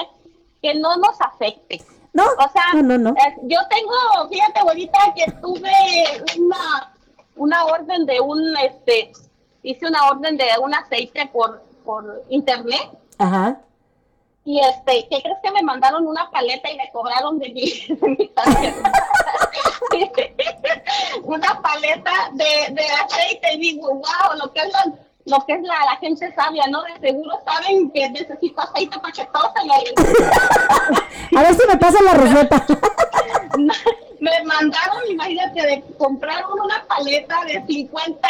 Que 0.61 0.75
no 0.75 0.97
nos 0.97 1.21
afecte. 1.21 1.83
No, 2.13 2.25
o 2.25 2.51
sea, 2.53 2.65
no, 2.75 2.83
no, 2.83 2.99
no. 2.99 3.11
eh, 3.11 3.37
yo 3.45 3.59
tengo, 3.71 4.29
fíjate, 4.29 4.61
abuelita, 4.61 4.99
que 5.15 5.31
tuve 5.41 5.73
una, 6.39 6.93
una 7.37 7.65
orden 7.65 8.05
de 8.07 8.21
un, 8.21 8.57
este, 8.59 9.13
hice 9.63 9.87
una 9.87 10.07
orden 10.09 10.37
de 10.37 10.47
un 10.63 10.75
aceite 10.75 11.27
por, 11.33 11.63
por 11.85 12.23
internet. 12.29 12.91
Ajá. 13.19 13.61
Y 14.45 14.59
este, 14.61 15.07
¿qué 15.09 15.23
crees 15.23 15.39
que 15.43 15.51
me 15.53 15.63
mandaron 15.63 16.07
una 16.07 16.29
paleta 16.31 16.69
y 16.71 16.77
me 16.77 16.91
cobraron 16.91 17.39
de 17.39 17.51
mi, 17.51 17.63
de 17.89 18.09
mi 18.19 18.29
tarjeta? 18.29 18.93
una 21.23 21.63
paleta 21.63 22.31
de, 22.33 22.75
de 22.75 22.85
aceite 22.85 23.55
y 23.55 23.59
digo, 23.59 23.89
wow, 23.89 24.37
lo 24.39 24.53
que 24.53 24.61
es 24.61 24.73
la, 24.73 24.93
lo 25.27 25.47
que 25.47 25.53
es 25.53 25.63
la, 25.63 25.85
la 25.85 25.97
gente 25.99 26.35
sabia, 26.35 26.67
¿no? 26.67 26.83
De 26.83 26.99
seguro 26.99 27.39
saben 27.45 27.91
que 27.91 28.11
necesito 28.11 28.61
aceite 28.61 28.99
para 28.99 29.13
que 29.13 29.25
todo 29.27 29.53
se 29.55 29.65
me... 29.65 31.39
A 31.39 31.43
ver 31.43 31.55
si 31.55 31.67
me 31.67 31.77
pasan 31.77 32.05
la 32.05 32.15
receta. 32.15 32.67
me 34.21 34.45
mandaron, 34.45 35.11
imagínate, 35.11 35.63
de 35.63 35.85
comprar 35.97 36.45
una 36.51 36.85
paleta 36.89 37.45
de 37.45 37.65
50 37.65 38.29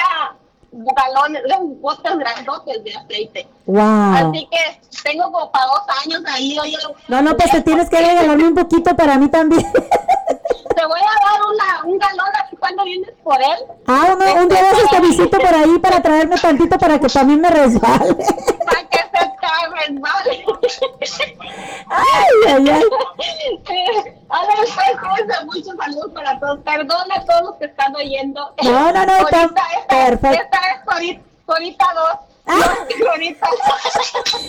galones, 0.73 1.43
de 1.43 1.55
un 1.55 1.81
botes 1.81 2.19
grandotes 2.19 2.85
de 2.85 2.95
aceite. 2.97 3.47
Wow. 3.67 4.31
Así 4.31 4.49
que 4.51 4.81
tengo 5.03 5.31
como 5.31 5.51
para 5.53 5.67
dos 5.67 5.83
años 6.05 6.23
ahí. 6.27 6.59
Oye, 6.59 6.77
No, 7.09 7.23
no, 7.23 7.37
pues 7.37 7.51
te 7.51 7.61
tienes 7.61 7.89
que 7.89 7.99
regalarme 7.99 8.45
un 8.49 8.55
poquito 8.55 8.97
para 8.97 9.19
mí 9.19 9.29
también. 9.29 9.63
te 9.73 10.87
voy 10.87 11.01
a 11.01 11.31
dar 11.31 11.41
una, 11.53 11.93
un 11.93 11.99
galón 11.99 12.29
así 12.45 12.57
cuando 12.57 12.85
vienes 12.85 13.11
por 13.23 13.41
él. 13.41 13.59
Ah, 13.87 14.15
un, 14.17 14.43
un 14.43 14.49
día 14.49 14.63
de 14.63 14.71
esos 14.71 14.91
te 14.91 15.01
visito 15.01 15.39
por 15.39 15.55
ahí 15.55 15.79
para 15.79 16.01
traerme 16.03 16.37
tantito 16.37 16.79
para 16.79 16.99
que 16.99 17.09
también 17.09 17.41
me 17.41 17.51
resbale. 17.51 18.15
Para 18.65 18.89
que 18.89 18.99
se 18.99 19.32
te 19.43 19.49
resbale. 19.77 20.45
Ay, 21.89 22.35
ay, 22.49 22.71
ay. 22.71 22.83
Eh, 23.69 24.17
A 24.29 24.47
ver, 24.47 24.57
pues, 24.57 25.01
cuídense 25.01 25.45
mucho 25.45 25.71
saludos 25.77 26.11
para 26.15 26.39
todos. 26.41 26.59
Perdona 26.61 27.15
a 27.17 27.25
todos 27.25 27.43
los 27.43 27.55
que 27.57 27.65
están 27.67 27.95
oyendo. 27.97 28.55
No, 28.63 28.93
no, 28.93 29.07
no, 29.07 29.17
está 29.19 29.43
Ahorita, 29.43 29.63
esta, 29.79 29.89
perfecto. 29.89 30.29
Ah. 30.29 30.43
esta 30.43 30.59
es 30.59 30.85
Corita, 30.85 31.23
Corita 31.47 31.87
2. 31.95 32.05
No, 32.45 32.55
Corita. 33.11 33.47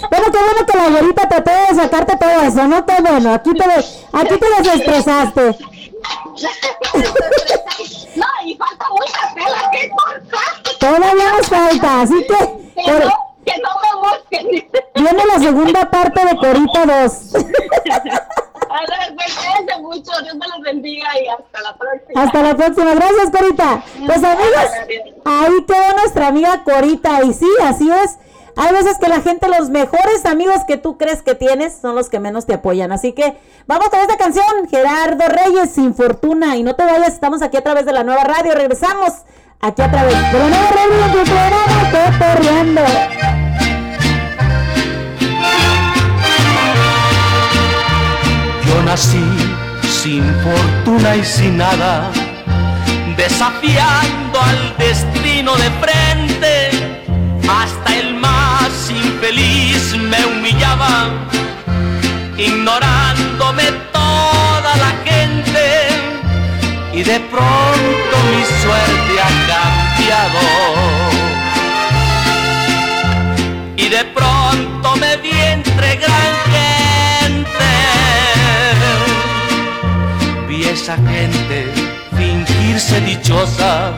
Bueno, 0.10 0.26
qué 0.32 0.38
bueno 0.40 0.66
que 0.66 0.78
la 0.78 0.86
abuelita 0.86 1.30
trató 1.30 1.52
de 1.52 1.76
sacarte 1.82 2.18
todo 2.18 2.42
eso, 2.42 2.68
¿no? 2.68 2.86
Qué 2.86 2.96
bueno, 3.02 3.34
aquí 3.34 3.52
te, 3.54 3.64
aquí 3.64 4.38
te 4.40 4.62
desestresaste. 4.64 5.58
No, 8.16 8.26
y 8.46 8.56
falta 8.58 8.86
mucha 8.90 9.34
tela 9.34 9.70
que 9.72 9.90
cortar. 9.90 10.78
Todavía 10.80 11.32
nos 11.38 11.48
falta, 11.48 12.02
así 12.02 12.16
que 12.28 12.38
Que 12.84 12.92
por- 12.92 13.06
no, 13.06 13.36
que 13.46 13.54
no 13.62 13.70
me. 13.82 13.93
Viene 14.96 15.26
la 15.26 15.40
segunda 15.40 15.90
parte 15.90 16.26
de 16.26 16.38
Corita 16.38 17.04
2. 17.04 17.34
A 18.74 18.80
ver, 18.80 19.16
pues, 19.16 19.36
cuídense 19.36 19.82
mucho. 19.82 20.12
Dios 20.24 20.36
me 20.36 20.48
los 20.48 20.62
bendiga 20.64 21.08
y 21.22 21.28
hasta 21.28 21.62
la 21.62 21.78
próxima. 21.78 22.24
Hasta 22.24 22.42
la 22.42 22.56
próxima, 22.56 22.96
gracias 22.96 23.30
Corita. 23.30 23.84
Pues 24.06 24.24
amigos, 24.24 24.66
ahí 25.26 25.66
quedó 25.68 25.98
nuestra 25.98 26.28
amiga 26.28 26.64
Corita 26.64 27.24
y 27.24 27.34
sí, 27.34 27.50
así 27.62 27.92
es. 27.92 28.18
Hay 28.56 28.72
veces 28.72 28.98
que 29.00 29.08
la 29.08 29.22
gente, 29.22 29.48
los 29.48 29.70
mejores 29.70 30.26
amigos 30.26 30.58
que 30.68 30.78
tú 30.78 30.98
crees 30.98 31.24
que 31.24 31.34
tienes, 31.34 31.76
son 31.76 31.96
los 31.96 32.10
que 32.10 32.20
menos 32.20 32.46
te 32.46 32.54
apoyan. 32.54 32.92
Así 32.92 33.14
que 33.14 33.36
vamos 33.66 33.90
con 33.90 34.00
esta 34.00 34.18
canción, 34.18 34.46
Gerardo 34.70 35.26
Reyes, 35.28 35.72
Sin 35.72 35.96
Fortuna. 35.96 36.56
Y 36.56 36.64
no 36.64 36.76
te 36.76 36.84
vayas, 36.84 37.14
estamos 37.14 37.42
aquí 37.42 37.58
a 37.58 37.64
través 37.64 37.86
de 37.86 37.94
la 37.94 38.04
nueva 38.04 38.24
radio. 38.24 38.54
Regresamos 38.54 39.12
aquí 39.60 39.82
a 39.82 39.90
través 39.90 40.14
de 40.14 40.22
la 40.22 40.50
nueva 40.50 40.70
radio 40.70 41.06
en 41.06 41.12
tu 41.12 41.32
programa 41.32 41.90
nací 48.86 49.24
sin 50.04 50.24
fortuna 50.44 51.16
y 51.16 51.24
sin 51.24 51.58
nada, 51.58 52.12
desafiando 53.16 54.40
al 54.42 54.78
destino 54.78 55.56
de 55.56 55.70
frente. 55.82 56.70
Hasta 57.48 57.96
el 57.98 58.16
más 58.16 58.72
infeliz 58.90 59.96
me 59.98 60.26
humillaba, 60.26 61.10
ignorándome 62.38 63.64
toda 63.92 64.72
la 64.84 64.92
gente. 65.06 65.66
Y 66.94 67.04
de 67.04 67.20
pronto 67.20 68.16
mi 68.32 68.44
suerte 68.62 69.14
ha 69.26 69.32
cambiado. 69.54 70.44
Y 73.78 73.90
de 73.90 74.06
pronto 74.06 74.96
me 74.98 75.18
vi 75.18 75.32
entre 75.32 75.96
esa 80.74 80.98
gente 80.98 81.72
fingirse 82.18 83.00
dichosa 83.02 83.94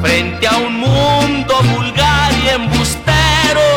frente 0.00 0.46
a 0.46 0.56
un 0.56 0.80
mundo 0.80 1.54
vulgar 1.74 2.32
y 2.44 2.48
embustero. 2.48 3.68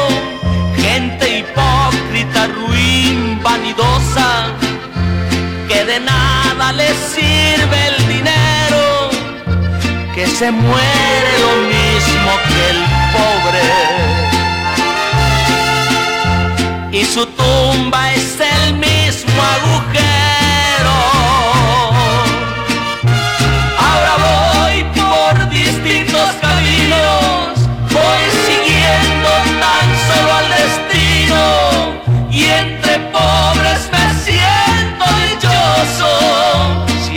Gente 0.77 1.39
hipócrita, 1.39 2.47
ruin, 2.47 3.37
vanidosa, 3.43 4.47
que 5.67 5.83
de 5.83 5.99
nada 5.99 6.71
les 6.71 6.95
sirve 7.15 7.77
el 7.91 8.07
dinero, 8.07 9.09
que 10.15 10.25
se 10.25 10.51
muere 10.51 11.31
lo 11.45 11.53
mismo 11.75 12.31
que 12.47 12.61
el 12.73 12.79
pobre 13.15 13.63
y 16.93 17.05
su 17.05 17.25
tumba 17.25 18.13
es 18.13 18.37
el 18.39 18.73
mismo 18.75 19.41
agujero. 19.55 20.10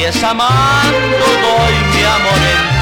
Dichoso. 0.04 0.12
Si 0.12 0.18
es 0.18 0.24
amando 0.24 1.26
doy 1.42 1.74
mi 1.92 2.02
amor 2.04 2.38
entero, 2.38 2.73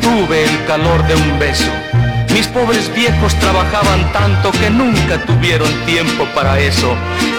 tuve 0.00 0.44
el 0.44 0.64
calor 0.66 1.06
de 1.06 1.14
un 1.14 1.38
beso. 1.38 1.70
Mis 2.32 2.46
pobres 2.46 2.92
viejos 2.94 3.34
trabajaban 3.40 4.12
tanto 4.12 4.52
que 4.52 4.70
nunca 4.70 5.18
tuvieron 5.26 5.68
tiempo 5.84 6.24
para 6.34 6.58
eso. 6.60 6.94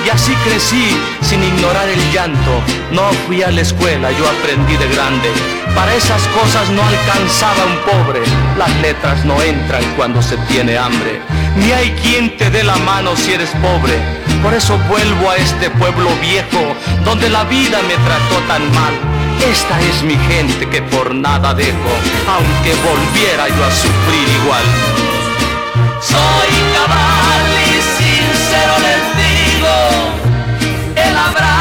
Y 0.06 0.10
así 0.10 0.34
crecí 0.46 0.98
sin 1.22 1.42
ignorar 1.44 1.88
el 1.88 2.12
llanto. 2.12 2.62
No 2.92 3.04
fui 3.26 3.42
a 3.42 3.52
la 3.52 3.62
escuela, 3.62 4.12
yo 4.12 4.26
aprendí 4.28 4.76
de 4.76 4.88
grande. 4.94 5.30
Para 5.76 5.96
esas 5.96 6.22
cosas 6.28 6.70
no 6.70 6.84
alcanzaba 6.84 7.66
un 7.66 8.06
pobre. 8.06 8.22
Las 8.58 8.76
letras 8.82 9.24
no 9.24 9.42
entran 9.42 9.84
cuando 9.96 10.22
se 10.22 10.38
tiene 10.50 10.78
hambre. 10.78 11.22
Ni 11.56 11.72
hay 11.72 11.92
quien 12.04 12.36
te 12.38 12.50
dé 12.50 12.64
la 12.64 12.76
mano 12.78 13.16
si 13.16 13.34
eres 13.34 13.52
pobre. 13.62 13.98
Por 14.44 14.54
eso 14.54 14.78
vuelvo 14.90 15.30
a 15.30 15.38
este 15.38 15.70
pueblo 15.70 16.10
viejo, 16.22 16.76
donde 17.06 17.30
la 17.30 17.44
vida 17.46 17.80
me 17.88 17.96
trató 17.96 18.38
tan 18.48 18.64
mal. 18.74 18.94
Esta 19.50 19.82
es 19.82 20.04
mi 20.04 20.16
gente 20.16 20.70
que 20.70 20.82
por 20.84 21.16
nada 21.16 21.54
dejo, 21.54 21.94
aunque 22.28 22.74
volviera 22.76 23.48
yo 23.50 23.66
a 23.66 23.72
sufrir 23.72 24.28
igual. 24.44 24.64
Soy 26.00 26.52
cabal 26.76 27.46
y 27.66 27.82
sincero 27.98 28.74
les 28.86 29.04
digo, 29.24 29.76
he 30.96 31.12
labrado 31.12 31.61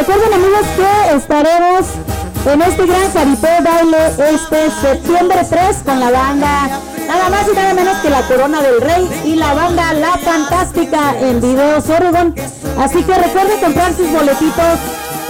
Recuerden 0.00 0.32
amigos 0.32 0.62
que 0.76 1.14
estaremos 1.14 1.86
en 2.50 2.62
este 2.62 2.86
gran 2.86 3.12
Saripé 3.12 3.60
baile 3.62 3.98
este 4.32 4.70
septiembre 4.70 5.40
3 5.46 5.76
con 5.84 6.00
la 6.00 6.10
banda 6.10 6.80
nada 7.06 7.28
más 7.28 7.46
y 7.46 7.54
nada 7.54 7.74
menos 7.74 7.98
que 7.98 8.08
la 8.08 8.22
Corona 8.26 8.62
del 8.62 8.80
Rey 8.80 9.06
y 9.26 9.34
la 9.34 9.52
banda 9.52 9.92
La 9.92 10.16
Fantástica 10.16 11.20
en 11.20 11.42
Videos 11.42 11.86
Oregon. 11.90 12.34
Así 12.78 13.02
que 13.02 13.14
recuerden 13.14 13.60
comprar 13.60 13.92
sus 13.92 14.10
boletitos 14.10 14.78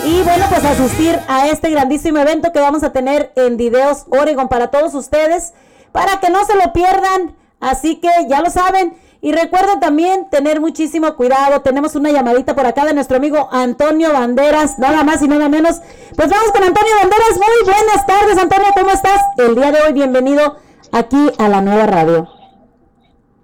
y 0.06 0.22
bueno 0.22 0.47
pues 0.48 0.64
asistir 0.64 1.18
a 1.26 1.48
este 1.48 1.68
grandísimo 1.70 2.20
evento 2.20 2.52
que 2.52 2.60
vamos 2.60 2.84
a 2.84 2.92
tener 2.92 3.32
en 3.34 3.56
Videos 3.56 4.05
Oregon 4.09 4.48
para 4.48 4.68
todos 4.68 4.94
ustedes 4.94 5.52
para 5.90 6.20
que 6.20 6.30
no 6.30 6.44
se 6.44 6.55
lo 6.55 6.72
pierdan. 6.72 7.34
Así 7.59 7.97
que 7.97 8.09
ya 8.28 8.40
lo 8.40 8.51
saben. 8.51 8.94
Y 9.22 9.32
recuerden 9.32 9.80
también 9.80 10.30
tener 10.30 10.60
muchísimo 10.60 11.14
cuidado. 11.14 11.60
Tenemos 11.60 11.94
una 11.94 12.10
llamadita 12.10 12.55
por 12.55 12.64
acá 12.64 12.86
de 12.86 12.94
nuestro 12.94 13.18
amigo 13.18 13.48
Antonio 13.52 14.12
Banderas, 14.12 14.78
nada 14.78 15.05
más 15.05 15.20
y 15.20 15.28
nada 15.28 15.48
menos. 15.48 15.80
Pues 16.16 16.30
vamos 16.30 16.51
con 16.52 16.62
Antonio 16.62 16.94
Banderas. 17.01 17.34
Muy 17.34 17.72
buenas 17.72 18.06
tardes, 18.06 18.38
Antonio, 18.38 18.68
¿cómo 18.74 18.90
estás? 18.90 19.20
El 19.36 19.55
día 19.56 19.72
de 19.72 19.82
hoy, 19.82 19.92
bienvenido 19.92 20.56
aquí 20.90 21.30
a 21.38 21.48
la 21.48 21.60
nueva 21.60 21.86
radio. 21.86 22.28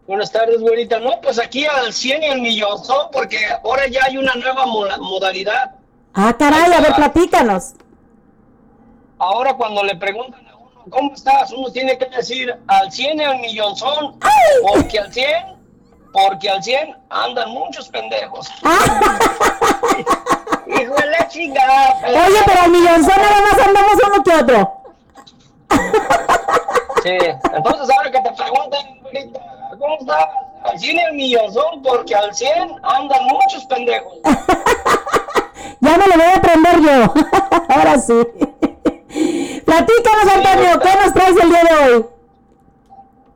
Buenas 0.06 0.32
tardes, 0.32 0.60
güerita. 0.60 0.98
No, 0.98 1.20
pues 1.20 1.38
aquí 1.38 1.66
al 1.66 1.92
100 1.92 2.22
y 2.22 2.26
al 2.26 2.40
millonzón, 2.40 3.08
porque 3.12 3.38
ahora 3.62 3.86
ya 3.88 4.00
hay 4.06 4.16
una 4.16 4.34
nueva 4.34 4.64
modalidad. 4.64 5.72
Ah, 6.14 6.34
caray, 6.38 6.72
a 6.72 6.80
ver, 6.80 6.94
platícanos. 6.94 7.74
Ahora 9.18 9.54
cuando 9.54 9.82
le 9.82 9.96
preguntan 9.96 10.46
a 10.46 10.56
uno, 10.56 10.70
¿cómo 10.88 11.12
estás? 11.12 11.52
Uno 11.52 11.70
tiene 11.70 11.98
que 11.98 12.06
decir 12.06 12.54
al 12.66 12.90
100 12.90 13.20
y 13.20 13.24
al 13.24 13.38
millonzón, 13.40 14.18
porque 14.62 15.00
al 15.00 15.12
100, 15.12 15.55
porque 16.16 16.48
al 16.48 16.62
100 16.62 16.96
andan 17.10 17.50
muchos 17.50 17.90
pendejos. 17.90 18.50
Hijo 20.66 20.94
de 20.94 21.06
la 21.06 21.28
chingada. 21.28 21.98
Oye, 22.06 22.38
pero 22.46 22.62
al 22.62 22.70
millonzón 22.70 23.16
nada 23.16 23.42
más 23.42 23.58
andamos 23.66 23.92
uno 24.06 24.22
que 24.24 24.34
otro. 24.34 24.72
Sí, 27.02 27.18
entonces 27.52 27.90
ahora 27.94 28.10
que 28.10 28.20
te 28.20 28.32
preguntan, 28.32 28.98
güerita, 29.02 29.40
¿cómo 29.78 29.98
estás? 30.00 30.24
Al 30.64 30.78
100 30.78 30.96
y 30.96 31.00
al 31.00 31.12
millonzón, 31.12 31.82
porque 31.82 32.14
al 32.14 32.34
100 32.34 32.78
andan 32.82 33.26
muchos 33.26 33.66
pendejos. 33.66 34.14
Ya 35.80 35.98
me 35.98 36.06
lo 36.06 36.14
voy 36.14 36.22
a 36.22 36.36
aprender 36.36 36.80
yo. 36.80 37.12
Ahora 37.68 37.98
sí. 37.98 38.14
Platícanos, 39.64 40.28
Antonio, 40.34 40.80
¿qué 40.80 40.94
nos 40.94 41.12
traes 41.12 41.36
el 41.42 41.50
día 41.50 41.64
de 41.64 41.74
hoy? 41.76 42.06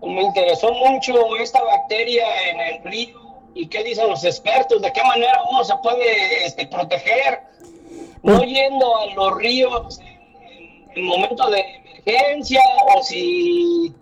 Me 0.02 0.22
interesó 0.22 0.72
mucho 0.72 1.36
esta 1.36 1.62
bacteria 1.62 2.24
en 2.48 2.60
el 2.60 2.84
río 2.84 3.18
y 3.54 3.66
qué 3.68 3.84
dicen 3.84 4.08
los 4.08 4.24
expertos, 4.24 4.80
de 4.80 4.92
qué 4.92 5.02
manera 5.02 5.42
uno 5.50 5.64
se 5.64 5.74
puede 5.82 6.46
este, 6.46 6.66
proteger, 6.66 7.42
no 8.22 8.42
yendo 8.42 8.96
a 8.96 9.06
los 9.06 9.36
ríos 9.36 10.00
en, 10.00 10.88
en 10.94 11.04
momentos 11.04 11.50
de 11.50 11.60
emergencia 11.60 12.62
o 12.94 13.02
si, 13.02 13.94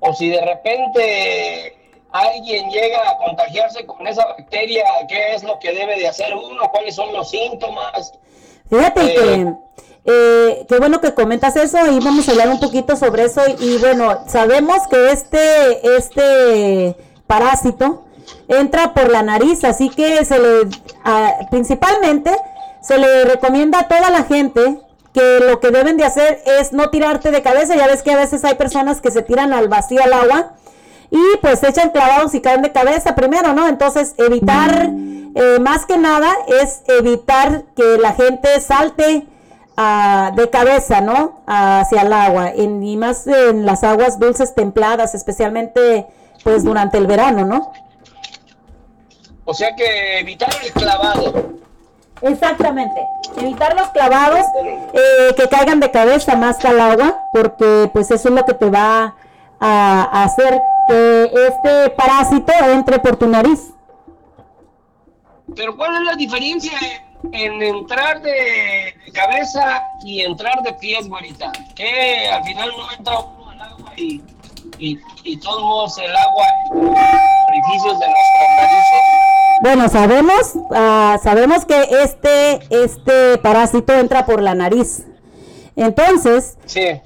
o 0.00 0.12
si 0.12 0.28
de 0.28 0.40
repente 0.40 1.76
alguien 2.12 2.70
llega 2.70 3.10
a 3.10 3.16
contagiarse 3.18 3.86
con 3.86 4.06
esa 4.06 4.24
bacteria, 4.26 4.84
qué 5.08 5.34
es 5.34 5.42
lo 5.42 5.58
que 5.58 5.72
debe 5.72 5.96
de 5.96 6.08
hacer 6.08 6.34
uno, 6.34 6.70
cuáles 6.70 6.94
son 6.94 7.12
los 7.12 7.30
síntomas. 7.30 8.12
Fíjate 8.68 9.14
que 9.14 9.54
eh, 10.04 10.66
qué 10.68 10.78
bueno 10.78 11.00
que 11.00 11.14
comentas 11.14 11.56
eso 11.56 11.78
y 11.90 11.98
vamos 12.00 12.28
a 12.28 12.32
hablar 12.32 12.48
un 12.48 12.60
poquito 12.60 12.96
sobre 12.96 13.24
eso 13.24 13.42
y, 13.58 13.78
bueno, 13.78 14.24
sabemos 14.26 14.86
que 14.88 15.10
este 15.10 15.96
este 15.96 16.96
parásito 17.26 18.04
entra 18.48 18.94
por 18.94 19.10
la 19.10 19.22
nariz, 19.22 19.64
así 19.64 19.90
que 19.90 20.24
se 20.24 20.38
le 20.38 20.68
ah, 21.04 21.32
principalmente 21.50 22.34
se 22.80 22.98
le 22.98 23.24
recomienda 23.24 23.80
a 23.80 23.88
toda 23.88 24.10
la 24.10 24.24
gente 24.24 24.80
que 25.12 25.40
lo 25.40 25.60
que 25.60 25.70
deben 25.70 25.96
de 25.96 26.04
hacer 26.04 26.40
es 26.46 26.72
no 26.72 26.88
tirarte 26.90 27.30
de 27.30 27.42
cabeza, 27.42 27.76
ya 27.76 27.86
ves 27.86 28.02
que 28.02 28.12
a 28.12 28.16
veces 28.16 28.44
hay 28.44 28.54
personas 28.54 29.00
que 29.00 29.10
se 29.10 29.22
tiran 29.22 29.52
al 29.52 29.68
vacío 29.68 30.02
al 30.02 30.12
agua 30.12 30.52
y 31.10 31.36
pues 31.42 31.62
echan 31.62 31.90
clavados 31.90 32.34
y 32.34 32.40
caen 32.40 32.62
de 32.62 32.72
cabeza 32.72 33.14
primero, 33.14 33.52
¿no? 33.52 33.66
Entonces 33.66 34.14
evitar, 34.16 34.88
eh, 35.34 35.58
más 35.60 35.84
que 35.84 35.98
nada, 35.98 36.32
es 36.62 36.82
evitar 36.86 37.64
que 37.74 37.98
la 37.98 38.12
gente 38.12 38.60
salte 38.60 39.26
ah, 39.82 40.30
de 40.36 40.50
cabeza, 40.50 41.00
¿no? 41.00 41.40
Hacia 41.46 42.02
el 42.02 42.12
agua, 42.12 42.50
en- 42.54 42.82
y 42.82 42.96
más 42.96 43.26
en 43.26 43.64
las 43.64 43.82
aguas 43.82 44.18
dulces 44.18 44.54
templadas, 44.54 45.14
especialmente 45.14 46.06
pues 46.44 46.64
durante 46.64 46.98
el 46.98 47.06
verano, 47.06 47.44
¿no? 47.44 47.72
O 49.44 49.54
sea 49.54 49.74
que 49.74 50.18
evitar 50.20 50.50
el 50.64 50.72
clavado. 50.72 51.50
Exactamente. 52.22 53.00
Evitar 53.36 53.74
los 53.74 53.88
clavados 53.88 54.44
eh, 54.92 55.34
que 55.36 55.48
caigan 55.48 55.80
de 55.80 55.90
cabeza 55.90 56.36
más 56.36 56.58
que 56.58 56.68
al 56.68 56.78
agua, 56.80 57.18
porque 57.32 57.88
pues 57.92 58.10
eso 58.10 58.28
es 58.28 58.34
lo 58.34 58.44
que 58.44 58.54
te 58.54 58.68
va 58.68 59.14
a, 59.58 60.08
a 60.12 60.24
hacer 60.24 60.60
que 60.88 61.30
este 61.48 61.90
parásito 61.90 62.52
entre 62.72 62.98
por 62.98 63.16
tu 63.16 63.26
nariz. 63.26 63.70
Pero 65.56 65.76
¿cuál 65.76 65.96
es 65.96 66.02
la 66.02 66.14
diferencia 66.14 66.72
en 67.32 67.62
entrar 67.62 68.22
de, 68.22 68.94
cabeza 69.12 69.82
y 70.04 70.22
entrar 70.22 70.62
de 70.62 70.72
pies, 70.74 71.08
güerita? 71.08 71.52
Que 71.74 72.28
al 72.28 72.44
final 72.44 72.70
no 72.76 72.92
entra 72.92 73.18
uno 73.18 73.50
al 73.50 73.60
agua 73.60 73.92
y, 73.96 74.22
y, 74.78 74.98
y 75.24 75.36
todos 75.38 75.62
modos 75.62 75.98
el 75.98 76.14
agua 76.14 76.46
orificios 77.48 77.98
de 77.98 78.06
nuestras 78.06 78.56
narices. 78.56 79.20
Bueno, 79.62 79.88
sabemos, 79.88 80.52
ah, 80.70 81.18
sabemos 81.22 81.66
que 81.66 81.78
este, 82.02 82.60
este 82.70 83.38
parásito 83.38 83.92
entra 83.92 84.24
por 84.24 84.40
la 84.40 84.54
nariz. 84.54 85.04
Entonces, 85.76 86.56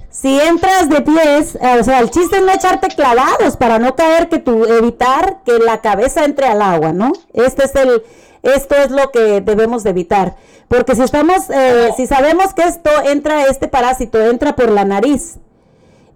si 0.09 0.39
entras 0.39 0.89
de 0.89 1.01
pies, 1.01 1.55
eh, 1.55 1.79
o 1.79 1.83
sea, 1.83 1.99
el 1.99 2.09
chiste 2.09 2.37
es 2.37 2.43
no 2.43 2.51
echarte 2.51 2.87
clavados 2.89 3.55
para 3.57 3.79
no 3.79 3.95
caer, 3.95 4.27
que 4.27 4.39
tu, 4.39 4.65
evitar 4.65 5.37
que 5.45 5.59
la 5.59 5.81
cabeza 5.81 6.25
entre 6.25 6.47
al 6.47 6.61
agua, 6.61 6.91
¿no? 6.91 7.13
Este 7.33 7.65
es 7.65 7.75
el, 7.75 8.03
esto 8.55 8.75
es 8.75 8.91
lo 8.91 9.11
que 9.11 9.41
debemos 9.41 9.83
de 9.83 9.89
evitar. 9.91 10.35
Porque 10.67 10.95
si 10.95 11.01
estamos, 11.03 11.49
eh, 11.49 11.89
si 11.97 12.07
sabemos 12.07 12.53
que 12.53 12.63
esto 12.63 12.89
entra, 13.05 13.43
este 13.45 13.67
parásito 13.67 14.19
entra 14.21 14.55
por 14.55 14.71
la 14.71 14.83
nariz, 14.85 15.35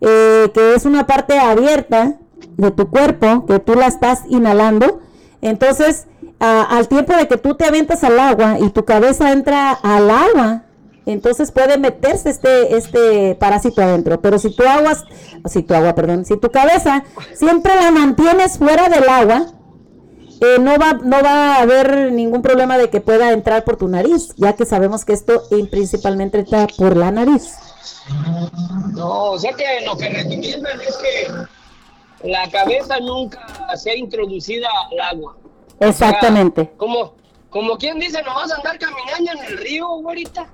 eh, 0.01 0.49
que 0.53 0.73
es 0.75 0.85
una 0.85 1.05
parte 1.05 1.37
abierta 1.37 2.13
de 2.57 2.71
tu 2.71 2.89
cuerpo, 2.89 3.45
que 3.45 3.59
tú 3.59 3.73
la 3.75 3.87
estás 3.87 4.21
inhalando, 4.29 5.01
entonces 5.41 6.07
a- 6.39 6.63
al 6.77 6.87
tiempo 6.87 7.13
de 7.13 7.27
que 7.27 7.37
tú 7.37 7.55
te 7.55 7.65
aventas 7.65 8.03
al 8.03 8.17
agua 8.19 8.57
y 8.59 8.69
tu 8.69 8.85
cabeza 8.85 9.31
entra 9.31 9.71
al 9.71 10.09
agua, 10.09 10.63
entonces 11.05 11.51
puede 11.51 11.77
meterse 11.77 12.29
este, 12.29 12.75
este 12.77 13.35
parásito 13.35 13.81
adentro. 13.81 14.21
Pero 14.21 14.39
si 14.39 14.55
tu 14.55 14.63
agua, 14.63 14.93
si 15.45 15.63
tu 15.63 15.73
agua, 15.73 15.95
perdón, 15.95 16.23
si 16.25 16.37
tu 16.37 16.49
cabeza 16.51 17.03
siempre 17.33 17.75
la 17.75 17.91
mantienes 17.91 18.57
fuera 18.57 18.87
del 18.89 19.07
agua, 19.09 19.47
eh, 20.41 20.57
no, 20.59 20.77
va, 20.77 20.93
no 20.93 21.21
va 21.21 21.55
a 21.55 21.61
haber 21.61 22.11
ningún 22.11 22.41
problema 22.41 22.77
de 22.77 22.89
que 22.89 23.01
pueda 23.01 23.31
entrar 23.31 23.63
por 23.63 23.77
tu 23.77 23.87
nariz, 23.87 24.33
ya 24.37 24.55
que 24.55 24.65
sabemos 24.65 25.03
que 25.05 25.13
esto 25.13 25.43
principalmente 25.69 26.39
entra 26.39 26.67
por 26.77 26.95
la 26.95 27.11
nariz. 27.11 27.55
No, 28.93 29.31
o 29.31 29.39
sea 29.39 29.53
que 29.53 29.85
lo 29.85 29.97
que 29.97 30.09
recomiendan 30.09 30.79
es 30.81 30.97
que 30.97 32.27
la 32.29 32.49
cabeza 32.49 32.99
nunca 32.99 33.45
sea 33.75 33.95
introducida 33.95 34.67
al 34.91 35.17
agua. 35.17 35.35
Exactamente. 35.79 36.71
Como, 36.77 37.13
como 37.49 37.77
quien 37.77 37.99
dice, 37.99 38.21
no 38.23 38.33
vas 38.33 38.51
a 38.51 38.55
andar 38.55 38.77
caminando 38.79 39.31
en 39.31 39.51
el 39.51 39.57
río, 39.57 39.87
güerita. 39.97 40.47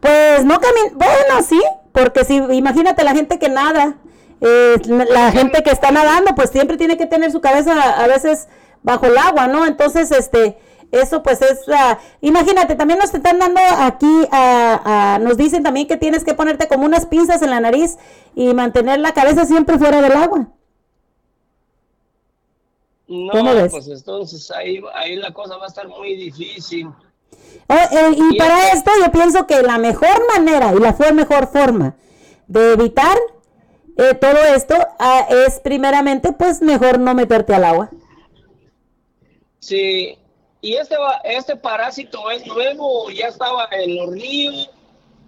Pues 0.00 0.44
no 0.44 0.58
camin, 0.58 0.96
bueno, 0.96 1.42
sí, 1.46 1.60
porque 1.92 2.24
si 2.24 2.36
imagínate 2.36 3.04
la 3.04 3.12
gente 3.12 3.38
que 3.38 3.48
nada, 3.48 3.96
eh, 4.40 4.76
la 4.86 5.30
gente 5.30 5.62
que 5.62 5.70
está 5.70 5.90
nadando, 5.90 6.34
pues 6.34 6.50
siempre 6.50 6.78
tiene 6.78 6.96
que 6.96 7.06
tener 7.06 7.30
su 7.30 7.40
cabeza 7.40 8.02
a 8.02 8.06
veces 8.06 8.48
bajo 8.82 9.06
el 9.06 9.18
agua, 9.18 9.46
¿no? 9.46 9.66
Entonces, 9.66 10.10
este, 10.10 10.56
eso 10.92 11.22
pues 11.22 11.40
es, 11.42 11.60
ah, 11.72 11.98
imagínate, 12.20 12.74
también 12.74 12.98
nos 12.98 13.14
están 13.14 13.38
dando 13.38 13.60
aquí, 13.78 14.28
ah, 14.32 14.80
ah, 14.84 15.18
nos 15.20 15.36
dicen 15.36 15.62
también 15.62 15.86
que 15.86 15.96
tienes 15.96 16.24
que 16.24 16.34
ponerte 16.34 16.66
como 16.66 16.84
unas 16.84 17.06
pinzas 17.06 17.42
en 17.42 17.50
la 17.50 17.60
nariz 17.60 17.96
y 18.34 18.52
mantener 18.54 18.98
la 18.98 19.12
cabeza 19.12 19.44
siempre 19.44 19.78
fuera 19.78 20.02
del 20.02 20.12
agua. 20.12 20.48
No, 23.06 23.32
¿Cómo 23.32 23.54
ves? 23.54 23.72
pues 23.72 23.88
entonces 23.88 24.50
ahí, 24.52 24.80
ahí 24.94 25.16
la 25.16 25.32
cosa 25.32 25.56
va 25.56 25.64
a 25.64 25.68
estar 25.68 25.88
muy 25.88 26.14
difícil. 26.16 26.88
Oh, 27.68 27.74
eh, 27.74 28.16
y 28.16 28.36
para 28.36 28.72
esto 28.72 28.90
yo 29.00 29.10
pienso 29.12 29.46
que 29.46 29.62
la 29.62 29.78
mejor 29.78 30.26
manera 30.34 30.72
y 30.74 30.78
la 30.78 30.92
fue 30.92 31.12
mejor 31.12 31.48
forma 31.48 31.94
de 32.46 32.72
evitar 32.72 33.16
eh, 33.96 34.14
todo 34.14 34.38
esto 34.54 34.74
es 35.46 35.60
primeramente 35.60 36.32
pues 36.32 36.62
mejor 36.62 36.98
no 36.98 37.14
meterte 37.14 37.54
al 37.54 37.64
agua. 37.64 37.90
Sí, 39.60 40.18
y 40.62 40.74
este, 40.74 40.96
este 41.24 41.56
parásito 41.56 42.30
es 42.30 42.46
nuevo, 42.46 43.04
o 43.04 43.10
ya 43.10 43.28
estaba 43.28 43.68
en 43.70 43.96
los 43.96 44.10
ríos, 44.10 44.70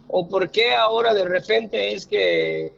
o 0.09 0.29
por 0.29 0.51
qué 0.51 0.75
ahora 0.75 1.15
de 1.15 1.25
repente 1.25 1.95
es 1.95 2.07
que 2.07 2.73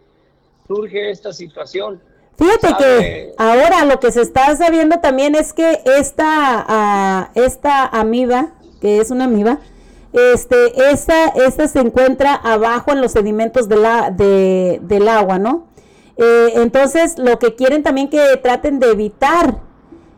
surge 0.67 1.11
esta 1.11 1.33
situación. 1.33 2.01
Fíjate 2.37 2.69
¿Sabe? 2.69 2.79
que 2.79 3.33
ahora 3.39 3.85
lo 3.85 4.01
que 4.01 4.11
se 4.11 4.21
está 4.21 4.55
sabiendo 4.57 4.99
también 4.99 5.35
es 5.35 5.53
que 5.53 5.81
esta, 5.85 6.65
ah, 6.69 7.31
esta 7.35 7.87
amiba, 7.87 8.55
que 8.81 8.99
es 9.01 9.11
una 9.11 9.25
amiba, 9.25 9.61
este, 10.13 10.91
esta, 10.91 11.29
esta 11.29 11.67
se 11.67 11.81
encuentra 11.81 12.35
abajo 12.35 12.93
en 12.93 13.01
los 13.01 13.13
sedimentos 13.13 13.69
de 13.69 13.77
la, 13.77 14.11
de, 14.11 14.81
del 14.83 15.09
agua, 15.09 15.39
¿no? 15.39 15.67
Eh, 16.17 16.53
entonces, 16.55 17.19
lo 17.19 17.39
que 17.41 17.57
quieren 17.57 17.83
también 17.83 18.09
que 18.09 18.37
traten 18.37 18.79
de 18.79 18.91
evitar 18.93 19.59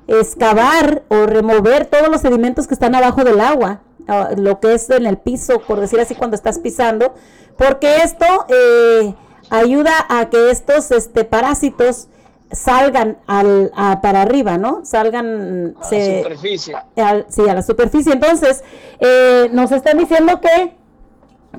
excavar 0.09 1.03
o 1.09 1.27
remover 1.27 1.87
todos 1.87 2.09
los 2.09 2.21
sedimentos 2.21 2.67
que 2.67 2.75
están 2.75 2.95
abajo 2.95 3.25
del 3.25 3.41
agua, 3.41 3.81
ah, 4.09 4.31
lo 4.37 4.61
que 4.61 4.75
es 4.75 4.89
en 4.91 5.07
el 5.07 5.19
piso, 5.19 5.61
por 5.67 5.81
decir 5.81 6.01
así, 6.01 6.15
cuando 6.15 6.37
estás 6.37 6.59
pisando, 6.59 7.15
porque 7.57 7.97
esto 7.99 8.25
eh, 8.49 9.15
ayuda 9.51 9.93
a 10.09 10.29
que 10.31 10.51
estos 10.51 10.91
este, 10.91 11.25
parásitos 11.25 12.09
salgan 12.53 13.19
al, 13.27 13.73
a- 13.75 14.01
para 14.01 14.23
arriba, 14.23 14.57
¿no? 14.59 14.85
Salgan, 14.85 15.75
A 15.81 15.91
la 15.91 16.17
superficie. 16.23 16.77
al- 16.97 17.27
sí, 17.29 17.43
a 17.49 17.55
la 17.55 17.63
superficie. 17.63 18.13
Entonces, 18.13 18.63
eh, 19.01 19.49
nos 19.53 19.73
están 19.73 19.99
diciendo 19.99 20.41
que 20.41 20.77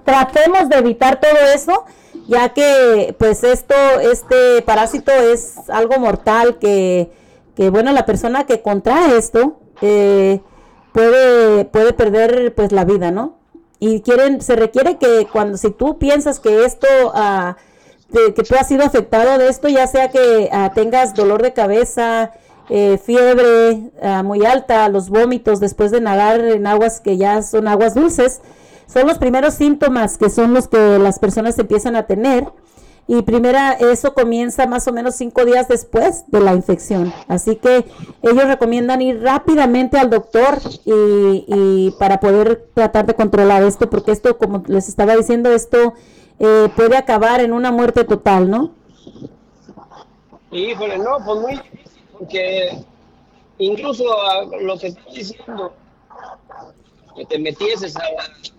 tratemos 0.06 0.70
de 0.70 0.78
evitar 0.78 1.20
todo 1.20 1.38
eso, 1.54 1.84
ya 2.28 2.50
que 2.50 3.16
pues 3.18 3.44
esto, 3.44 3.76
este 4.02 4.62
parásito 4.62 5.12
es 5.12 5.70
algo 5.70 6.00
mortal 6.00 6.58
que, 6.60 7.12
que 7.58 7.72
bueno, 7.72 7.92
la 7.92 8.06
persona 8.06 8.46
que 8.46 8.62
contrae 8.62 9.18
esto 9.18 9.58
eh, 9.82 10.42
puede, 10.94 11.66
puede 11.66 11.92
perder 11.92 12.54
pues 12.56 12.72
la 12.72 12.86
vida, 12.86 13.10
¿no? 13.12 13.34
Y 13.80 14.02
quieren, 14.02 14.42
se 14.42 14.56
requiere 14.56 14.98
que 14.98 15.28
cuando, 15.32 15.58
si 15.58 15.72
tú 15.72 15.98
piensas 15.98 16.40
que 16.40 16.66
esto, 16.66 16.88
de- 18.10 18.34
que 18.36 18.44
tú 18.44 18.56
has 18.60 18.68
sido 18.68 18.84
afectado 18.86 19.38
de 19.40 19.50
esto, 19.50 19.68
ya 19.70 19.88
sea 19.88 20.10
que 20.10 20.50
ah, 20.52 20.72
tengas 20.74 21.16
dolor 21.16 21.42
de 21.42 21.54
cabeza, 21.54 22.32
eh, 22.70 23.00
fiebre 23.04 23.90
ah, 24.04 24.22
muy 24.24 24.46
alta, 24.46 24.88
los 24.90 25.10
vómitos 25.10 25.60
después 25.60 25.90
de 25.92 26.00
nadar 26.02 26.40
en 26.42 26.68
aguas 26.68 27.00
que 27.02 27.18
ya 27.18 27.42
son 27.42 27.68
aguas 27.68 27.96
dulces, 27.96 28.42
son 28.86 29.08
los 29.08 29.18
primeros 29.18 29.56
síntomas 29.56 30.18
que 30.20 30.30
son 30.30 30.54
los 30.54 30.68
que 30.68 31.00
las 31.00 31.18
personas 31.20 31.58
empiezan 31.60 31.96
a 31.96 32.04
tener. 32.08 32.46
Y 33.10 33.22
primera, 33.22 33.72
eso 33.74 34.14
comienza 34.14 34.68
más 34.68 34.86
o 34.88 34.92
menos 34.92 35.16
cinco 35.16 35.46
días 35.46 35.70
después 35.70 36.26
de 36.28 36.42
la 36.42 36.54
infección. 36.54 37.14
Así 37.30 37.56
que 37.56 37.86
ellos 38.22 38.46
recomiendan 38.48 39.02
ir 39.02 39.22
rápidamente 39.22 39.98
al 39.98 40.10
doctor 40.10 40.60
y, 40.84 41.46
y 41.48 41.96
para 42.00 42.20
poder 42.20 42.68
tratar 42.74 43.06
de 43.06 43.14
controlar 43.16 43.64
esto, 43.64 43.90
porque 43.90 44.12
esto, 44.12 44.38
como 44.38 44.62
les 44.68 44.90
estaba 44.90 45.16
diciendo, 45.16 45.50
esto 45.52 45.94
eh, 46.40 46.68
puede 46.76 46.98
acabar 46.98 47.40
en 47.40 47.54
una 47.54 47.72
muerte 47.72 48.04
total, 48.04 48.50
¿no? 48.50 48.72
Híjole, 50.52 50.98
no, 50.98 51.18
pues 51.26 51.40
muy 51.40 51.52
difícil, 51.54 52.04
porque 52.18 52.84
incluso 53.58 54.04
a 54.22 54.46
lo 54.62 54.78
que 54.78 54.88
estoy 54.88 55.14
diciendo, 55.16 55.74
que 57.16 57.26
te 57.26 57.40
metieses 57.40 57.96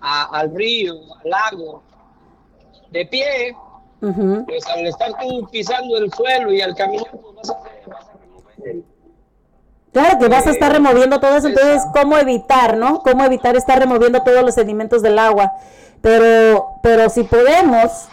a- 0.01 0.25
al 0.39 0.55
río, 0.55 0.95
al 1.23 1.31
lago, 1.31 1.83
de 2.91 3.07
pie, 3.07 3.55
Ujú. 4.01 4.45
pues 4.47 4.65
al 4.67 4.87
estar 4.87 5.11
tú 5.21 5.49
pisando 5.51 5.97
el 5.99 6.13
suelo 6.13 6.53
y 6.53 6.61
al 6.61 6.75
caminar, 6.77 7.11
pues 7.11 7.35
vas 7.37 7.51
a, 7.51 7.55
vas 7.91 8.09
a 8.09 8.13
remover 8.21 8.69
el- 8.77 8.85
Claro 9.93 10.19
que 10.19 10.29
vas 10.29 10.47
a 10.47 10.51
estar 10.51 10.71
removiendo 10.71 11.19
todo 11.19 11.35
eso, 11.37 11.49
entonces, 11.49 11.83
¿cómo 11.95 12.17
evitar, 12.19 12.77
no? 12.77 13.03
¿Cómo 13.03 13.25
evitar 13.25 13.57
estar 13.57 13.79
removiendo 13.79 14.23
todos 14.23 14.45
los 14.45 14.55
sedimentos 14.55 15.03
del 15.03 15.19
agua? 15.19 15.53
Pero, 16.03 16.67
pero 16.83 17.09
si 17.09 17.25
podemos 17.25 18.07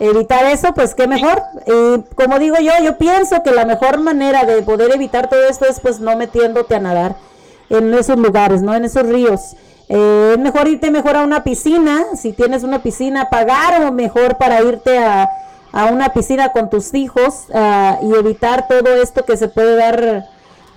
evitar 0.00 0.46
eso, 0.46 0.72
pues 0.74 0.94
qué 0.94 1.06
mejor. 1.06 1.42
Y 1.66 2.02
como 2.14 2.38
digo 2.38 2.56
yo, 2.58 2.72
yo 2.82 2.96
pienso 2.96 3.42
que 3.42 3.52
la 3.52 3.66
mejor 3.66 4.00
manera 4.00 4.44
de 4.44 4.62
poder 4.62 4.92
evitar 4.94 5.28
todo 5.28 5.44
esto 5.46 5.66
es 5.66 5.78
pues 5.78 6.00
no 6.00 6.16
metiéndote 6.16 6.74
a 6.74 6.80
nadar 6.80 7.16
en 7.68 7.92
esos 7.94 8.18
lugares, 8.18 8.62
¿no? 8.62 8.74
En 8.74 8.84
esos 8.86 9.04
ríos. 9.06 9.54
Eh, 9.92 10.34
es 10.34 10.38
mejor 10.38 10.68
irte 10.68 10.88
mejor 10.92 11.16
a 11.16 11.24
una 11.24 11.42
piscina, 11.42 12.14
si 12.14 12.32
tienes 12.32 12.62
una 12.62 12.80
piscina, 12.80 13.28
pagar 13.28 13.82
o 13.82 13.90
mejor 13.90 14.38
para 14.38 14.62
irte 14.62 14.96
a, 14.96 15.28
a 15.72 15.86
una 15.86 16.10
piscina 16.10 16.52
con 16.52 16.70
tus 16.70 16.94
hijos 16.94 17.46
ah, 17.52 17.98
y 18.00 18.14
evitar 18.14 18.68
todo 18.68 19.02
esto 19.02 19.24
que 19.24 19.36
se 19.36 19.48
puede 19.48 19.74
dar, 19.74 20.28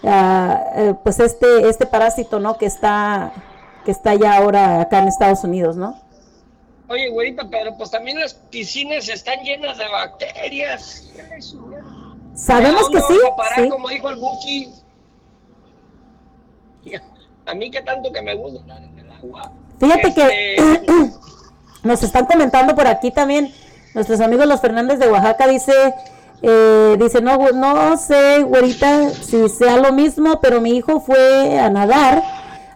ah, 0.03 0.64
eh, 0.76 0.95
pues 1.03 1.19
este, 1.19 1.69
este 1.69 1.85
parásito, 1.85 2.40
¿no? 2.40 2.57
Que 2.57 2.65
está, 2.65 3.31
que 3.85 3.91
está 3.91 4.15
ya 4.15 4.35
ahora 4.35 4.81
acá 4.81 4.98
en 4.98 5.10
Estados 5.10 5.44
Unidos, 5.44 5.76
¿no? 5.76 6.02
Oye, 6.88 7.10
güerita, 7.10 7.48
pero 7.52 7.77
pues 7.77 7.91
también 7.91 8.19
las 8.19 8.34
piscinas 8.34 9.07
están 9.10 9.44
llenas 9.44 9.77
de 9.77 9.90
bacterias. 9.90 11.07
Sabemos 12.34 12.81
¿A 12.81 12.84
dónde 12.85 12.99
que 12.99 13.31
parar, 13.38 13.61
sí. 13.61 13.69
como 13.69 13.90
dijo 13.90 14.10
el 14.10 14.15
Buki? 14.15 14.73
A 17.45 17.53
mí 17.53 17.69
que 17.69 17.81
tanto 17.81 18.11
que 18.11 18.22
me 18.22 18.34
gusta 18.35 18.80
Fíjate 19.79 20.13
que 20.13 20.55
Este, 20.55 20.85
nos 21.83 22.03
están 22.03 22.25
comentando 22.25 22.75
por 22.75 22.87
aquí 22.87 23.11
también 23.11 23.53
nuestros 23.93 24.19
amigos 24.21 24.47
los 24.47 24.61
Fernández 24.61 24.99
de 24.99 25.09
Oaxaca 25.09 25.47
dice 25.47 25.73
eh, 26.41 26.95
dice 26.99 27.21
no 27.21 27.37
no 27.53 27.97
sé 27.97 28.43
güerita 28.43 29.09
si 29.09 29.49
sea 29.49 29.77
lo 29.77 29.91
mismo 29.93 30.39
pero 30.41 30.61
mi 30.61 30.71
hijo 30.77 30.99
fue 30.99 31.59
a 31.59 31.69
nadar 31.69 32.23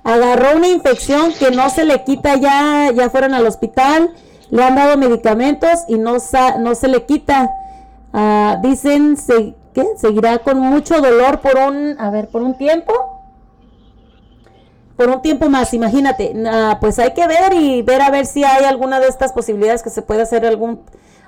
agarró 0.04 0.58
una 0.58 0.68
infección 0.68 1.34
que 1.34 1.52
no 1.52 1.70
se 1.70 1.84
le 1.86 2.04
quita 2.04 2.36
ya 2.36 2.92
ya 2.94 3.10
fueron 3.10 3.34
al 3.34 3.46
hospital 3.48 4.12
le 4.50 4.64
han 4.64 4.76
dado 4.76 4.98
medicamentos 4.98 5.72
y 5.88 5.98
no 5.98 6.20
sa- 6.20 6.58
no 6.58 6.76
se 6.76 6.88
le 6.88 7.06
quita 7.06 7.50
Ah, 8.14 8.58
dicen 8.64 9.18
se, 9.18 9.54
¿qué? 9.74 9.86
seguirá 9.98 10.40
con 10.40 10.60
mucho 10.60 11.02
dolor 11.02 11.40
por 11.42 11.58
un 11.58 11.98
a 12.00 12.10
ver 12.10 12.30
por 12.30 12.42
un 12.42 12.58
tiempo 12.58 13.17
por 14.98 15.10
un 15.10 15.22
tiempo 15.22 15.48
más, 15.48 15.74
imagínate, 15.74 16.34
pues 16.82 16.98
hay 17.00 17.14
que 17.14 17.28
ver 17.28 17.54
y 17.54 17.84
ver 17.84 18.02
a 18.02 18.10
ver 18.10 18.26
si 18.26 18.44
hay 18.44 18.66
alguna 18.66 19.00
de 19.00 19.08
estas 19.08 19.32
posibilidades 19.32 19.84
que 19.84 19.92
se 19.92 20.02
puede 20.02 20.24
hacer 20.24 20.46
algún 20.46 20.82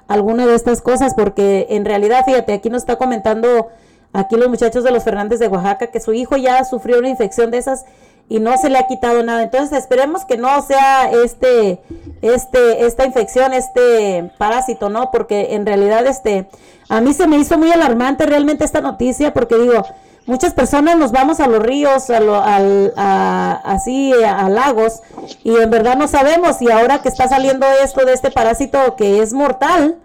alguna 0.07 0.47
de 0.47 0.55
estas 0.55 0.81
cosas, 0.81 1.13
porque 1.13 1.67
en 1.69 1.85
realidad, 1.85 2.25
fíjate, 2.25 2.53
aquí 2.53 2.71
nos 2.71 2.81
está 2.81 2.97
comentando 2.97 3.67
aquí 4.11 4.35
los 4.37 4.49
muchachos 4.49 4.83
de 4.83 4.89
los 4.89 5.03
Fernández 5.03 5.37
de 5.37 5.47
Oaxaca 5.47 5.87
que 5.87 5.99
su 5.99 6.13
hijo 6.13 6.35
ya 6.35 6.65
sufrió 6.65 6.97
una 6.97 7.09
infección 7.09 7.51
de 7.51 7.59
esas 7.59 7.85
y 8.27 8.39
no 8.39 8.57
se 8.57 8.69
le 8.69 8.79
ha 8.79 8.87
quitado 8.87 9.21
nada. 9.21 9.43
Entonces 9.43 9.77
esperemos 9.77 10.25
que 10.25 10.37
no 10.37 10.61
sea 10.63 11.11
este, 11.11 11.81
este, 12.23 12.87
esta 12.87 13.05
infección, 13.05 13.53
este 13.53 14.31
parásito, 14.39 14.89
¿no? 14.89 15.11
Porque 15.11 15.53
en 15.53 15.65
realidad, 15.67 16.07
este, 16.07 16.47
a 16.89 17.01
mí 17.01 17.13
se 17.13 17.27
me 17.27 17.37
hizo 17.37 17.59
muy 17.59 17.71
alarmante 17.71 18.25
realmente 18.25 18.65
esta 18.65 18.81
noticia, 18.81 19.31
porque 19.31 19.57
digo, 19.57 19.85
muchas 20.29 20.53
personas 20.53 20.95
nos 20.97 21.11
vamos 21.11 21.39
a 21.41 21.47
los 21.47 21.61
ríos, 21.61 22.09
a 22.09 22.19
lo- 22.21 22.41
al, 22.41 22.93
a- 22.95 23.59
así 23.65 24.13
a, 24.23 24.47
lagos, 24.49 25.01
y 25.43 25.55
en 25.57 25.69
verdad 25.69 25.97
no 25.97 26.07
sabemos. 26.07 26.61
Y 26.61 26.71
ahora 26.71 27.01
que 27.01 27.09
está 27.09 27.27
saliendo 27.27 27.65
esto 27.83 28.05
de 28.05 28.13
este 28.13 28.31
parásito 28.31 28.95
que 28.95 29.21
es 29.21 29.33
mortal, 29.33 29.97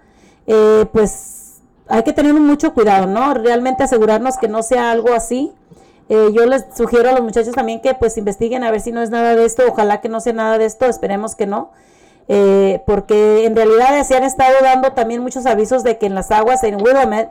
eh, 0.46 0.86
pues 0.92 1.60
hay 1.88 2.02
que 2.02 2.12
tener 2.12 2.34
mucho 2.34 2.74
cuidado, 2.74 3.06
¿no? 3.06 3.34
Realmente 3.34 3.82
asegurarnos 3.84 4.36
que 4.38 4.48
no 4.48 4.62
sea 4.62 4.90
algo 4.90 5.12
así. 5.12 5.52
Eh, 6.09 6.30
yo 6.34 6.44
les 6.46 6.64
sugiero 6.76 7.09
a 7.10 7.12
los 7.12 7.22
muchachos 7.22 7.55
también 7.55 7.80
que 7.80 7.94
pues 7.94 8.16
investiguen 8.18 8.62
a 8.64 8.70
ver 8.70 8.80
si 8.80 8.92
no 8.92 9.02
es 9.02 9.10
nada 9.10 9.34
de 9.36 9.44
esto, 9.44 9.62
ojalá 9.68 10.01
que 10.01 10.09
no 10.09 10.20
sea 10.20 10.32
nada 10.34 10.59
de 10.59 10.64
esto, 10.66 10.86
esperemos 10.86 11.34
que 11.34 11.46
no. 11.46 11.70
Eh, 12.28 12.82
porque 12.86 13.44
en 13.44 13.55
realidad 13.55 14.02
se 14.05 14.16
han 14.16 14.24
estado 14.24 14.55
dando 14.62 14.92
también 14.92 15.20
muchos 15.22 15.44
avisos 15.46 15.82
de 15.82 15.98
que 15.98 16.06
en 16.06 16.14
las 16.14 16.30
aguas 16.30 16.62
en 16.64 16.80
Willamette 16.80 17.30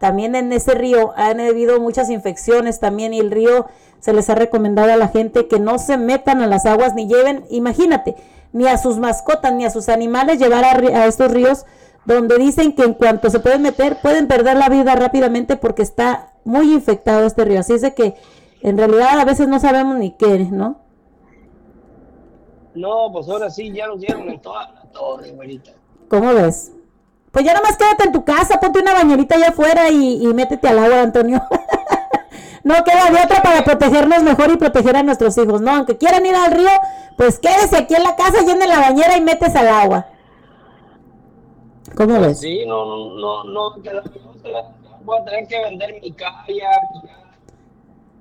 también 0.00 0.34
en 0.34 0.50
ese 0.52 0.74
río 0.74 1.12
han 1.14 1.40
habido 1.40 1.78
muchas 1.78 2.08
infecciones 2.08 2.80
también 2.80 3.12
y 3.12 3.20
el 3.20 3.30
río 3.30 3.66
se 4.00 4.14
les 4.14 4.30
ha 4.30 4.34
recomendado 4.34 4.90
a 4.90 4.96
la 4.96 5.08
gente 5.08 5.46
que 5.46 5.60
no 5.60 5.78
se 5.78 5.98
metan 5.98 6.40
a 6.40 6.46
las 6.46 6.64
aguas 6.64 6.94
ni 6.94 7.06
lleven, 7.06 7.44
imagínate, 7.50 8.16
ni 8.54 8.66
a 8.66 8.78
sus 8.78 8.96
mascotas 8.96 9.52
ni 9.52 9.66
a 9.66 9.70
sus 9.70 9.90
animales 9.90 10.38
llevar 10.38 10.64
a, 10.64 10.70
a 10.70 11.06
estos 11.06 11.30
ríos 11.30 11.66
donde 12.06 12.38
dicen 12.38 12.72
que 12.72 12.82
en 12.82 12.94
cuanto 12.94 13.28
se 13.28 13.40
pueden 13.40 13.60
meter 13.60 13.98
pueden 14.00 14.26
perder 14.26 14.56
la 14.56 14.70
vida 14.70 14.96
rápidamente 14.96 15.58
porque 15.58 15.82
está 15.82 16.32
muy 16.44 16.72
infectado 16.72 17.26
este 17.26 17.44
río. 17.44 17.60
Así 17.60 17.74
es 17.74 17.82
de 17.82 17.94
que 17.94 18.14
en 18.62 18.78
realidad 18.78 19.20
a 19.20 19.26
veces 19.26 19.48
no 19.48 19.60
sabemos 19.60 19.98
ni 19.98 20.12
qué, 20.12 20.38
¿no? 20.50 20.80
No, 22.74 23.10
pues 23.12 23.28
ahora 23.28 23.50
sí, 23.50 23.70
ya 23.70 23.86
nos 23.86 24.00
dieron 24.00 24.30
en 24.30 24.40
toda 24.40 24.72
la 24.72 24.82
torre, 24.92 25.32
güerita. 25.32 25.72
¿Cómo 26.08 26.32
ves? 26.32 26.72
Pues 27.30 27.44
ya 27.44 27.54
nomás 27.54 27.76
quédate 27.76 28.04
en 28.04 28.12
tu 28.12 28.24
casa, 28.24 28.58
ponte 28.58 28.80
una 28.80 28.92
bañerita 28.92 29.36
allá 29.36 29.48
afuera 29.48 29.88
y, 29.88 30.22
y 30.22 30.26
métete 30.34 30.66
al 30.68 30.78
agua, 30.80 31.02
Antonio. 31.02 31.42
no 32.64 32.74
queda 32.84 33.10
de 33.10 33.22
otra 33.24 33.42
para 33.42 33.64
protegernos 33.64 34.22
mejor 34.22 34.50
y 34.50 34.56
proteger 34.56 34.96
a 34.96 35.02
nuestros 35.02 35.36
hijos, 35.38 35.60
¿no? 35.60 35.70
Aunque 35.70 35.96
quieran 35.96 36.26
ir 36.26 36.34
al 36.34 36.50
río, 36.50 36.70
pues 37.16 37.38
quédese 37.38 37.76
aquí 37.76 37.94
en 37.94 38.02
la 38.02 38.16
casa, 38.16 38.42
llene 38.42 38.66
la 38.66 38.80
bañera 38.80 39.16
y 39.16 39.20
métese 39.20 39.58
al 39.58 39.68
agua. 39.68 40.06
¿Cómo 41.96 42.20
ves? 42.20 42.40
Sí, 42.40 42.64
no, 42.66 42.84
no, 42.84 43.44
no, 43.44 43.44
no, 43.44 43.74
voy 45.04 45.18
a 45.18 45.24
tener 45.24 45.46
que 45.46 45.60
vender 45.60 46.00
mi 46.00 46.12
kayak. 46.12 46.48
ya. 46.48 46.70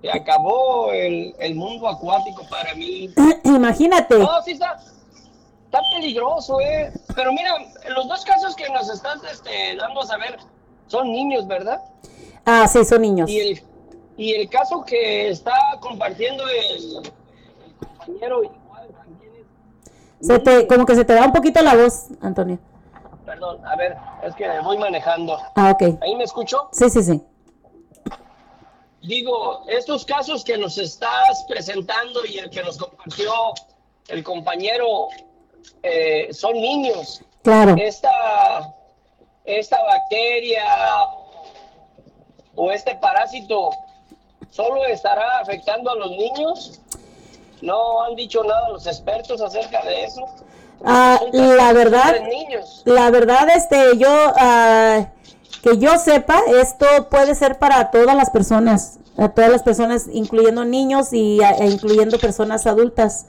Se 0.02 0.10
acabó 0.12 0.92
el, 0.94 1.36
el 1.40 1.56
mundo 1.56 1.88
acuático 1.88 2.44
para 2.50 2.74
mí. 2.76 3.14
Imagínate. 3.44 4.18
No, 4.18 4.42
sí 4.44 4.58
está 5.70 5.82
peligroso, 5.96 6.60
eh. 6.60 6.92
Pero 7.16 7.32
mira, 7.32 7.54
los 7.96 8.08
dos 8.08 8.26
casos 8.26 8.56
que 8.56 8.68
nos 8.70 8.90
estás 8.90 9.24
este, 9.32 9.76
dando 9.78 10.02
a 10.02 10.06
saber 10.06 10.38
son 10.88 11.12
niños, 11.12 11.48
¿verdad? 11.48 11.82
Ah, 12.46 12.68
sí, 12.68 12.84
son 12.84 13.02
niños. 13.04 13.30
Y 13.30 13.40
el, 13.40 13.64
y 14.18 14.34
el 14.34 14.50
caso 14.50 14.84
que 14.84 15.30
está 15.30 15.54
compartiendo 15.80 16.44
el, 16.48 16.98
el 17.06 17.88
compañero, 17.88 18.44
igual 18.44 18.88
también 18.98 19.32
es, 20.20 20.28
Se 20.28 20.40
te, 20.40 20.66
como 20.68 20.86
que 20.86 20.96
se 20.96 21.06
te 21.06 21.14
da 21.14 21.26
un 21.26 21.34
poquito 21.34 21.62
la 21.62 21.76
voz, 21.76 22.08
Antonio. 22.22 22.58
perdón, 23.26 23.64
a 23.66 23.76
ver, 23.76 23.96
es 24.24 24.34
que 24.36 24.48
voy 24.64 24.78
manejando. 24.80 25.38
Ah, 25.56 25.72
ok. 25.72 26.00
¿Ahí 26.02 26.16
me 26.16 26.24
escucho? 26.24 26.70
Sí, 26.72 26.90
sí, 26.90 27.04
sí. 27.04 27.22
Digo, 29.04 29.64
estos 29.68 30.04
casos 30.04 30.44
que 30.44 30.58
nos 30.58 30.78
estás 30.78 31.46
presentando 31.48 32.26
y 32.26 32.40
el 32.40 32.50
que 32.50 32.62
nos 32.64 32.78
compartió 32.78 33.32
el 34.10 34.24
compañero 34.24 35.08
eh, 35.84 36.30
son 36.34 36.54
niños. 36.54 37.22
Claro. 37.44 37.76
Esta, 37.80 38.74
esta 39.46 39.82
bacteria 39.84 40.64
o 42.56 42.72
este 42.72 42.96
parásito 42.96 43.70
solo 44.52 44.86
estará 44.86 45.40
afectando 45.40 45.90
a 45.92 45.96
los 45.96 46.12
niños. 46.12 46.80
No 47.62 48.04
han 48.04 48.16
dicho 48.16 48.44
nada 48.44 48.70
los 48.70 48.88
expertos 48.88 49.42
acerca 49.42 49.82
de 49.84 50.06
eso. 50.06 50.26
Ah, 50.84 51.20
la 51.34 51.74
verdad, 51.74 52.22
niños. 52.22 52.84
la 52.86 53.10
verdad, 53.12 53.50
este, 53.54 53.98
yo, 53.98 54.08
ah, 54.38 55.08
que 55.62 55.78
yo 55.78 55.98
sepa, 55.98 56.40
esto 56.62 56.86
puede 57.10 57.36
ser 57.36 57.60
para 57.60 57.92
todas 57.92 58.16
las 58.16 58.30
personas, 58.30 58.98
a 59.18 59.28
todas 59.28 59.52
las 59.52 59.62
personas, 59.64 60.06
incluyendo 60.12 60.64
niños 60.64 61.12
y 61.12 61.44
a- 61.44 61.52
e 61.52 61.66
incluyendo 61.70 62.18
personas 62.18 62.66
adultas. 62.66 63.26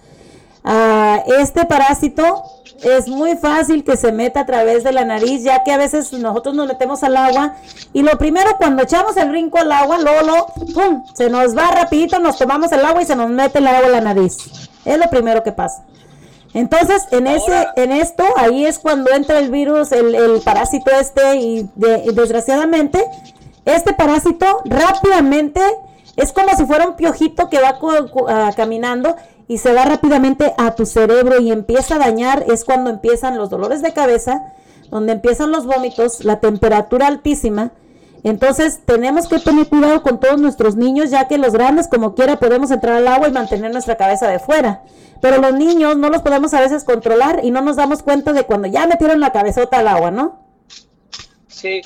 Ah, 0.63 1.23
este 1.41 1.65
parásito 1.65 2.43
es 2.83 3.09
muy 3.09 3.37
fácil 3.37 3.83
que 3.85 3.97
se 3.97 4.13
meta 4.13 4.41
a 4.41 4.47
través 4.47 4.85
de 4.85 4.93
la 4.93 5.05
nariz, 5.05 5.43
ya 5.43 5.63
que 5.65 5.73
a 5.73 5.77
veces 5.79 6.13
nosotros 6.13 6.55
nos 6.55 6.67
metemos 6.67 7.03
al 7.03 7.17
agua 7.17 7.55
y 7.93 8.03
lo 8.03 8.17
primero 8.19 8.57
cuando 8.59 8.83
echamos 8.83 9.17
el 9.17 9.31
brinco 9.31 9.59
al 9.59 9.73
agua, 9.73 9.99
luego, 9.99 10.47
¡pum! 10.75 11.03
se 11.15 11.31
nos 11.31 11.57
va 11.57 11.71
rapidito, 11.71 12.19
nos 12.19 12.37
tomamos 12.39 12.71
el 12.73 12.85
agua 12.85 13.03
y 13.03 13.07
se 13.07 13.17
nos 13.17 13.31
mete 13.31 13.59
el 13.59 13.67
agua 13.67 13.87
en 13.87 13.93
la 13.93 14.01
nariz. 14.01 14.37
Es 14.85 14.99
lo 14.99 15.09
primero 15.09 15.43
que 15.43 15.53
pasa. 15.53 15.85
Entonces, 16.53 17.05
en 17.11 17.27
ese, 17.27 17.69
en 17.77 17.93
esto, 17.93 18.25
ahí 18.37 18.67
es 18.67 18.79
cuando 18.79 19.11
entra 19.13 19.39
el 19.39 19.51
virus, 19.51 19.93
el, 19.93 20.15
el 20.15 20.41
parásito 20.41 20.91
este, 20.91 21.37
y, 21.37 21.71
de- 21.77 22.03
y 22.07 22.13
desgraciadamente, 22.15 23.05
este 23.65 23.93
parásito 23.95 24.61
rápidamente 24.65 25.61
es 26.17 26.33
como 26.33 26.55
si 26.57 26.65
fuera 26.67 26.87
un 26.89 26.97
piojito 26.97 27.49
que 27.49 27.61
va 27.61 27.79
ah, 28.29 28.51
caminando 28.57 29.15
y 29.51 29.59
se 29.59 29.73
va 29.73 29.85
rápidamente 29.85 30.55
a 30.59 30.77
tu 30.77 30.87
cerebro 30.87 31.41
y 31.41 31.51
empieza 31.51 31.97
a 31.97 31.99
dañar, 31.99 32.45
es 32.47 32.65
cuando 32.65 32.89
empiezan 32.89 33.37
los 33.37 33.51
dolores 33.51 33.83
de 33.83 33.93
cabeza, 33.93 34.53
donde 34.91 35.11
empiezan 35.11 35.51
los 35.51 35.67
vómitos, 35.67 36.25
la 36.25 36.39
temperatura 36.39 37.09
altísima. 37.09 37.73
Entonces 38.23 38.79
tenemos 38.85 39.27
que 39.27 39.41
tener 39.41 39.67
cuidado 39.67 40.05
con 40.05 40.21
todos 40.21 40.41
nuestros 40.41 40.77
niños, 40.77 41.11
ya 41.11 41.27
que 41.27 41.37
los 41.37 41.53
grandes 41.53 41.89
como 41.89 42.15
quiera 42.15 42.39
podemos 42.39 42.71
entrar 42.71 42.95
al 42.95 43.09
agua 43.09 43.27
y 43.27 43.33
mantener 43.33 43.73
nuestra 43.73 43.97
cabeza 43.97 44.29
de 44.29 44.39
fuera. 44.39 44.85
Pero 45.21 45.39
los 45.39 45.53
niños 45.53 45.97
no 45.97 46.11
los 46.11 46.23
podemos 46.23 46.55
a 46.55 46.61
veces 46.61 46.85
controlar 46.85 47.41
y 47.43 47.51
no 47.51 47.61
nos 47.61 47.75
damos 47.75 48.05
cuenta 48.05 48.33
de 48.33 48.45
cuando 48.45 48.69
ya 48.69 48.87
metieron 48.87 49.19
la 49.19 49.33
cabezota 49.33 49.79
al 49.79 49.89
agua, 49.89 50.13
¿no? 50.13 50.45
Sí. 51.49 51.83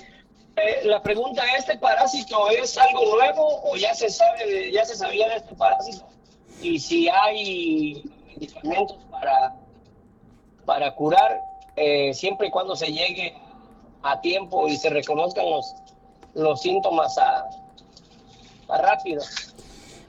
Eh, 0.57 0.82
la 0.85 1.03
pregunta, 1.03 1.43
¿este 1.57 1.78
parásito 1.78 2.51
es 2.51 2.77
algo 2.77 3.16
nuevo 3.16 3.62
o 3.65 3.74
ya 3.74 3.95
se 3.95 4.11
sabe, 4.11 4.70
ya 4.70 4.85
se 4.85 4.97
sabía 4.97 5.31
de 5.31 5.36
este 5.36 5.55
parásito? 5.55 6.14
Y 6.65 6.78
si 6.78 7.09
hay 7.11 8.03
medicamentos 8.27 8.97
para, 9.11 9.55
para 10.65 10.95
curar, 10.95 11.43
eh, 11.77 12.15
siempre 12.15 12.49
y 12.49 12.51
cuando 12.51 12.74
se 12.74 12.86
llegue 12.86 13.35
a 14.03 14.20
tiempo 14.20 14.66
y 14.66 14.77
se 14.77 14.89
reconozcan 14.89 15.49
los, 15.51 15.74
los 16.35 16.62
síntomas 16.62 17.19
a, 17.19 17.45
a 18.69 18.78
rápido. 18.78 19.23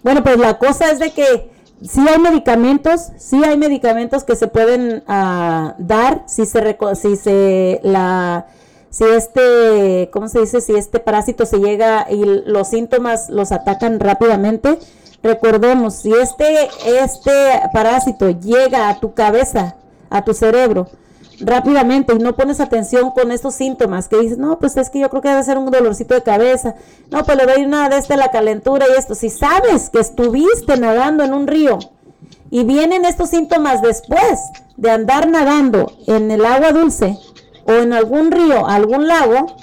Bueno, 0.01 0.23
pues 0.23 0.37
la 0.37 0.57
cosa 0.57 0.91
es 0.91 0.99
de 0.99 1.11
que 1.11 1.51
sí 1.83 1.99
hay 2.07 2.19
medicamentos, 2.19 3.09
sí 3.17 3.43
hay 3.43 3.57
medicamentos 3.57 4.23
que 4.23 4.37
se 4.37 4.47
pueden 4.47 5.03
ah, 5.07 5.75
dar 5.77 6.23
si 6.27 6.45
se 6.45 6.77
si 6.95 7.15
se 7.17 7.81
la 7.83 8.47
si 8.89 9.03
este, 9.03 10.09
¿cómo 10.13 10.29
se 10.29 10.39
dice? 10.39 10.61
Si 10.61 10.73
este 10.73 10.99
parásito 11.01 11.45
se 11.45 11.57
llega 11.57 12.07
y 12.09 12.23
los 12.23 12.69
síntomas 12.69 13.29
los 13.29 13.51
atacan 13.51 13.99
rápidamente, 13.99 14.79
recordemos, 15.25 15.95
si 15.95 16.13
este 16.13 16.69
este 16.85 17.31
parásito 17.73 18.29
llega 18.29 18.89
a 18.89 18.99
tu 18.99 19.13
cabeza, 19.13 19.75
a 20.09 20.23
tu 20.23 20.33
cerebro, 20.33 20.87
rápidamente 21.39 22.13
y 22.13 22.19
no 22.19 22.35
pones 22.35 22.59
atención 22.59 23.11
con 23.11 23.31
estos 23.31 23.55
síntomas 23.55 24.07
que 24.07 24.17
dices, 24.17 24.37
no, 24.37 24.59
pues 24.59 24.77
es 24.77 24.89
que 24.89 24.99
yo 24.99 25.09
creo 25.09 25.21
que 25.21 25.29
debe 25.29 25.43
ser 25.43 25.57
un 25.57 25.69
dolorcito 25.71 26.13
de 26.13 26.23
cabeza, 26.23 26.75
no, 27.09 27.23
pues 27.25 27.37
le 27.37 27.45
doy 27.45 27.65
una 27.65 27.89
de 27.89 27.97
este 27.97 28.15
la 28.17 28.29
calentura 28.29 28.85
y 28.87 28.97
esto, 28.97 29.15
si 29.15 29.29
sabes 29.29 29.89
que 29.89 29.99
estuviste 29.99 30.77
nadando 30.77 31.23
en 31.23 31.33
un 31.33 31.47
río 31.47 31.79
y 32.51 32.63
vienen 32.63 33.03
estos 33.03 33.31
síntomas 33.31 33.81
después 33.81 34.39
de 34.77 34.91
andar 34.91 35.27
nadando 35.27 35.91
en 36.05 36.29
el 36.29 36.45
agua 36.45 36.71
dulce 36.71 37.17
o 37.65 37.71
en 37.73 37.93
algún 37.93 38.31
río, 38.31 38.67
algún 38.67 39.07
lago, 39.07 39.57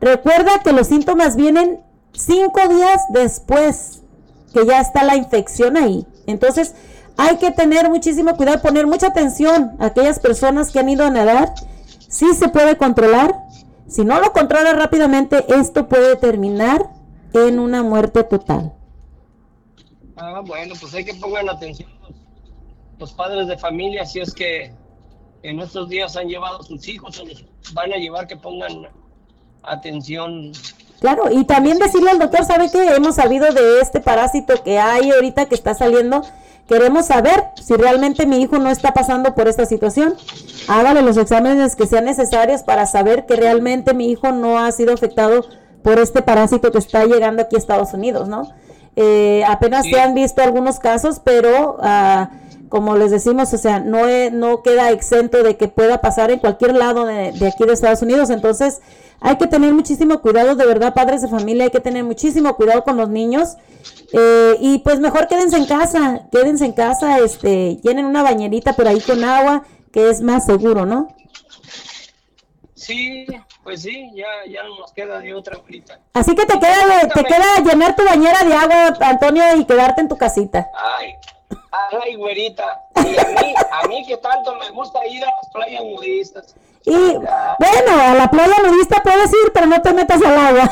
recuerda 0.00 0.58
que 0.64 0.72
los 0.72 0.88
síntomas 0.88 1.36
vienen 1.36 1.80
cinco 2.12 2.60
días 2.68 3.00
después 3.10 3.99
que 4.52 4.66
ya 4.66 4.80
está 4.80 5.04
la 5.04 5.16
infección 5.16 5.76
ahí. 5.76 6.06
Entonces, 6.26 6.74
hay 7.16 7.36
que 7.36 7.50
tener 7.50 7.88
muchísimo 7.88 8.36
cuidado, 8.36 8.62
poner 8.62 8.86
mucha 8.86 9.08
atención 9.08 9.76
a 9.78 9.86
aquellas 9.86 10.18
personas 10.18 10.70
que 10.70 10.78
han 10.78 10.88
ido 10.88 11.04
a 11.04 11.10
nadar. 11.10 11.54
Sí 12.08 12.32
se 12.34 12.48
puede 12.48 12.76
controlar. 12.76 13.34
Si 13.88 14.04
no 14.04 14.20
lo 14.20 14.32
controla 14.32 14.72
rápidamente, 14.72 15.44
esto 15.48 15.88
puede 15.88 16.16
terminar 16.16 16.88
en 17.32 17.58
una 17.58 17.82
muerte 17.82 18.24
total. 18.24 18.72
Ah, 20.16 20.42
bueno, 20.44 20.74
pues 20.80 20.94
hay 20.94 21.04
que 21.04 21.14
pongan 21.14 21.48
atención 21.48 21.90
los, 22.02 22.14
los 22.98 23.12
padres 23.12 23.48
de 23.48 23.56
familia 23.56 24.04
si 24.04 24.20
es 24.20 24.34
que 24.34 24.72
en 25.42 25.60
estos 25.60 25.88
días 25.88 26.16
han 26.16 26.28
llevado 26.28 26.60
a 26.60 26.62
sus 26.62 26.86
hijos 26.88 27.18
o 27.18 27.24
los 27.24 27.44
van 27.72 27.92
a 27.92 27.96
llevar 27.96 28.26
que 28.26 28.36
pongan 28.36 28.88
atención. 29.62 30.52
Claro, 31.00 31.24
y 31.30 31.44
también 31.44 31.78
decirle 31.78 32.10
al 32.10 32.18
doctor, 32.18 32.44
¿sabe 32.44 32.70
que 32.70 32.86
hemos 32.88 33.14
sabido 33.16 33.46
de 33.52 33.80
este 33.80 34.00
parásito 34.00 34.62
que 34.62 34.78
hay 34.78 35.10
ahorita 35.10 35.46
que 35.46 35.54
está 35.54 35.74
saliendo? 35.74 36.22
Queremos 36.68 37.06
saber 37.06 37.42
si 37.60 37.74
realmente 37.74 38.26
mi 38.26 38.40
hijo 38.42 38.58
no 38.58 38.70
está 38.70 38.92
pasando 38.92 39.34
por 39.34 39.48
esta 39.48 39.64
situación. 39.66 40.14
Hágale 40.68 41.02
los 41.02 41.16
exámenes 41.16 41.74
que 41.74 41.86
sean 41.86 42.04
necesarios 42.04 42.62
para 42.62 42.86
saber 42.86 43.26
que 43.26 43.34
realmente 43.34 43.94
mi 43.94 44.10
hijo 44.10 44.30
no 44.30 44.58
ha 44.58 44.70
sido 44.72 44.92
afectado 44.92 45.44
por 45.82 45.98
este 45.98 46.22
parásito 46.22 46.70
que 46.70 46.78
está 46.78 47.04
llegando 47.06 47.42
aquí 47.42 47.56
a 47.56 47.58
Estados 47.58 47.92
Unidos, 47.94 48.28
¿no? 48.28 48.48
Eh, 48.94 49.42
apenas 49.48 49.84
Sí. 49.84 49.92
se 49.94 50.00
han 50.00 50.14
visto 50.14 50.42
algunos 50.42 50.78
casos, 50.78 51.20
pero 51.24 51.78
ah, 51.80 52.28
como 52.70 52.96
les 52.96 53.10
decimos, 53.10 53.52
o 53.52 53.58
sea, 53.58 53.80
no, 53.80 54.00
no 54.30 54.62
queda 54.62 54.90
exento 54.90 55.42
de 55.42 55.58
que 55.58 55.68
pueda 55.68 56.00
pasar 56.00 56.30
en 56.30 56.38
cualquier 56.38 56.74
lado 56.74 57.04
de, 57.04 57.32
de 57.32 57.48
aquí 57.48 57.64
de 57.64 57.74
Estados 57.74 58.00
Unidos. 58.00 58.30
Entonces, 58.30 58.80
hay 59.20 59.36
que 59.36 59.46
tener 59.46 59.74
muchísimo 59.74 60.20
cuidado, 60.20 60.54
de 60.54 60.64
verdad, 60.64 60.94
padres 60.94 61.20
de 61.20 61.28
familia, 61.28 61.64
hay 61.64 61.70
que 61.70 61.80
tener 61.80 62.04
muchísimo 62.04 62.56
cuidado 62.56 62.84
con 62.84 62.96
los 62.96 63.10
niños. 63.10 63.56
Eh, 64.12 64.56
y 64.60 64.78
pues 64.78 64.98
mejor 64.98 65.28
quédense 65.28 65.56
en 65.56 65.66
casa, 65.66 66.22
quédense 66.32 66.64
en 66.64 66.72
casa, 66.72 67.18
este, 67.18 67.76
llenen 67.82 68.06
una 68.06 68.22
bañerita 68.22 68.72
por 68.72 68.88
ahí 68.88 69.00
con 69.00 69.22
agua, 69.22 69.64
que 69.92 70.08
es 70.08 70.22
más 70.22 70.46
seguro, 70.46 70.86
¿no? 70.86 71.08
Sí, 72.74 73.26
pues 73.62 73.82
sí, 73.82 74.10
ya, 74.14 74.26
ya 74.50 74.62
no 74.62 74.78
nos 74.78 74.92
queda 74.92 75.18
de 75.18 75.34
otra 75.34 75.56
ahorita. 75.56 76.00
Así 76.14 76.34
que 76.34 76.46
te 76.46 76.58
queda, 76.58 77.08
te 77.14 77.24
queda 77.24 77.56
llenar 77.62 77.94
tu 77.94 78.04
bañera 78.04 78.42
de 78.42 78.54
agua, 78.54 78.96
Antonio, 79.00 79.42
y 79.56 79.64
quedarte 79.66 80.00
en 80.00 80.08
tu 80.08 80.16
casita. 80.16 80.66
Ay, 80.98 81.12
ay, 81.72 82.16
güerita. 82.16 82.82
Y 82.96 83.18
a 83.18 83.24
mí, 83.24 83.54
a 83.70 83.88
mí 83.88 84.06
que 84.06 84.16
tanto 84.18 84.54
me 84.56 84.70
gusta 84.70 85.06
ir 85.06 85.24
a 85.24 85.28
las 85.28 85.50
playas 85.52 85.84
nudistas. 85.84 86.54
Y 86.84 86.92
bueno, 86.92 88.02
a 88.02 88.14
la 88.14 88.30
playa 88.30 88.54
nudista 88.62 89.02
puedes 89.02 89.30
ir, 89.30 89.52
pero 89.52 89.66
no 89.66 89.80
te 89.82 89.92
metas 89.92 90.22
al 90.22 90.38
agua. 90.38 90.70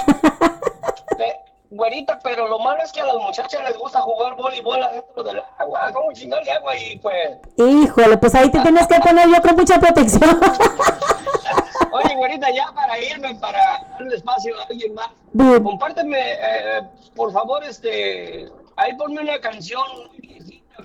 Güerita, 1.71 2.19
pero 2.23 2.49
lo 2.49 2.59
malo 2.61 2.83
es 2.83 2.91
que 2.91 3.01
a 3.01 3.07
las 3.07 3.17
muchachas 3.17 3.63
les 3.63 3.77
gusta 3.77 4.01
jugar 4.01 4.35
voleibol 4.37 4.83
adentro 4.83 5.23
del 5.23 5.43
agua. 5.59 5.93
¿Cómo 5.93 6.13
chingarle 6.15 6.51
agua? 6.51 6.75
Y 6.79 6.99
pues, 6.99 7.39
Híjole, 7.59 8.17
pues 8.17 8.35
ahí 8.35 8.51
te 8.51 8.59
tienes 8.61 8.87
que 8.87 8.99
poner 9.01 9.29
yo 9.29 9.43
con 9.43 9.55
mucha 9.55 9.79
protección. 9.79 10.41
oye, 11.93 12.17
güerita, 12.17 12.51
ya 12.51 12.73
para 12.75 12.99
irme, 12.99 13.35
para 13.35 13.87
darle 13.91 14.17
espacio 14.17 14.59
a 14.59 14.65
alguien 14.65 14.95
más, 14.95 15.09
Bien. 15.33 15.63
compárteme, 15.63 16.19
eh, 16.19 16.83
por 17.15 17.33
favor, 17.33 17.63
este, 17.63 18.49
ahí 18.77 18.95
ponme 18.97 19.21
una 19.21 19.39
canción 19.39 19.85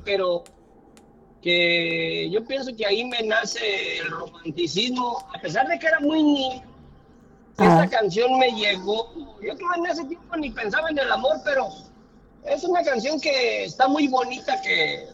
pero 0.03 0.43
que 1.41 2.29
yo 2.31 2.43
pienso 2.45 2.73
que 2.75 2.85
ahí 2.85 3.03
me 3.05 3.21
nace 3.23 3.97
el 3.99 4.09
romanticismo, 4.11 5.27
a 5.35 5.39
pesar 5.41 5.67
de 5.67 5.77
que 5.77 5.87
era 5.87 5.99
muy 5.99 6.23
niño. 6.23 6.63
Esta 7.53 7.83
Ah. 7.83 7.89
canción 7.89 8.39
me 8.39 8.49
llegó. 8.51 9.13
Yo 9.41 9.55
creo 9.55 9.69
en 9.77 9.85
ese 9.85 10.05
tiempo 10.05 10.35
ni 10.37 10.49
pensaba 10.51 10.89
en 10.89 10.97
el 10.97 11.11
amor, 11.11 11.37
pero 11.43 11.67
es 12.45 12.63
una 12.63 12.81
canción 12.83 13.19
que 13.19 13.65
está 13.65 13.87
muy 13.87 14.07
bonita 14.07 14.59
que, 14.61 15.07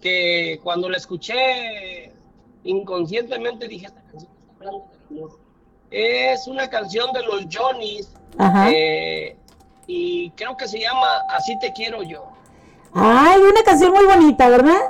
que 0.00 0.58
cuando 0.64 0.88
la 0.88 0.96
escuché 0.96 2.12
inconscientemente 2.64 3.68
dije, 3.68 3.86
esta 3.86 4.00
canción 4.02 4.32
está 4.32 4.54
hablando 4.58 4.86
del 5.10 5.18
amor. 5.18 5.38
Es 5.90 6.46
una 6.48 6.68
canción 6.68 7.12
de 7.12 7.22
los 7.22 7.44
Johnnies 7.54 8.12
eh, 8.72 9.36
y 9.86 10.30
creo 10.30 10.56
que 10.56 10.66
se 10.66 10.80
llama 10.80 11.06
Así 11.30 11.56
te 11.60 11.72
quiero 11.72 12.02
yo. 12.02 12.26
Ay, 12.98 13.40
una 13.42 13.62
canción 13.62 13.92
muy 13.92 14.06
bonita, 14.06 14.48
¿verdad? 14.48 14.80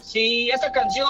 Sí, 0.00 0.50
esa 0.50 0.70
canción, 0.70 1.08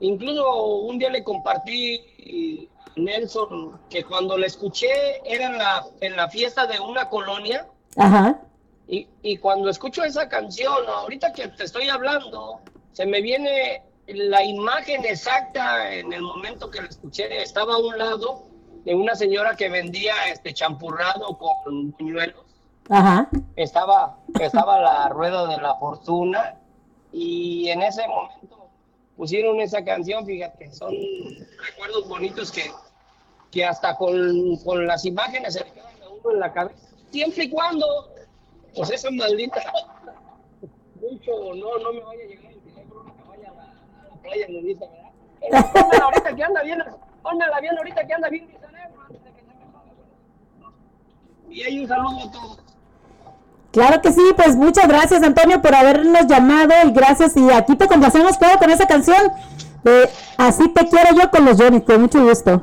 incluso 0.00 0.64
un 0.78 0.98
día 0.98 1.10
le 1.10 1.22
compartí 1.22 2.68
a 2.88 2.90
Nelson 2.96 3.78
que 3.88 4.02
cuando 4.02 4.36
la 4.36 4.46
escuché 4.46 4.88
era 5.24 5.46
en 5.46 5.58
la, 5.58 5.86
en 6.00 6.16
la 6.16 6.28
fiesta 6.28 6.66
de 6.66 6.80
una 6.80 7.08
colonia 7.08 7.68
Ajá. 7.96 8.40
y, 8.88 9.06
y 9.22 9.36
cuando 9.36 9.70
escucho 9.70 10.02
esa 10.02 10.28
canción, 10.28 10.88
ahorita 10.88 11.32
que 11.32 11.46
te 11.48 11.64
estoy 11.64 11.88
hablando, 11.88 12.60
se 12.92 13.06
me 13.06 13.20
viene 13.20 13.80
la 14.08 14.42
imagen 14.42 15.04
exacta 15.04 15.94
en 15.94 16.12
el 16.12 16.22
momento 16.22 16.68
que 16.68 16.82
la 16.82 16.88
escuché. 16.88 17.42
Estaba 17.42 17.74
a 17.74 17.78
un 17.78 17.96
lado 17.96 18.42
de 18.84 18.94
una 18.94 19.14
señora 19.14 19.54
que 19.54 19.68
vendía 19.68 20.14
este 20.32 20.52
champurrado 20.52 21.38
con 21.38 21.92
buñuelos 21.92 22.43
Ajá. 22.90 23.28
estaba, 23.56 24.18
estaba 24.40 24.80
la 24.80 25.08
rueda 25.08 25.46
de 25.46 25.56
la 25.56 25.74
fortuna 25.76 26.56
y 27.12 27.68
en 27.68 27.82
ese 27.82 28.06
momento 28.06 28.68
pusieron 29.16 29.60
esa 29.60 29.82
canción, 29.84 30.26
fíjate, 30.26 30.70
son 30.72 30.92
recuerdos 31.66 32.08
bonitos 32.08 32.52
que, 32.52 32.70
que 33.50 33.64
hasta 33.64 33.96
con, 33.96 34.56
con 34.64 34.86
las 34.86 35.04
imágenes 35.04 35.54
se 35.54 35.64
le 35.64 35.70
quedan 35.72 36.02
a 36.02 36.08
uno 36.10 36.30
en 36.32 36.40
la 36.40 36.52
cabeza, 36.52 36.88
siempre 37.10 37.44
y 37.44 37.50
cuando, 37.50 37.86
pues 38.74 38.90
esa 38.90 39.10
maldita, 39.10 39.62
mucho, 41.00 41.54
no, 41.54 41.78
no 41.78 41.92
me 41.92 42.00
vaya 42.00 42.24
a 42.24 42.26
llegar 42.26 42.52
el 42.52 42.60
teléfono 42.60 43.14
que 43.16 43.28
vaya 43.28 43.50
a 43.50 43.54
la, 43.54 43.62
a 43.62 44.08
la 44.08 44.16
playa 44.22 44.46
nudista, 44.48 44.86
¿verdad? 44.86 45.72
Pónmela 45.72 46.04
ahorita 46.04 46.36
que 46.36 46.42
anda 46.42 46.62
bien, 46.62 46.84
pónmela 47.22 47.60
bien 47.60 47.78
ahorita 47.78 48.06
que 48.06 48.14
anda 48.14 48.28
bien 48.28 48.46
mi 48.46 48.52
cerebro, 48.54 49.02
antes 49.02 49.24
de 49.24 49.30
que 49.32 49.40
se 49.40 49.46
me 49.46 49.54
joda. 49.54 50.72
Y 51.50 51.62
ahí 51.62 51.78
un 51.80 51.88
saludo 51.88 52.18
a 52.20 52.32
todos. 52.32 52.63
Claro 53.74 54.00
que 54.00 54.12
sí, 54.12 54.22
pues 54.36 54.54
muchas 54.54 54.86
gracias 54.86 55.20
Antonio 55.24 55.60
por 55.60 55.74
habernos 55.74 56.28
llamado 56.28 56.72
y 56.86 56.92
gracias 56.92 57.36
y 57.36 57.50
aquí 57.50 57.74
te 57.74 57.88
complacemos 57.88 58.38
todo 58.38 58.56
con 58.58 58.70
esa 58.70 58.86
canción 58.86 59.32
de 59.82 60.08
Así 60.38 60.68
te 60.68 60.88
quiero 60.88 61.12
yo 61.20 61.28
con 61.28 61.44
los 61.44 61.60
Johnny, 61.60 61.80
con 61.80 62.02
mucho 62.02 62.22
gusto. 62.24 62.62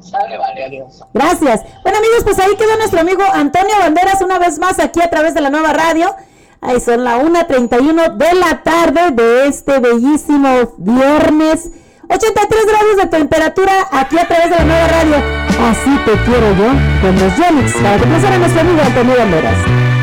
Sale, 0.00 0.38
vale, 0.38 0.64
adiós. 0.64 1.02
Gracias. 1.12 1.60
Bueno 1.82 1.98
amigos, 1.98 2.24
pues 2.24 2.38
ahí 2.38 2.56
quedó 2.56 2.74
nuestro 2.78 3.00
amigo 3.00 3.22
Antonio 3.34 3.74
Banderas 3.78 4.22
una 4.22 4.38
vez 4.38 4.58
más 4.58 4.78
aquí 4.78 5.02
a 5.02 5.10
través 5.10 5.34
de 5.34 5.42
la 5.42 5.50
nueva 5.50 5.74
radio. 5.74 6.16
Ahí 6.62 6.80
son 6.80 7.04
la 7.04 7.18
1.31 7.18 8.16
de 8.16 8.34
la 8.34 8.62
tarde 8.62 9.10
de 9.10 9.46
este 9.46 9.78
bellísimo 9.78 10.74
viernes. 10.78 11.70
83 12.08 12.66
grados 12.66 12.96
de 12.96 13.06
temperatura 13.08 13.72
aquí 13.92 14.18
a 14.18 14.26
través 14.26 14.48
de 14.48 14.56
la 14.56 14.64
nueva 14.64 14.88
radio. 14.88 15.16
Así 15.70 15.98
te 16.06 16.12
quiero 16.24 16.54
yo 16.54 16.68
con 17.02 17.14
los 17.18 17.32
Jonix. 17.34 17.74
Para 17.74 17.98
complacer 17.98 18.32
a 18.32 18.38
nuestro 18.38 18.60
amigo 18.62 18.80
Antonio 18.82 19.16
Banderas. 19.18 19.93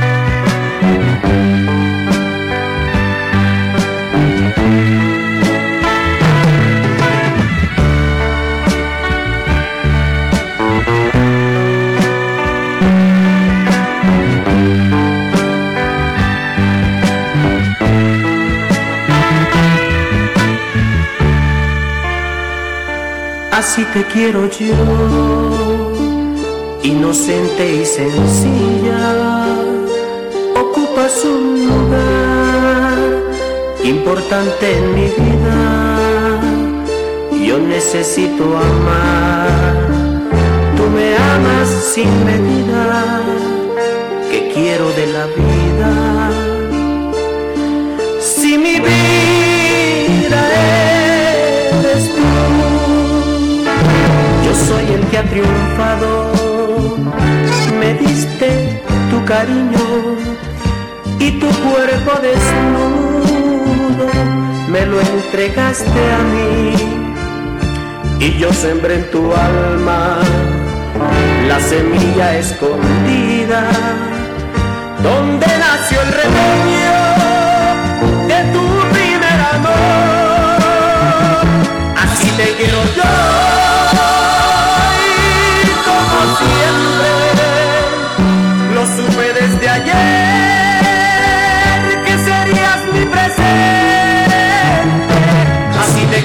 Así 23.62 23.86
te 23.94 24.03
quiero 24.06 24.49
yo, 24.49 25.94
inocente 26.84 27.76
y 27.76 27.86
sencilla, 27.86 29.31
ocupas 31.11 31.25
un 31.25 31.67
lugar 31.67 32.97
importante 33.83 34.77
en 34.77 34.95
mi 34.95 35.05
vida. 35.05 36.39
Yo 37.45 37.57
necesito 37.59 38.43
amar, 38.57 39.88
tú 40.77 40.83
me 40.89 41.15
amas 41.15 41.67
sin 41.93 42.09
medida, 42.25 43.21
que 44.29 44.51
quiero 44.53 44.89
de 44.91 45.07
la 45.07 45.25
vida. 45.25 46.29
Si 48.19 48.57
mi 48.57 48.79
vida 48.79 50.41
eres 51.73 52.09
tú, 52.15 52.29
yo 54.45 54.53
soy 54.67 54.85
el 54.93 55.01
que 55.07 55.17
ha 55.17 55.23
triunfado, 55.23 56.31
me 57.79 57.93
diste 57.95 58.81
tu 59.09 59.25
cariño 59.25 60.31
y 61.22 61.31
tu 61.39 61.48
cuerpo 61.48 62.11
desnudo 62.19 64.07
me 64.69 64.85
lo 64.88 64.99
entregaste 64.99 66.02
a 66.19 66.19
mí 66.34 66.73
y 68.19 68.38
yo 68.39 68.52
sembré 68.52 68.95
en 68.95 69.11
tu 69.11 69.31
alma 69.34 70.18
la 71.48 71.60
semilla 71.60 72.38
escondida 72.38 73.69
donde 75.03 75.45
nació 75.45 76.02
el 76.02 76.11
retoño 76.22 76.98
de 78.27 78.39
tu 78.53 78.65
primer 78.93 79.39
amor. 79.56 80.61
Así 82.03 82.27
te 82.38 82.48
quiero 82.57 82.81
yo 82.95 83.31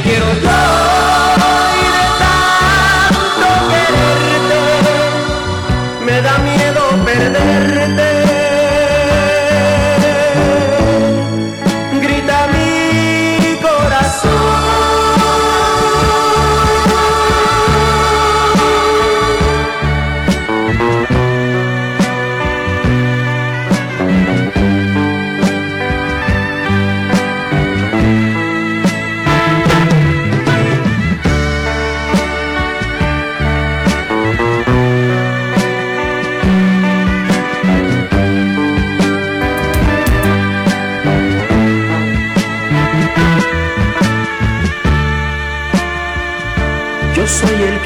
quiero 0.02 0.45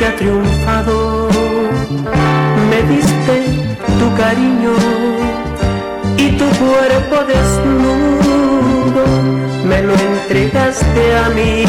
que 0.00 0.06
ha 0.06 0.16
triunfado. 0.16 1.28
Me 2.70 2.82
diste 2.92 3.36
tu 4.00 4.06
cariño 4.16 4.74
y 6.16 6.26
tu 6.38 6.46
cuerpo 6.64 7.16
desnudo 7.32 9.04
me 9.68 9.82
lo 9.82 9.94
entregaste 9.94 11.02
a 11.24 11.28
mí 11.36 11.64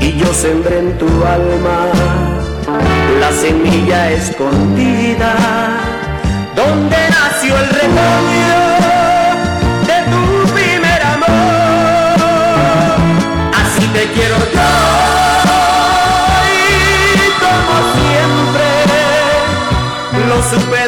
y 0.00 0.16
yo 0.18 0.32
sembré 0.32 0.78
en 0.78 0.96
tu 0.96 1.08
alma 1.24 1.78
la 3.20 3.32
semilla 3.32 4.10
escondida 4.10 5.34
donde 6.56 6.96
nació 7.10 7.54
el 7.58 7.68
rebaño. 7.80 8.47
super 20.42 20.87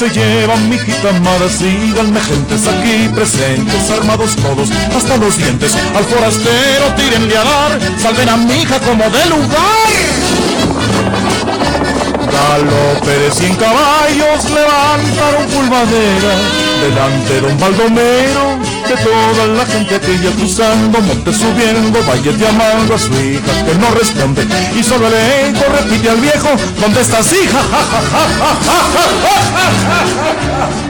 se 0.00 0.08
llevan 0.08 0.66
mi 0.70 0.76
amada, 0.76 1.46
síganme 1.50 2.18
gentes 2.22 2.66
aquí 2.66 3.06
presentes, 3.14 3.90
armados 3.90 4.34
todos 4.34 4.70
hasta 4.96 5.18
los 5.18 5.36
dientes, 5.36 5.76
al 5.94 6.04
forastero 6.04 6.94
tírenle 6.96 7.36
a 7.36 7.44
dar, 7.44 7.78
salven 7.98 8.30
a 8.30 8.36
mi 8.38 8.62
hija 8.62 8.80
como 8.80 9.04
de 9.10 9.26
lugar. 9.26 9.90
Galope 12.32 13.10
de 13.10 13.30
cien 13.30 13.54
caballos 13.56 14.44
levantaron 14.44 15.46
pulvadera 15.50 16.69
delante 16.80 17.40
don 17.40 17.58
Baldomero 17.58 18.58
de 18.88 18.96
toda 18.96 19.46
la 19.46 19.66
gente 19.66 19.96
aquella 19.96 20.30
cruzando 20.32 21.00
monte 21.00 21.32
subiendo 21.32 22.02
valles 22.04 22.38
llamando 22.38 22.94
a 22.94 22.98
su 22.98 23.12
hija 23.12 23.64
que 23.64 23.74
no 23.74 23.90
responde 23.94 24.46
y 24.74 24.82
solo 24.82 25.06
el 25.08 25.14
eco 25.14 25.64
repite 25.76 26.10
al 26.10 26.20
viejo 26.20 26.48
¿dónde 26.80 27.00
estás 27.02 27.32
hija? 27.32 27.60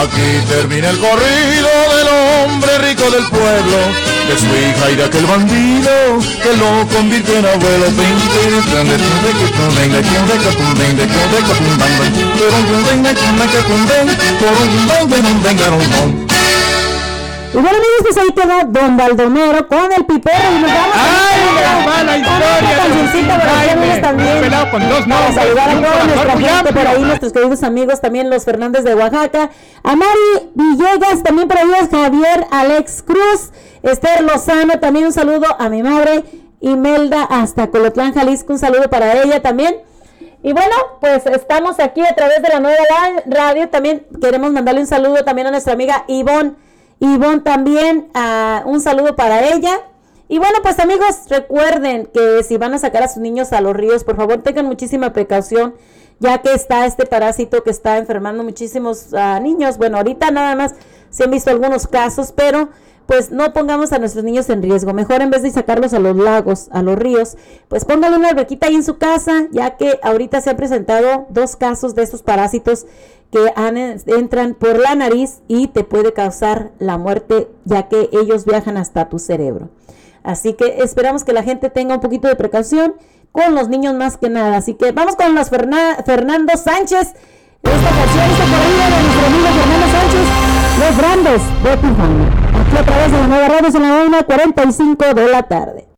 Aquí 0.00 0.46
termina 0.48 0.90
el 0.90 0.98
corrido 0.98 1.70
del 1.96 2.08
hombre 2.08 2.78
rico 2.78 3.10
del 3.10 3.24
pueblo, 3.28 3.78
de 4.28 4.38
su 4.38 4.46
hija 4.46 4.90
y 4.90 4.96
de 4.96 5.04
aquel 5.04 5.26
bandido 5.26 5.90
que 6.42 6.56
lo 6.56 6.86
convirtió 6.88 7.38
en 7.38 7.46
abuelo. 7.46 7.70
Y 17.52 17.54
bueno, 17.54 17.68
amigos, 17.70 18.02
pues 18.02 18.16
ahí 18.16 18.28
queda 18.32 18.62
Don 18.64 18.96
Baldomero 18.96 19.66
con 19.66 19.92
el 19.92 20.04
pipero 20.06 20.38
y 20.56 20.60
nos 20.62 20.70
vamos 20.72 20.96
¡Ay, 20.96 21.64
a 21.64 21.86
mala 21.88 22.12
con 22.12 22.20
historia! 22.20 22.78
cancioncita 22.78 23.38
para 23.40 24.00
también. 24.00 24.40
pelado 24.40 24.70
con 24.70 24.88
dos 24.88 25.00
Para 25.00 25.06
nombres, 25.06 25.34
saludar 25.34 25.68
a 25.68 25.72
toda 25.74 26.04
nuestra 26.04 26.38
gente 26.38 26.72
por 26.72 26.86
ahí, 26.86 27.02
nuestros 27.02 27.32
queridos 27.32 27.62
amigos, 27.64 28.00
también 28.00 28.30
los 28.30 28.44
Fernández 28.44 28.84
de 28.84 28.94
Oaxaca. 28.94 29.50
A 29.82 29.96
Mari 29.96 30.50
Villegas, 30.54 31.22
también 31.24 31.48
por 31.48 31.58
ahí 31.58 31.70
es 31.82 31.88
Javier 31.90 32.46
Alex 32.52 33.02
Cruz. 33.02 33.50
Esther 33.82 34.22
Lozano, 34.22 34.78
también 34.78 35.06
un 35.06 35.12
saludo 35.12 35.46
a 35.58 35.68
mi 35.68 35.82
madre. 35.82 36.22
Imelda 36.60 37.24
hasta 37.24 37.68
Colotlán, 37.70 38.14
Jalisco, 38.14 38.52
un 38.52 38.58
saludo 38.60 38.88
para 38.90 39.22
ella 39.22 39.42
también. 39.42 39.74
Y 40.44 40.52
bueno, 40.52 40.74
pues 41.00 41.26
estamos 41.26 41.80
aquí 41.80 42.00
a 42.02 42.14
través 42.14 42.42
de 42.42 42.48
la 42.48 42.60
nueva 42.60 42.78
la- 42.88 43.22
radio. 43.26 43.68
También 43.70 44.06
queremos 44.22 44.52
mandarle 44.52 44.82
un 44.82 44.86
saludo 44.86 45.24
también 45.24 45.48
a 45.48 45.50
nuestra 45.50 45.72
amiga 45.72 46.04
Ivonne. 46.06 46.52
Ivonne 47.00 47.40
también, 47.40 48.10
ah, 48.14 48.62
un 48.66 48.80
saludo 48.80 49.16
para 49.16 49.52
ella. 49.52 49.80
Y 50.28 50.38
bueno, 50.38 50.58
pues 50.62 50.78
amigos, 50.78 51.22
recuerden 51.28 52.06
que 52.06 52.44
si 52.44 52.56
van 52.56 52.74
a 52.74 52.78
sacar 52.78 53.02
a 53.02 53.08
sus 53.08 53.20
niños 53.20 53.52
a 53.52 53.60
los 53.60 53.74
ríos, 53.74 54.04
por 54.04 54.16
favor 54.16 54.42
tengan 54.42 54.66
muchísima 54.66 55.12
precaución, 55.12 55.74
ya 56.20 56.38
que 56.38 56.52
está 56.52 56.86
este 56.86 57.06
parásito 57.06 57.64
que 57.64 57.70
está 57.70 57.98
enfermando 57.98 58.44
muchísimos 58.44 59.12
ah, 59.14 59.40
niños. 59.40 59.78
Bueno, 59.78 59.96
ahorita 59.96 60.30
nada 60.30 60.54
más 60.54 60.74
se 61.08 61.24
han 61.24 61.30
visto 61.30 61.50
algunos 61.50 61.88
casos, 61.88 62.32
pero 62.36 62.68
pues 63.10 63.32
no 63.32 63.52
pongamos 63.52 63.92
a 63.92 63.98
nuestros 63.98 64.22
niños 64.22 64.48
en 64.50 64.62
riesgo. 64.62 64.92
Mejor 64.94 65.20
en 65.20 65.30
vez 65.30 65.42
de 65.42 65.50
sacarlos 65.50 65.92
a 65.94 65.98
los 65.98 66.14
lagos, 66.14 66.68
a 66.70 66.80
los 66.80 66.96
ríos, 66.96 67.36
pues 67.66 67.84
pónganle 67.84 68.16
una 68.18 68.28
alberquita 68.28 68.68
ahí 68.68 68.76
en 68.76 68.84
su 68.84 68.98
casa, 68.98 69.48
ya 69.50 69.76
que 69.76 69.98
ahorita 70.04 70.40
se 70.40 70.50
han 70.50 70.56
presentado 70.56 71.26
dos 71.28 71.56
casos 71.56 71.96
de 71.96 72.04
estos 72.04 72.22
parásitos 72.22 72.86
que 73.32 73.52
entran 74.06 74.54
por 74.54 74.78
la 74.78 74.94
nariz 74.94 75.40
y 75.48 75.66
te 75.66 75.82
puede 75.82 76.12
causar 76.12 76.70
la 76.78 76.98
muerte, 76.98 77.48
ya 77.64 77.88
que 77.88 78.10
ellos 78.12 78.44
viajan 78.44 78.76
hasta 78.76 79.08
tu 79.08 79.18
cerebro. 79.18 79.70
Así 80.22 80.52
que 80.52 80.76
esperamos 80.84 81.24
que 81.24 81.32
la 81.32 81.42
gente 81.42 81.68
tenga 81.68 81.96
un 81.96 82.00
poquito 82.00 82.28
de 82.28 82.36
precaución 82.36 82.94
con 83.32 83.56
los 83.56 83.68
niños 83.68 83.94
más 83.94 84.18
que 84.18 84.28
nada. 84.30 84.56
Así 84.56 84.74
que 84.74 84.92
vamos 84.92 85.16
con 85.16 85.34
los 85.34 85.50
Ferna- 85.50 85.96
Fernando 86.06 86.52
Sánchez. 86.56 87.08
Esta 87.64 87.90
canción 87.90 88.50
por 88.50 88.60
ahí 88.60 88.72
de 88.72 89.02
nuestro 89.02 89.26
amigo 89.26 89.48
Fernando 89.58 89.86
Sánchez, 89.98 90.26
Los 90.78 90.96
Grandes 90.96 91.42
de 91.64 91.76
Tijuana. 91.76 92.39
Aquí 92.60 92.76
a 92.76 92.84
través 92.84 93.10
de 93.10 93.18
la 93.18 93.26
nueva 93.26 93.48
radio 93.48 93.68
en 93.68 94.10
la 94.10 94.18
1.45 94.20 95.14
de 95.14 95.28
la 95.28 95.42
tarde. 95.44 95.88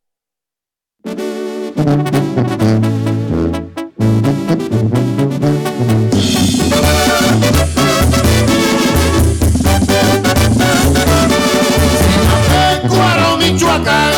Cuaro, 12.89 13.37
Michoacán, 13.39 14.13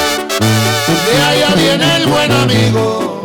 de 1.07 1.23
allá 1.23 1.55
viene 1.57 1.97
el 1.97 2.07
buen 2.07 2.31
amigo, 2.31 3.23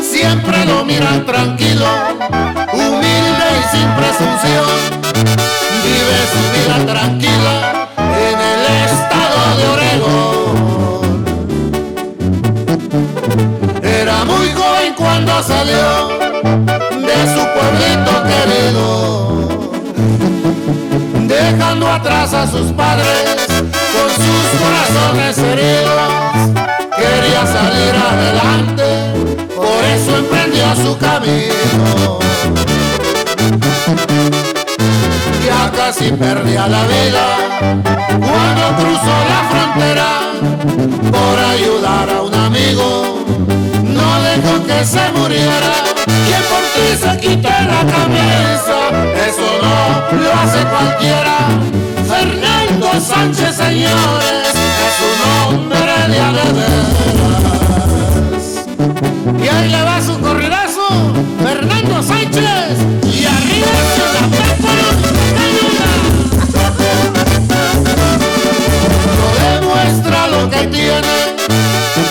siempre 0.00 0.64
lo 0.64 0.84
miran 0.84 1.26
tranquilo, 1.26 1.86
humilde 2.72 3.48
y 3.58 3.76
sin 3.76 3.88
presunción, 3.96 4.66
vive 5.82 6.20
su 6.30 6.42
vida 6.54 6.92
tranquila 6.92 7.79
cuando 14.96 15.42
salió 15.42 16.08
de 17.00 17.18
su 17.34 17.42
pueblito 17.54 18.22
querido 18.24 19.20
dejando 21.30 21.90
atrás 21.90 22.34
a 22.34 22.46
sus 22.46 22.72
padres 22.72 23.46
con 23.46 24.10
sus 24.24 24.60
corazones 24.60 25.38
heridos. 25.38 26.10
Quería 26.96 27.46
salir 27.46 27.94
adelante, 28.10 28.88
por 29.56 29.84
eso 29.84 30.16
emprendió 30.18 30.76
su 30.76 30.98
camino. 30.98 32.18
Ya 35.46 35.70
casi 35.72 36.10
perdía 36.12 36.66
la 36.66 36.82
vida 36.84 37.26
cuando 38.08 38.76
cruzó 38.76 39.14
la 39.32 39.40
frontera 39.50 40.10
por 41.10 41.38
ayudar 41.38 42.10
a 42.10 42.22
un 42.22 42.34
amigo. 42.34 43.69
Se 44.82 45.12
muriera. 45.12 45.72
Quien 46.26 46.42
por 46.50 46.64
ti 46.74 46.86
se 46.98 47.12
quite 47.20 47.48
la 47.48 47.84
camisa, 47.92 48.78
eso 49.28 49.48
no 49.62 49.76
lo 50.18 50.28
hace 50.32 50.60
cualquiera. 50.64 51.36
Fernando 52.08 52.88
Sánchez, 52.98 53.56
señores, 53.56 54.48
es 54.86 54.96
un 55.10 55.18
hombre 55.54 55.92
de 56.08 56.18
a 56.18 56.32
de 56.32 56.46
veras. 56.56 57.00
Y 59.38 59.48
ahí 59.48 59.68
le 59.68 59.82
va 59.82 60.00
su 60.02 60.18
corridazo, 60.18 60.88
Fernando 61.42 62.02
Sánchez, 62.02 62.78
y 63.04 63.26
arriba 63.26 63.68
la 64.14 64.22
No 69.18 69.28
demuestra 69.60 70.18
lo 70.28 70.50
que 70.50 70.66
tiene, 70.68 71.16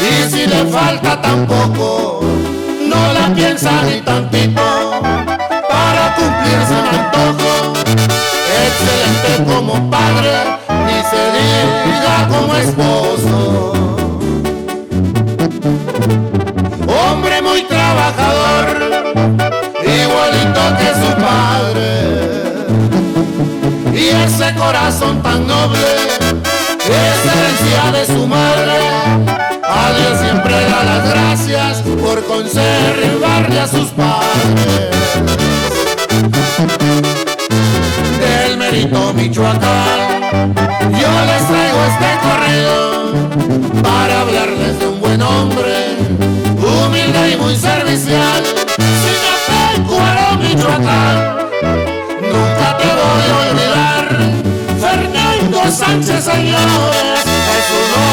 y 0.02 0.30
si 0.30 0.46
le 0.48 0.66
falta 0.66 1.20
tampoco, 1.22 2.22
no 2.90 3.14
la 3.14 3.34
piensa 3.34 3.72
ni 3.84 4.02
tantito 4.02 4.62
para 5.70 6.16
cumplirse 6.16 6.74
un 6.82 6.88
antojo. 7.00 7.54
Excelente 8.66 9.32
como 9.52 9.74
padre, 9.90 10.34
ni 10.86 10.98
se 11.12 11.22
diga 11.38 12.18
como 12.28 12.52
esposo. 12.56 13.38
Hombre 16.88 17.42
muy 17.42 17.62
trabajador, 17.64 18.66
igualito 19.84 20.62
que 20.80 20.90
su 21.02 21.12
padre. 21.28 21.90
Y 23.94 24.04
ese 24.26 24.48
corazón 24.56 25.22
tan 25.22 25.48
noble 25.48 25.90
es 26.88 27.26
herencia 27.32 27.92
de 27.92 28.06
su 28.06 28.28
madre. 28.28 29.49
A 29.72 29.94
Dios 29.94 30.20
siempre 30.20 30.54
da 30.66 30.84
las 30.84 31.10
gracias 31.10 31.78
por 32.02 32.26
conservarle 32.26 33.60
a 33.60 33.68
sus 33.68 33.90
padres. 33.90 34.90
Del 38.20 38.58
mérito 38.58 39.14
Michoacán, 39.14 40.56
yo 40.92 41.12
les 41.30 41.48
traigo 41.48 41.86
este 41.86 42.10
corrido 42.26 43.14
para 43.84 44.22
hablarles 44.22 44.80
de 44.80 44.88
un 44.88 45.00
buen 45.00 45.22
hombre, 45.22 45.98
humilde 46.58 47.32
y 47.34 47.38
muy 47.38 47.56
servicial. 47.56 48.44
Sinapecuaro, 49.04 50.38
Michoacán, 50.40 51.38
nunca 52.22 52.78
te 52.80 52.88
voy 53.00 53.24
a 53.30 53.38
olvidar. 53.52 54.06
Fernando 54.80 55.72
Sánchez, 55.72 56.28
un 56.28 57.19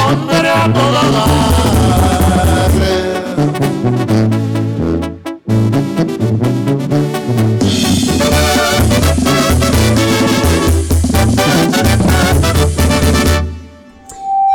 hombre 0.06 0.48
a 0.48 0.72
todo 0.72 0.92
darle. 0.92 1.56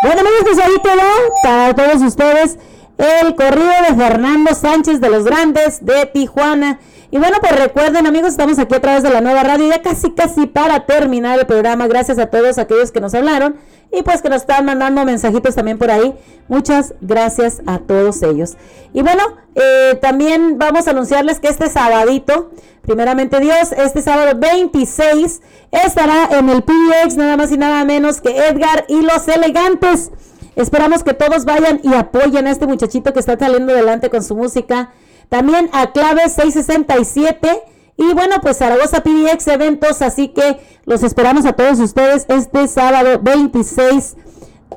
Bueno, 0.04 0.22
amigos, 0.22 0.42
pues 0.44 0.60
ahí 0.60 0.74
quedó 0.84 1.34
para 1.44 1.76
todos 1.76 2.02
ustedes 2.02 2.58
el 2.98 3.36
corrido 3.36 3.72
de 3.88 3.96
Fernando 3.96 4.56
Sánchez 4.56 5.00
de 5.00 5.10
los 5.10 5.26
Grandes 5.26 5.86
de 5.86 6.06
Tijuana. 6.08 6.80
Y 7.14 7.18
bueno, 7.18 7.40
pues 7.42 7.60
recuerden, 7.60 8.08
amigos, 8.08 8.30
estamos 8.30 8.58
aquí 8.58 8.74
a 8.74 8.80
través 8.80 9.04
de 9.04 9.10
la 9.10 9.20
nueva 9.20 9.44
radio, 9.44 9.68
ya 9.68 9.82
casi, 9.82 10.12
casi 10.12 10.48
para 10.48 10.86
terminar 10.86 11.38
el 11.38 11.46
programa. 11.46 11.86
Gracias 11.88 12.18
a 12.18 12.28
todos 12.28 12.58
aquellos 12.58 12.94
que 12.94 13.02
nos 13.02 13.14
hablaron 13.14 13.58
y 13.92 14.02
pues 14.02 14.22
que 14.22 14.30
nos 14.30 14.44
están 14.44 14.64
mandando 14.64 15.04
mensajitos 15.04 15.54
también 15.54 15.78
por 15.78 15.92
ahí. 15.92 16.16
Muchas 16.48 16.94
gracias 17.02 17.62
a 17.66 17.80
todos 17.80 18.24
ellos. 18.24 18.56
Y 18.94 19.02
bueno, 19.02 19.24
eh, 19.56 20.00
también 20.02 20.58
vamos 20.58 20.88
a 20.88 20.92
anunciarles 20.92 21.42
que 21.42 21.50
este 21.50 21.68
sabadito, 21.68 22.52
primeramente 22.82 23.42
Dios, 23.42 23.74
este 23.74 24.02
sábado 24.02 24.40
26 24.40 25.42
estará 25.70 26.30
en 26.40 26.48
el 26.48 26.64
PDX 26.64 27.18
nada 27.18 27.36
más 27.36 27.52
y 27.52 27.58
nada 27.58 27.84
menos 27.84 28.22
que 28.22 28.38
Edgar 28.38 28.86
y 28.88 29.02
los 29.02 29.28
elegantes. 29.28 30.12
Esperamos 30.56 31.04
que 31.04 31.14
todos 31.14 31.44
vayan 31.44 31.82
y 31.84 31.94
apoyen 31.94 32.48
a 32.48 32.52
este 32.52 32.68
muchachito 32.68 33.12
que 33.12 33.20
está 33.20 33.38
saliendo 33.38 33.74
adelante 33.74 34.10
con 34.10 34.24
su 34.24 34.34
música. 34.34 34.94
También 35.32 35.70
a 35.72 35.94
Clave 35.94 36.28
667 36.28 37.64
y 37.96 38.14
bueno, 38.14 38.42
pues 38.42 38.58
Zaragoza 38.58 39.02
PDX 39.02 39.48
eventos, 39.48 40.02
así 40.02 40.28
que 40.28 40.60
los 40.84 41.04
esperamos 41.04 41.46
a 41.46 41.54
todos 41.54 41.80
ustedes 41.80 42.26
este 42.28 42.68
sábado 42.68 43.18
26 43.22 44.18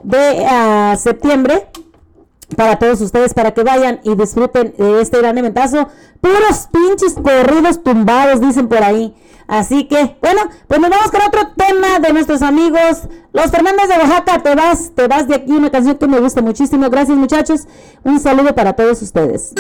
de 0.05 0.47
ah, 0.49 0.95
septiembre. 0.97 1.67
para 2.57 2.79
todos 2.79 3.01
ustedes, 3.01 3.35
para 3.35 3.53
que 3.53 3.65
vayan 3.65 3.99
y 4.05 4.15
disfruten 4.15 4.75
de 4.79 5.01
este 5.01 5.19
gran 5.19 5.37
eventazo. 5.39 5.89
Puros 6.21 6.69
pinches 6.71 7.15
corridos 7.15 7.83
tumbados, 7.83 8.41
dicen 8.41 8.69
por 8.69 8.85
ahí. 8.85 9.13
Así 9.49 9.89
que, 9.89 10.17
bueno, 10.23 10.43
pues 10.69 10.79
nos 10.79 10.89
vamos 10.89 11.11
con 11.11 11.21
otro 11.23 11.49
tema 11.57 11.99
de 11.99 12.13
nuestros 12.13 12.43
amigos. 12.43 13.09
Los 13.33 13.51
Fernández 13.51 13.89
de 13.89 13.97
Oaxaca, 13.97 14.41
te 14.41 14.55
vas, 14.55 14.93
te 14.95 15.09
vas 15.09 15.27
de 15.27 15.35
aquí, 15.35 15.51
una 15.51 15.73
canción 15.73 15.99
que 15.99 16.07
me 16.07 16.21
gusta 16.21 16.43
muchísimo. 16.43 16.91
Gracias 16.91 17.19
muchachos. 17.19 17.67
Un 18.05 18.21
saludo 18.21 18.55
para 18.55 18.75
todos 18.75 19.03
ustedes. 19.03 19.53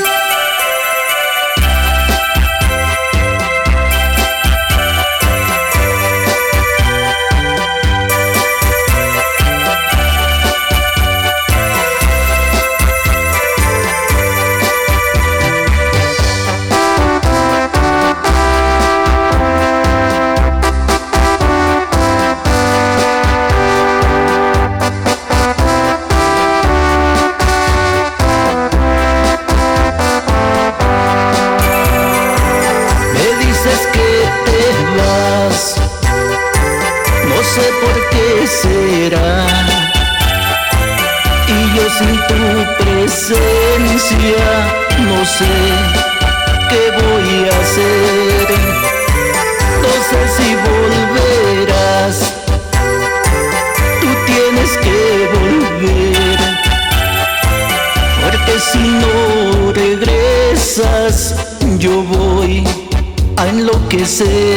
say 64.06 64.53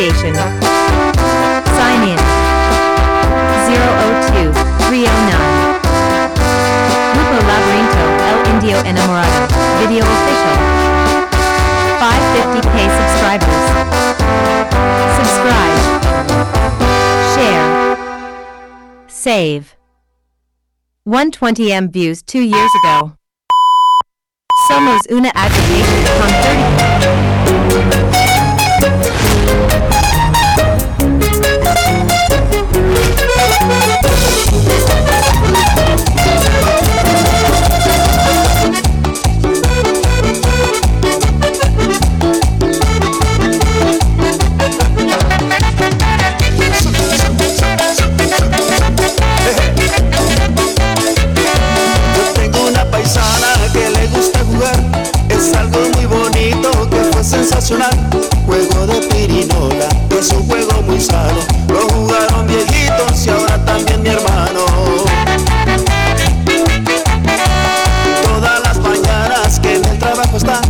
Navigation. 0.00 0.34
Sign 1.76 2.00
in. 2.08 2.16
002 3.68 4.48
309. 4.88 5.36
Grupo 7.12 7.36
Laberinto 7.46 8.04
El 8.24 8.38
Indio 8.54 8.76
Enamorado. 8.86 9.40
Video 9.78 10.04
official. 10.04 10.56
550k 12.00 12.76
subscribers. 12.96 13.64
Subscribe. 15.18 15.80
Share. 17.34 17.68
Save. 19.06 19.76
120m 21.06 21.92
views 21.92 22.22
two 22.22 22.40
years 22.40 22.70
ago. 22.84 23.16
Somos 24.68 25.00
una 25.10 25.30
aggregation 25.34 26.04
con 26.18 26.28
30. 26.42 26.69
Gonzalo. 61.00 61.40
Lo 61.68 61.88
jugaron 61.94 62.46
viejitos 62.46 63.24
y 63.24 63.30
ahora 63.30 63.64
también 63.64 64.02
mi 64.02 64.10
hermano. 64.10 64.66
Todas 68.22 68.60
las 68.62 68.78
mañanas 68.80 69.60
que 69.60 69.76
en 69.76 69.84
el 69.86 69.98
trabajo 69.98 70.36
está, 70.36 70.60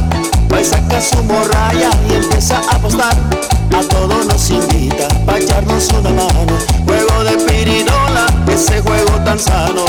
va 0.52 0.60
y 0.60 0.64
saca 0.64 1.00
su 1.00 1.20
morralla 1.24 1.90
y 2.08 2.14
empieza 2.14 2.60
a 2.70 2.76
apostar. 2.76 3.12
A 3.76 3.82
todos 3.88 4.26
nos 4.26 4.50
invita 4.50 5.08
para 5.26 5.38
echarnos 5.38 5.88
una 5.98 6.10
mano. 6.10 6.58
Juego 6.86 7.24
de 7.24 7.36
pirinola, 7.46 8.26
ese 8.46 8.80
juego 8.82 9.10
tan 9.24 9.38
sano. 9.38 9.84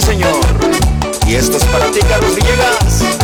Señor. 0.00 0.32
Y 1.26 1.34
esto 1.34 1.56
es 1.56 1.64
para 1.66 1.90
ti, 1.90 2.00
Carlos 2.08 2.34
Villegas. 2.34 3.19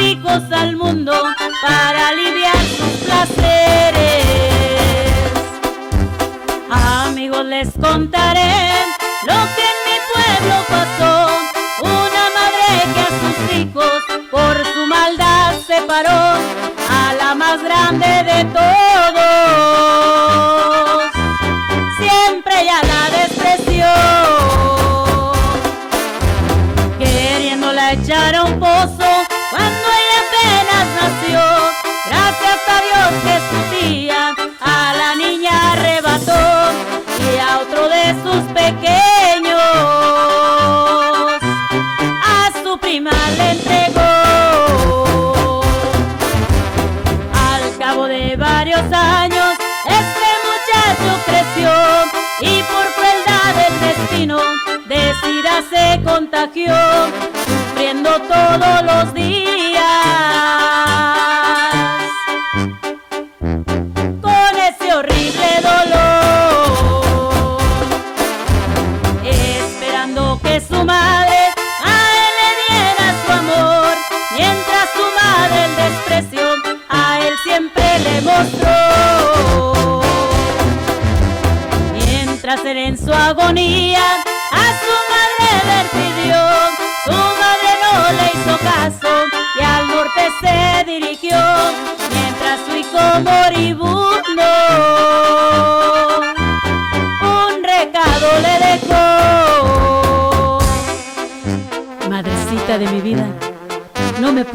Hijos 0.00 0.42
al 0.50 0.76
mundo 0.76 1.12
para 1.62 2.08
aliviar 2.08 2.56
sus 2.76 3.04
placeres. 3.04 4.24
Amigos, 6.70 7.44
les 7.46 7.70
contaré 7.72 8.72
lo 9.26 9.38
que 9.54 9.64
en 9.72 9.78
mi 9.86 9.98
pueblo 10.12 10.56
pasó. 10.68 11.28
Una 11.82 12.24
madre 12.38 12.66
que 12.94 13.00
a 13.00 13.12
sus 13.20 13.56
hijos 13.56 14.00
por 14.30 14.64
su 14.72 14.86
maldad 14.86 15.54
separó 15.66 16.38
a 16.90 17.14
la 17.18 17.34
más 17.34 17.62
grande 17.62 18.06
de 18.06 18.44
todos 18.46 19.33
yok 56.56 57.33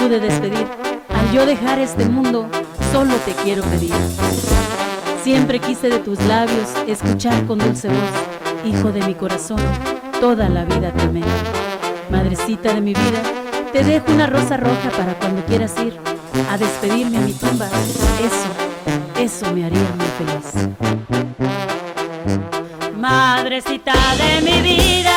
pude 0.09 0.19
despedir. 0.21 0.65
Al 1.09 1.31
yo 1.31 1.45
dejar 1.45 1.77
este 1.77 2.05
mundo, 2.05 2.49
solo 2.91 3.13
te 3.25 3.31
quiero 3.43 3.61
pedir. 3.63 3.93
Siempre 5.23 5.59
quise 5.59 5.87
de 5.87 5.99
tus 5.99 6.19
labios 6.23 6.67
escuchar 6.87 7.45
con 7.45 7.59
dulce 7.59 7.89
voz, 7.89 8.65
hijo 8.65 8.91
de 8.91 9.05
mi 9.05 9.13
corazón, 9.13 9.59
toda 10.19 10.49
la 10.49 10.65
vida 10.65 10.91
te. 10.91 11.21
Madrecita 12.09 12.73
de 12.73 12.81
mi 12.81 12.95
vida, 12.95 13.21
te 13.71 13.83
dejo 13.83 14.11
una 14.11 14.25
rosa 14.25 14.57
roja 14.57 14.89
para 14.97 15.13
cuando 15.13 15.45
quieras 15.45 15.75
ir 15.85 15.95
a 16.51 16.57
despedirme 16.57 17.17
a 17.17 17.21
mi 17.21 17.33
tumba. 17.33 17.67
Eso, 17.67 18.49
eso 19.21 19.53
me 19.53 19.65
haría 19.65 19.87
muy 19.95 20.07
feliz. 20.17 20.69
Madrecita 22.97 23.93
de 24.17 24.41
mi 24.41 24.61
vida, 24.61 25.08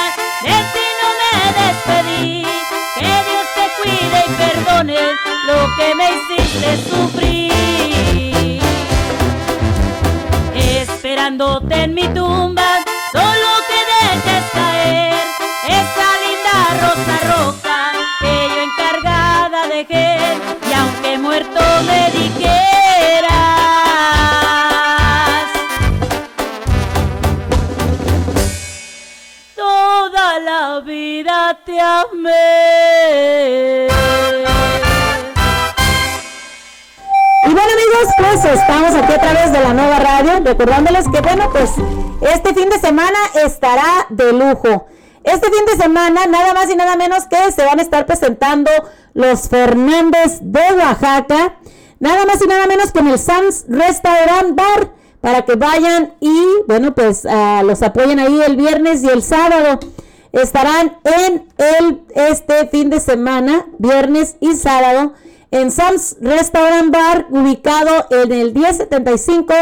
y 4.19 4.31
perdone 4.35 4.99
lo 5.47 5.59
que 5.77 5.95
me 5.95 6.07
hiciste 6.13 6.77
sufrir. 6.91 8.61
Esperándote 10.55 11.75
en 11.85 11.95
mi 11.95 12.07
tumba, 12.09 12.79
solo 13.13 13.49
que 13.69 13.81
dejes 13.93 14.45
caer 14.53 15.25
esa 15.67 16.09
linda 16.25 16.57
rosa 16.83 17.17
roja 17.35 17.79
que 18.21 18.35
yo 18.55 18.61
encargada 18.63 19.61
dejé. 19.69 20.11
Y 20.69 20.73
aunque 20.73 21.19
muerto 21.19 21.61
me 21.87 22.11
dijeras 22.19 22.42
estamos 38.53 38.95
aquí 38.95 39.13
a 39.13 39.19
través 39.19 39.53
de 39.53 39.61
la 39.61 39.73
nueva 39.73 39.99
radio, 39.99 40.41
recordándoles 40.45 41.09
que 41.09 41.21
bueno, 41.21 41.49
pues 41.51 41.71
este 42.21 42.55
fin 42.55 42.69
de 42.69 42.79
semana 42.79 43.19
estará 43.45 44.07
de 44.11 44.33
lujo. 44.33 44.87
Este 45.25 45.47
fin 45.47 45.65
de 45.67 45.83
semana, 45.83 46.27
nada 46.27 46.53
más 46.53 46.69
y 46.71 46.77
nada 46.77 46.97
menos 46.97 47.25
que 47.27 47.51
se 47.53 47.65
van 47.65 47.79
a 47.79 47.83
estar 47.83 48.05
presentando 48.05 48.71
los 49.15 49.49
Fernández 49.49 50.39
de 50.41 50.61
Oaxaca, 50.77 51.57
nada 51.99 52.27
más 52.27 52.43
y 52.43 52.47
nada 52.47 52.67
menos 52.67 52.93
en 52.95 53.07
el 53.07 53.19
Sam's 53.19 53.65
Restaurant 53.69 54.55
Bar, 54.55 54.93
para 55.21 55.43
que 55.43 55.55
vayan 55.55 56.15
y, 56.21 56.45
bueno, 56.67 56.95
pues 56.95 57.25
ah, 57.25 57.63
los 57.65 57.83
apoyen 57.83 58.19
ahí 58.19 58.43
el 58.43 58.57
viernes 58.57 59.03
y 59.03 59.09
el 59.09 59.23
sábado. 59.23 59.79
Estarán 60.33 60.99
en 61.05 61.47
el, 61.59 62.03
este 62.15 62.67
fin 62.69 62.91
de 62.91 63.01
semana, 63.01 63.67
viernes 63.79 64.37
y 64.41 64.55
sábado, 64.55 65.13
en 65.53 65.71
Sam's 65.71 66.17
Restaurant 66.21 66.91
Bar, 66.91 67.27
ubicado 67.31 68.07
en 68.11 68.33
el 68.33 68.55
1075 68.55 69.53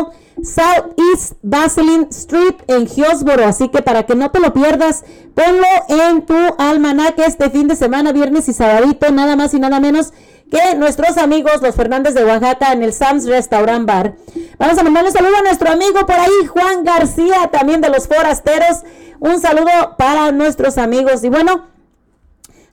Southeast 0.43 1.35
Vaseline 1.43 2.07
Street 2.11 2.55
en 2.69 2.87
Hillsboro. 2.87 3.45
Así 3.45 3.69
que 3.69 3.83
para 3.83 4.05
que 4.07 4.15
no 4.15 4.31
te 4.31 4.41
lo 4.41 4.55
pierdas, 4.55 5.05
ponlo 5.35 5.67
en 5.89 6.25
tu 6.25 6.37
almanaque 6.59 7.25
este 7.27 7.51
fin 7.51 7.69
de 7.69 7.77
semana, 7.77 8.13
viernes 8.13 8.49
y 8.49 8.53
sabadito, 8.53 9.11
nada 9.11 9.37
más 9.37 9.53
y 9.53 9.59
nada 9.59 9.81
menos 9.81 10.13
que 10.51 10.77
nuestros 10.77 11.17
amigos 11.17 11.61
los 11.61 11.75
Fernández 11.75 12.15
de 12.15 12.25
Oaxaca 12.25 12.73
en 12.73 12.83
el 12.83 12.93
Sam's 12.93 13.27
Restaurant 13.27 13.87
Bar. 13.87 14.15
Vamos 14.59 14.79
a 14.79 14.83
mandarle 14.83 15.11
un 15.11 15.17
saludo 15.17 15.37
a 15.37 15.43
nuestro 15.43 15.71
amigo 15.71 16.07
por 16.07 16.17
ahí, 16.17 16.47
Juan 16.49 16.85
García, 16.85 17.49
también 17.53 17.81
de 17.81 17.91
los 17.91 18.09
Forasteros. 18.09 18.79
Un 19.21 19.41
saludo 19.41 19.97
para 19.99 20.33
nuestros 20.33 20.79
amigos. 20.79 21.23
Y 21.25 21.29
bueno, 21.29 21.70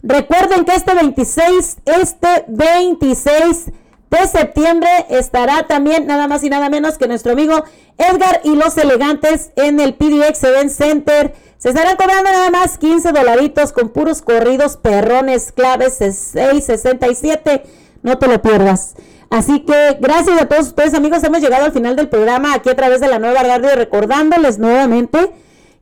recuerden 0.04 0.66
que 0.66 0.76
este 0.76 0.94
26, 0.94 1.78
este 1.86 2.46
26 2.48 3.72
de 4.10 4.28
septiembre 4.28 4.90
estará 5.10 5.68
también 5.68 6.08
nada 6.08 6.28
más 6.28 6.44
y 6.44 6.50
nada 6.50 6.70
menos 6.70 6.98
que 6.98 7.08
nuestro 7.08 7.34
amigo 7.34 7.64
Edgar 7.98 8.42
y 8.44 8.56
los 8.56 8.78
elegantes 8.78 9.52
en 9.56 9.80
el 9.80 9.96
PDX 9.96 10.44
Event 10.44 10.72
Center. 10.72 11.34
Se 11.58 11.70
estarán 11.70 11.98
cobrando 11.98 12.30
nada 12.30 12.52
más 12.52 12.78
15 12.78 13.12
dolaritos 13.12 13.72
con 13.74 13.90
puros 13.90 14.22
corridos 14.22 14.78
perrones 14.78 15.52
claves 15.52 15.96
667. 15.96 17.64
No 18.04 18.18
te 18.18 18.28
lo 18.28 18.42
pierdas. 18.42 18.96
Así 19.30 19.62
que 19.62 19.98
gracias 20.00 20.42
a 20.42 20.48
todos 20.48 20.68
ustedes 20.68 20.94
amigos. 20.94 21.24
Hemos 21.24 21.42
llegado 21.42 21.66
al 21.66 21.72
final 21.74 21.96
del 21.96 22.08
programa 22.08 22.54
aquí 22.54 22.70
a 22.70 22.76
través 22.76 23.02
de 23.02 23.08
la 23.08 23.20
nueva 23.20 23.44
radio 23.44 23.76
recordándoles 23.76 24.60
nuevamente 24.60 25.32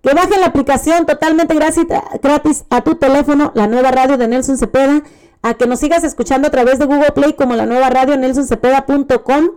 que 0.06 0.14
bajen 0.14 0.40
la 0.40 0.46
aplicación 0.46 1.08
totalmente 1.08 1.56
gratis, 1.56 2.66
a 2.70 2.82
tu 2.82 2.94
teléfono, 2.94 3.52
la 3.56 3.66
nueva 3.66 3.90
radio 3.90 4.18
de 4.18 4.28
Nelson 4.28 4.56
Cepeda 4.56 5.02
a 5.42 5.56
que 5.56 5.66
nos 5.66 5.80
sigas 5.80 6.04
escuchando 6.04 6.48
a 6.48 6.52
través 6.52 6.78
de 6.78 6.86
Google 6.86 7.12
Play 7.12 7.34
como 7.34 7.56
la 7.56 7.66
nueva 7.66 7.90
radio 7.90 8.16
nelsoncepeda.com. 8.16 9.50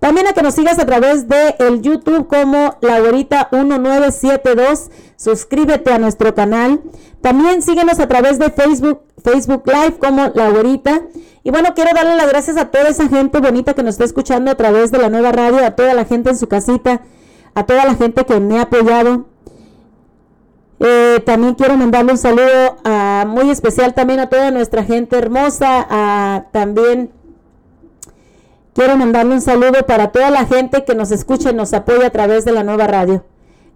También 0.00 0.26
a 0.26 0.34
que 0.34 0.42
nos 0.42 0.54
sigas 0.54 0.78
a 0.78 0.84
través 0.84 1.26
de 1.28 1.54
el 1.58 1.80
YouTube 1.80 2.26
como 2.26 2.76
la 2.82 3.00
1972. 3.00 4.90
Suscríbete 5.16 5.90
a 5.92 5.98
nuestro 5.98 6.34
canal. 6.34 6.82
También 7.22 7.62
síguenos 7.62 7.98
a 7.98 8.06
través 8.06 8.38
de 8.38 8.50
Facebook, 8.50 9.00
Facebook 9.22 9.62
Live 9.66 9.98
como 9.98 10.32
la 10.34 10.50
Y 11.42 11.50
bueno, 11.50 11.74
quiero 11.74 11.90
darle 11.94 12.16
las 12.16 12.28
gracias 12.28 12.58
a 12.58 12.70
toda 12.70 12.88
esa 12.88 13.08
gente 13.08 13.40
bonita 13.40 13.72
que 13.72 13.82
nos 13.82 13.94
está 13.94 14.04
escuchando 14.04 14.50
a 14.50 14.54
través 14.54 14.90
de 14.90 14.98
la 14.98 15.08
nueva 15.08 15.32
radio, 15.32 15.64
a 15.64 15.70
toda 15.72 15.94
la 15.94 16.04
gente 16.04 16.28
en 16.28 16.36
su 16.36 16.46
casita, 16.46 17.00
a 17.54 17.64
toda 17.64 17.86
la 17.86 17.94
gente 17.94 18.26
que 18.26 18.40
me 18.40 18.58
ha 18.58 18.62
apoyado 18.62 19.33
eh, 20.80 21.22
también 21.24 21.54
quiero 21.54 21.76
mandarle 21.76 22.12
un 22.12 22.18
saludo 22.18 22.76
muy 23.26 23.50
especial 23.50 23.94
también 23.94 24.20
a 24.20 24.28
toda 24.28 24.50
nuestra 24.50 24.84
gente 24.84 25.16
hermosa. 25.16 26.46
también 26.52 27.10
quiero 28.74 28.96
mandarle 28.96 29.34
un 29.34 29.40
saludo 29.40 29.86
para 29.86 30.08
toda 30.12 30.30
la 30.30 30.44
gente 30.46 30.84
que 30.84 30.94
nos 30.94 31.10
escucha 31.10 31.50
y 31.50 31.54
nos 31.54 31.72
apoya 31.72 32.08
a 32.08 32.10
través 32.10 32.44
de 32.44 32.52
la 32.52 32.64
nueva 32.64 32.86
radio. 32.86 33.24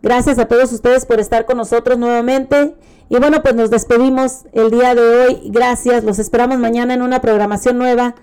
Gracias 0.02 0.38
a 0.38 0.46
todos 0.46 0.72
ustedes 0.72 1.06
por 1.06 1.18
estar 1.18 1.44
con 1.44 1.56
nosotros 1.56 1.98
nuevamente. 1.98 2.76
Y 3.08 3.16
bueno, 3.16 3.42
pues 3.42 3.54
nos 3.54 3.70
despedimos 3.70 4.44
el 4.52 4.70
día 4.70 4.94
de 4.94 5.00
hoy. 5.00 5.40
Gracias. 5.46 6.04
Los 6.04 6.18
esperamos 6.18 6.58
mañana 6.58 6.94
en 6.94 7.02
una 7.02 7.20
programación 7.20 7.78
nueva 7.78 8.14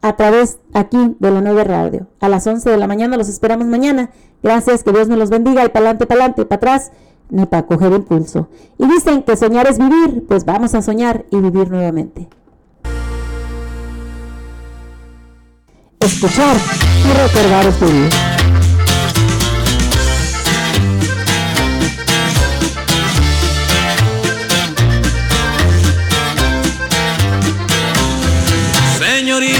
a 0.00 0.16
través 0.16 0.58
aquí 0.74 1.16
de 1.18 1.30
la 1.30 1.40
nueva 1.40 1.64
radio. 1.64 2.06
A 2.20 2.28
las 2.28 2.46
11 2.46 2.68
de 2.68 2.76
la 2.76 2.86
mañana 2.86 3.16
los 3.16 3.28
esperamos 3.28 3.66
mañana. 3.66 4.10
Gracias. 4.42 4.84
Que 4.84 4.92
Dios 4.92 5.08
me 5.08 5.16
los 5.16 5.30
bendiga. 5.30 5.64
Y 5.64 5.68
para 5.68 5.86
adelante, 5.86 6.06
para 6.06 6.20
adelante, 6.20 6.44
para 6.44 6.56
atrás 6.56 6.92
para 7.50 7.66
coger 7.66 7.92
impulso. 7.92 8.48
Y 8.78 8.86
dicen 8.86 9.22
que 9.22 9.36
soñar 9.36 9.66
es 9.66 9.78
vivir, 9.78 10.24
pues 10.28 10.44
vamos 10.44 10.74
a 10.74 10.82
soñar 10.82 11.24
y 11.30 11.36
vivir 11.36 11.70
nuevamente. 11.70 12.28
Escuchar 16.00 16.56
y 17.04 17.12
recordar 17.12 17.66
es 17.66 17.80
vivir. 17.80 18.10
Señorita, 28.98 29.58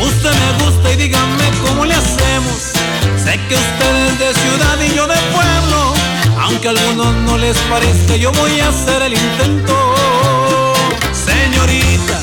usted 0.00 0.30
me 0.30 0.64
gusta 0.64 0.92
y 0.92 0.96
dígame 0.96 1.44
cómo 1.66 1.84
le 1.86 1.94
hacemos. 1.94 2.72
Sé 3.24 3.40
que 3.48 3.54
usted 3.54 4.06
es 4.06 4.18
de 4.18 4.34
ciudad 4.34 4.80
y 4.80 4.94
yo 4.94 5.06
de 5.06 5.16
pueblo 5.32 5.97
aunque 6.48 6.68
a 6.68 6.70
algunos 6.70 7.14
no 7.26 7.36
les 7.36 7.56
parezca, 7.70 8.16
yo 8.16 8.32
voy 8.32 8.58
a 8.60 8.68
hacer 8.68 9.02
el 9.02 9.12
intento. 9.12 10.74
Señorita, 11.12 12.18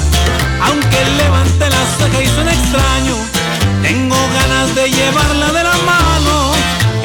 aunque 0.63 0.99
levante 1.17 1.69
la 1.69 1.83
ceja 1.97 2.23
y 2.23 2.27
suene 2.27 2.51
extraño, 2.51 3.15
tengo 3.83 4.17
ganas 4.39 4.73
de 4.73 4.89
llevarla 4.89 5.51
de 5.51 5.63
la 5.63 5.77
mano. 5.91 6.53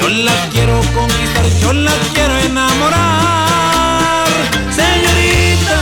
Yo 0.01 0.09
la 0.09 0.33
quiero 0.51 0.81
conquistar, 0.95 1.45
yo 1.61 1.73
la 1.75 1.93
quiero 2.15 2.39
enamorar. 2.39 4.27
Señorita, 4.81 5.77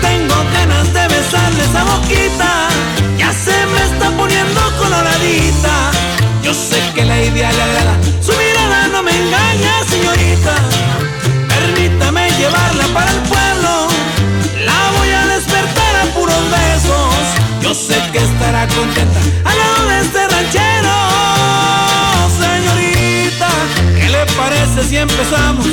tengo 0.00 0.34
ganas 0.52 0.92
de 0.92 1.08
besarle 1.14 1.62
esa 1.62 1.84
boquita, 1.84 2.68
ya 3.16 3.32
se 3.32 3.56
me 3.72 3.82
está 3.84 4.10
poniendo 4.16 4.60
coloradita. 4.78 5.92
Yo 6.42 6.52
sé 6.52 6.82
que 6.94 7.04
la 7.04 7.22
idea 7.22 7.52
le 7.52 7.62
agrada, 7.62 7.96
su 8.20 8.32
mirada 8.32 8.88
no 8.88 9.02
me 9.04 9.12
engaña, 9.12 9.72
señorita. 9.88 10.71
Llevarla 12.42 12.86
para 12.92 13.08
el 13.12 13.20
pueblo, 13.20 13.86
la 14.66 14.98
voy 14.98 15.10
a 15.10 15.26
despertar 15.28 15.94
a 15.94 16.04
puros 16.12 16.42
besos. 16.50 17.14
Yo 17.62 17.72
sé 17.72 17.94
que 18.10 18.18
estará 18.18 18.66
contenta 18.66 19.20
al 19.44 19.56
lado 19.56 19.88
de 19.88 20.00
este 20.00 20.26
ranchero. 20.26 20.94
Señorita, 22.40 23.48
¿qué 23.96 24.08
le 24.08 24.26
parece 24.34 24.82
si 24.88 24.96
empezamos 24.96 25.66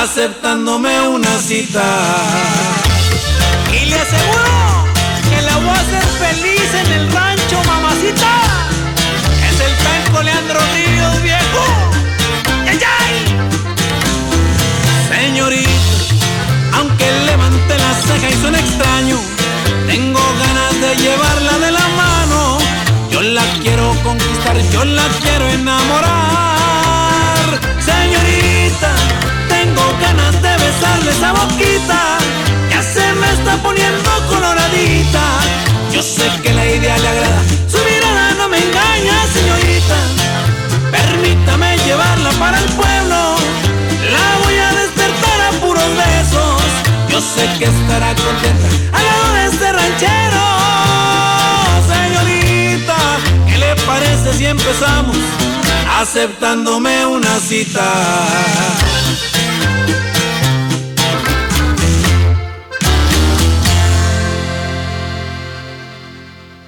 aceptándome 0.00 1.08
una 1.08 1.36
cita? 1.38 1.82
Y 3.72 3.86
le 3.86 3.96
aseguro 3.96 4.86
que 5.28 5.42
la 5.42 5.56
voy 5.56 5.70
a 5.70 5.80
hacer 5.80 6.04
feliz 6.24 6.72
en 6.72 6.92
el 6.92 7.12
rancho, 7.12 7.60
mamacita 7.66 8.60
el 9.60 9.76
tanco 9.84 10.22
Leandro 10.22 10.60
Ríos, 10.74 10.99
de 20.80 20.96
llevarla 20.96 21.58
de 21.58 21.70
la 21.72 21.88
mano. 22.02 22.58
Yo 23.10 23.20
la 23.22 23.42
quiero 23.62 23.94
conquistar, 24.02 24.56
yo 24.72 24.84
la 24.84 25.06
quiero 25.20 25.48
enamorar. 25.48 27.46
Señorita, 27.90 28.90
tengo 29.48 29.82
ganas 30.00 30.34
de 30.42 30.52
besarle 30.64 31.10
esa 31.10 31.32
boquita. 31.32 32.18
Ya 32.70 32.82
se 32.82 33.12
me 33.20 33.30
está 33.32 33.56
poniendo 33.62 34.10
coloradita. 34.28 35.24
Yo 35.92 36.02
sé 36.02 36.30
que 36.42 36.52
la 36.54 36.64
idea 36.66 36.98
le 36.98 37.08
agrada 37.08 37.60
me 38.50 38.58
engaña, 38.58 39.16
señorita. 39.32 39.96
Permítame 40.90 41.76
llevarla 41.86 42.30
para 42.38 42.58
el 42.58 42.64
pueblo. 42.70 43.36
La 44.14 44.28
voy 44.44 44.56
a 44.56 44.72
despertar 44.80 45.40
a 45.40 45.50
puros 45.60 45.90
besos. 45.96 46.62
Yo 47.08 47.20
sé 47.20 47.48
que 47.58 47.66
estará 47.66 48.14
contenta 48.14 48.68
al 48.96 49.04
lado 49.04 49.34
de 49.34 49.46
este 49.46 49.72
ranchero. 49.72 50.49
parece 53.90 54.32
si 54.34 54.46
empezamos 54.46 55.16
aceptándome 55.98 57.06
una 57.06 57.40
cita? 57.40 57.82